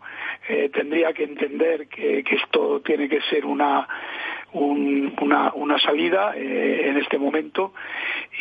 eh, 0.48 0.70
tendría 0.72 1.12
que 1.12 1.24
entender 1.24 1.88
que, 1.88 2.24
esto 2.30 2.80
tiene 2.80 3.08
que 3.08 3.20
ser 3.22 3.44
una, 3.44 3.86
una, 4.52 5.52
una, 5.54 5.78
salida 5.78 6.32
eh, 6.36 6.88
en 6.88 6.96
este 6.96 7.18
momento 7.18 7.72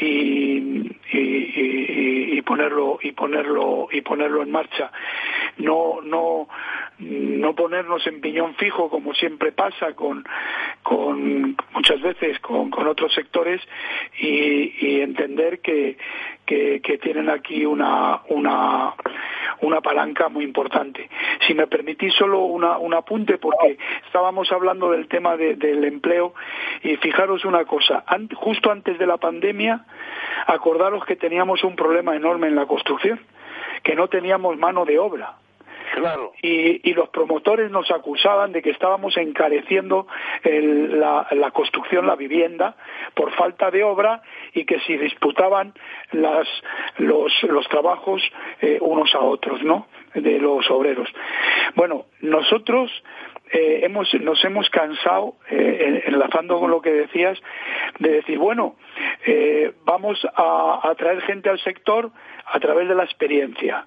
y, 0.01 0.91
y, 1.11 2.41
ponerlo 2.41 2.99
y 3.01 3.11
ponerlo 3.11 3.87
y 3.91 4.01
ponerlo 4.01 4.41
en 4.41 4.51
marcha. 4.51 4.91
No 5.57 6.01
no 6.03 6.47
no 6.99 7.55
ponernos 7.55 8.05
en 8.07 8.21
piñón 8.21 8.55
fijo 8.55 8.89
como 8.89 9.13
siempre 9.13 9.51
pasa 9.51 9.93
con, 9.93 10.25
con 10.83 11.55
muchas 11.73 12.01
veces 12.01 12.39
con, 12.39 12.69
con 12.69 12.87
otros 12.87 13.13
sectores 13.13 13.61
y, 14.19 14.73
y 14.85 15.01
entender 15.01 15.59
que, 15.59 15.97
que, 16.45 16.81
que, 16.81 16.97
tienen 16.97 17.29
aquí 17.29 17.65
una, 17.65 18.21
una, 18.29 18.95
una 19.61 19.81
palanca 19.81 20.29
muy 20.29 20.43
importante. 20.43 21.09
Si 21.47 21.53
me 21.53 21.67
permitís 21.67 22.13
solo 22.13 22.39
una, 22.39 22.77
un 22.77 22.93
apunte, 22.93 23.37
porque 23.37 23.77
estábamos 24.05 24.51
hablando 24.51 24.91
del 24.91 25.07
tema 25.07 25.37
del 25.37 25.83
empleo 25.83 26.33
y 26.83 26.95
fijaros 26.97 27.45
una 27.45 27.65
cosa, 27.65 28.03
justo 28.35 28.71
antes 28.71 28.97
de 28.97 29.07
la 29.07 29.17
pandemia, 29.17 29.85
acordaros 30.47 31.05
que 31.05 31.15
teníamos 31.15 31.63
un 31.63 31.75
problema 31.75 32.15
enorme 32.15 32.47
en 32.47 32.55
la 32.55 32.65
construcción, 32.65 33.19
que 33.83 33.95
no 33.95 34.07
teníamos 34.07 34.57
mano 34.57 34.85
de 34.85 34.99
obra 34.99 35.38
Claro. 35.93 36.33
Y, 36.41 36.93
los 36.93 37.09
promotores 37.09 37.71
nos 37.71 37.89
acusaban 37.91 38.51
de 38.51 38.61
que 38.61 38.71
estábamos 38.71 39.15
encareciendo 39.17 40.07
la, 40.43 41.51
construcción, 41.53 42.07
la 42.07 42.15
vivienda, 42.15 42.75
por 43.13 43.31
falta 43.33 43.71
de 43.71 43.83
obra 43.83 44.21
y 44.53 44.65
que 44.65 44.79
si 44.81 44.97
disputaban 44.97 45.73
las, 46.11 46.47
los, 46.97 47.31
los 47.43 47.67
trabajos 47.69 48.21
eh, 48.61 48.77
unos 48.81 49.13
a 49.15 49.19
otros, 49.19 49.63
¿no? 49.63 49.87
De 50.13 50.39
los 50.39 50.69
obreros. 50.69 51.07
Bueno, 51.75 52.05
nosotros 52.21 52.91
eh, 53.51 53.81
hemos, 53.83 54.13
nos 54.15 54.43
hemos 54.43 54.69
cansado, 54.69 55.35
eh, 55.49 56.03
enlazando 56.07 56.59
con 56.59 56.71
lo 56.71 56.81
que 56.81 56.91
decías, 56.91 57.39
de 57.99 58.09
decir, 58.09 58.37
bueno, 58.37 58.75
vamos 59.85 60.25
a 60.35 60.79
atraer 60.83 61.21
gente 61.21 61.49
al 61.49 61.59
sector 61.59 62.11
a 62.45 62.59
través 62.59 62.87
de 62.87 62.95
la 62.95 63.03
experiencia. 63.03 63.85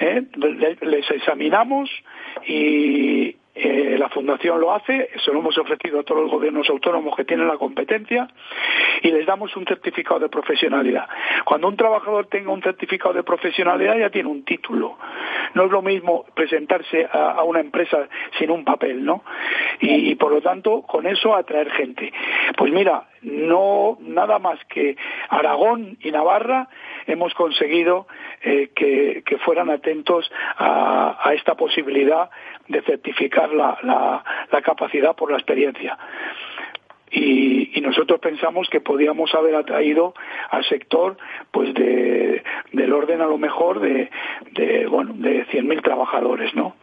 ¿Eh? 0.00 0.24
les 0.82 1.10
examinamos 1.10 1.90
y 2.46 3.36
eh, 3.62 3.96
la 3.98 4.08
Fundación 4.08 4.60
lo 4.60 4.72
hace, 4.72 5.10
eso 5.14 5.32
lo 5.32 5.40
hemos 5.40 5.58
ofrecido 5.58 6.00
a 6.00 6.02
todos 6.02 6.22
los 6.22 6.30
gobiernos 6.30 6.70
autónomos 6.70 7.14
que 7.16 7.24
tienen 7.24 7.46
la 7.46 7.58
competencia 7.58 8.28
y 9.02 9.10
les 9.10 9.26
damos 9.26 9.54
un 9.56 9.66
certificado 9.66 10.20
de 10.20 10.28
profesionalidad. 10.28 11.06
Cuando 11.44 11.68
un 11.68 11.76
trabajador 11.76 12.26
tenga 12.26 12.52
un 12.52 12.62
certificado 12.62 13.12
de 13.12 13.22
profesionalidad 13.22 13.98
ya 13.98 14.08
tiene 14.08 14.28
un 14.28 14.44
título. 14.44 14.96
No 15.54 15.64
es 15.64 15.70
lo 15.70 15.82
mismo 15.82 16.24
presentarse 16.34 17.06
a, 17.12 17.42
una 17.42 17.60
empresa 17.60 18.08
sin 18.38 18.50
un 18.50 18.64
papel, 18.64 19.04
¿no? 19.04 19.24
Y, 19.80 20.14
por 20.14 20.32
lo 20.32 20.40
tanto, 20.40 20.82
con 20.82 21.06
eso 21.06 21.34
atraer 21.34 21.70
gente. 21.72 22.12
Pues 22.56 22.72
mira, 22.72 23.09
no 23.22 23.98
nada 24.00 24.38
más 24.38 24.58
que 24.66 24.96
Aragón 25.28 25.98
y 26.00 26.10
Navarra 26.10 26.68
hemos 27.06 27.34
conseguido 27.34 28.06
eh, 28.42 28.70
que, 28.74 29.22
fueran 29.44 29.70
atentos 29.70 30.30
a, 30.58 31.32
esta 31.34 31.54
posibilidad 31.54 32.30
de 32.68 32.82
certificar 32.82 33.52
la, 33.52 34.22
capacidad 34.62 35.14
por 35.16 35.30
la 35.30 35.38
experiencia. 35.38 35.98
Y, 37.10 37.80
nosotros 37.80 38.20
pensamos 38.20 38.68
que 38.68 38.80
podíamos 38.80 39.34
haber 39.34 39.56
atraído 39.56 40.14
al 40.50 40.64
sector 40.64 41.16
pues 41.50 41.74
de, 41.74 42.44
del 42.72 42.92
orden 42.92 43.20
a 43.20 43.26
lo 43.26 43.36
mejor 43.36 43.80
de, 43.80 44.10
de 44.52 44.86
bueno 44.86 45.14
de 45.14 45.44
100.000 45.46 45.82
trabajadores 45.82 46.54
no 46.54 46.76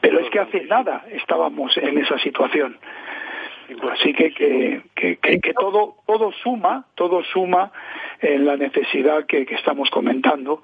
pero 0.00 0.20
es 0.20 0.30
que 0.30 0.38
hace 0.38 0.64
nada 0.64 1.04
estábamos 1.10 1.76
en 1.76 1.98
esa 1.98 2.18
situación 2.20 2.78
Así 3.92 4.12
que, 4.12 4.32
que, 4.32 5.16
que, 5.18 5.54
todo, 5.54 5.96
todo 6.06 6.30
suma, 6.32 6.84
todo 6.94 7.22
suma 7.24 7.72
en 8.20 8.46
la 8.46 8.56
necesidad 8.56 9.26
que, 9.26 9.46
estamos 9.50 9.90
comentando 9.90 10.62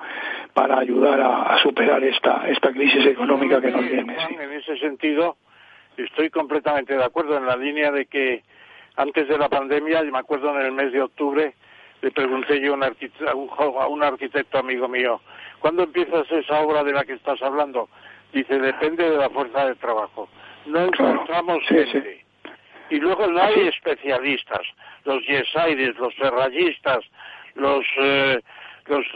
para 0.55 0.79
ayudar 0.79 1.20
a, 1.20 1.59
superar 1.62 2.03
esta, 2.05 2.49
esta 2.49 2.70
crisis 2.73 3.05
económica 3.07 3.61
que 3.61 3.70
nos 3.70 3.89
viene. 3.89 4.16
En 4.41 4.53
ese 4.53 4.79
sentido, 4.79 5.37
estoy 5.97 6.31
completamente 6.31 6.97
de 6.97 7.05
acuerdo 7.05 7.37
en 7.37 7.47
la 7.47 7.57
línea 7.57 7.91
de 7.91 8.07
que 8.07 8.43
antes 8.97 9.27
de 9.27 9.39
la 9.39 9.49
pandemia, 9.49 10.03
me 10.03 10.19
acuerdo 10.19 10.51
en 10.59 10.66
el 10.66 10.73
mes 10.73 10.93
de 10.93 11.03
octubre, 11.03 11.55
le 12.03 12.11
pregunté 12.11 12.61
yo 12.61 12.74
a 12.74 13.35
un, 13.35 13.51
a 13.81 13.87
un 13.87 14.03
arquitecto 14.03 14.59
amigo 14.59 14.87
mío, 14.89 15.20
¿cuándo 15.59 15.83
empiezas 15.83 16.31
esa 16.31 16.61
obra 16.61 16.85
de 16.85 16.93
la 16.93 17.05
que 17.05 17.15
estás 17.15 17.41
hablando? 17.43 17.89
Dice, 18.33 18.59
depende 18.59 19.11
de 19.11 19.16
la 19.16 19.31
fuerza 19.31 19.66
de 19.66 19.74
trabajo. 19.74 20.29
No 20.66 20.81
encontramos 20.85 21.62
gente 21.66 22.22
y 22.91 22.97
luego 22.97 23.27
no 23.27 23.43
hay 23.43 23.69
especialistas, 23.69 24.63
los 25.05 25.25
yesaires, 25.27 25.97
los 25.99 26.15
ferrallistas, 26.15 27.01
los, 27.55 27.85
eh, 27.99 28.41
los, 28.87 29.07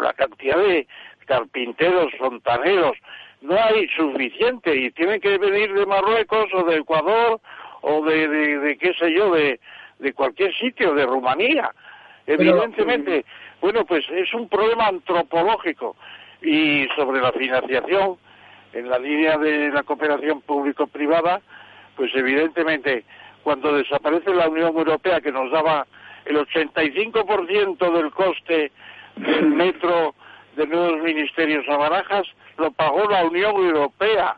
la 0.00 0.12
cantidad 0.14 0.58
de 0.58 0.86
carpinteros, 1.26 2.12
fontaneros, 2.18 2.96
no 3.40 3.56
hay 3.56 3.88
suficiente 3.88 4.74
y 4.74 4.90
tienen 4.90 5.20
que 5.20 5.38
venir 5.38 5.72
de 5.72 5.86
Marruecos 5.86 6.46
o 6.54 6.64
de 6.64 6.76
Ecuador 6.78 7.40
o 7.82 8.04
de, 8.04 8.28
de, 8.28 8.78
qué 8.78 8.92
sé 8.94 9.12
yo, 9.12 9.32
de, 9.32 9.60
de 9.98 10.12
cualquier 10.12 10.54
sitio, 10.56 10.94
de 10.94 11.06
Rumanía. 11.06 11.70
Evidentemente, 12.26 13.24
bueno, 13.60 13.84
pues 13.84 14.04
es 14.10 14.32
un 14.34 14.48
problema 14.48 14.88
antropológico 14.88 15.96
y 16.42 16.86
sobre 16.96 17.20
la 17.20 17.32
financiación 17.32 18.16
en 18.72 18.88
la 18.88 18.98
línea 18.98 19.38
de 19.38 19.70
la 19.70 19.82
cooperación 19.82 20.42
público-privada, 20.42 21.40
pues 21.98 22.14
evidentemente 22.14 23.04
cuando 23.42 23.72
desaparece 23.72 24.32
la 24.32 24.48
Unión 24.48 24.76
Europea 24.76 25.20
que 25.20 25.32
nos 25.32 25.50
daba 25.50 25.84
el 26.24 26.36
85% 26.36 27.92
del 27.92 28.10
coste 28.12 28.70
del 29.16 29.46
metro 29.46 30.14
de 30.54 30.66
nuevos 30.68 31.02
ministerios 31.02 31.68
a 31.68 31.76
Barajas, 31.76 32.26
lo 32.56 32.70
pagó 32.70 33.08
la 33.10 33.24
Unión 33.24 33.56
Europea. 33.56 34.36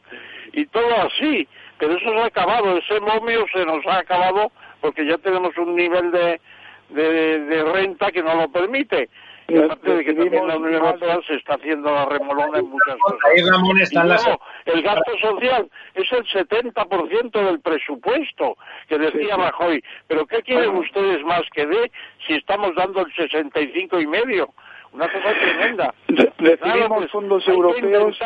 Y 0.53 0.65
todo 0.66 1.03
así, 1.03 1.47
pero 1.78 1.97
eso 1.97 2.11
se 2.11 2.19
ha 2.19 2.27
acabado, 2.27 2.78
ese 2.78 2.99
momio 3.01 3.45
se 3.53 3.65
nos 3.66 3.87
ha 3.87 3.99
acabado 3.99 4.51
porque 4.81 5.05
ya 5.05 5.19
tenemos 5.19 5.57
un 5.59 5.77
nivel 5.77 6.11
de, 6.11 6.41
de 6.89 7.65
renta 7.65 8.11
que 8.11 8.23
no 8.23 8.35
lo 8.37 8.49
permite 8.49 9.11
y 9.51 9.59
aparte 9.59 9.94
de 9.97 10.05
que 10.05 10.14
también 10.14 10.47
la 10.47 10.56
Unión 10.56 10.74
Europea 10.74 11.20
se 11.27 11.35
está 11.35 11.55
haciendo 11.55 11.90
la 11.90 12.06
remolona 12.06 12.59
en 12.59 12.70
muchas 12.70 12.97
cosas. 12.98 14.39
el 14.66 14.82
gasto 14.82 15.18
social 15.18 15.70
es 15.94 16.12
el 16.12 16.24
70% 16.27 17.31
del 17.32 17.60
presupuesto 17.60 18.56
que 18.89 18.98
decía 18.98 19.36
Rajoy. 19.36 19.82
Pero 20.06 20.27
¿qué 20.27 20.43
quieren 20.43 20.77
ustedes 20.77 21.24
más 21.24 21.43
que 21.52 21.66
dé 21.66 21.90
si 22.27 22.35
estamos 22.35 22.74
dando 22.74 23.01
el 23.01 23.12
65 23.14 24.01
y 24.01 24.06
medio? 24.06 24.52
una 24.93 25.09
cosa 25.09 25.32
tremenda. 25.35 25.94
recibimos 26.39 27.10
fondos 27.10 27.47
europeos. 27.47 28.18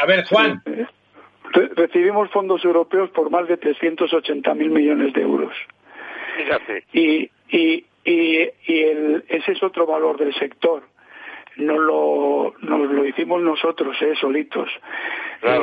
A 0.00 0.06
ver, 0.06 0.24
Juan. 0.26 0.62
recibimos 1.74 2.30
fondos 2.30 2.64
europeos 2.64 3.10
por 3.10 3.30
más 3.30 3.48
de 3.48 3.56
380 3.56 4.54
mil 4.54 4.70
millones 4.70 5.12
de 5.14 5.22
euros. 5.22 5.52
Fíjate. 6.36 6.84
Y, 6.92 7.30
y, 7.48 7.84
y, 8.04 8.38
el, 8.66 9.24
ese 9.28 9.52
es 9.52 9.62
otro 9.62 9.86
valor 9.86 10.18
del 10.18 10.34
sector. 10.34 10.82
Nos 11.56 11.78
lo, 11.78 12.54
nos 12.60 12.90
lo 12.90 13.04
hicimos 13.04 13.42
nosotros, 13.42 13.96
eh, 14.00 14.14
solitos, 14.18 14.70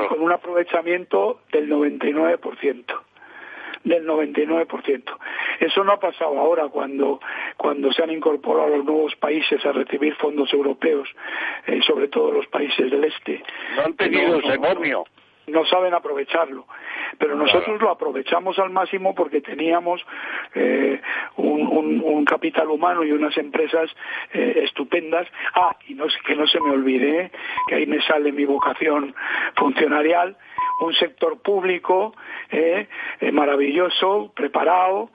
con 0.08 0.22
un 0.22 0.32
aprovechamiento 0.32 1.42
del 1.52 1.68
99% 1.70 2.86
del 3.84 4.06
99%. 4.06 5.04
Eso 5.60 5.84
no 5.84 5.94
ha 5.94 6.00
pasado 6.00 6.38
ahora 6.38 6.68
cuando, 6.68 7.20
cuando 7.58 7.92
se 7.92 8.04
han 8.04 8.12
incorporado 8.12 8.78
los 8.78 8.86
nuevos 8.86 9.16
países 9.16 9.66
a 9.66 9.72
recibir 9.72 10.16
fondos 10.16 10.52
europeos, 10.54 11.10
eh, 11.66 11.80
sobre 11.86 12.08
todo 12.10 12.32
los 12.32 12.48
países 12.48 12.92
del 12.92 13.06
este. 13.06 13.42
No 13.76 13.84
han 13.86 13.94
tenido 13.94 14.40
ese 14.40 14.58
momio 14.58 15.06
no 15.50 15.66
saben 15.66 15.94
aprovecharlo. 15.94 16.66
Pero 17.18 17.36
nosotros 17.36 17.82
lo 17.82 17.90
aprovechamos 17.90 18.58
al 18.60 18.70
máximo 18.70 19.16
porque 19.16 19.42
teníamos 19.42 20.06
eh, 20.56 21.02
un, 21.38 22.26
capital 22.26 22.70
humano 22.70 23.04
y 23.04 23.12
unas 23.12 23.36
empresas 23.38 23.90
eh, 24.34 24.62
estupendas. 24.64 25.28
Ah, 25.56 25.76
y 25.88 25.96
no, 25.96 26.06
que 26.26 26.36
no 26.36 26.46
se 26.46 26.60
me 26.60 26.72
olvide, 26.72 27.32
que 27.68 27.76
ahí 27.76 27.88
me 27.88 28.02
sale 28.02 28.32
mi 28.32 28.46
vocación 28.46 29.16
funcionarial, 29.56 30.38
un 30.82 30.94
sector 30.94 31.42
público 31.42 32.14
eh, 32.52 32.88
maravilloso, 33.32 34.32
preparado, 34.36 35.10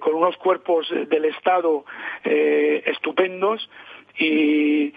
con 0.00 0.14
unos 0.14 0.36
cuerpos 0.38 0.88
del 1.08 1.26
Estado 1.26 1.84
estupendos 2.24 3.68
y, 4.18 4.92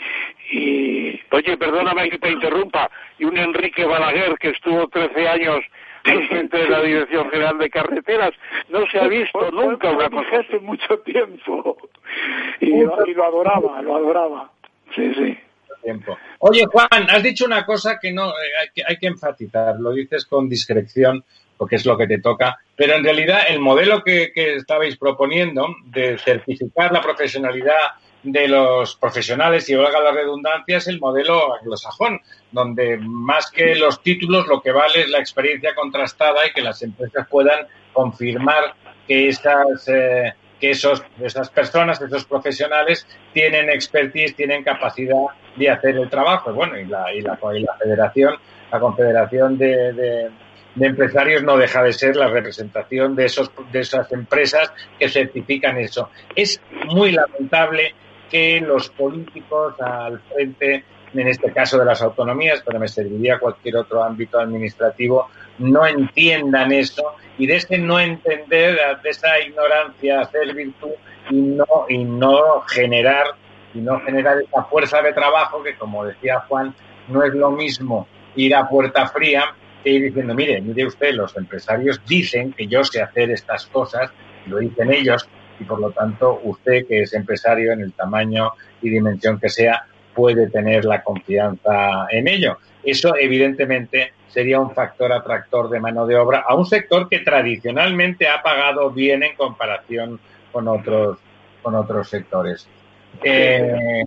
Oye, 1.32 1.58
perdóname 1.58 2.10
que 2.10 2.20
te 2.20 2.32
interrumpa, 2.32 2.90
y 3.18 3.26
un 3.26 3.38
Enrique 3.38 3.86
Balaguer 3.86 4.38
que 4.38 4.50
estuvo 4.50 4.88
13 4.88 5.28
años 5.28 5.60
al 6.04 6.28
frente 6.28 6.58
de 6.58 6.70
la 6.70 6.82
Dirección 6.82 7.30
General 7.30 7.58
de 7.58 7.70
Carreteras, 7.70 8.32
no 8.70 8.86
se 8.88 9.00
ha 9.00 9.08
visto 9.08 9.50
nunca 9.52 9.90
una 9.92 10.10
cosa 10.10 10.40
hace 10.40 10.60
mucho 10.60 11.00
tiempo, 11.00 11.78
y 12.60 12.84
lo 12.84 13.24
adoraba, 13.24 13.82
lo 13.82 13.96
adoraba, 13.96 14.52
sí, 14.96 15.14
sí. 15.14 15.38
Tiempo. 15.82 16.16
Oye, 16.40 16.66
Juan, 16.72 17.10
has 17.10 17.24
dicho 17.24 17.46
una 17.46 17.66
cosa 17.66 17.98
que 18.00 18.12
no 18.12 18.30
eh, 18.30 18.84
hay 18.88 18.98
que, 18.98 19.08
enfatizar, 19.08 19.80
lo 19.80 19.92
dices 19.92 20.26
con 20.26 20.48
discreción 20.48 21.24
porque 21.58 21.76
es 21.76 21.86
lo 21.86 21.98
que 21.98 22.08
te 22.08 22.20
toca, 22.20 22.58
pero 22.76 22.96
en 22.96 23.04
realidad 23.04 23.42
el 23.48 23.60
modelo 23.60 24.04
que, 24.04 24.32
estabais 24.36 24.98
proponiendo 24.98 25.68
de 25.86 26.18
certificar 26.18 26.92
la 26.92 27.02
profesionalidad 27.02 27.78
de 28.24 28.48
los 28.48 28.96
profesionales, 28.96 29.68
y 29.70 29.76
valga 29.76 30.00
la 30.00 30.12
redundancia, 30.12 30.78
es 30.78 30.88
el 30.88 31.00
modelo 31.00 31.56
anglosajón, 31.56 32.20
donde 32.52 32.98
más 32.98 33.50
que 33.50 33.76
los 33.76 34.02
títulos 34.04 34.48
lo 34.48 34.62
que 34.62 34.72
vale 34.72 35.02
es 35.02 35.10
la 35.10 35.20
experiencia 35.20 35.74
contrastada 35.74 36.46
y 36.48 36.52
que 36.54 36.62
las 36.62 36.82
empresas 36.84 37.28
puedan 37.30 37.68
confirmar 37.94 38.76
que 39.08 39.28
estas 39.28 39.88
eh, 39.88 40.34
que 40.62 40.70
esos, 40.70 41.04
esas 41.20 41.50
personas, 41.50 42.00
esos 42.00 42.24
profesionales 42.24 43.06
tienen 43.34 43.70
expertise, 43.70 44.36
tienen 44.36 44.64
capacidad 44.64 45.18
de 45.56 45.70
hacer 45.70 45.98
el 45.98 46.08
trabajo. 46.08 46.54
Bueno, 46.54 46.80
y 46.80 46.86
la, 46.86 47.12
y 47.14 47.22
la, 47.22 47.38
la 47.42 47.78
federación, 47.78 48.36
la 48.72 48.80
confederación 48.80 49.58
de, 49.58 49.92
de, 49.94 50.32
empresarios 50.80 51.44
no 51.44 51.58
deja 51.58 51.82
de 51.84 51.92
ser 51.92 52.16
la 52.16 52.28
representación 52.28 53.16
de, 53.16 53.26
esos, 53.26 53.52
de 53.72 53.80
esas 53.80 54.10
empresas 54.12 54.72
que 55.00 55.10
certifican 55.10 55.78
eso. 55.80 56.10
Es 56.36 56.62
muy 56.86 57.12
lamentable 57.12 57.96
que 58.32 58.62
los 58.62 58.90
políticos 58.90 59.76
al 59.82 60.20
frente, 60.22 60.86
en 61.14 61.28
este 61.28 61.52
caso 61.52 61.78
de 61.78 61.86
las 61.86 62.02
autonomías, 62.02 62.64
pero 62.66 62.80
me 62.80 62.88
serviría 62.88 63.38
cualquier 63.38 63.78
otro 63.78 64.04
ámbito 64.04 64.40
administrativo, 64.40 65.28
no 65.60 65.86
entiendan 65.86 66.72
eso 66.72 67.16
y 67.38 67.46
de 67.46 67.58
ese 67.58 67.78
no 67.78 68.00
entender, 68.00 68.80
de 69.04 69.10
esa 69.10 69.40
ignorancia 69.40 70.22
hacer 70.22 70.56
virtud 70.56 70.92
y 71.30 71.36
no, 71.36 71.66
y 71.90 72.04
no 72.04 72.62
generar 72.62 73.28
y 73.74 73.80
no 73.80 74.00
generar 74.02 74.38
esa 74.42 74.64
fuerza 74.66 75.02
de 75.02 75.14
trabajo 75.14 75.64
que, 75.64 75.76
como 75.76 76.06
decía 76.06 76.40
Juan, 76.48 76.74
no 77.08 77.24
es 77.24 77.34
lo 77.34 77.52
mismo 77.52 78.08
ir 78.36 78.56
a 78.56 78.68
puerta 78.68 79.08
fría 79.08 79.54
que 79.84 79.92
ir 79.92 80.04
diciendo, 80.04 80.34
mire, 80.34 80.62
mire 80.62 80.86
usted, 80.86 81.14
los 81.14 81.36
empresarios 81.38 82.02
dicen 82.06 82.54
que 82.54 82.68
yo 82.68 82.84
sé 82.84 83.02
hacer 83.02 83.32
estas 83.32 83.66
cosas, 83.68 84.12
lo 84.46 84.58
dicen 84.60 84.92
ellos, 84.92 85.28
y 85.60 85.64
por 85.64 85.80
lo 85.80 85.92
tanto 85.92 86.40
usted, 86.44 86.88
que 86.88 87.02
es 87.02 87.14
empresario 87.14 87.72
en 87.74 87.82
el 87.82 87.94
tamaño 87.94 88.52
y 88.82 88.90
dimensión 88.90 89.40
que 89.40 89.50
sea, 89.50 89.86
puede 90.14 90.50
tener 90.50 90.86
la 90.86 91.04
confianza 91.04 92.08
en 92.10 92.28
ello. 92.28 92.58
Eso, 92.84 93.16
evidentemente, 93.16 94.14
sería 94.28 94.60
un 94.60 94.72
factor 94.72 95.12
atractor 95.12 95.70
de 95.70 95.80
mano 95.80 96.06
de 96.06 96.16
obra 96.16 96.44
a 96.48 96.56
un 96.56 96.66
sector 96.66 97.08
que 97.10 97.20
tradicionalmente 97.20 98.28
ha 98.28 98.42
pagado 98.42 98.90
bien 98.92 99.24
en 99.24 99.36
comparación 99.36 100.20
con 100.52 100.68
otros, 100.68 101.18
con 101.62 101.76
otros 101.76 102.10
sectores. 102.10 102.68
Eh, 103.24 104.04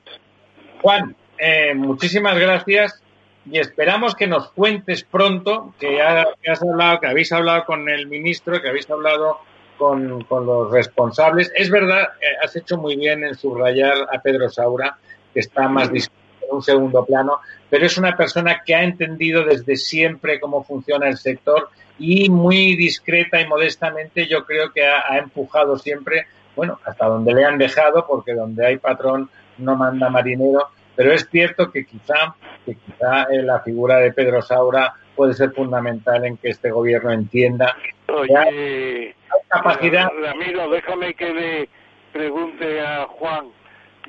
Juan, 0.81 1.15
eh, 1.39 1.75
muchísimas 1.75 2.39
gracias 2.39 3.03
y 3.51 3.59
esperamos 3.59 4.15
que 4.15 4.27
nos 4.27 4.51
cuentes 4.51 5.05
pronto 5.05 5.75
que, 5.79 6.01
has 6.01 6.63
hablado, 6.63 7.01
que 7.01 7.07
habéis 7.07 7.33
hablado 7.33 7.65
con 7.65 7.89
el 7.89 8.07
ministro, 8.07 8.61
que 8.61 8.69
habéis 8.69 8.91
hablado 8.91 9.39
con, 9.79 10.27
los 10.29 10.71
responsables. 10.71 11.53
Es 11.55 11.71
verdad, 11.71 12.03
eh, 12.21 12.27
has 12.43 12.55
hecho 12.57 12.77
muy 12.77 12.97
bien 12.97 13.25
en 13.25 13.35
subrayar 13.35 14.07
a 14.13 14.21
Pedro 14.21 14.49
Saura, 14.49 14.97
que 15.33 15.41
está 15.41 15.69
más 15.69 15.91
dispuesto 15.91 16.47
en 16.49 16.57
un 16.57 16.63
segundo 16.63 17.05
plano, 17.05 17.41
pero 17.71 17.87
es 17.87 17.97
una 17.99 18.17
persona 18.17 18.63
que 18.65 18.75
ha 18.75 18.83
entendido 18.83 19.45
desde 19.45 19.77
siempre 19.77 20.41
cómo 20.41 20.65
funciona 20.65 21.09
el 21.09 21.17
sector 21.17 21.71
y 21.99 22.29
muy 22.29 22.77
discreta 22.77 23.41
y 23.41 23.47
modestamente 23.47 24.27
yo 24.27 24.45
creo 24.45 24.73
que 24.73 24.85
ha, 24.85 25.19
empujado 25.19 25.79
siempre, 25.79 26.27
bueno, 26.57 26.79
hasta 26.85 27.07
donde 27.07 27.35
le 27.35 27.45
han 27.45 27.59
dejado, 27.59 28.07
porque 28.07 28.35
donde 28.35 28.67
hay 28.67 28.79
patrón 28.79 29.31
no 29.59 29.77
manda 29.77 30.11
marinero, 30.11 30.69
pero 30.97 31.13
es 31.13 31.29
cierto 31.31 31.71
que 31.71 31.85
quizá, 31.85 32.35
que 32.65 32.75
quizá 32.75 33.25
eh, 33.25 33.43
la 33.43 33.61
figura 33.61 33.99
de 33.99 34.13
Pedro 34.13 34.43
Saura 34.43 34.95
puede 35.15 35.35
ser 35.35 35.53
fundamental 35.53 36.25
en 36.25 36.37
que 36.37 36.51
este 36.51 36.71
gobierno 36.71 37.13
entienda 37.13 37.77
que 38.07 38.37
hay 38.37 39.15
capacidad. 39.49 40.11
Ramiro, 40.23 40.69
déjame 40.71 41.15
que 41.15 41.33
le 41.33 41.69
pregunte 42.13 42.81
a 42.81 43.07
Juan 43.07 43.47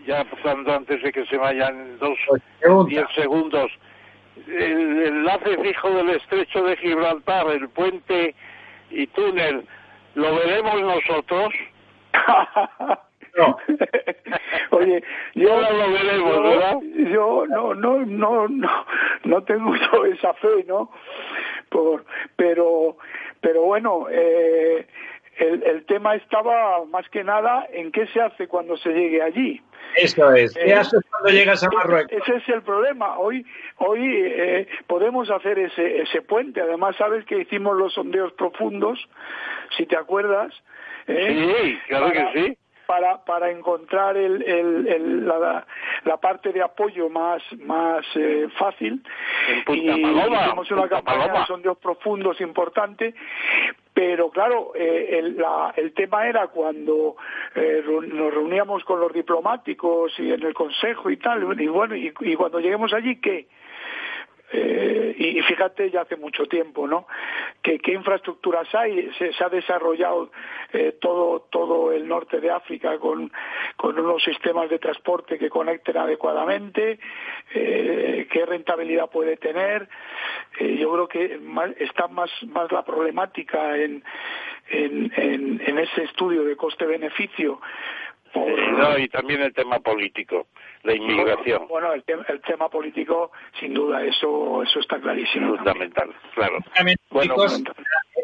ya 0.06 0.24
pasando 0.26 0.74
antes 0.76 1.02
de 1.02 1.12
que 1.12 1.26
se 1.26 1.38
vayan 1.38 1.98
dos, 2.00 2.18
pues, 2.28 2.42
diez 2.88 3.06
segundos. 3.16 3.72
El 4.48 5.02
enlace 5.04 5.58
fijo 5.58 5.90
del 5.92 6.10
estrecho 6.12 6.64
de 6.64 6.78
Gibraltar, 6.78 7.48
el 7.48 7.70
puente 7.70 8.36
y 8.92 9.08
túnel, 9.08 9.66
¿lo 10.16 10.36
veremos 10.36 10.82
nosotros? 10.82 11.54
No. 13.36 13.58
Oye, 14.72 15.04
yo 15.34 15.62
no 15.62 15.72
lo 15.72 15.92
veremos, 15.92 16.44
¿verdad? 16.44 16.78
Yo 17.12 17.46
no, 17.48 17.74
no, 17.74 18.06
no, 18.06 18.48
no, 18.48 18.86
no 19.24 19.44
tengo 19.44 19.76
yo 19.94 20.06
esa 20.06 20.34
fe, 20.36 20.64
¿no? 20.68 20.92
Por, 21.70 22.06
pero, 22.36 22.98
pero 23.42 23.64
bueno, 23.64 24.08
eh, 24.10 24.88
el, 25.38 25.64
el 25.64 25.86
tema 25.86 26.16
estaba 26.16 26.86
más 26.86 27.08
que 27.10 27.24
nada 27.24 27.68
en 27.72 27.92
qué 27.92 28.08
se 28.08 28.22
hace 28.22 28.48
cuando 28.48 28.78
se 28.78 28.90
llegue 28.90 29.22
allí. 29.22 29.62
Eso 29.98 30.34
es. 30.34 30.54
¿Qué 30.54 30.70
eh, 30.70 30.74
haces 30.76 31.02
cuando 31.10 31.30
llegas 31.30 31.64
a 31.64 31.70
Marruecos? 31.70 32.12
Ese 32.12 32.38
es 32.38 32.50
el 32.50 32.62
problema. 32.64 33.18
Hoy, 33.18 33.46
hoy 33.78 34.02
eh, 34.04 34.68
podemos 34.88 35.30
hacer 35.30 35.60
ese, 35.60 36.02
ese 36.02 36.22
puente. 36.22 36.62
Además, 36.62 36.96
sabes 36.98 37.26
que 37.26 37.40
hicimos 37.40 37.78
los 37.78 37.94
sondeos 37.94 38.34
profundos, 38.34 39.00
si 39.78 39.86
te 39.86 39.96
acuerdas. 39.96 40.54
¿eh? 41.08 41.56
Sí, 41.64 41.80
claro 41.88 42.12
que 42.12 42.26
sí 42.34 42.58
para, 42.86 43.24
para 43.24 43.52
encontrar 43.52 44.18
el, 44.18 44.42
el, 44.44 45.28
la, 45.28 45.66
la, 46.04 46.18
parte 46.18 46.52
de 46.52 46.62
apoyo 46.62 47.10
más, 47.10 47.42
más 47.60 48.06
eh, 48.16 48.48
fácil. 48.58 49.02
y 49.68 49.90
hicimos 49.90 50.72
una 50.72 50.88
campaña 50.88 51.28
de 51.28 51.46
sondeos 51.46 51.78
profundos 51.78 52.40
importante. 52.42 53.14
Pero 53.94 54.30
claro, 54.30 54.74
eh, 54.76 55.20
el, 55.20 55.38
la, 55.38 55.74
el 55.78 55.94
tema 55.94 56.28
era 56.28 56.48
cuando 56.48 57.16
eh, 57.56 57.82
nos 57.86 58.34
reuníamos 58.34 58.84
con 58.84 59.00
los 59.00 59.14
diplomáticos 59.14 60.12
y 60.20 60.34
en 60.34 60.44
el 60.44 60.54
Consejo 60.54 61.10
y 61.10 61.18
tal, 61.18 61.62
y 61.62 61.68
bueno, 61.68 61.96
y, 61.96 62.14
y 62.20 62.36
cuando 62.36 62.60
lleguemos 62.60 62.94
allí, 62.94 63.22
¿qué? 63.22 63.48
Eh, 64.58 65.16
y 65.18 65.42
fíjate 65.42 65.92
ya 65.92 66.02
hace 66.02 66.16
mucho 66.16 66.46
tiempo, 66.46 66.88
¿no? 66.88 67.08
¿Qué, 67.62 67.80
infraestructuras 67.88 68.74
hay? 68.74 69.12
Se, 69.18 69.32
ha 69.44 69.50
desarrollado 69.50 70.30
eh, 70.72 70.96
todo, 71.02 71.48
todo 71.50 71.92
el 71.92 72.08
norte 72.08 72.40
de 72.40 72.52
África 72.52 72.98
con, 73.00 73.32
con 73.76 74.00
unos 74.00 74.24
sistemas 74.24 74.70
de 74.70 74.80
transporte 74.80 75.38
que 75.38 75.50
conecten 75.50 75.98
adecuadamente, 75.98 77.00
eh, 77.54 78.28
qué 78.32 78.46
rentabilidad 78.46 79.10
puede 79.10 79.38
tener. 79.38 79.90
yo 80.60 80.92
creo 80.94 81.08
que 81.08 81.40
está 81.80 82.08
más, 82.08 82.32
más 82.48 82.72
la 82.72 82.84
problemática 82.84 83.78
en, 83.78 84.04
en 84.70 85.78
ese 85.78 86.04
estudio 86.04 86.44
de 86.44 86.56
coste-beneficio 86.56 87.60
no, 88.36 88.98
y 88.98 89.08
también 89.08 89.42
el 89.42 89.54
tema 89.54 89.80
político, 89.80 90.48
la 90.84 90.94
inmigración. 90.94 91.68
Bueno, 91.68 91.94
el, 91.94 92.04
el 92.28 92.42
tema 92.42 92.70
político, 92.70 93.32
sin 93.60 93.74
duda, 93.74 94.04
eso 94.04 94.64
eso 94.64 94.80
está 94.80 95.00
clarísimo. 95.00 95.56
Fundamental, 95.58 96.14
claro. 96.34 96.60
Bueno, 97.12 97.36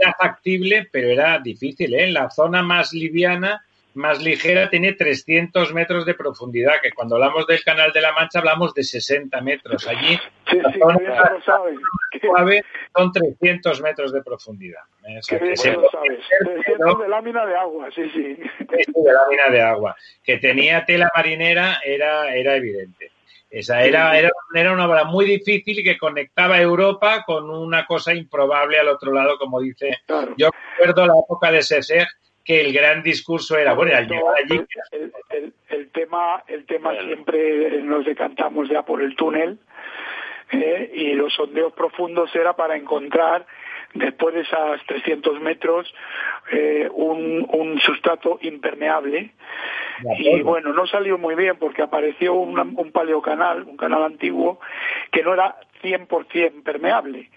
era 0.02 0.14
factible, 0.20 0.88
pero 0.92 1.10
era 1.10 1.40
difícil. 1.40 1.94
¿eh? 1.94 2.06
En 2.06 2.14
la 2.14 2.30
zona 2.30 2.62
más 2.62 2.94
liviana 2.94 3.64
más 3.93 4.22
ligera 4.22 4.69
tiene 4.69 4.93
300 4.93 5.73
metros 5.73 6.05
de 6.05 6.13
profundidad, 6.13 6.76
que 6.81 6.91
cuando 6.91 7.15
hablamos 7.15 7.45
del 7.47 7.63
Canal 7.63 7.91
de 7.91 8.01
la 8.01 8.13
Mancha 8.13 8.39
hablamos 8.39 8.73
de 8.73 8.84
60 8.84 9.41
metros. 9.41 9.88
Allí 9.88 10.19
sí, 10.49 10.57
la 10.57 10.72
zona 10.73 11.41
suave 12.22 12.63
son 12.95 13.11
300 13.11 13.81
metros 13.81 14.13
de 14.13 14.22
profundidad. 14.22 14.81
Lo 15.01 15.22
sabes. 15.22 15.61
300 15.61 16.99
de 16.99 17.09
lámina 17.09 17.45
de 17.45 17.55
agua, 17.55 17.89
sí, 17.93 18.09
sí. 18.13 18.38
de 18.69 19.13
lámina 19.13 19.49
de 19.49 19.61
agua. 19.61 19.95
Que 20.23 20.38
tenía 20.38 20.85
tela 20.85 21.09
marinera 21.15 21.80
era, 21.84 22.34
era 22.35 22.55
evidente. 22.55 23.11
Esa 23.49 23.84
era, 23.84 24.18
era, 24.18 24.30
era, 24.55 24.72
una 24.72 24.88
obra 24.88 25.03
muy 25.03 25.26
difícil 25.26 25.84
que 25.84 25.97
conectaba 25.97 26.61
Europa 26.61 27.23
con 27.26 27.49
una 27.49 27.85
cosa 27.85 28.13
improbable 28.13 28.80
al 28.80 28.88
otro 28.88 29.11
lado, 29.11 29.38
como 29.38 29.59
dice. 29.59 29.99
Yo 30.38 30.49
recuerdo 30.77 31.05
la 31.05 31.19
época 31.22 31.51
de 31.51 31.61
Seseg, 31.61 32.07
que 32.43 32.61
el 32.61 32.73
gran 32.73 33.03
discurso 33.03 33.57
era, 33.57 33.73
bueno, 33.73 33.95
al 33.95 34.07
llegar 34.07 34.35
allí... 34.35 34.61
El, 34.91 35.53
el, 35.69 35.89
tema, 35.91 36.43
el 36.47 36.65
tema 36.65 36.93
siempre 37.05 37.81
nos 37.84 38.05
decantamos 38.05 38.69
ya 38.69 38.84
por 38.84 39.01
el 39.01 39.15
túnel 39.15 39.59
eh, 40.51 40.91
y 40.93 41.13
los 41.13 41.34
sondeos 41.34 41.73
profundos 41.73 42.34
era 42.35 42.53
para 42.53 42.76
encontrar 42.76 43.45
después 43.93 44.35
de 44.35 44.41
esas 44.41 44.84
300 44.85 45.39
metros 45.41 45.93
eh, 46.51 46.89
un, 46.93 47.47
un 47.51 47.80
sustrato 47.80 48.39
impermeable. 48.41 49.31
Y 50.18 50.41
bueno, 50.41 50.73
no 50.73 50.88
salió 50.88 51.18
muy 51.18 51.35
bien 51.35 51.57
porque 51.59 51.84
apareció 51.84 52.34
un, 52.34 52.57
un 52.59 52.91
paleocanal, 52.91 53.63
un 53.63 53.77
canal 53.77 54.03
antiguo 54.03 54.59
que 55.11 55.22
no 55.22 55.34
era 55.34 55.57
100% 55.84 56.63
permeable 56.63 57.30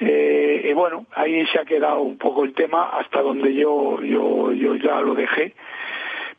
eh, 0.00 0.66
y 0.68 0.72
bueno, 0.72 1.06
ahí 1.14 1.46
se 1.46 1.58
ha 1.58 1.64
quedado 1.64 2.00
un 2.00 2.18
poco 2.18 2.44
el 2.44 2.54
tema 2.54 2.90
hasta 2.98 3.22
donde 3.22 3.54
yo, 3.54 4.00
yo, 4.02 4.52
yo 4.52 4.74
ya 4.76 5.00
lo 5.00 5.14
dejé. 5.14 5.54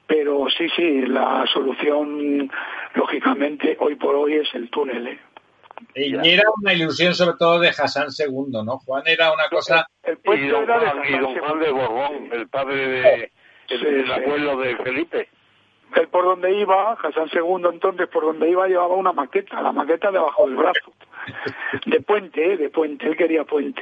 Pero 0.07 0.47
sí, 0.55 0.67
sí, 0.75 1.01
la 1.07 1.45
solución, 1.51 2.51
lógicamente, 2.93 3.75
hoy 3.79 3.95
por 3.95 4.15
hoy 4.15 4.35
es 4.35 4.53
el 4.53 4.69
túnel. 4.69 5.07
¿eh? 5.07 5.19
Y 5.95 6.29
era 6.29 6.43
una 6.61 6.73
ilusión 6.73 7.15
sobre 7.15 7.37
todo 7.37 7.59
de 7.59 7.69
Hassan 7.69 8.09
II, 8.17 8.63
¿no? 8.63 8.77
Juan 8.79 9.03
era 9.05 9.33
una 9.33 9.49
cosa... 9.49 9.87
El, 10.03 10.19
y, 10.25 10.47
don 10.47 10.65
Juan, 10.65 11.01
y 11.07 11.17
don 11.17 11.39
Juan 11.39 11.59
de 11.59 11.71
Borbón, 11.71 12.29
el 12.31 12.47
padre 12.47 12.87
de... 12.87 13.31
El, 13.67 14.11
abuelo 14.11 14.57
de 14.57 14.75
Felipe. 14.77 15.29
Él 15.95 16.09
por 16.09 16.25
donde 16.25 16.51
iba, 16.59 16.93
Hassan 16.93 17.29
II 17.33 17.69
entonces 17.71 18.07
por 18.09 18.23
donde 18.23 18.49
iba 18.49 18.67
llevaba 18.67 18.95
una 18.95 19.13
maqueta, 19.13 19.61
la 19.61 19.71
maqueta 19.71 20.11
debajo 20.11 20.45
del 20.45 20.57
brazo. 20.57 20.93
De 21.85 22.01
puente, 22.01 22.53
¿eh? 22.53 22.57
de 22.57 22.69
puente, 22.69 23.07
él 23.07 23.15
quería 23.15 23.45
puente. 23.45 23.81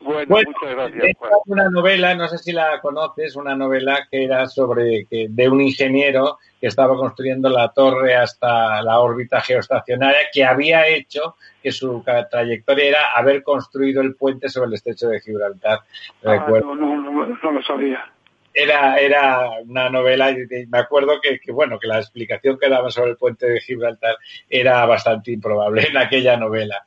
Bueno, 0.00 0.26
muchas 0.28 0.74
gracias. 0.74 1.16
Una 1.46 1.70
novela, 1.70 2.14
no 2.14 2.28
sé 2.28 2.36
si 2.38 2.52
la 2.52 2.80
conoces, 2.80 3.36
una 3.36 3.54
novela 3.54 4.06
que 4.10 4.24
era 4.24 4.46
sobre 4.46 5.06
que, 5.06 5.28
de 5.30 5.48
un 5.48 5.60
ingeniero 5.60 6.38
que 6.60 6.66
estaba 6.66 6.96
construyendo 6.96 7.48
la 7.48 7.72
torre 7.72 8.14
hasta 8.16 8.82
la 8.82 9.00
órbita 9.00 9.40
geoestacionaria, 9.40 10.28
que 10.32 10.44
había 10.44 10.86
hecho 10.88 11.36
que 11.62 11.72
su 11.72 12.04
trayectoria 12.30 12.84
era 12.84 13.12
haber 13.14 13.42
construido 13.42 14.02
el 14.02 14.16
puente 14.16 14.48
sobre 14.48 14.68
el 14.68 14.74
estrecho 14.74 15.08
de 15.08 15.20
Gibraltar. 15.20 15.80
Ah, 16.24 16.46
no, 16.48 16.74
no, 16.74 17.26
no 17.26 17.52
lo 17.52 17.62
sabía 17.62 18.11
era, 18.54 18.98
era 18.98 19.50
una 19.66 19.88
novela 19.88 20.30
y 20.30 20.66
me 20.66 20.78
acuerdo 20.78 21.20
que, 21.20 21.40
bueno, 21.52 21.78
que 21.78 21.88
la 21.88 21.98
explicación 21.98 22.58
que 22.58 22.68
daba 22.68 22.90
sobre 22.90 23.12
el 23.12 23.16
puente 23.16 23.46
de 23.46 23.60
Gibraltar 23.60 24.16
era 24.48 24.84
bastante 24.86 25.32
improbable 25.32 25.86
en 25.88 25.96
aquella 25.96 26.36
novela. 26.36 26.86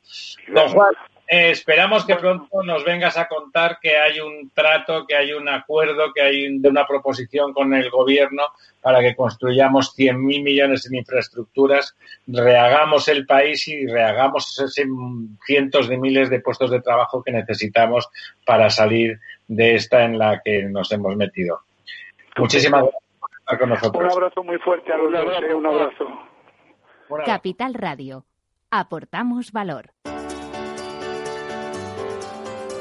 Eh, 1.27 1.51
esperamos 1.51 2.05
que 2.05 2.15
pronto 2.15 2.63
nos 2.63 2.83
vengas 2.83 3.17
a 3.17 3.27
contar 3.27 3.79
que 3.81 3.97
hay 3.97 4.19
un 4.19 4.51
trato, 4.51 5.05
que 5.07 5.15
hay 5.15 5.33
un 5.33 5.49
acuerdo, 5.49 6.13
que 6.13 6.21
hay 6.21 6.47
una 6.47 6.85
proposición 6.85 7.53
con 7.53 7.73
el 7.73 7.89
gobierno 7.89 8.43
para 8.81 9.01
que 9.01 9.15
construyamos 9.15 9.97
100.000 9.97 10.43
millones 10.43 10.85
en 10.85 10.95
infraestructuras, 10.95 11.95
rehagamos 12.27 13.07
el 13.07 13.25
país 13.25 13.67
y 13.67 13.87
rehagamos 13.87 14.51
esos 14.51 14.75
cientos 15.45 15.89
de 15.89 15.97
miles 15.97 16.29
de 16.29 16.41
puestos 16.41 16.69
de 16.69 16.81
trabajo 16.81 17.23
que 17.23 17.31
necesitamos 17.31 18.07
para 18.45 18.69
salir 18.69 19.19
de 19.47 19.75
esta 19.75 20.03
en 20.03 20.19
la 20.19 20.41
que 20.43 20.63
nos 20.63 20.91
hemos 20.91 21.15
metido. 21.15 21.61
Muchísimas 22.37 22.81
gracias 22.81 23.03
por 23.19 23.29
estar 23.39 23.59
con 23.59 23.69
nosotros. 23.69 24.03
Un 24.03 24.11
abrazo 24.11 24.43
muy 24.43 24.57
fuerte 24.59 24.93
a 24.93 24.97
los 24.97 25.11
dos. 25.11 25.55
Un 25.55 25.65
abrazo. 25.65 26.05
Capital 27.25 27.73
Radio. 27.73 28.25
Aportamos 28.69 29.51
valor. 29.51 29.91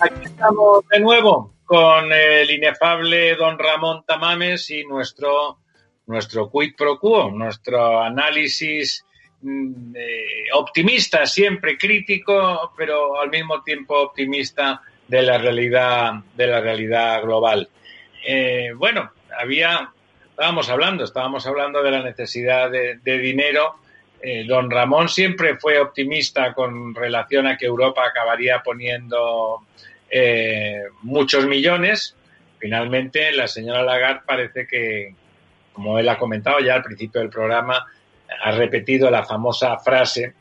Aquí 0.00 0.24
estamos 0.24 0.86
de 0.88 1.00
nuevo 1.00 1.52
con 1.64 2.12
el 2.12 2.50
inefable 2.50 3.34
don 3.36 3.58
Ramón 3.58 4.04
Tamames 4.06 4.70
y 4.70 4.84
nuestro, 4.84 5.58
nuestro 6.06 6.50
quid 6.50 6.74
pro 6.76 6.98
quo, 6.98 7.30
nuestro 7.30 8.00
análisis 8.00 9.04
mm, 9.42 9.94
eh, 9.96 10.46
optimista, 10.54 11.26
siempre 11.26 11.76
crítico, 11.76 12.72
pero 12.76 13.20
al 13.20 13.30
mismo 13.30 13.62
tiempo 13.62 13.98
optimista 14.00 14.80
de 15.06 15.22
la 15.22 15.38
realidad, 15.38 16.14
de 16.34 16.46
la 16.46 16.60
realidad 16.60 17.22
global. 17.22 17.68
Eh, 18.26 18.72
bueno, 18.74 19.10
había 19.38 19.92
estábamos 20.42 20.68
hablando, 20.70 21.04
estábamos 21.04 21.46
hablando 21.46 21.82
de 21.82 21.90
la 21.90 22.02
necesidad 22.02 22.70
de, 22.70 23.18
dinero. 23.18 23.76
Eh, 24.22 24.44
don 24.46 24.70
Ramón 24.70 25.08
siempre 25.08 25.56
fue 25.56 25.80
optimista 25.80 26.54
con 26.54 26.94
relación 26.94 27.46
a 27.46 27.56
que 27.56 27.66
Europa 27.66 28.06
acabaría 28.06 28.62
poniendo 28.62 29.62
eh, 30.08 30.82
muchos 31.02 31.46
millones. 31.46 32.16
Finalmente, 32.58 33.32
la 33.32 33.48
señora 33.48 33.82
Lagarde 33.82 34.22
parece 34.26 34.66
que, 34.66 35.14
como 35.72 35.98
él 35.98 36.08
ha 36.08 36.18
comentado 36.18 36.60
ya 36.60 36.74
al 36.74 36.82
principio 36.82 37.20
del 37.20 37.30
programa, 37.30 37.84
ha 38.42 38.50
repetido 38.52 39.10
la 39.10 39.24
famosa 39.24 39.76
frase 39.78 40.34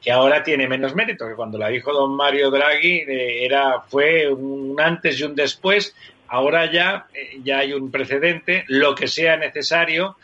que 0.00 0.12
ahora 0.12 0.42
tiene 0.42 0.68
menos 0.68 0.94
mérito 0.94 1.26
que 1.26 1.34
cuando 1.34 1.56
la 1.56 1.68
dijo 1.68 1.90
don 1.90 2.14
Mario 2.14 2.50
Draghi 2.50 3.04
eh, 3.08 3.44
era 3.44 3.80
fue 3.80 4.28
un 4.28 4.76
antes 4.78 5.18
y 5.18 5.24
un 5.24 5.34
después 5.34 5.94
Ahora 6.34 6.70
ya, 6.72 7.06
ya 7.42 7.58
hay 7.58 7.72
un 7.74 7.90
precedente, 7.90 8.64
lo 8.68 8.94
que 8.94 9.08
sea 9.08 9.36
necesario. 9.36 10.16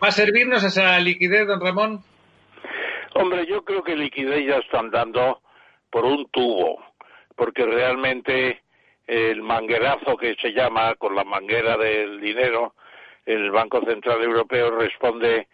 ¿Va 0.00 0.08
a 0.08 0.12
servirnos 0.12 0.62
esa 0.62 1.00
liquidez, 1.00 1.48
don 1.48 1.60
Ramón? 1.60 2.04
Hombre, 3.14 3.46
yo 3.46 3.64
creo 3.64 3.82
que 3.82 3.96
liquidez 3.96 4.46
ya 4.46 4.58
están 4.58 4.90
dando 4.90 5.40
por 5.90 6.04
un 6.04 6.28
tubo, 6.30 6.80
porque 7.34 7.66
realmente 7.66 8.62
el 9.08 9.42
manguerazo 9.42 10.16
que 10.16 10.36
se 10.40 10.52
llama 10.52 10.94
con 10.94 11.16
la 11.16 11.24
manguera 11.24 11.76
del 11.76 12.20
dinero, 12.20 12.74
el 13.26 13.50
Banco 13.50 13.84
Central 13.84 14.22
Europeo 14.22 14.70
responde 14.70 15.48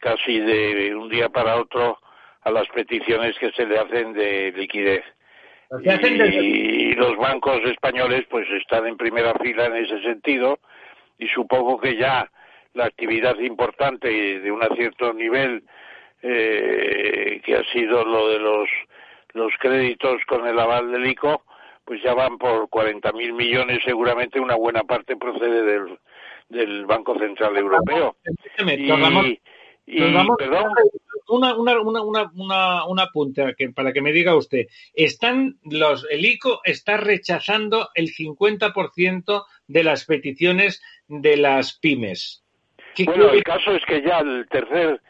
casi 0.00 0.40
de 0.40 0.96
un 0.96 1.10
día 1.10 1.28
para 1.28 1.56
otro 1.56 1.98
a 2.44 2.50
las 2.50 2.66
peticiones 2.68 3.38
que 3.38 3.52
se 3.52 3.66
le 3.66 3.78
hacen 3.78 4.14
de 4.14 4.52
liquidez. 4.56 5.04
Y 5.84 6.94
los 6.94 7.16
bancos 7.18 7.60
españoles 7.66 8.24
pues 8.30 8.46
están 8.52 8.86
en 8.86 8.96
primera 8.96 9.34
fila 9.34 9.66
en 9.66 9.76
ese 9.76 10.00
sentido 10.00 10.60
y 11.18 11.28
supongo 11.28 11.78
que 11.78 11.96
ya 11.96 12.30
la 12.74 12.86
actividad 12.86 13.38
importante 13.38 14.08
de 14.08 14.50
un 14.50 14.60
cierto 14.76 15.12
nivel 15.12 15.64
eh, 16.22 17.40
que 17.44 17.56
ha 17.56 17.64
sido 17.72 18.04
lo 18.04 18.28
de 18.28 18.38
los 18.38 18.68
los 19.34 19.52
créditos 19.58 20.22
con 20.26 20.46
el 20.46 20.58
aval 20.58 20.92
del 20.92 21.06
ICO 21.06 21.42
pues 21.84 22.02
ya 22.02 22.14
van 22.14 22.38
por 22.38 22.68
40.000 22.68 23.32
millones 23.32 23.80
seguramente 23.84 24.38
una 24.38 24.54
buena 24.54 24.82
parte 24.82 25.16
procede 25.16 25.62
del, 25.64 25.98
del 26.48 26.86
Banco 26.86 27.18
Central 27.18 27.56
Europeo 27.56 28.16
y, 28.76 28.86
Y, 29.84 29.98
perdón. 30.38 30.72
Una, 31.28 31.56
una, 31.56 31.80
una, 31.80 32.02
una, 32.34 32.86
una 32.86 33.06
punta 33.06 33.54
que, 33.54 33.70
para 33.70 33.92
que 33.92 34.02
me 34.02 34.12
diga 34.12 34.36
usted. 34.36 34.66
Están 34.94 35.58
los, 35.64 36.06
el 36.10 36.24
ICO 36.24 36.60
está 36.64 36.96
rechazando 36.98 37.88
el 37.94 38.08
50% 38.08 39.44
de 39.66 39.84
las 39.84 40.04
peticiones 40.04 40.82
de 41.08 41.36
las 41.36 41.78
pymes. 41.78 42.41
Bueno, 43.04 43.30
el 43.30 43.42
caso 43.42 43.72
es 43.72 43.84
que 43.86 44.02
ya 44.02 44.18
el 44.18 44.46
tercer, 44.48 45.00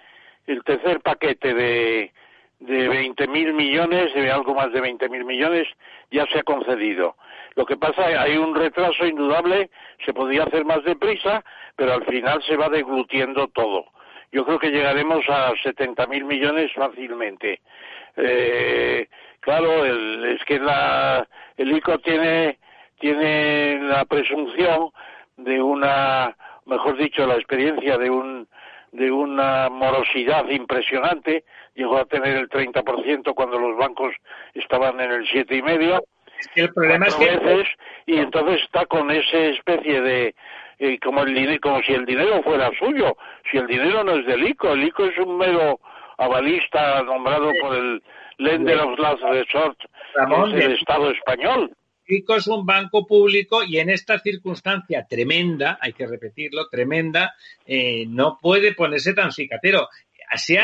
el 0.46 0.62
tercer 0.64 1.00
paquete 1.00 1.54
de, 1.54 2.12
de 2.60 2.88
20.000 2.88 3.52
millones, 3.52 4.14
de 4.14 4.30
algo 4.30 4.54
más 4.54 4.72
de 4.72 4.80
20.000 4.80 5.24
millones, 5.24 5.66
ya 6.10 6.26
se 6.26 6.38
ha 6.38 6.42
concedido. 6.42 7.16
Lo 7.54 7.66
que 7.66 7.76
pasa 7.76 8.02
es 8.02 8.09
que 8.09 8.18
hay 8.18 8.36
un 8.36 8.54
retraso 8.54 9.06
indudable, 9.06 9.70
se 10.04 10.14
podría 10.14 10.44
hacer 10.44 10.64
más 10.64 10.82
deprisa, 10.84 11.44
pero 11.76 11.94
al 11.94 12.04
final 12.04 12.42
se 12.44 12.56
va 12.56 12.68
deglutiendo 12.68 13.48
todo. 13.48 13.86
Yo 14.30 14.46
creo 14.46 14.59
que 14.59 14.70
llegaremos 14.70 15.24
a 15.28 15.52
70.000 15.52 16.24
millones 16.24 16.72
fácilmente. 16.74 17.60
Eh, 18.16 19.09
claro, 19.40 19.84
el, 19.84 20.36
es 20.36 20.44
que 20.44 20.59
la, 20.59 21.26
el 21.56 21.76
ICO 21.76 21.98
tiene, 21.98 22.59
tiene 22.98 23.80
la 23.82 24.04
presunción 24.06 24.90
de 25.36 25.60
una, 25.60 26.34
mejor 26.66 26.97
dicho, 26.97 27.26
la 27.26 27.34
experiencia 27.34 27.98
de 27.98 28.10
un 28.10 28.48
de 28.93 29.10
una 29.10 29.70
morosidad 29.70 30.47
impresionante, 30.51 31.44
llegó 31.74 31.97
a 31.97 32.05
tener 32.05 32.36
el 32.36 32.48
30% 32.51 33.34
cuando 33.34 33.59
los 33.59 33.76
bancos 33.78 34.14
estaban 34.52 35.01
en 35.01 35.10
el 35.10 35.26
siete 35.26 35.56
y 35.56 35.62
medio. 35.62 36.05
El 36.55 36.72
problema 36.74 37.06
es 37.06 37.14
que 37.14 37.64
y 38.06 38.18
entonces 38.18 38.60
está 38.62 38.84
con 38.86 39.10
esa 39.10 39.39
especie 39.39 40.01
de 40.02 40.34
eh, 40.78 40.98
como 40.98 41.22
el 41.22 41.60
como 41.60 41.80
si 41.82 41.94
el 41.94 42.05
dinero 42.05 42.43
fuera 42.43 42.70
suyo, 42.78 43.16
si 43.51 43.56
el 43.56 43.66
dinero 43.66 44.05
no 44.05 44.16
es 44.16 44.26
del 44.26 44.47
ICO, 44.47 44.72
el 44.72 44.84
ICO 44.84 45.05
es 45.05 45.18
un 45.18 45.39
mero 45.39 45.80
avalista 46.18 47.02
nombrado 47.02 47.51
por 47.60 47.74
el 47.74 48.02
Lender 48.39 48.80
of 48.80 48.98
Last 48.98 49.22
Resort, 49.22 49.78
del 50.52 50.72
Estado 50.72 51.10
español. 51.10 51.70
Es 52.36 52.47
un 52.47 52.66
banco 52.66 53.06
público 53.06 53.62
y 53.64 53.78
en 53.78 53.89
esta 53.89 54.18
circunstancia 54.18 55.06
tremenda, 55.09 55.78
hay 55.80 55.94
que 55.94 56.06
repetirlo, 56.06 56.68
tremenda, 56.68 57.34
eh, 57.64 58.05
no 58.06 58.39
puede 58.40 58.74
ponerse 58.74 59.14
tan 59.14 59.32
cicatero. 59.32 59.89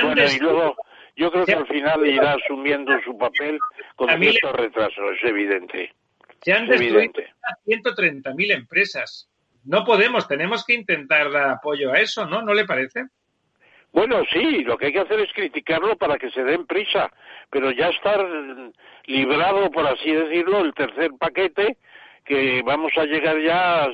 bueno, 0.02 0.22
y 0.30 0.38
luego, 0.38 0.76
yo 1.16 1.30
creo 1.30 1.46
que 1.46 1.54
al 1.54 1.66
final 1.66 2.06
irá 2.06 2.34
asumiendo 2.34 2.92
su 3.02 3.16
papel 3.16 3.58
con 3.96 4.08
cierto 4.20 4.52
retraso, 4.52 5.10
es 5.10 5.24
evidente. 5.24 5.94
Se 6.42 6.52
han 6.52 6.66
destruido 6.66 7.00
130.000 7.66 8.52
empresas. 8.52 9.28
No 9.64 9.84
podemos, 9.84 10.28
tenemos 10.28 10.64
que 10.64 10.74
intentar 10.74 11.32
dar 11.32 11.50
apoyo 11.50 11.92
a 11.92 11.98
eso, 11.98 12.26
¿no? 12.26 12.42
¿No 12.42 12.52
le 12.54 12.64
parece? 12.64 13.06
Bueno, 13.92 14.22
sí, 14.30 14.62
lo 14.64 14.76
que 14.76 14.86
hay 14.86 14.92
que 14.92 15.00
hacer 15.00 15.20
es 15.20 15.32
criticarlo 15.32 15.96
para 15.96 16.18
que 16.18 16.30
se 16.30 16.44
den 16.44 16.66
prisa, 16.66 17.10
pero 17.50 17.70
ya 17.70 17.88
estar 17.88 18.24
librado, 19.06 19.70
por 19.70 19.86
así 19.86 20.12
decirlo, 20.12 20.60
el 20.60 20.74
tercer 20.74 21.10
paquete, 21.18 21.76
que 22.24 22.62
vamos 22.64 22.92
a 22.96 23.04
llegar 23.04 23.38
ya 23.40 23.84
a, 23.84 23.88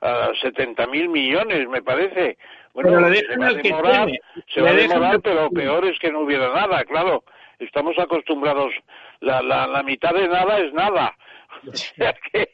a 0.00 0.34
70 0.40 0.86
mil 0.88 1.08
millones, 1.08 1.68
me 1.68 1.82
parece. 1.82 2.36
Bueno, 2.74 2.90
se 3.08 3.36
va 3.36 3.46
a 3.46 3.52
demorar, 3.54 4.08
se 4.48 4.60
va 4.60 4.70
a 4.70 4.74
demorar, 4.74 5.20
pero 5.20 5.50
peor 5.50 5.84
es 5.86 5.98
que 5.98 6.12
no 6.12 6.20
hubiera 6.20 6.52
nada, 6.52 6.84
claro. 6.84 7.24
Estamos 7.58 7.98
acostumbrados, 7.98 8.72
la, 9.20 9.42
la, 9.42 9.66
la 9.66 9.82
mitad 9.82 10.12
de 10.12 10.28
nada 10.28 10.58
es 10.58 10.72
nada. 10.72 11.14
O 11.66 11.74
sea 11.74 12.12
que 12.30 12.50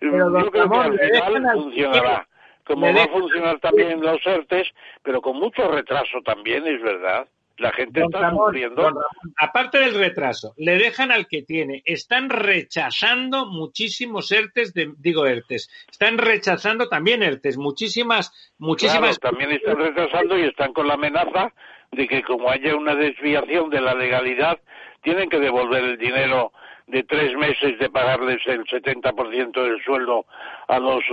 yo 0.00 0.50
creo 0.50 0.50
que 0.50 0.60
al 0.60 0.98
final 0.98 1.52
funcionará 1.52 2.26
como 2.68 2.92
va 2.92 3.04
a 3.04 3.08
funcionar 3.08 3.58
también 3.60 4.00
los 4.00 4.24
ERTES, 4.24 4.68
pero 5.02 5.20
con 5.20 5.36
mucho 5.38 5.68
retraso 5.68 6.20
también, 6.24 6.66
es 6.66 6.80
verdad. 6.82 7.26
La 7.56 7.72
gente 7.72 8.02
está 8.02 8.30
sufriendo. 8.30 8.88
aparte 9.36 9.78
del 9.78 9.94
retraso, 9.94 10.54
le 10.58 10.78
dejan 10.78 11.10
al 11.10 11.26
que 11.26 11.42
tiene. 11.42 11.82
Están 11.84 12.30
rechazando 12.30 13.46
muchísimos 13.46 14.30
ERTES, 14.30 14.74
de, 14.74 14.92
digo 14.98 15.26
ERTES, 15.26 15.68
están 15.90 16.18
rechazando 16.18 16.88
también 16.88 17.24
ERTES, 17.24 17.58
muchísimas, 17.58 18.52
muchísimas. 18.58 19.18
Claro, 19.18 19.36
también 19.36 19.58
están 19.58 19.76
retrasando 19.76 20.38
y 20.38 20.42
están 20.42 20.72
con 20.72 20.86
la 20.86 20.94
amenaza 20.94 21.52
de 21.90 22.06
que 22.06 22.22
como 22.22 22.48
haya 22.48 22.76
una 22.76 22.94
desviación 22.94 23.70
de 23.70 23.80
la 23.80 23.94
legalidad, 23.94 24.60
tienen 25.02 25.28
que 25.28 25.40
devolver 25.40 25.82
el 25.82 25.98
dinero 25.98 26.52
de 26.86 27.02
tres 27.02 27.34
meses 27.36 27.78
de 27.78 27.90
pagarles 27.90 28.38
el 28.46 28.64
70% 28.64 29.52
del 29.52 29.82
sueldo 29.84 30.26
a 30.68 30.78
los 30.78 31.04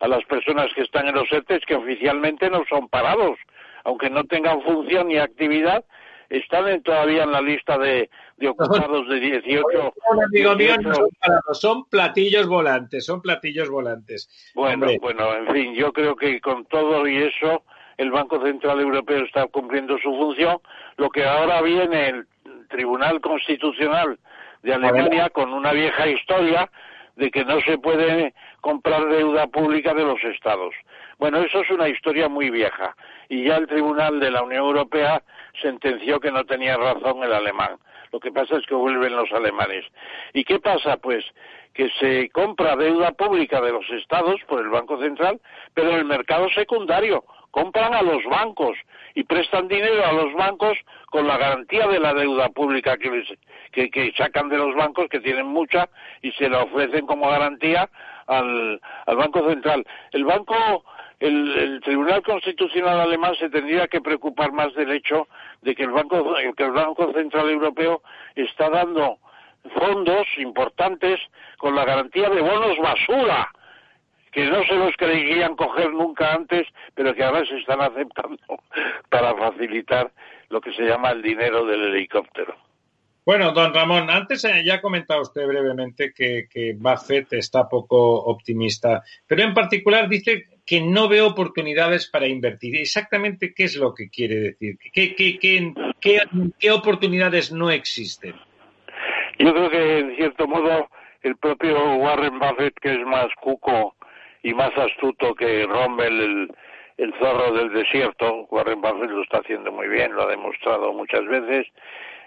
a 0.00 0.08
las 0.08 0.24
personas 0.24 0.68
que 0.74 0.82
están 0.82 1.08
en 1.08 1.14
los 1.14 1.30
ERTES 1.30 1.64
que 1.66 1.74
oficialmente 1.74 2.50
no 2.50 2.64
son 2.68 2.88
parados, 2.88 3.38
aunque 3.84 4.10
no 4.10 4.24
tengan 4.24 4.62
función 4.62 5.08
ni 5.08 5.18
actividad, 5.18 5.84
están 6.28 6.82
todavía 6.82 7.24
en 7.24 7.32
la 7.32 7.40
lista 7.40 7.78
de, 7.78 8.10
ocupados 8.46 9.08
de 9.08 9.20
18. 9.20 9.94
amigo 10.26 10.54
mío, 10.56 10.76
no 10.82 10.94
son 10.94 11.08
parados, 11.20 11.60
son 11.60 11.84
platillos 11.86 12.46
volantes, 12.46 13.06
son 13.06 13.22
platillos 13.22 13.70
volantes. 13.70 14.52
Bueno, 14.54 14.88
bueno, 15.00 15.34
en 15.34 15.48
fin, 15.52 15.74
yo 15.74 15.92
creo 15.92 16.16
que 16.16 16.40
con 16.40 16.66
todo 16.66 17.06
y 17.08 17.16
eso 17.16 17.64
el 17.96 18.10
Banco 18.10 18.42
Central 18.44 18.80
Europeo 18.80 19.24
está 19.24 19.46
cumpliendo 19.46 19.98
su 19.98 20.14
función. 20.14 20.60
Lo 20.96 21.08
que 21.08 21.24
ahora 21.24 21.62
viene 21.62 22.08
el 22.08 22.26
Tribunal 22.68 23.20
Constitucional 23.20 24.18
de 24.62 24.74
Alemania 24.74 25.30
con 25.30 25.52
una 25.52 25.72
vieja 25.72 26.06
historia 26.06 26.70
de 27.16 27.30
que 27.30 27.44
no 27.44 27.60
se 27.62 27.78
puede 27.78 28.34
comprar 28.60 29.08
deuda 29.08 29.46
pública 29.46 29.94
de 29.94 30.04
los 30.04 30.22
estados. 30.24 30.74
Bueno, 31.18 31.38
eso 31.38 31.60
es 31.60 31.70
una 31.70 31.88
historia 31.88 32.28
muy 32.28 32.50
vieja 32.50 32.94
y 33.28 33.44
ya 33.44 33.56
el 33.56 33.66
Tribunal 33.66 34.20
de 34.20 34.30
la 34.30 34.42
Unión 34.42 34.64
Europea 34.64 35.22
sentenció 35.60 36.20
que 36.20 36.30
no 36.30 36.44
tenía 36.44 36.76
razón 36.76 37.22
el 37.22 37.32
alemán. 37.32 37.78
Lo 38.12 38.20
que 38.20 38.32
pasa 38.32 38.56
es 38.56 38.66
que 38.66 38.74
vuelven 38.74 39.16
los 39.16 39.30
alemanes. 39.32 39.84
¿Y 40.32 40.44
qué 40.44 40.58
pasa? 40.60 40.96
Pues 40.96 41.24
que 41.74 41.90
se 42.00 42.30
compra 42.30 42.74
deuda 42.76 43.12
pública 43.12 43.60
de 43.60 43.72
los 43.72 43.88
estados 43.90 44.40
por 44.48 44.60
el 44.60 44.68
Banco 44.68 44.98
Central, 45.00 45.40
pero 45.74 45.90
en 45.90 45.98
el 45.98 46.04
mercado 46.04 46.48
secundario 46.50 47.24
compran 47.50 47.94
a 47.94 48.02
los 48.02 48.24
bancos 48.24 48.76
y 49.14 49.24
prestan 49.24 49.68
dinero 49.68 50.04
a 50.04 50.12
los 50.12 50.32
bancos 50.34 50.76
con 51.06 51.26
la 51.26 51.36
garantía 51.36 51.86
de 51.86 51.98
la 51.98 52.14
deuda 52.14 52.48
pública 52.50 52.96
que, 52.96 53.24
que, 53.72 54.12
sacan 54.16 54.48
de 54.48 54.58
los 54.58 54.74
bancos, 54.74 55.08
que 55.08 55.20
tienen 55.20 55.46
mucha, 55.46 55.88
y 56.22 56.32
se 56.32 56.48
la 56.48 56.62
ofrecen 56.62 57.06
como 57.06 57.28
garantía 57.28 57.88
al, 58.28 58.80
al 59.06 59.16
Banco 59.16 59.48
Central. 59.48 59.84
El 60.12 60.24
Banco, 60.24 60.84
el, 61.18 61.56
el, 61.56 61.80
Tribunal 61.80 62.22
Constitucional 62.22 63.00
alemán 63.00 63.34
se 63.36 63.50
tendría 63.50 63.88
que 63.88 64.00
preocupar 64.00 64.52
más 64.52 64.72
del 64.74 64.92
hecho 64.92 65.26
de 65.62 65.74
que 65.74 65.82
el 65.82 65.90
Banco, 65.90 66.34
que 66.56 66.64
el 66.64 66.72
Banco 66.72 67.12
Central 67.12 67.50
Europeo 67.50 68.02
está 68.36 68.70
dando 68.70 69.18
fondos 69.74 70.26
importantes 70.36 71.20
con 71.58 71.74
la 71.74 71.84
garantía 71.84 72.30
de 72.30 72.40
bonos 72.40 72.78
basura 72.78 73.50
que 74.30 74.44
no 74.44 74.62
se 74.64 74.76
los 74.76 74.94
creían 74.96 75.56
coger 75.56 75.90
nunca 75.92 76.34
antes, 76.34 76.66
pero 76.94 77.14
que 77.14 77.24
ahora 77.24 77.44
se 77.46 77.56
están 77.58 77.80
aceptando 77.80 78.38
para 79.08 79.34
facilitar 79.34 80.10
lo 80.50 80.60
que 80.60 80.72
se 80.74 80.82
llama 80.82 81.10
el 81.10 81.22
dinero 81.22 81.64
del 81.64 81.94
helicóptero. 81.94 82.67
Bueno, 83.28 83.52
don 83.52 83.74
Ramón, 83.74 84.08
antes 84.08 84.42
eh, 84.46 84.62
ya 84.64 84.76
ha 84.76 84.80
comentado 84.80 85.20
usted 85.20 85.46
brevemente 85.46 86.14
que, 86.14 86.48
que 86.50 86.72
Buffett 86.74 87.30
está 87.34 87.68
poco 87.68 88.24
optimista, 88.24 89.02
pero 89.26 89.42
en 89.42 89.52
particular 89.52 90.08
dice 90.08 90.46
que 90.64 90.80
no 90.80 91.10
ve 91.10 91.20
oportunidades 91.20 92.08
para 92.08 92.26
invertir. 92.26 92.76
Exactamente 92.76 93.52
qué 93.52 93.64
es 93.64 93.76
lo 93.76 93.92
que 93.92 94.08
quiere 94.08 94.36
decir, 94.36 94.78
qué, 94.94 95.14
qué, 95.14 95.38
qué, 95.38 96.22
qué 96.58 96.70
oportunidades 96.70 97.52
no 97.52 97.70
existen. 97.70 98.34
Yo 99.38 99.52
creo 99.52 99.68
que 99.68 99.98
en 99.98 100.16
cierto 100.16 100.48
modo 100.48 100.88
el 101.20 101.36
propio 101.36 101.96
Warren 101.96 102.38
Buffett, 102.38 102.80
que 102.80 102.94
es 102.94 103.06
más 103.06 103.26
cuco 103.42 103.94
y 104.42 104.54
más 104.54 104.70
astuto 104.74 105.34
que 105.34 105.66
Rommel, 105.66 106.48
el, 106.96 107.14
zorro 107.18 107.52
del 107.52 107.74
desierto. 107.74 108.46
Warren 108.50 108.80
Buffett 108.80 109.10
lo 109.10 109.22
está 109.22 109.40
haciendo 109.40 109.70
muy 109.70 109.88
bien, 109.88 110.14
lo 110.14 110.22
ha 110.22 110.30
demostrado 110.30 110.94
muchas 110.94 111.26
veces. 111.26 111.66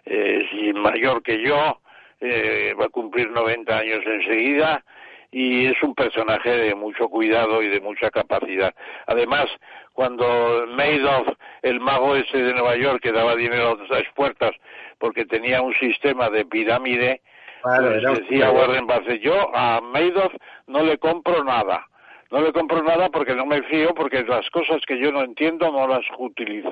Es 0.06 0.76
mayor 0.76 1.22
que 1.24 1.42
yo, 1.42 1.80
eh, 2.20 2.74
va 2.80 2.86
a 2.86 2.90
cumplir 2.90 3.30
90 3.30 3.78
años 3.78 4.02
enseguida 4.06 4.84
y 5.32 5.68
es 5.68 5.82
un 5.82 5.96
personaje 5.96 6.50
de 6.50 6.76
mucho 6.76 7.08
cuidado 7.08 7.62
y 7.62 7.70
de 7.70 7.80
mucha 7.80 8.10
capacidad. 8.10 8.74
Además, 9.08 9.46
cuando 9.94 10.66
Madoff, 10.68 11.28
el 11.62 11.80
mago 11.80 12.16
ese 12.16 12.38
de 12.38 12.54
Nueva 12.54 12.76
York 12.76 13.02
que 13.02 13.12
daba 13.12 13.36
dinero 13.36 13.78
a 13.80 13.94
las 13.94 14.04
puertas 14.14 14.52
porque 15.00 15.26
tenía 15.26 15.62
un 15.62 15.74
sistema 15.76 16.30
de 16.30 16.46
pirámide, 16.46 17.22
pues 17.64 18.04
decía 18.20 18.52
Warren 18.52 18.88
Buffett, 18.88 19.22
yo 19.22 19.56
a 19.56 19.82
Madoff 19.82 20.34
no 20.68 20.84
le 20.84 20.98
compro 20.98 21.44
nada 21.44 21.86
no 22.32 22.42
le 22.42 22.54
compro 22.54 22.82
nada 22.82 23.10
porque 23.10 23.36
no 23.36 23.46
me 23.46 23.62
fío, 23.64 23.94
porque 23.94 24.24
las 24.24 24.50
cosas 24.50 24.82
que 24.88 24.98
yo 24.98 25.12
no 25.12 25.22
entiendo 25.22 25.70
no 25.72 25.88
las 25.88 26.06
utilizo. 26.18 26.72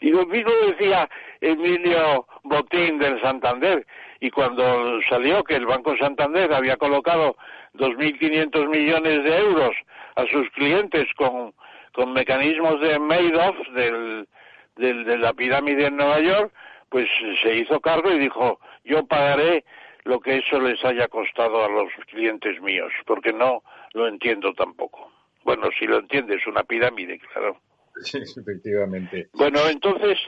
y 0.00 0.12
mismo 0.12 0.52
decía 0.66 1.08
Emilio 1.40 2.26
Botín 2.44 2.98
del 2.98 3.20
Santander. 3.20 3.86
Y 4.20 4.30
cuando 4.30 5.00
salió 5.08 5.42
que 5.44 5.56
el 5.56 5.66
Banco 5.66 5.96
Santander 5.96 6.52
había 6.52 6.76
colocado 6.76 7.36
2.500 7.74 8.68
millones 8.68 9.24
de 9.24 9.38
euros 9.38 9.74
a 10.16 10.26
sus 10.26 10.48
clientes 10.50 11.08
con, 11.16 11.52
con 11.92 12.12
mecanismos 12.12 12.80
de 12.80 12.98
Madoff 12.98 13.56
del, 13.74 14.28
de 14.76 15.18
la 15.18 15.32
pirámide 15.32 15.86
en 15.86 15.96
Nueva 15.96 16.20
York, 16.20 16.52
pues 16.88 17.08
se 17.42 17.56
hizo 17.56 17.80
cargo 17.80 18.12
y 18.12 18.18
dijo, 18.18 18.60
yo 18.84 19.04
pagaré 19.06 19.64
lo 20.04 20.20
que 20.20 20.38
eso 20.38 20.60
les 20.60 20.84
haya 20.84 21.08
costado 21.08 21.64
a 21.64 21.68
los 21.68 21.90
clientes 22.10 22.60
míos, 22.60 22.92
porque 23.06 23.32
no 23.32 23.62
lo 23.92 24.08
entiendo 24.08 24.52
tampoco. 24.52 25.10
Bueno, 25.44 25.68
si 25.78 25.86
lo 25.86 25.98
entiendes, 25.98 26.46
una 26.46 26.62
pirámide, 26.62 27.18
claro. 27.18 27.56
Efectivamente. 28.36 29.28
Bueno, 29.32 29.60
entonces, 29.68 30.18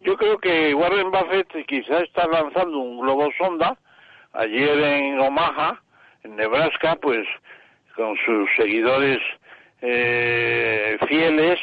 yo 0.00 0.16
creo 0.16 0.38
que 0.38 0.74
Warren 0.74 1.10
Buffett 1.10 1.66
quizá 1.66 2.00
está 2.00 2.26
lanzando 2.26 2.78
un 2.78 3.00
globo 3.00 3.30
sonda. 3.36 3.78
Ayer 4.32 4.78
en 4.78 5.18
Omaha, 5.18 5.82
en 6.22 6.36
Nebraska, 6.36 6.96
pues 6.96 7.26
con 7.96 8.16
sus 8.24 8.48
seguidores 8.56 9.18
eh, 9.82 10.96
fieles, 11.08 11.58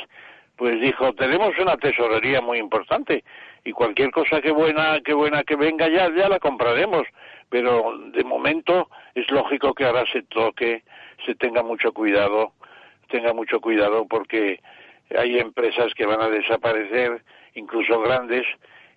pues 0.57 0.79
dijo, 0.81 1.13
tenemos 1.13 1.57
una 1.59 1.77
tesorería 1.77 2.41
muy 2.41 2.57
importante 2.57 3.23
y 3.67 3.71
cualquier 3.73 4.11
cosa 4.11 4.41
que 4.41 4.51
buena 4.51 5.01
que 5.01 5.13
buena 5.13 5.43
que 5.43 5.57
venga 5.57 5.89
ya 5.89 6.09
ya 6.15 6.29
la 6.29 6.39
compraremos 6.39 7.05
pero 7.49 7.97
de 8.13 8.23
momento 8.23 8.89
es 9.13 9.29
lógico 9.29 9.73
que 9.73 9.83
ahora 9.83 10.05
se 10.11 10.23
toque 10.23 10.83
se 11.25 11.35
tenga 11.35 11.63
mucho 11.63 11.91
cuidado 11.91 12.53
tenga 13.09 13.33
mucho 13.33 13.59
cuidado 13.59 14.07
porque 14.07 14.61
hay 15.15 15.39
empresas 15.39 15.93
que 15.95 16.05
van 16.05 16.21
a 16.21 16.29
desaparecer 16.29 17.23
incluso 17.55 17.99
grandes 18.01 18.45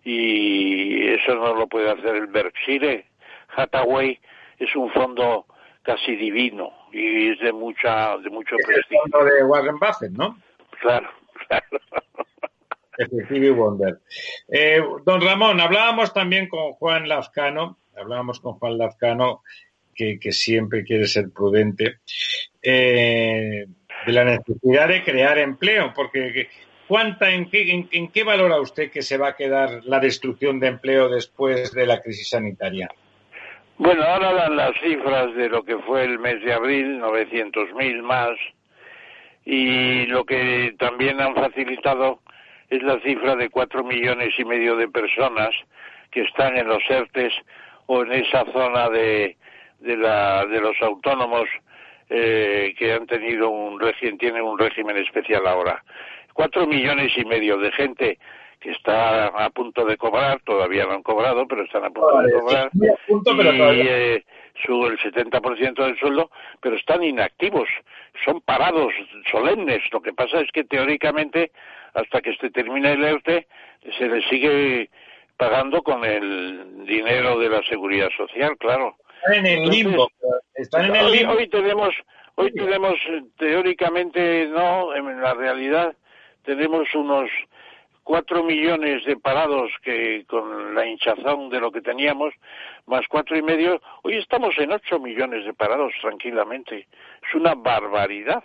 y 0.05 1.09
eso 1.09 1.35
no 1.35 1.55
lo 1.55 1.67
puede 1.67 1.91
hacer 1.91 2.17
el 2.17 2.27
Berkshire. 2.27 3.07
Hathaway 3.57 4.19
es 4.59 4.75
un 4.77 4.91
fondo 4.91 5.47
casi 5.83 6.15
divino 6.17 6.73
y 6.93 7.31
es 7.31 7.41
de 7.41 7.53
mucha 7.53 8.17
de 8.19 8.31
mucho 8.31 8.57
prestigio 8.57 9.03
el 9.07 9.13
fondo 9.13 9.25
de 9.25 9.45
Warren 9.45 9.79
Buffett 9.79 10.13
no 10.13 10.39
claro 10.81 11.09
claro. 11.49 11.81
Wonder. 13.55 14.01
Eh, 14.49 14.83
don 15.05 15.21
Ramón, 15.21 15.61
hablábamos 15.61 16.13
también 16.13 16.49
con 16.49 16.73
Juan 16.73 17.09
Lazcano, 17.09 17.79
hablábamos 17.97 18.41
con 18.41 18.55
Juan 18.55 18.79
Lazcano, 18.79 19.43
que, 19.95 20.19
siempre 20.33 20.85
quiere 20.85 21.07
ser 21.07 21.31
prudente, 21.31 22.01
eh, 22.63 23.67
de 24.07 24.13
la 24.13 24.25
necesidad 24.25 24.89
de 24.89 25.03
crear 25.03 25.39
empleo, 25.39 25.93
porque 25.95 26.49
¿cuánta, 26.89 27.31
en 27.31 27.51
qué, 27.51 27.87
en, 27.91 28.09
qué 28.09 28.25
valora 28.25 28.61
usted 28.61 28.91
que 28.91 29.03
se 29.03 29.19
va 29.19 29.29
a 29.29 29.37
quedar 29.37 29.85
la 29.85 30.01
destrucción 30.01 30.59
de 30.61 30.69
empleo 30.69 31.09
después 31.09 31.73
de 31.73 31.87
la 31.87 32.01
crisis 32.01 32.31
sanitaria? 32.31 32.89
Bueno, 33.79 34.03
ahora 34.03 34.35
dan 34.35 34.57
las 34.57 34.73
cifras 34.83 35.35
de 35.35 35.49
lo 35.49 35.65
que 35.65 35.79
fue 35.79 36.05
el 36.05 36.19
mes 36.19 36.43
de 36.43 36.53
abril, 36.53 37.01
900.000 37.01 38.03
más, 38.03 38.37
y 39.45 40.07
lo 40.07 40.25
que 40.25 40.75
también 40.79 41.21
han 41.21 41.35
facilitado 41.35 42.21
es 42.69 42.83
la 42.83 43.01
cifra 43.01 43.37
de 43.37 43.49
cuatro 43.49 43.83
millones 43.83 44.35
y 44.39 44.45
medio 44.45 44.77
de 44.77 44.89
personas 44.89 45.51
que 46.11 46.23
están 46.23 46.57
en 46.57 46.69
los 46.69 46.83
ERTES 46.89 47.33
o 47.87 48.03
en 48.03 48.13
esa 48.13 48.45
zona 48.53 48.89
de, 48.91 49.37
de, 49.81 49.97
la, 49.97 50.45
de 50.47 50.61
los 50.61 50.77
autónomos 50.83 51.49
eh, 52.11 52.75
que 52.77 52.93
han 52.93 53.07
tenido 53.07 53.49
un 53.51 53.79
régimen, 53.79 54.19
tienen 54.19 54.43
un 54.43 54.59
régimen 54.59 54.97
especial 54.97 55.47
ahora. 55.47 55.83
Cuatro 56.33 56.67
millones 56.67 57.13
y 57.17 57.25
medio 57.25 57.57
de 57.59 57.71
gente 57.73 58.19
que 58.61 58.73
está 58.73 59.27
a 59.27 59.49
punto 59.51 59.85
de 59.85 59.97
cobrar, 59.97 60.41
todavía 60.43 60.85
no 60.85 60.93
han 60.93 61.03
cobrado, 61.03 61.47
pero 61.47 61.65
están 61.65 61.85
a 61.85 61.91
punto 61.91 62.21
de 62.21 62.33
cobrar, 62.33 62.71
y 63.75 63.89
eh, 63.89 64.25
su, 64.67 64.87
el 64.87 64.99
70% 64.99 65.85
del 65.85 65.99
sueldo, 65.99 66.31
pero 66.61 66.77
están 66.77 67.03
inactivos, 67.03 67.69
son 68.25 68.41
parados 68.43 68.93
solemnes. 69.31 69.81
Lo 69.93 70.03
que 70.03 70.13
pasa 70.13 70.41
es 70.41 70.51
que 70.53 70.65
teóricamente 70.65 71.53
hasta 71.95 72.21
que 72.21 72.35
se 72.37 72.51
termine 72.51 72.93
el 72.93 73.05
ERTE, 73.05 73.47
se 73.99 74.09
le 74.09 74.23
sigue 74.29 74.91
pagando 75.37 75.83
con 75.83 76.05
el 76.05 76.85
dinero 76.85 77.39
de 77.39 77.49
la 77.49 77.63
seguridad 77.63 78.11
social, 78.17 78.57
claro. 78.59 78.97
Están 79.23 79.35
en 79.35 79.47
el 79.47 79.69
limbo. 79.69 80.11
Están 80.55 80.85
en 80.87 80.97
el 80.97 81.13
limbo. 81.13 81.33
Hoy, 81.35 81.49
tenemos, 81.49 81.95
hoy 82.37 82.53
tenemos 82.53 82.95
teóricamente, 83.39 84.47
no, 84.49 84.95
en 84.95 85.21
la 85.21 85.35
realidad 85.35 85.95
tenemos 86.43 86.89
unos 86.95 87.31
cuatro 88.03 88.43
millones 88.43 89.05
de 89.05 89.17
parados 89.17 89.71
que 89.83 90.25
con 90.27 90.75
la 90.75 90.87
hinchazón 90.87 91.51
de 91.51 91.61
lo 91.61 91.71
que 91.71 91.81
teníamos, 91.81 92.35
más 92.87 93.07
cuatro 93.09 93.37
y 93.37 93.43
medio, 93.43 93.81
hoy 94.03 94.17
estamos 94.17 94.57
en 94.59 94.73
ocho 94.73 94.99
millones 94.99 95.45
de 95.45 95.55
parados 95.55 95.93
tranquilamente. 96.01 96.89
Es 97.23 97.35
una 97.35 97.55
barbaridad, 97.55 98.43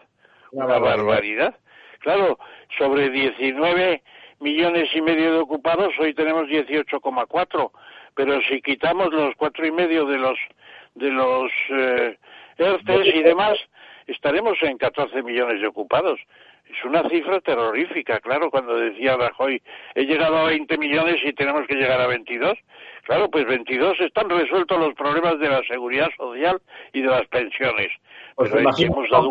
una, 0.52 0.78
barbaridad. 0.78 1.56
Claro, 2.00 2.38
sobre 2.78 3.10
19 3.10 4.04
millones 4.40 4.90
y 4.94 5.02
medio 5.02 5.34
de 5.34 5.40
ocupados, 5.40 5.94
hoy 6.00 6.14
tenemos 6.14 6.48
18,4, 6.48 7.72
pero 8.16 8.42
si 8.42 8.62
quitamos 8.62 9.14
los 9.14 9.36
cuatro 9.36 9.66
y 9.66 9.72
medio 9.72 10.06
de 10.06 10.18
los 10.18 10.38
de 10.96 11.12
los 11.12 11.52
eh, 11.70 12.18
ERTES 12.58 13.16
y 13.16 13.22
demás, 13.22 13.58
estaremos 14.08 14.58
en 14.62 14.78
14 14.78 15.22
millones 15.24 15.62
de 15.62 15.68
ocupados. 15.68 16.20
Es 16.70 16.84
una 16.84 17.08
cifra 17.10 17.40
terrorífica, 17.42 18.20
claro, 18.20 18.50
cuando 18.50 18.76
decía 18.78 19.18
Rajoy, 19.18 19.62
he 19.94 20.06
llegado 20.06 20.38
a 20.38 20.46
20 20.46 20.78
millones 20.78 21.18
y 21.24 21.34
tenemos 21.34 21.68
que 21.68 21.76
llegar 21.76 22.02
a 22.02 22.08
22. 22.08 22.58
Claro, 23.04 23.30
pues 23.30 23.46
22 23.46 24.00
están 24.00 24.30
resueltos 24.30 24.80
los 24.80 24.96
problemas 24.96 25.38
de 25.40 25.50
la 25.50 25.62
seguridad 25.64 26.10
social 26.18 26.60
y 26.92 27.02
de 27.02 27.08
las 27.08 27.28
pensiones. 27.28 27.90
Pues 28.36 28.52
Pero 28.52 28.70
hemos 28.78 29.10
dado 29.10 29.30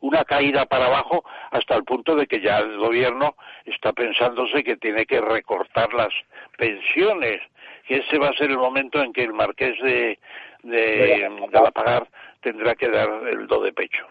una 0.00 0.24
caída 0.24 0.64
para 0.66 0.86
abajo 0.86 1.24
hasta 1.50 1.74
el 1.74 1.84
punto 1.84 2.14
de 2.14 2.26
que 2.26 2.40
ya 2.40 2.58
el 2.58 2.78
gobierno 2.78 3.34
está 3.64 3.92
pensándose 3.92 4.62
que 4.62 4.76
tiene 4.76 5.04
que 5.06 5.20
recortar 5.20 5.92
las 5.92 6.14
pensiones, 6.56 7.42
que 7.90 7.96
ese 7.96 8.18
va 8.18 8.28
a 8.28 8.34
ser 8.34 8.52
el 8.52 8.56
momento 8.56 9.02
en 9.02 9.12
que 9.12 9.24
el 9.24 9.32
marqués 9.32 9.76
de, 9.82 10.16
de 10.62 11.28
Galapagar 11.50 12.06
tendrá 12.40 12.76
que 12.76 12.88
dar 12.88 13.08
el 13.26 13.48
do 13.48 13.60
de 13.62 13.72
pecho. 13.72 14.06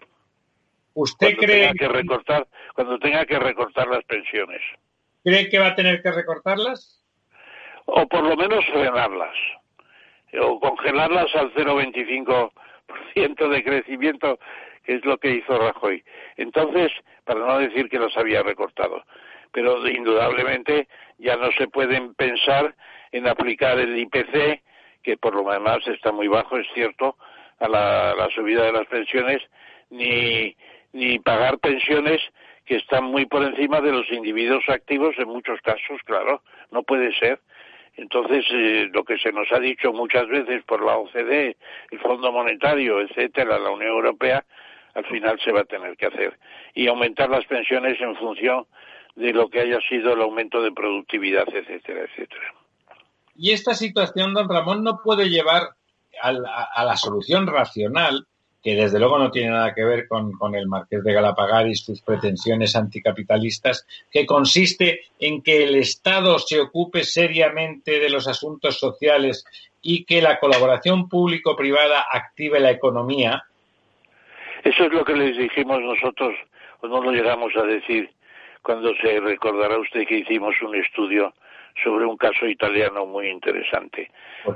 ¿Usted 0.92 1.34
cree 1.38 1.72
que 1.72 1.88
recortar 1.88 2.46
cuando 2.74 2.98
tenga 2.98 3.24
que 3.24 3.38
recortar 3.38 3.88
las 3.88 4.04
pensiones? 4.04 4.60
¿Cree 5.24 5.48
que 5.48 5.58
va 5.58 5.68
a 5.68 5.74
tener 5.74 6.02
que 6.02 6.12
recortarlas? 6.12 7.02
O 7.86 8.06
por 8.06 8.22
lo 8.22 8.36
menos 8.36 8.62
frenarlas 8.66 9.34
o 10.38 10.60
congelarlas 10.60 11.34
al 11.34 11.50
0,25 11.54 12.52
de 13.50 13.64
crecimiento, 13.64 14.38
que 14.84 14.96
es 14.96 15.04
lo 15.06 15.16
que 15.16 15.36
hizo 15.36 15.58
Rajoy. 15.58 16.04
Entonces, 16.36 16.92
para 17.24 17.40
no 17.40 17.58
decir 17.58 17.88
que 17.88 17.98
los 17.98 18.14
había 18.18 18.42
recortado, 18.42 19.02
pero 19.52 19.88
indudablemente 19.88 20.86
ya 21.16 21.36
no 21.36 21.50
se 21.52 21.66
pueden 21.66 22.12
pensar 22.14 22.74
en 23.12 23.26
aplicar 23.26 23.78
el 23.78 23.98
IPC, 23.98 24.62
que 25.02 25.16
por 25.16 25.34
lo 25.34 25.50
demás 25.50 25.78
está 25.86 26.12
muy 26.12 26.28
bajo, 26.28 26.58
es 26.58 26.66
cierto, 26.74 27.16
a 27.58 27.68
la, 27.68 28.28
subida 28.34 28.64
de 28.64 28.72
las 28.72 28.86
pensiones, 28.86 29.42
ni, 29.90 30.56
ni 30.92 31.18
pagar 31.18 31.58
pensiones 31.58 32.20
que 32.64 32.76
están 32.76 33.04
muy 33.04 33.26
por 33.26 33.42
encima 33.42 33.80
de 33.80 33.92
los 33.92 34.10
individuos 34.12 34.62
activos 34.68 35.14
en 35.18 35.28
muchos 35.28 35.60
casos, 35.60 36.00
claro, 36.04 36.42
no 36.70 36.82
puede 36.82 37.12
ser. 37.18 37.40
Entonces, 37.96 38.46
eh, 38.52 38.88
lo 38.92 39.04
que 39.04 39.18
se 39.18 39.32
nos 39.32 39.50
ha 39.52 39.58
dicho 39.58 39.92
muchas 39.92 40.28
veces 40.28 40.62
por 40.64 40.84
la 40.84 40.96
OCDE, 40.96 41.56
el 41.90 41.98
Fondo 41.98 42.32
Monetario, 42.32 43.00
etcétera, 43.00 43.58
la 43.58 43.70
Unión 43.70 43.90
Europea, 43.90 44.44
al 44.94 45.04
final 45.06 45.38
se 45.40 45.52
va 45.52 45.60
a 45.60 45.64
tener 45.64 45.96
que 45.96 46.06
hacer. 46.06 46.38
Y 46.74 46.86
aumentar 46.86 47.28
las 47.28 47.44
pensiones 47.46 48.00
en 48.00 48.16
función 48.16 48.66
de 49.16 49.32
lo 49.32 49.48
que 49.48 49.60
haya 49.60 49.80
sido 49.88 50.14
el 50.14 50.22
aumento 50.22 50.62
de 50.62 50.72
productividad, 50.72 51.48
etcétera, 51.52 52.02
etcétera. 52.04 52.54
Y 53.40 53.52
esta 53.52 53.74
situación, 53.74 54.34
don 54.34 54.48
Ramón, 54.48 54.84
no 54.84 55.00
puede 55.02 55.30
llevar 55.30 55.70
a 56.22 56.84
la 56.84 56.96
solución 56.96 57.46
racional 57.46 58.26
que 58.62 58.74
desde 58.74 58.98
luego 58.98 59.18
no 59.18 59.30
tiene 59.30 59.50
nada 59.50 59.74
que 59.74 59.84
ver 59.84 60.06
con, 60.06 60.54
el 60.54 60.66
Marqués 60.66 61.02
de 61.02 61.14
Galapagar 61.14 61.66
y 61.66 61.74
sus 61.74 62.02
pretensiones 62.02 62.76
anticapitalistas, 62.76 63.86
que 64.10 64.26
consiste 64.26 65.04
en 65.18 65.42
que 65.42 65.64
el 65.64 65.76
Estado 65.76 66.38
se 66.38 66.60
ocupe 66.60 67.04
seriamente 67.04 67.98
de 67.98 68.10
los 68.10 68.28
asuntos 68.28 68.78
sociales 68.78 69.44
y 69.80 70.04
que 70.04 70.20
la 70.20 70.38
colaboración 70.38 71.08
público-privada 71.08 72.04
active 72.12 72.60
la 72.60 72.70
economía. 72.70 73.44
Eso 74.62 74.84
es 74.84 74.92
lo 74.92 75.04
que 75.04 75.14
les 75.14 75.38
dijimos 75.38 75.80
nosotros, 75.80 76.34
o 76.82 76.88
no 76.88 77.02
lo 77.02 77.12
llegamos 77.12 77.56
a 77.56 77.62
decir, 77.62 78.10
cuando 78.60 78.94
se 78.96 79.20
recordará 79.20 79.78
usted 79.78 80.06
que 80.06 80.18
hicimos 80.18 80.54
un 80.60 80.74
estudio 80.76 81.32
sobre 81.82 82.04
un 82.04 82.16
caso 82.16 82.46
italiano 82.46 83.06
muy 83.06 83.28
interesante. 83.28 84.10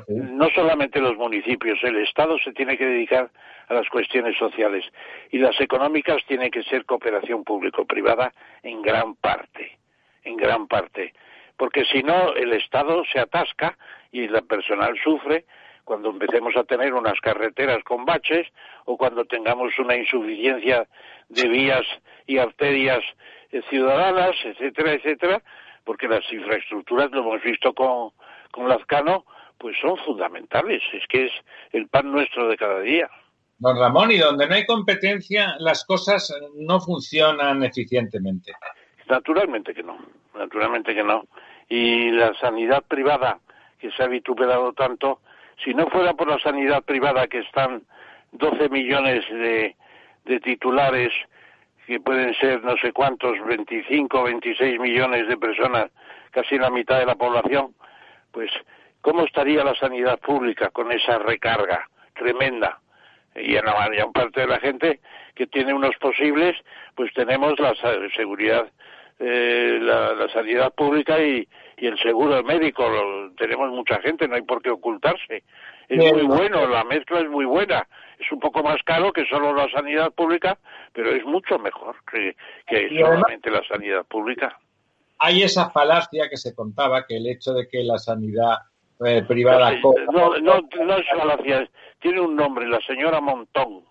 No 0.08 0.48
solamente 0.50 1.00
los 1.00 1.16
municipios, 1.16 1.78
el 1.82 1.96
Estado 1.96 2.38
se 2.38 2.52
tiene 2.52 2.76
que 2.76 2.86
dedicar 2.86 3.30
a 3.68 3.74
las 3.74 3.88
cuestiones 3.88 4.36
sociales 4.36 4.84
y 5.30 5.38
las 5.38 5.58
económicas 5.60 6.22
tienen 6.26 6.50
que 6.50 6.62
ser 6.64 6.84
cooperación 6.84 7.44
público-privada 7.44 8.32
en 8.62 8.82
gran 8.82 9.14
parte, 9.14 9.78
en 10.24 10.36
gran 10.36 10.66
parte, 10.66 11.14
porque 11.56 11.84
si 11.84 12.02
no 12.02 12.34
el 12.34 12.52
Estado 12.52 13.04
se 13.12 13.20
atasca 13.20 13.76
y 14.12 14.24
el 14.24 14.42
personal 14.44 14.96
sufre 15.02 15.44
cuando 15.84 16.10
empecemos 16.10 16.56
a 16.56 16.64
tener 16.64 16.94
unas 16.94 17.20
carreteras 17.20 17.82
con 17.84 18.04
baches 18.04 18.48
o 18.86 18.96
cuando 18.96 19.24
tengamos 19.24 19.78
una 19.78 19.96
insuficiencia 19.96 20.86
de 21.28 21.48
vías 21.48 21.84
y 22.26 22.38
arterias 22.38 23.02
eh, 23.52 23.62
ciudadanas, 23.68 24.34
etcétera, 24.44 24.92
etcétera, 24.92 25.42
porque 25.84 26.08
las 26.08 26.30
infraestructuras, 26.32 27.10
lo 27.10 27.20
hemos 27.20 27.42
visto 27.42 27.72
con, 27.74 28.10
con 28.50 28.68
Lazcano, 28.68 29.24
pues 29.58 29.76
son 29.80 29.96
fundamentales, 29.98 30.82
es 30.92 31.06
que 31.08 31.26
es 31.26 31.32
el 31.72 31.88
pan 31.88 32.10
nuestro 32.10 32.48
de 32.48 32.56
cada 32.56 32.80
día. 32.80 33.08
Don 33.58 33.78
Ramón, 33.78 34.10
y 34.10 34.18
donde 34.18 34.48
no 34.48 34.54
hay 34.54 34.66
competencia, 34.66 35.54
las 35.58 35.84
cosas 35.84 36.34
no 36.56 36.80
funcionan 36.80 37.62
eficientemente. 37.62 38.52
Naturalmente 39.08 39.74
que 39.74 39.82
no, 39.82 39.98
naturalmente 40.34 40.94
que 40.94 41.04
no. 41.04 41.26
Y 41.68 42.10
la 42.10 42.34
sanidad 42.34 42.82
privada, 42.82 43.38
que 43.78 43.90
se 43.92 44.02
ha 44.02 44.06
vituperado 44.06 44.72
tanto, 44.72 45.20
si 45.62 45.72
no 45.72 45.86
fuera 45.88 46.14
por 46.14 46.28
la 46.28 46.38
sanidad 46.40 46.82
privada, 46.82 47.26
que 47.28 47.38
están 47.38 47.82
12 48.32 48.68
millones 48.70 49.24
de, 49.30 49.76
de 50.24 50.40
titulares, 50.40 51.12
que 51.86 52.00
pueden 52.00 52.34
ser 52.34 52.62
no 52.62 52.76
sé 52.78 52.92
cuántos, 52.92 53.38
25 53.46 54.20
o 54.20 54.24
26 54.24 54.80
millones 54.80 55.28
de 55.28 55.36
personas, 55.36 55.90
casi 56.30 56.58
la 56.58 56.70
mitad 56.70 56.98
de 56.98 57.06
la 57.06 57.14
población, 57.14 57.74
pues 58.32 58.50
¿cómo 59.00 59.24
estaría 59.24 59.64
la 59.64 59.74
sanidad 59.74 60.18
pública 60.18 60.70
con 60.70 60.90
esa 60.92 61.18
recarga 61.18 61.88
tremenda? 62.14 62.80
y 63.36 63.56
en 63.56 63.64
la 63.64 63.74
mayor 63.74 64.12
parte 64.12 64.42
de 64.42 64.46
la 64.46 64.60
gente 64.60 65.00
que 65.34 65.46
tiene 65.46 65.74
unos 65.74 65.96
posibles, 65.96 66.56
pues 66.94 67.12
tenemos 67.14 67.58
la 67.58 67.74
seguridad, 68.14 68.68
eh, 69.18 69.78
la, 69.80 70.28
sanidad 70.32 70.72
pública 70.74 71.20
y, 71.20 71.48
el 71.76 71.98
seguro 71.98 72.42
médico. 72.44 72.88
tenemos 73.36 73.70
mucha 73.70 74.00
gente, 74.00 74.28
no 74.28 74.36
hay 74.36 74.42
por 74.42 74.62
qué 74.62 74.70
ocultarse. 74.70 75.42
Es 75.88 76.12
muy 76.12 76.22
bueno, 76.22 76.66
la 76.66 76.84
mezcla 76.84 77.20
es 77.20 77.28
muy 77.28 77.44
buena. 77.44 77.86
Es 78.18 78.30
un 78.32 78.40
poco 78.40 78.62
más 78.62 78.82
caro 78.84 79.12
que 79.12 79.26
solo 79.26 79.54
la 79.54 79.68
sanidad 79.70 80.12
pública, 80.12 80.58
pero 80.92 81.14
es 81.14 81.24
mucho 81.24 81.58
mejor 81.58 81.96
que, 82.10 82.36
solamente 82.98 83.50
la 83.50 83.62
sanidad 83.66 84.04
pública. 84.06 84.58
Hay 85.18 85.42
esa 85.42 85.70
falacia 85.70 86.28
que 86.28 86.36
se 86.36 86.54
contaba, 86.54 87.06
que 87.06 87.16
el 87.16 87.26
hecho 87.26 87.52
de 87.52 87.68
que 87.68 87.82
la 87.82 87.98
sanidad 87.98 88.58
eh, 89.04 89.22
privada... 89.26 89.72
No, 90.12 90.38
no, 90.38 90.60
no 90.84 90.96
es 90.96 91.06
falacia, 91.08 91.68
tiene 92.00 92.20
un 92.20 92.36
nombre, 92.36 92.66
la 92.68 92.80
señora 92.80 93.20
Montón. 93.20 93.84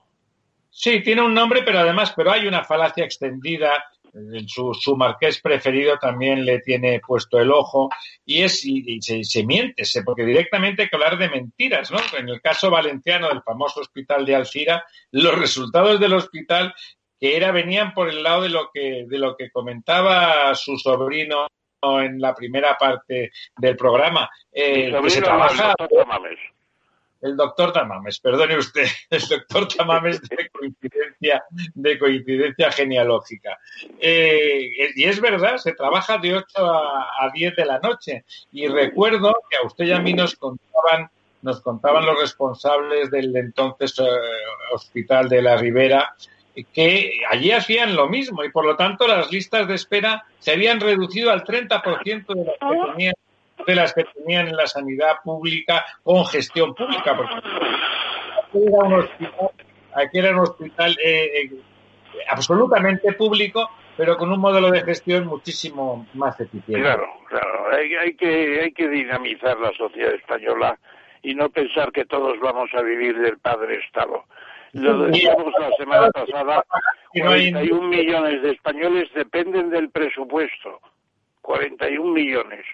Sí, 0.69 1.03
tiene 1.03 1.21
un 1.21 1.33
nombre, 1.33 1.61
pero 1.63 1.79
además, 1.79 2.13
pero 2.15 2.31
hay 2.31 2.47
una 2.47 2.63
falacia 2.63 3.05
extendida. 3.05 3.71
Su, 4.45 4.73
su 4.73 4.95
marqués 4.95 5.41
preferido 5.41 5.97
también 5.97 6.45
le 6.45 6.59
tiene 6.59 6.99
puesto 6.99 7.39
el 7.39 7.51
ojo 7.51 7.89
y 8.25 8.43
es 8.43 8.63
y, 8.63 9.01
se, 9.01 9.23
se, 9.23 9.43
miente, 9.43 9.83
porque 10.05 10.23
directamente 10.23 10.83
hay 10.83 10.89
que 10.89 10.95
hablar 10.95 11.17
de 11.17 11.29
mentiras, 11.29 11.91
¿no? 11.91 11.97
En 12.17 12.29
el 12.29 12.39
caso 12.39 12.69
valenciano 12.69 13.29
del 13.29 13.41
famoso 13.41 13.81
hospital 13.81 14.25
de 14.25 14.35
Alcira, 14.35 14.85
los 15.11 15.37
resultados 15.37 15.99
del 15.99 16.13
hospital 16.13 16.75
que 17.19 17.37
era 17.37 17.51
venían 17.51 17.93
por 17.93 18.09
el 18.09 18.21
lado 18.21 18.43
de 18.43 18.49
lo 18.49 18.69
que 18.71 19.05
de 19.07 19.17
lo 19.17 19.35
que 19.35 19.49
comentaba 19.49 20.53
su 20.55 20.77
sobrino 20.77 21.47
en 21.81 22.19
la 22.19 22.33
primera 22.33 22.77
parte 22.77 23.31
del 23.57 23.75
programa. 23.75 24.29
Eh, 24.51 24.93
se 25.07 25.21
trabaja, 25.21 25.73
el 27.23 27.37
doctor 27.37 27.71
Tamames, 27.71 28.19
perdone 28.19 28.57
usted, 28.57 28.85
el 29.09 29.21
doctor 29.21 29.67
Tamames 29.67 30.21
de 30.21 30.49
coincidencia, 30.49 31.43
de 31.73 31.97
coincidencia 31.99 32.71
genealógica. 32.71 33.57
Eh, 33.99 34.91
y 34.95 35.03
es 35.05 35.19
verdad, 35.21 35.57
se 35.57 35.73
trabaja 35.73 36.17
de 36.17 36.35
8 36.35 36.45
a, 36.57 37.31
10 37.33 37.55
de 37.55 37.65
la 37.65 37.79
noche. 37.79 38.25
Y 38.51 38.67
recuerdo 38.67 39.33
que 39.49 39.57
a 39.57 39.65
usted 39.65 39.85
y 39.85 39.91
a 39.93 39.99
mí 39.99 40.13
nos 40.13 40.35
contaban, 40.35 41.09
nos 41.41 41.61
contaban 41.61 42.05
los 42.05 42.19
responsables 42.19 43.09
del 43.09 43.35
entonces 43.35 43.97
eh, 43.99 44.03
Hospital 44.73 45.29
de 45.29 45.41
la 45.41 45.57
Ribera 45.57 46.15
que 46.71 47.13
allí 47.31 47.51
hacían 47.51 47.95
lo 47.95 48.07
mismo 48.07 48.43
y 48.43 48.51
por 48.51 48.63
lo 48.63 48.75
tanto 48.75 49.07
las 49.07 49.31
listas 49.31 49.67
de 49.67 49.73
espera 49.73 50.23
se 50.37 50.51
habían 50.51 50.79
reducido 50.79 51.31
al 51.31 51.43
30% 51.43 52.27
de 52.27 52.45
las 52.45 52.57
que 52.59 52.91
tenían 52.91 53.13
de 53.65 53.75
las 53.75 53.93
que 53.93 54.03
tenían 54.05 54.47
en 54.47 54.55
la 54.55 54.67
sanidad 54.67 55.17
pública 55.23 55.85
con 56.03 56.25
gestión 56.25 56.73
pública, 56.73 57.15
porque 57.15 57.35
aquí 57.35 58.67
era 58.67 58.85
un 58.85 58.93
hospital, 58.93 59.51
aquí 59.93 60.19
era 60.19 60.31
un 60.31 60.39
hospital 60.39 60.97
eh, 61.03 61.43
eh, 61.43 61.51
absolutamente 62.29 63.13
público, 63.13 63.69
pero 63.95 64.17
con 64.17 64.31
un 64.31 64.39
modelo 64.39 64.71
de 64.71 64.81
gestión 64.81 65.27
muchísimo 65.27 66.07
más 66.13 66.39
eficiente. 66.39 66.81
Claro, 66.81 67.07
claro, 67.29 67.71
hay, 67.71 68.15
que, 68.15 68.61
hay 68.61 68.71
que 68.71 68.89
dinamizar 68.89 69.59
la 69.59 69.71
sociedad 69.73 70.13
española 70.13 70.77
y 71.21 71.35
no 71.35 71.49
pensar 71.49 71.91
que 71.91 72.05
todos 72.05 72.39
vamos 72.41 72.69
a 72.73 72.81
vivir 72.81 73.17
del 73.17 73.37
padre 73.37 73.79
Estado. 73.85 74.25
Lo 74.73 75.05
decíamos 75.05 75.53
la 75.59 75.69
semana 75.77 76.09
pasada, 76.09 76.65
41 77.13 77.87
millones 77.89 78.41
de 78.41 78.51
españoles 78.51 79.07
dependen 79.13 79.69
del 79.69 79.89
presupuesto. 79.91 80.79
41 81.41 82.11
millones. 82.11 82.65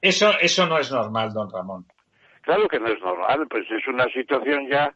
Eso, 0.00 0.32
eso 0.40 0.66
no 0.66 0.78
es 0.78 0.90
normal, 0.90 1.32
don 1.32 1.50
Ramón. 1.50 1.86
Claro 2.42 2.68
que 2.68 2.80
no 2.80 2.88
es 2.88 3.00
normal, 3.00 3.46
pues 3.48 3.70
es 3.70 3.86
una 3.88 4.06
situación 4.06 4.68
ya 4.68 4.94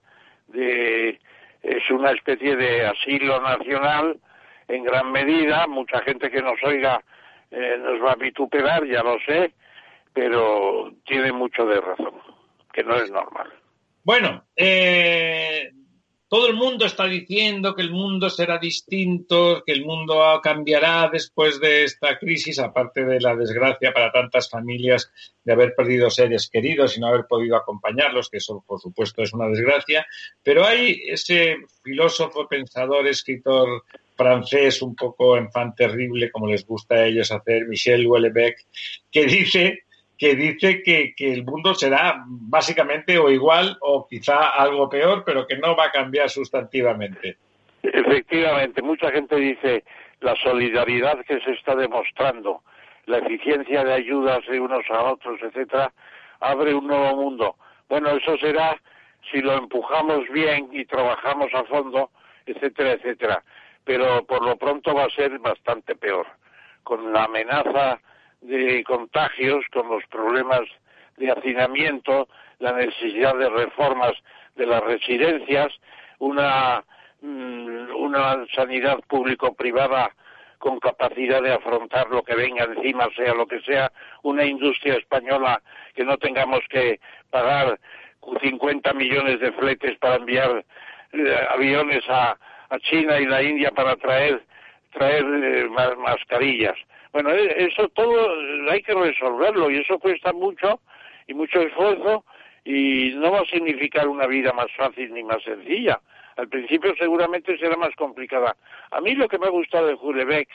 de, 0.48 1.20
es 1.62 1.90
una 1.90 2.12
especie 2.12 2.56
de 2.56 2.86
asilo 2.86 3.40
nacional 3.40 4.18
en 4.68 4.84
gran 4.84 5.12
medida, 5.12 5.66
mucha 5.66 6.00
gente 6.00 6.30
que 6.30 6.40
nos 6.40 6.62
oiga 6.64 7.02
eh, 7.50 7.76
nos 7.78 8.02
va 8.02 8.12
a 8.12 8.16
vituperar, 8.16 8.86
ya 8.86 9.02
lo 9.02 9.18
sé, 9.26 9.52
pero 10.14 10.90
tiene 11.04 11.32
mucho 11.32 11.66
de 11.66 11.80
razón, 11.80 12.14
que 12.72 12.82
no 12.82 12.94
es 12.96 13.10
normal. 13.10 13.52
Bueno, 14.04 14.44
eh, 14.56 15.70
todo 16.32 16.46
el 16.46 16.54
mundo 16.54 16.86
está 16.86 17.04
diciendo 17.04 17.74
que 17.74 17.82
el 17.82 17.90
mundo 17.90 18.30
será 18.30 18.56
distinto, 18.56 19.62
que 19.66 19.72
el 19.72 19.84
mundo 19.84 20.40
cambiará 20.42 21.10
después 21.12 21.60
de 21.60 21.84
esta 21.84 22.18
crisis, 22.18 22.58
aparte 22.58 23.04
de 23.04 23.20
la 23.20 23.36
desgracia 23.36 23.92
para 23.92 24.10
tantas 24.10 24.48
familias 24.48 25.12
de 25.44 25.52
haber 25.52 25.74
perdido 25.74 26.08
seres 26.08 26.48
queridos 26.48 26.96
y 26.96 27.00
no 27.00 27.08
haber 27.08 27.26
podido 27.26 27.54
acompañarlos, 27.54 28.30
que 28.30 28.38
eso 28.38 28.64
por 28.66 28.80
supuesto 28.80 29.22
es 29.22 29.34
una 29.34 29.46
desgracia. 29.48 30.06
Pero 30.42 30.64
hay 30.64 31.02
ese 31.06 31.56
filósofo, 31.84 32.48
pensador, 32.48 33.06
escritor 33.06 33.82
francés, 34.16 34.80
un 34.80 34.96
poco 34.96 35.36
enfant 35.36 35.76
terrible, 35.76 36.30
como 36.30 36.46
les 36.46 36.64
gusta 36.64 36.94
a 36.94 37.06
ellos 37.08 37.30
hacer, 37.30 37.66
Michel 37.68 38.06
Houellebecq, 38.06 38.56
que 39.10 39.26
dice 39.26 39.80
que 40.22 40.36
dice 40.36 40.84
que, 40.84 41.14
el 41.18 41.44
mundo 41.44 41.74
será 41.74 42.22
básicamente 42.24 43.18
o 43.18 43.28
igual 43.28 43.76
o 43.80 44.06
quizá 44.06 44.50
algo 44.50 44.88
peor, 44.88 45.24
pero 45.26 45.48
que 45.48 45.56
no 45.56 45.74
va 45.74 45.86
a 45.86 45.90
cambiar 45.90 46.30
sustantivamente. 46.30 47.38
Efectivamente, 47.82 48.82
mucha 48.82 49.10
gente 49.10 49.34
dice 49.34 49.82
la 50.20 50.36
solidaridad 50.36 51.24
que 51.26 51.40
se 51.40 51.50
está 51.50 51.74
demostrando, 51.74 52.62
la 53.06 53.18
eficiencia 53.18 53.82
de 53.82 53.94
ayudas 53.94 54.46
de 54.48 54.60
unos 54.60 54.88
a 54.90 55.02
otros, 55.10 55.40
etcétera, 55.42 55.92
abre 56.38 56.72
un 56.72 56.86
nuevo 56.86 57.16
mundo. 57.16 57.56
Bueno, 57.88 58.10
eso 58.10 58.38
será 58.38 58.80
si 59.28 59.40
lo 59.40 59.54
empujamos 59.54 60.28
bien 60.28 60.68
y 60.70 60.84
trabajamos 60.84 61.52
a 61.52 61.64
fondo, 61.64 62.10
etcétera, 62.46 62.92
etcétera. 62.92 63.42
Pero 63.82 64.24
por 64.24 64.44
lo 64.44 64.54
pronto 64.54 64.94
va 64.94 65.06
a 65.06 65.10
ser 65.10 65.36
bastante 65.40 65.96
peor, 65.96 66.28
con 66.84 67.12
la 67.12 67.24
amenaza 67.24 67.98
de 68.42 68.84
contagios, 68.84 69.64
con 69.72 69.88
los 69.88 70.04
problemas 70.06 70.62
de 71.16 71.30
hacinamiento, 71.30 72.28
la 72.58 72.72
necesidad 72.72 73.36
de 73.36 73.48
reformas 73.48 74.12
de 74.56 74.66
las 74.66 74.82
residencias, 74.82 75.68
una, 76.18 76.84
mm, 77.20 77.94
una 77.96 78.44
sanidad 78.54 79.00
público-privada 79.08 80.10
con 80.58 80.78
capacidad 80.78 81.42
de 81.42 81.52
afrontar 81.52 82.08
lo 82.10 82.22
que 82.22 82.36
venga 82.36 82.64
encima, 82.64 83.08
sea 83.16 83.34
lo 83.34 83.46
que 83.46 83.60
sea, 83.62 83.90
una 84.22 84.44
industria 84.44 84.94
española 84.94 85.60
que 85.94 86.04
no 86.04 86.16
tengamos 86.18 86.60
que 86.68 87.00
pagar 87.30 87.80
50 88.40 88.92
millones 88.92 89.40
de 89.40 89.50
fletes 89.52 89.98
para 89.98 90.16
enviar 90.16 90.64
eh, 91.12 91.46
aviones 91.50 92.04
a, 92.08 92.38
a 92.70 92.78
China 92.78 93.18
y 93.18 93.26
la 93.26 93.42
India 93.42 93.72
para 93.72 93.96
traer 93.96 94.44
traer 94.92 95.24
eh, 95.24 95.68
mascarillas. 95.98 96.76
Bueno, 97.12 97.30
e, 97.30 97.66
eso 97.66 97.88
todo 97.90 98.34
hay 98.70 98.82
que 98.82 98.94
resolverlo 98.94 99.70
y 99.70 99.78
eso 99.78 99.98
cuesta 99.98 100.32
mucho 100.32 100.80
y 101.26 101.34
mucho 101.34 101.60
esfuerzo 101.60 102.24
y 102.64 103.12
no 103.14 103.32
va 103.32 103.40
a 103.40 103.46
significar 103.46 104.08
una 104.08 104.26
vida 104.26 104.52
más 104.52 104.72
fácil 104.76 105.12
ni 105.12 105.22
más 105.22 105.42
sencilla. 105.42 106.00
Al 106.36 106.48
principio 106.48 106.94
seguramente 106.96 107.58
será 107.58 107.76
más 107.76 107.94
complicada. 107.96 108.56
A 108.90 109.00
mí 109.00 109.14
lo 109.14 109.28
que 109.28 109.38
me 109.38 109.46
ha 109.46 109.50
gustado 109.50 109.88
de 109.88 109.94
Hulebeck, 109.94 110.48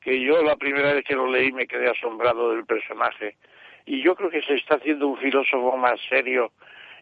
que 0.00 0.20
yo 0.20 0.42
la 0.42 0.56
primera 0.56 0.94
vez 0.94 1.04
que 1.04 1.14
lo 1.14 1.30
leí 1.30 1.52
me 1.52 1.66
quedé 1.66 1.90
asombrado 1.90 2.52
del 2.52 2.64
personaje, 2.64 3.36
y 3.84 4.02
yo 4.02 4.14
creo 4.14 4.30
que 4.30 4.42
se 4.42 4.54
está 4.54 4.76
haciendo 4.76 5.08
un 5.08 5.18
filósofo 5.18 5.76
más 5.76 6.00
serio 6.08 6.52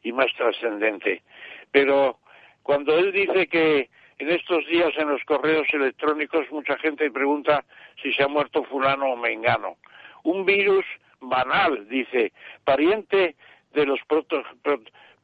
y 0.02 0.12
más 0.12 0.32
trascendente. 0.36 1.22
Pero 1.70 2.18
cuando 2.62 2.98
él 2.98 3.12
dice 3.12 3.46
que 3.46 3.88
en 4.18 4.30
estos 4.30 4.66
días 4.66 4.92
en 4.96 5.08
los 5.08 5.22
correos 5.24 5.66
electrónicos 5.72 6.50
mucha 6.50 6.76
gente 6.78 7.10
pregunta 7.10 7.64
si 8.02 8.12
se 8.12 8.22
ha 8.22 8.28
muerto 8.28 8.64
fulano 8.64 9.12
o 9.12 9.16
mengano. 9.16 9.76
Un 10.24 10.44
virus 10.44 10.84
banal, 11.20 11.88
dice, 11.88 12.32
pariente 12.64 13.36
de 13.72 13.86
los 13.86 14.00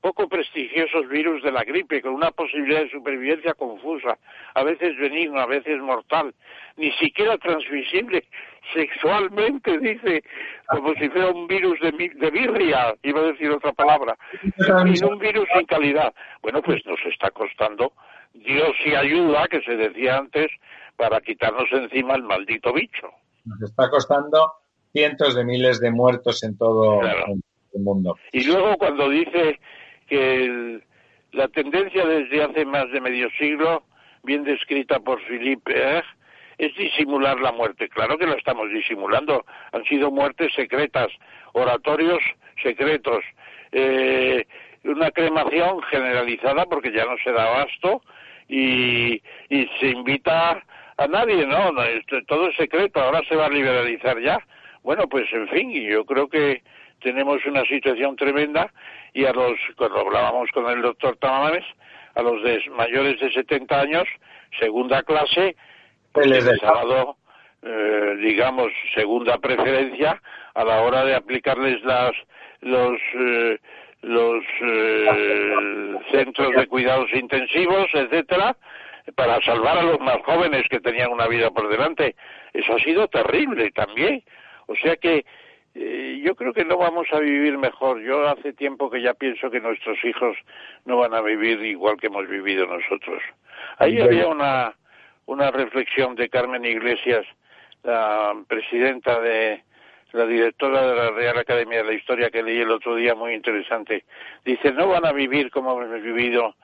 poco 0.01 0.29
prestigiosos 0.29 1.09
virus 1.09 1.43
de 1.43 1.51
la 1.51 1.65
gripe, 1.65 2.03
con 2.03 2.15
una 2.15 2.31
posibilidad 2.31 2.83
de 2.83 2.91
supervivencia 2.91 3.55
confusa, 3.55 4.19
a 4.55 4.62
veces 4.62 4.97
benigna, 4.99 5.43
a 5.43 5.47
veces 5.47 5.81
mortal, 5.81 6.35
ni 6.77 6.93
siquiera 6.93 7.39
transmisible 7.39 8.25
sexualmente, 8.73 9.79
dice, 9.79 10.23
como 10.66 10.95
si 10.95 11.09
fuera 11.09 11.31
un 11.31 11.47
virus 11.47 11.81
de, 11.81 11.93
de 12.15 12.31
birria, 12.31 12.95
iba 13.03 13.21
a 13.21 13.33
decir 13.33 13.51
otra 13.51 13.73
palabra, 13.73 14.16
y 14.43 15.05
un 15.05 15.19
virus 15.19 15.49
sin 15.55 15.66
calidad. 15.66 16.15
Bueno, 16.43 16.62
pues 16.62 16.85
nos 16.87 17.01
está 17.07 17.31
costando 17.31 17.93
Dios 18.35 18.73
y 18.85 18.94
ayuda, 18.94 19.47
que 19.48 19.62
se 19.62 19.77
decía 19.77 20.19
antes, 20.19 20.51
para 20.97 21.20
quitarnos 21.20 21.70
encima 21.73 22.15
el 22.15 22.23
maldito 22.23 22.73
bicho. 22.73 23.09
Nos 23.44 23.62
está 23.62 23.89
costando 23.89 24.52
cientos 24.93 25.35
de 25.35 25.44
miles 25.44 25.81
de 25.81 25.90
muertos 25.90 26.43
en 26.44 26.56
todo 26.56 27.01
el 27.02 27.81
mundo. 27.81 28.16
Y 28.32 28.44
luego 28.44 28.77
cuando 28.77 29.09
dice 29.09 29.59
que 30.09 30.81
la 31.32 31.48
tendencia 31.48 32.06
desde 32.06 32.44
hace 32.44 32.65
más 32.65 32.90
de 32.93 33.01
medio 33.01 33.28
siglo, 33.39 33.85
bien 34.23 34.44
descrita 34.44 35.01
por 35.01 35.20
Philippe 35.27 35.98
es 36.59 36.77
disimular 36.77 37.40
la 37.40 37.52
muerte. 37.52 37.89
Claro 37.89 38.16
que 38.16 38.27
la 38.27 38.35
estamos 38.35 38.70
disimulando. 38.70 39.44
Han 39.73 39.85
sido 39.85 40.11
muertes 40.11 40.52
secretas, 40.55 41.09
oratorios 41.52 42.23
secretos, 42.62 43.24
eh, 43.73 44.47
una 44.85 45.11
cremación 45.11 45.82
generalizada 45.90 46.66
porque 46.66 46.93
ya 46.93 47.05
no 47.05 47.16
se 47.24 47.32
da 47.32 47.44
abasto 47.44 48.02
y, 48.55 49.20
y 49.48 49.68
se 49.81 49.89
invita 49.89 50.62
a 50.97 51.06
nadie, 51.09 51.44
¿no? 51.44 51.72
todo 52.28 52.48
es 52.48 52.56
secreto, 52.56 53.01
ahora 53.01 53.20
se 53.28 53.35
va 53.35 53.47
a 53.47 53.51
liberalizar 53.51 54.20
ya. 54.20 54.39
Bueno, 54.85 55.09
pues 55.09 55.26
en 55.32 55.48
fin, 55.48 55.72
yo 55.72 56.05
creo 56.05 56.28
que 56.28 56.62
tenemos 57.01 57.44
una 57.47 57.64
situación 57.64 58.14
tremenda 58.14 58.72
y 59.12 59.24
a 59.24 59.32
los, 59.32 59.55
cuando 59.76 60.01
hablábamos 60.01 60.51
con 60.52 60.70
el 60.70 60.82
doctor 60.82 61.16
Tamames, 61.16 61.64
a 62.14 62.22
los 62.22 62.44
de 62.44 62.62
mayores 62.70 63.18
de 63.18 63.32
70 63.32 63.81
años, 63.81 64.05
segunda 64.60 65.02
clase, 65.02 65.56
pues 66.12 66.28
les 66.28 66.47
ha 66.62 66.72
dado, 66.72 67.16
eh, 67.62 68.16
digamos, 68.20 68.68
segunda 68.94 69.39
preferencia 69.39 70.22
a 70.55 70.64
la 70.64 70.82
hora 70.82 71.05
de 71.05 71.16
aplicarles 71.16 71.82
las, 71.82 72.12
los, 72.60 73.01
eh, 73.18 73.59
los 74.05 74.44
eh, 74.60 75.97
centros 76.10 76.55
de 76.55 76.66
cuidados 76.66 77.10
intensivos, 77.12 77.89
etcétera, 77.94 78.56
para 79.14 79.40
salvar 79.43 79.78
a 79.78 79.82
los 79.82 80.01
más 80.01 80.18
jóvenes 80.24 80.64
que 80.68 80.81
tenían 80.81 81.10
una 81.10 81.26
vida 81.26 81.51
por 81.51 81.68
delante. 81.68 82.14
Eso 82.52 82.74
ha 82.74 82.78
sido 82.78 83.09
terrible 83.09 83.70
también. 83.72 84.22
O 84.66 84.74
sea 84.76 84.97
que 84.97 85.24
eh, 85.74 86.22
yo 86.24 86.35
creo 86.36 86.52
que 86.52 86.64
no 86.64 86.76
vamos 86.76 87.06
a 87.12 87.18
vivir 87.18 87.59
mejor. 87.59 88.01
Yo 88.02 88.28
hace 88.28 88.52
tiempo 88.52 88.90
que 88.90 89.02
ya 89.02 89.14
pienso 89.14 89.51
que 89.51 89.60
nuestros 89.60 90.02
hijos 90.05 90.36
no 90.85 90.98
van 90.98 91.14
a 91.14 91.20
vivir 91.20 91.62
igual 91.64 91.97
que 91.97 92.06
hemos 92.09 92.28
vivido 92.28 92.66
nosotros. 92.66 93.22
Ahí 93.78 94.01
había 94.01 94.28
una, 94.28 94.74
una 95.26 95.51
reflexión 95.51 96.14
de 96.14 96.28
Carmen 96.28 96.64
Iglesias, 96.64 97.26
la 97.82 98.35
presidenta 98.48 99.20
de 99.20 99.62
la 100.15 100.27
directora 100.27 100.86
de 100.86 100.95
la 100.95 101.11
Real 101.11 101.39
Academia 101.39 101.78
de 101.78 101.85
la 101.85 101.93
Historia 101.93 102.31
que 102.31 102.43
leí 102.43 102.61
el 102.61 102.70
otro 102.70 102.95
día, 102.95 103.16
muy 103.16 103.35
interesante. 103.35 104.05
Dice, 104.45 104.73
no 104.73 104.89
van 104.89 105.05
a 105.05 105.12
vivir 105.12 105.51
como 105.51 105.82
hemos 105.82 106.01
vivido 106.01 106.55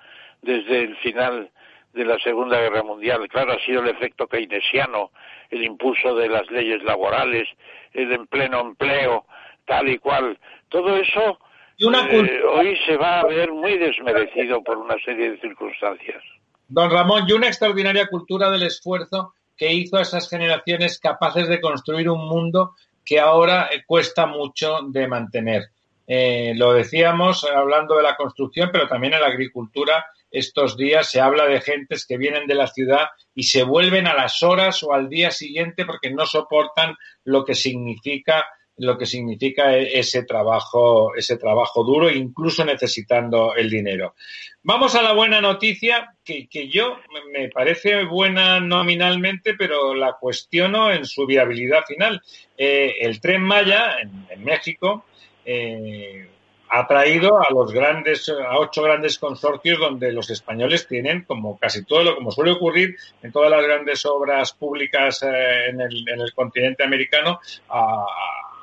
desde 0.40 0.84
el 0.84 0.96
final 0.98 1.50
de 1.92 2.04
la 2.04 2.16
Segunda 2.20 2.60
Guerra 2.60 2.84
Mundial. 2.84 3.28
Claro, 3.28 3.54
ha 3.54 3.66
sido 3.66 3.82
el 3.82 3.88
efecto 3.88 4.28
keynesiano, 4.28 5.10
el 5.50 5.64
impulso 5.64 6.14
de 6.14 6.28
las 6.28 6.48
leyes 6.52 6.80
laborales, 6.84 7.48
el 7.92 8.12
en 8.12 8.28
pleno 8.28 8.60
empleo, 8.60 9.26
tal 9.66 9.88
y 9.88 9.98
cual. 9.98 10.38
Todo 10.68 10.96
eso 10.96 11.40
eh, 11.80 12.42
hoy 12.44 12.78
se 12.86 12.96
va 12.96 13.18
a 13.18 13.26
ver 13.26 13.50
muy 13.50 13.78
desmerecido 13.78 14.62
por 14.62 14.78
una 14.78 14.94
serie 15.04 15.32
de 15.32 15.40
circunstancias. 15.40 16.22
Don 16.68 16.88
Ramón, 16.88 17.24
y 17.26 17.32
una 17.32 17.48
extraordinaria 17.48 18.06
cultura 18.06 18.48
del 18.48 18.62
esfuerzo 18.62 19.34
que 19.56 19.72
hizo 19.72 19.96
a 19.96 20.02
esas 20.02 20.30
generaciones 20.30 21.00
capaces 21.00 21.48
de 21.48 21.60
construir 21.60 22.08
un 22.08 22.28
mundo 22.28 22.76
que 23.04 23.18
ahora 23.18 23.68
eh, 23.70 23.82
cuesta 23.86 24.26
mucho 24.26 24.78
de 24.88 25.08
mantener. 25.08 25.70
Eh, 26.06 26.54
lo 26.56 26.72
decíamos 26.72 27.44
hablando 27.44 27.96
de 27.96 28.02
la 28.02 28.16
construcción, 28.16 28.70
pero 28.72 28.88
también 28.88 29.14
en 29.14 29.20
la 29.20 29.28
agricultura 29.28 30.06
estos 30.30 30.76
días 30.76 31.10
se 31.10 31.20
habla 31.20 31.46
de 31.46 31.60
gentes 31.60 32.06
que 32.06 32.16
vienen 32.16 32.46
de 32.46 32.54
la 32.54 32.66
ciudad 32.66 33.08
y 33.34 33.44
se 33.44 33.64
vuelven 33.64 34.06
a 34.06 34.14
las 34.14 34.42
horas 34.42 34.82
o 34.82 34.92
al 34.92 35.08
día 35.08 35.30
siguiente 35.30 35.84
porque 35.84 36.10
no 36.10 36.26
soportan 36.26 36.96
lo 37.24 37.44
que 37.44 37.54
significa 37.54 38.46
lo 38.80 38.96
que 38.96 39.06
significa 39.06 39.76
e-, 39.76 39.98
ese 39.98 40.24
trabajo, 40.24 41.14
ese 41.14 41.36
trabajo 41.36 41.84
duro, 41.84 42.10
incluso 42.10 42.64
necesitando 42.64 43.54
el 43.54 43.70
dinero. 43.70 44.14
Vamos 44.62 44.94
a 44.94 45.02
la 45.02 45.12
buena 45.12 45.40
noticia, 45.40 46.14
que, 46.24 46.68
yo 46.68 46.98
me 47.32 47.48
parece 47.48 48.04
buena 48.04 48.60
nominalmente, 48.60 49.54
pero 49.54 49.94
la 49.94 50.14
cuestiono 50.20 50.92
en 50.92 51.06
su 51.06 51.26
viabilidad 51.26 51.84
final. 51.86 52.20
Eh, 52.58 52.96
el 53.00 53.20
tren 53.20 53.42
Maya 53.42 53.96
en, 54.00 54.44
México 54.44 55.04
eh, 55.46 56.28
ha 56.68 56.86
traído 56.86 57.40
a 57.40 57.50
los 57.50 57.72
grandes, 57.72 58.28
a 58.28 58.58
ocho 58.58 58.82
grandes 58.82 59.18
consorcios 59.18 59.78
donde 59.78 60.12
los 60.12 60.30
españoles 60.30 60.86
tienen, 60.86 61.24
como 61.24 61.58
casi 61.58 61.84
todo 61.84 62.04
lo 62.04 62.14
como 62.14 62.30
suele 62.30 62.52
ocurrir 62.52 62.96
en 63.22 63.32
todas 63.32 63.50
las 63.50 63.62
grandes 63.62 64.04
obras 64.06 64.52
públicas 64.52 65.22
eh, 65.22 65.70
en, 65.70 65.80
el, 65.80 66.08
en, 66.08 66.20
el, 66.20 66.32
continente 66.34 66.84
americano, 66.84 67.40
a, 67.70 68.04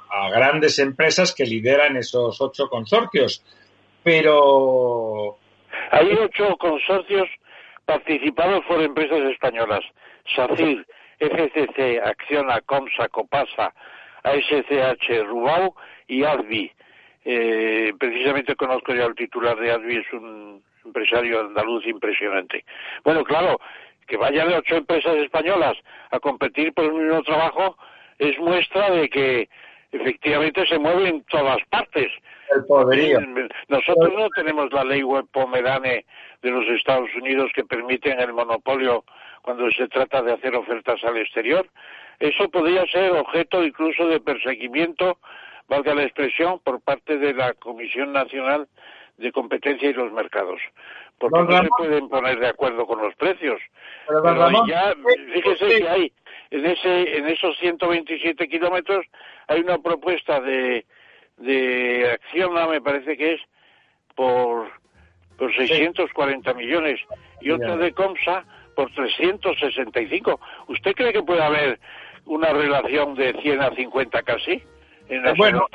a, 0.09 0.29
grandes 0.29 0.79
empresas 0.79 1.33
que 1.33 1.45
lideran 1.45 1.97
esos 1.97 2.39
ocho 2.41 2.67
consorcios. 2.69 3.43
Pero. 4.03 5.37
Hay 5.91 6.09
ocho 6.11 6.55
consorcios 6.57 7.27
participados 7.85 8.63
por 8.65 8.81
empresas 8.81 9.19
españolas. 9.31 9.83
SACIR, 10.35 10.85
FCC, 11.19 12.01
Acciona, 12.03 12.61
Comsa, 12.61 13.07
Copasa, 13.09 13.73
ASCH, 14.23 15.23
Rubau 15.25 15.73
y 16.07 16.23
ADVI 16.23 16.71
eh, 17.29 17.93
precisamente 17.99 18.55
conozco 18.55 18.95
ya 18.95 19.03
al 19.03 19.13
titular 19.13 19.59
de 19.59 19.69
ADVI, 19.69 19.97
es 19.97 20.13
un 20.13 20.63
empresario 20.85 21.41
andaluz 21.41 21.85
impresionante. 21.85 22.63
Bueno, 23.03 23.25
claro, 23.25 23.59
que 24.07 24.15
vaya 24.15 24.45
de 24.45 24.55
ocho 24.55 24.77
empresas 24.77 25.17
españolas 25.17 25.77
a 26.09 26.21
competir 26.21 26.73
por 26.73 26.85
el 26.85 26.93
mismo 26.93 27.21
trabajo 27.23 27.75
es 28.17 28.39
muestra 28.39 28.91
de 28.91 29.09
que 29.09 29.49
efectivamente 30.01 30.65
se 30.67 30.79
mueve 30.79 31.09
en 31.09 31.23
todas 31.23 31.57
partes. 31.69 32.07
El 32.55 32.65
poderío. 32.65 33.19
Nosotros 33.67 34.13
no 34.17 34.29
tenemos 34.29 34.71
la 34.71 34.83
ley 34.83 35.03
web 35.03 35.25
Pomerane 35.31 36.05
de 36.41 36.51
los 36.51 36.65
Estados 36.67 37.09
Unidos 37.15 37.51
que 37.53 37.65
permiten 37.65 38.19
el 38.19 38.33
monopolio 38.33 39.03
cuando 39.41 39.69
se 39.71 39.87
trata 39.87 40.21
de 40.21 40.33
hacer 40.33 40.55
ofertas 40.55 41.03
al 41.03 41.17
exterior. 41.17 41.67
Eso 42.19 42.49
podría 42.49 42.85
ser 42.87 43.11
objeto 43.11 43.63
incluso 43.63 44.07
de 44.07 44.19
perseguimiento 44.19 45.17
valga 45.67 45.93
la 45.93 46.03
expresión, 46.03 46.59
por 46.59 46.81
parte 46.81 47.17
de 47.17 47.33
la 47.33 47.53
Comisión 47.53 48.13
Nacional 48.13 48.67
de 49.17 49.31
Competencia 49.31 49.89
y 49.89 49.93
los 49.93 50.11
Mercados. 50.11 50.61
Porque 51.19 51.39
no 51.39 51.63
se 51.63 51.69
pueden 51.77 52.09
poner 52.09 52.39
de 52.39 52.47
acuerdo 52.47 52.85
con 52.85 53.01
los 53.01 53.15
precios. 53.15 53.59
Pero, 54.07 54.67
ya, 54.67 54.93
fíjese 55.33 55.79
que 55.79 55.89
hay, 55.89 56.13
en, 56.51 56.65
ese, 56.65 57.17
en 57.17 57.27
esos 57.27 57.57
127 57.57 58.47
kilómetros, 58.47 59.05
hay 59.47 59.61
una 59.61 59.79
propuesta 59.79 60.39
de, 60.39 60.85
de 61.37 62.11
acción, 62.11 62.53
me 62.69 62.81
parece 62.81 63.17
que 63.17 63.33
es, 63.33 63.41
por, 64.15 64.69
por 65.37 65.55
640 65.55 66.53
millones 66.53 66.99
y 67.41 67.51
otra 67.51 67.77
de 67.77 67.91
Comsa 67.93 68.43
por 68.75 68.91
365. 68.91 70.39
¿Usted 70.67 70.93
cree 70.95 71.13
que 71.13 71.23
puede 71.23 71.41
haber 71.41 71.79
una 72.25 72.51
relación 72.51 73.15
de 73.15 73.33
100 73.41 73.61
a 73.61 73.71
50 73.71 74.21
casi? 74.23 74.61
bueno, 75.37 75.67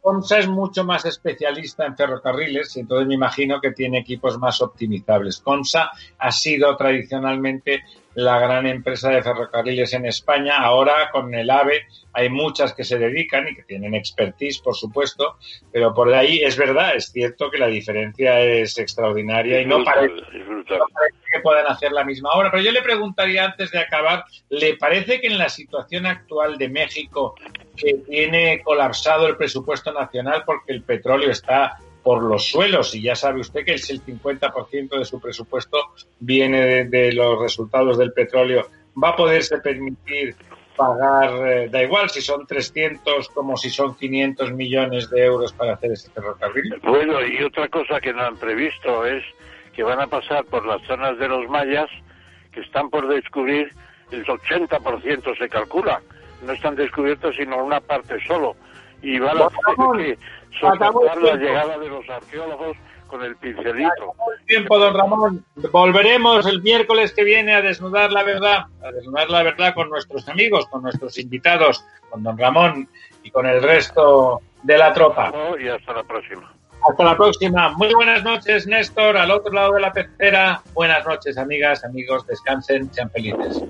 Comsa 0.00 0.38
es 0.38 0.48
mucho 0.48 0.84
más 0.84 1.04
especialista 1.04 1.84
en 1.84 1.96
ferrocarriles 1.96 2.76
y 2.76 2.80
entonces 2.80 3.06
me 3.06 3.14
imagino 3.14 3.60
que 3.60 3.72
tiene 3.72 3.98
equipos 3.98 4.38
más 4.38 4.62
optimizables. 4.62 5.40
Comsa 5.40 5.90
ha 6.18 6.32
sido 6.32 6.74
tradicionalmente 6.76 7.82
la 8.14 8.38
gran 8.38 8.66
empresa 8.66 9.10
de 9.10 9.22
ferrocarriles 9.22 9.92
en 9.92 10.06
España. 10.06 10.56
Ahora 10.58 11.10
con 11.12 11.34
el 11.34 11.50
AVE 11.50 11.86
hay 12.12 12.28
muchas 12.28 12.72
que 12.74 12.82
se 12.82 12.98
dedican 12.98 13.48
y 13.48 13.54
que 13.54 13.62
tienen 13.62 13.94
expertise, 13.94 14.60
por 14.60 14.74
supuesto, 14.74 15.36
pero 15.72 15.94
por 15.94 16.12
ahí 16.12 16.40
es 16.42 16.56
verdad, 16.56 16.96
es 16.96 17.12
cierto 17.12 17.50
que 17.50 17.58
la 17.58 17.68
diferencia 17.68 18.40
es 18.40 18.78
extraordinaria 18.78 19.60
y 19.60 19.66
no 19.66 19.84
parece, 19.84 20.14
no 20.14 20.64
parece, 20.64 21.18
que 21.32 21.40
puedan 21.40 21.66
hacer 21.66 21.92
la 21.92 22.04
misma 22.04 22.30
obra. 22.30 22.50
Pero 22.50 22.62
yo 22.62 22.72
le 22.72 22.82
preguntaría 22.82 23.44
antes 23.44 23.70
de 23.70 23.78
acabar, 23.78 24.24
¿le 24.48 24.76
parece 24.76 25.20
que 25.20 25.28
en 25.28 25.38
la 25.38 25.48
situación 25.48 26.06
actual 26.06 26.58
de 26.58 26.68
México 26.68 27.34
que 27.80 27.94
tiene 28.06 28.62
colapsado 28.62 29.26
el 29.26 29.36
presupuesto 29.36 29.92
nacional 29.92 30.42
porque 30.44 30.72
el 30.72 30.82
petróleo 30.82 31.30
está 31.30 31.78
por 32.02 32.22
los 32.22 32.48
suelos 32.48 32.94
y 32.94 33.02
ya 33.02 33.14
sabe 33.14 33.40
usted 33.40 33.64
que 33.64 33.74
es 33.74 33.90
el 33.90 34.02
50% 34.02 34.98
de 34.98 35.04
su 35.04 35.20
presupuesto 35.20 35.78
viene 36.18 36.84
de, 36.84 37.12
los 37.12 37.40
resultados 37.40 37.98
del 37.98 38.12
petróleo. 38.12 38.66
¿Va 39.02 39.10
a 39.10 39.16
poderse 39.16 39.58
permitir 39.58 40.34
pagar, 40.76 41.46
eh, 41.46 41.68
da 41.68 41.82
igual 41.82 42.08
si 42.08 42.22
son 42.22 42.46
300 42.46 43.28
como 43.30 43.56
si 43.56 43.68
son 43.68 43.94
500 43.94 44.52
millones 44.52 45.10
de 45.10 45.24
euros 45.24 45.52
para 45.52 45.74
hacer 45.74 45.92
ese 45.92 46.10
ferrocarril. 46.10 46.80
Bueno, 46.82 47.20
y 47.26 47.42
otra 47.42 47.68
cosa 47.68 48.00
que 48.00 48.14
no 48.14 48.22
han 48.22 48.36
previsto 48.36 49.04
es 49.04 49.22
que 49.74 49.82
van 49.82 50.00
a 50.00 50.06
pasar 50.06 50.44
por 50.46 50.64
las 50.64 50.80
zonas 50.86 51.18
de 51.18 51.28
los 51.28 51.48
mayas 51.50 51.90
que 52.52 52.60
están 52.60 52.88
por 52.88 53.08
descubrir, 53.08 53.70
el 54.10 54.24
80% 54.24 55.38
se 55.38 55.48
calcula. 55.48 56.00
No 56.42 56.52
están 56.52 56.76
descubiertos 56.76 57.36
sino 57.36 57.62
una 57.62 57.80
parte 57.80 58.18
solo. 58.26 58.56
Y 59.02 59.18
van 59.18 59.38
a 59.38 59.48
tener 59.48 60.16
que 60.16 60.18
soportar 60.58 61.22
la 61.22 61.34
llegada 61.36 61.78
de 61.78 61.88
los 61.88 62.08
arqueólogos 62.08 62.76
con 63.06 63.22
el 63.22 63.36
pincelito. 63.36 64.14
Tiempo, 64.46 64.78
don 64.78 64.94
Ramón. 64.94 65.44
Volveremos 65.72 66.46
el 66.46 66.62
miércoles 66.62 67.12
que 67.12 67.24
viene 67.24 67.54
a 67.54 67.60
desnudar 67.60 68.12
la 68.12 68.22
verdad, 68.22 68.66
a 68.82 68.92
desnudar 68.92 69.28
la 69.30 69.42
verdad 69.42 69.74
con 69.74 69.90
nuestros 69.90 70.28
amigos, 70.28 70.66
con 70.66 70.82
nuestros 70.82 71.18
invitados, 71.18 71.84
con 72.08 72.22
don 72.22 72.38
Ramón 72.38 72.88
y 73.22 73.30
con 73.30 73.46
el 73.46 73.62
resto 73.62 74.40
de 74.62 74.78
la 74.78 74.92
tropa. 74.92 75.32
Y 75.58 75.68
hasta 75.68 75.92
la 75.92 76.04
próxima. 76.04 76.52
Hasta 76.88 77.04
la 77.04 77.16
próxima. 77.16 77.70
Muy 77.70 77.92
buenas 77.92 78.22
noches, 78.22 78.66
Néstor, 78.66 79.16
al 79.16 79.30
otro 79.30 79.52
lado 79.52 79.74
de 79.74 79.80
la 79.80 79.92
pecera. 79.92 80.62
Buenas 80.72 81.04
noches, 81.04 81.36
amigas, 81.36 81.84
amigos. 81.84 82.26
Descansen, 82.26 82.92
sean 82.92 83.10
felices. 83.10 83.62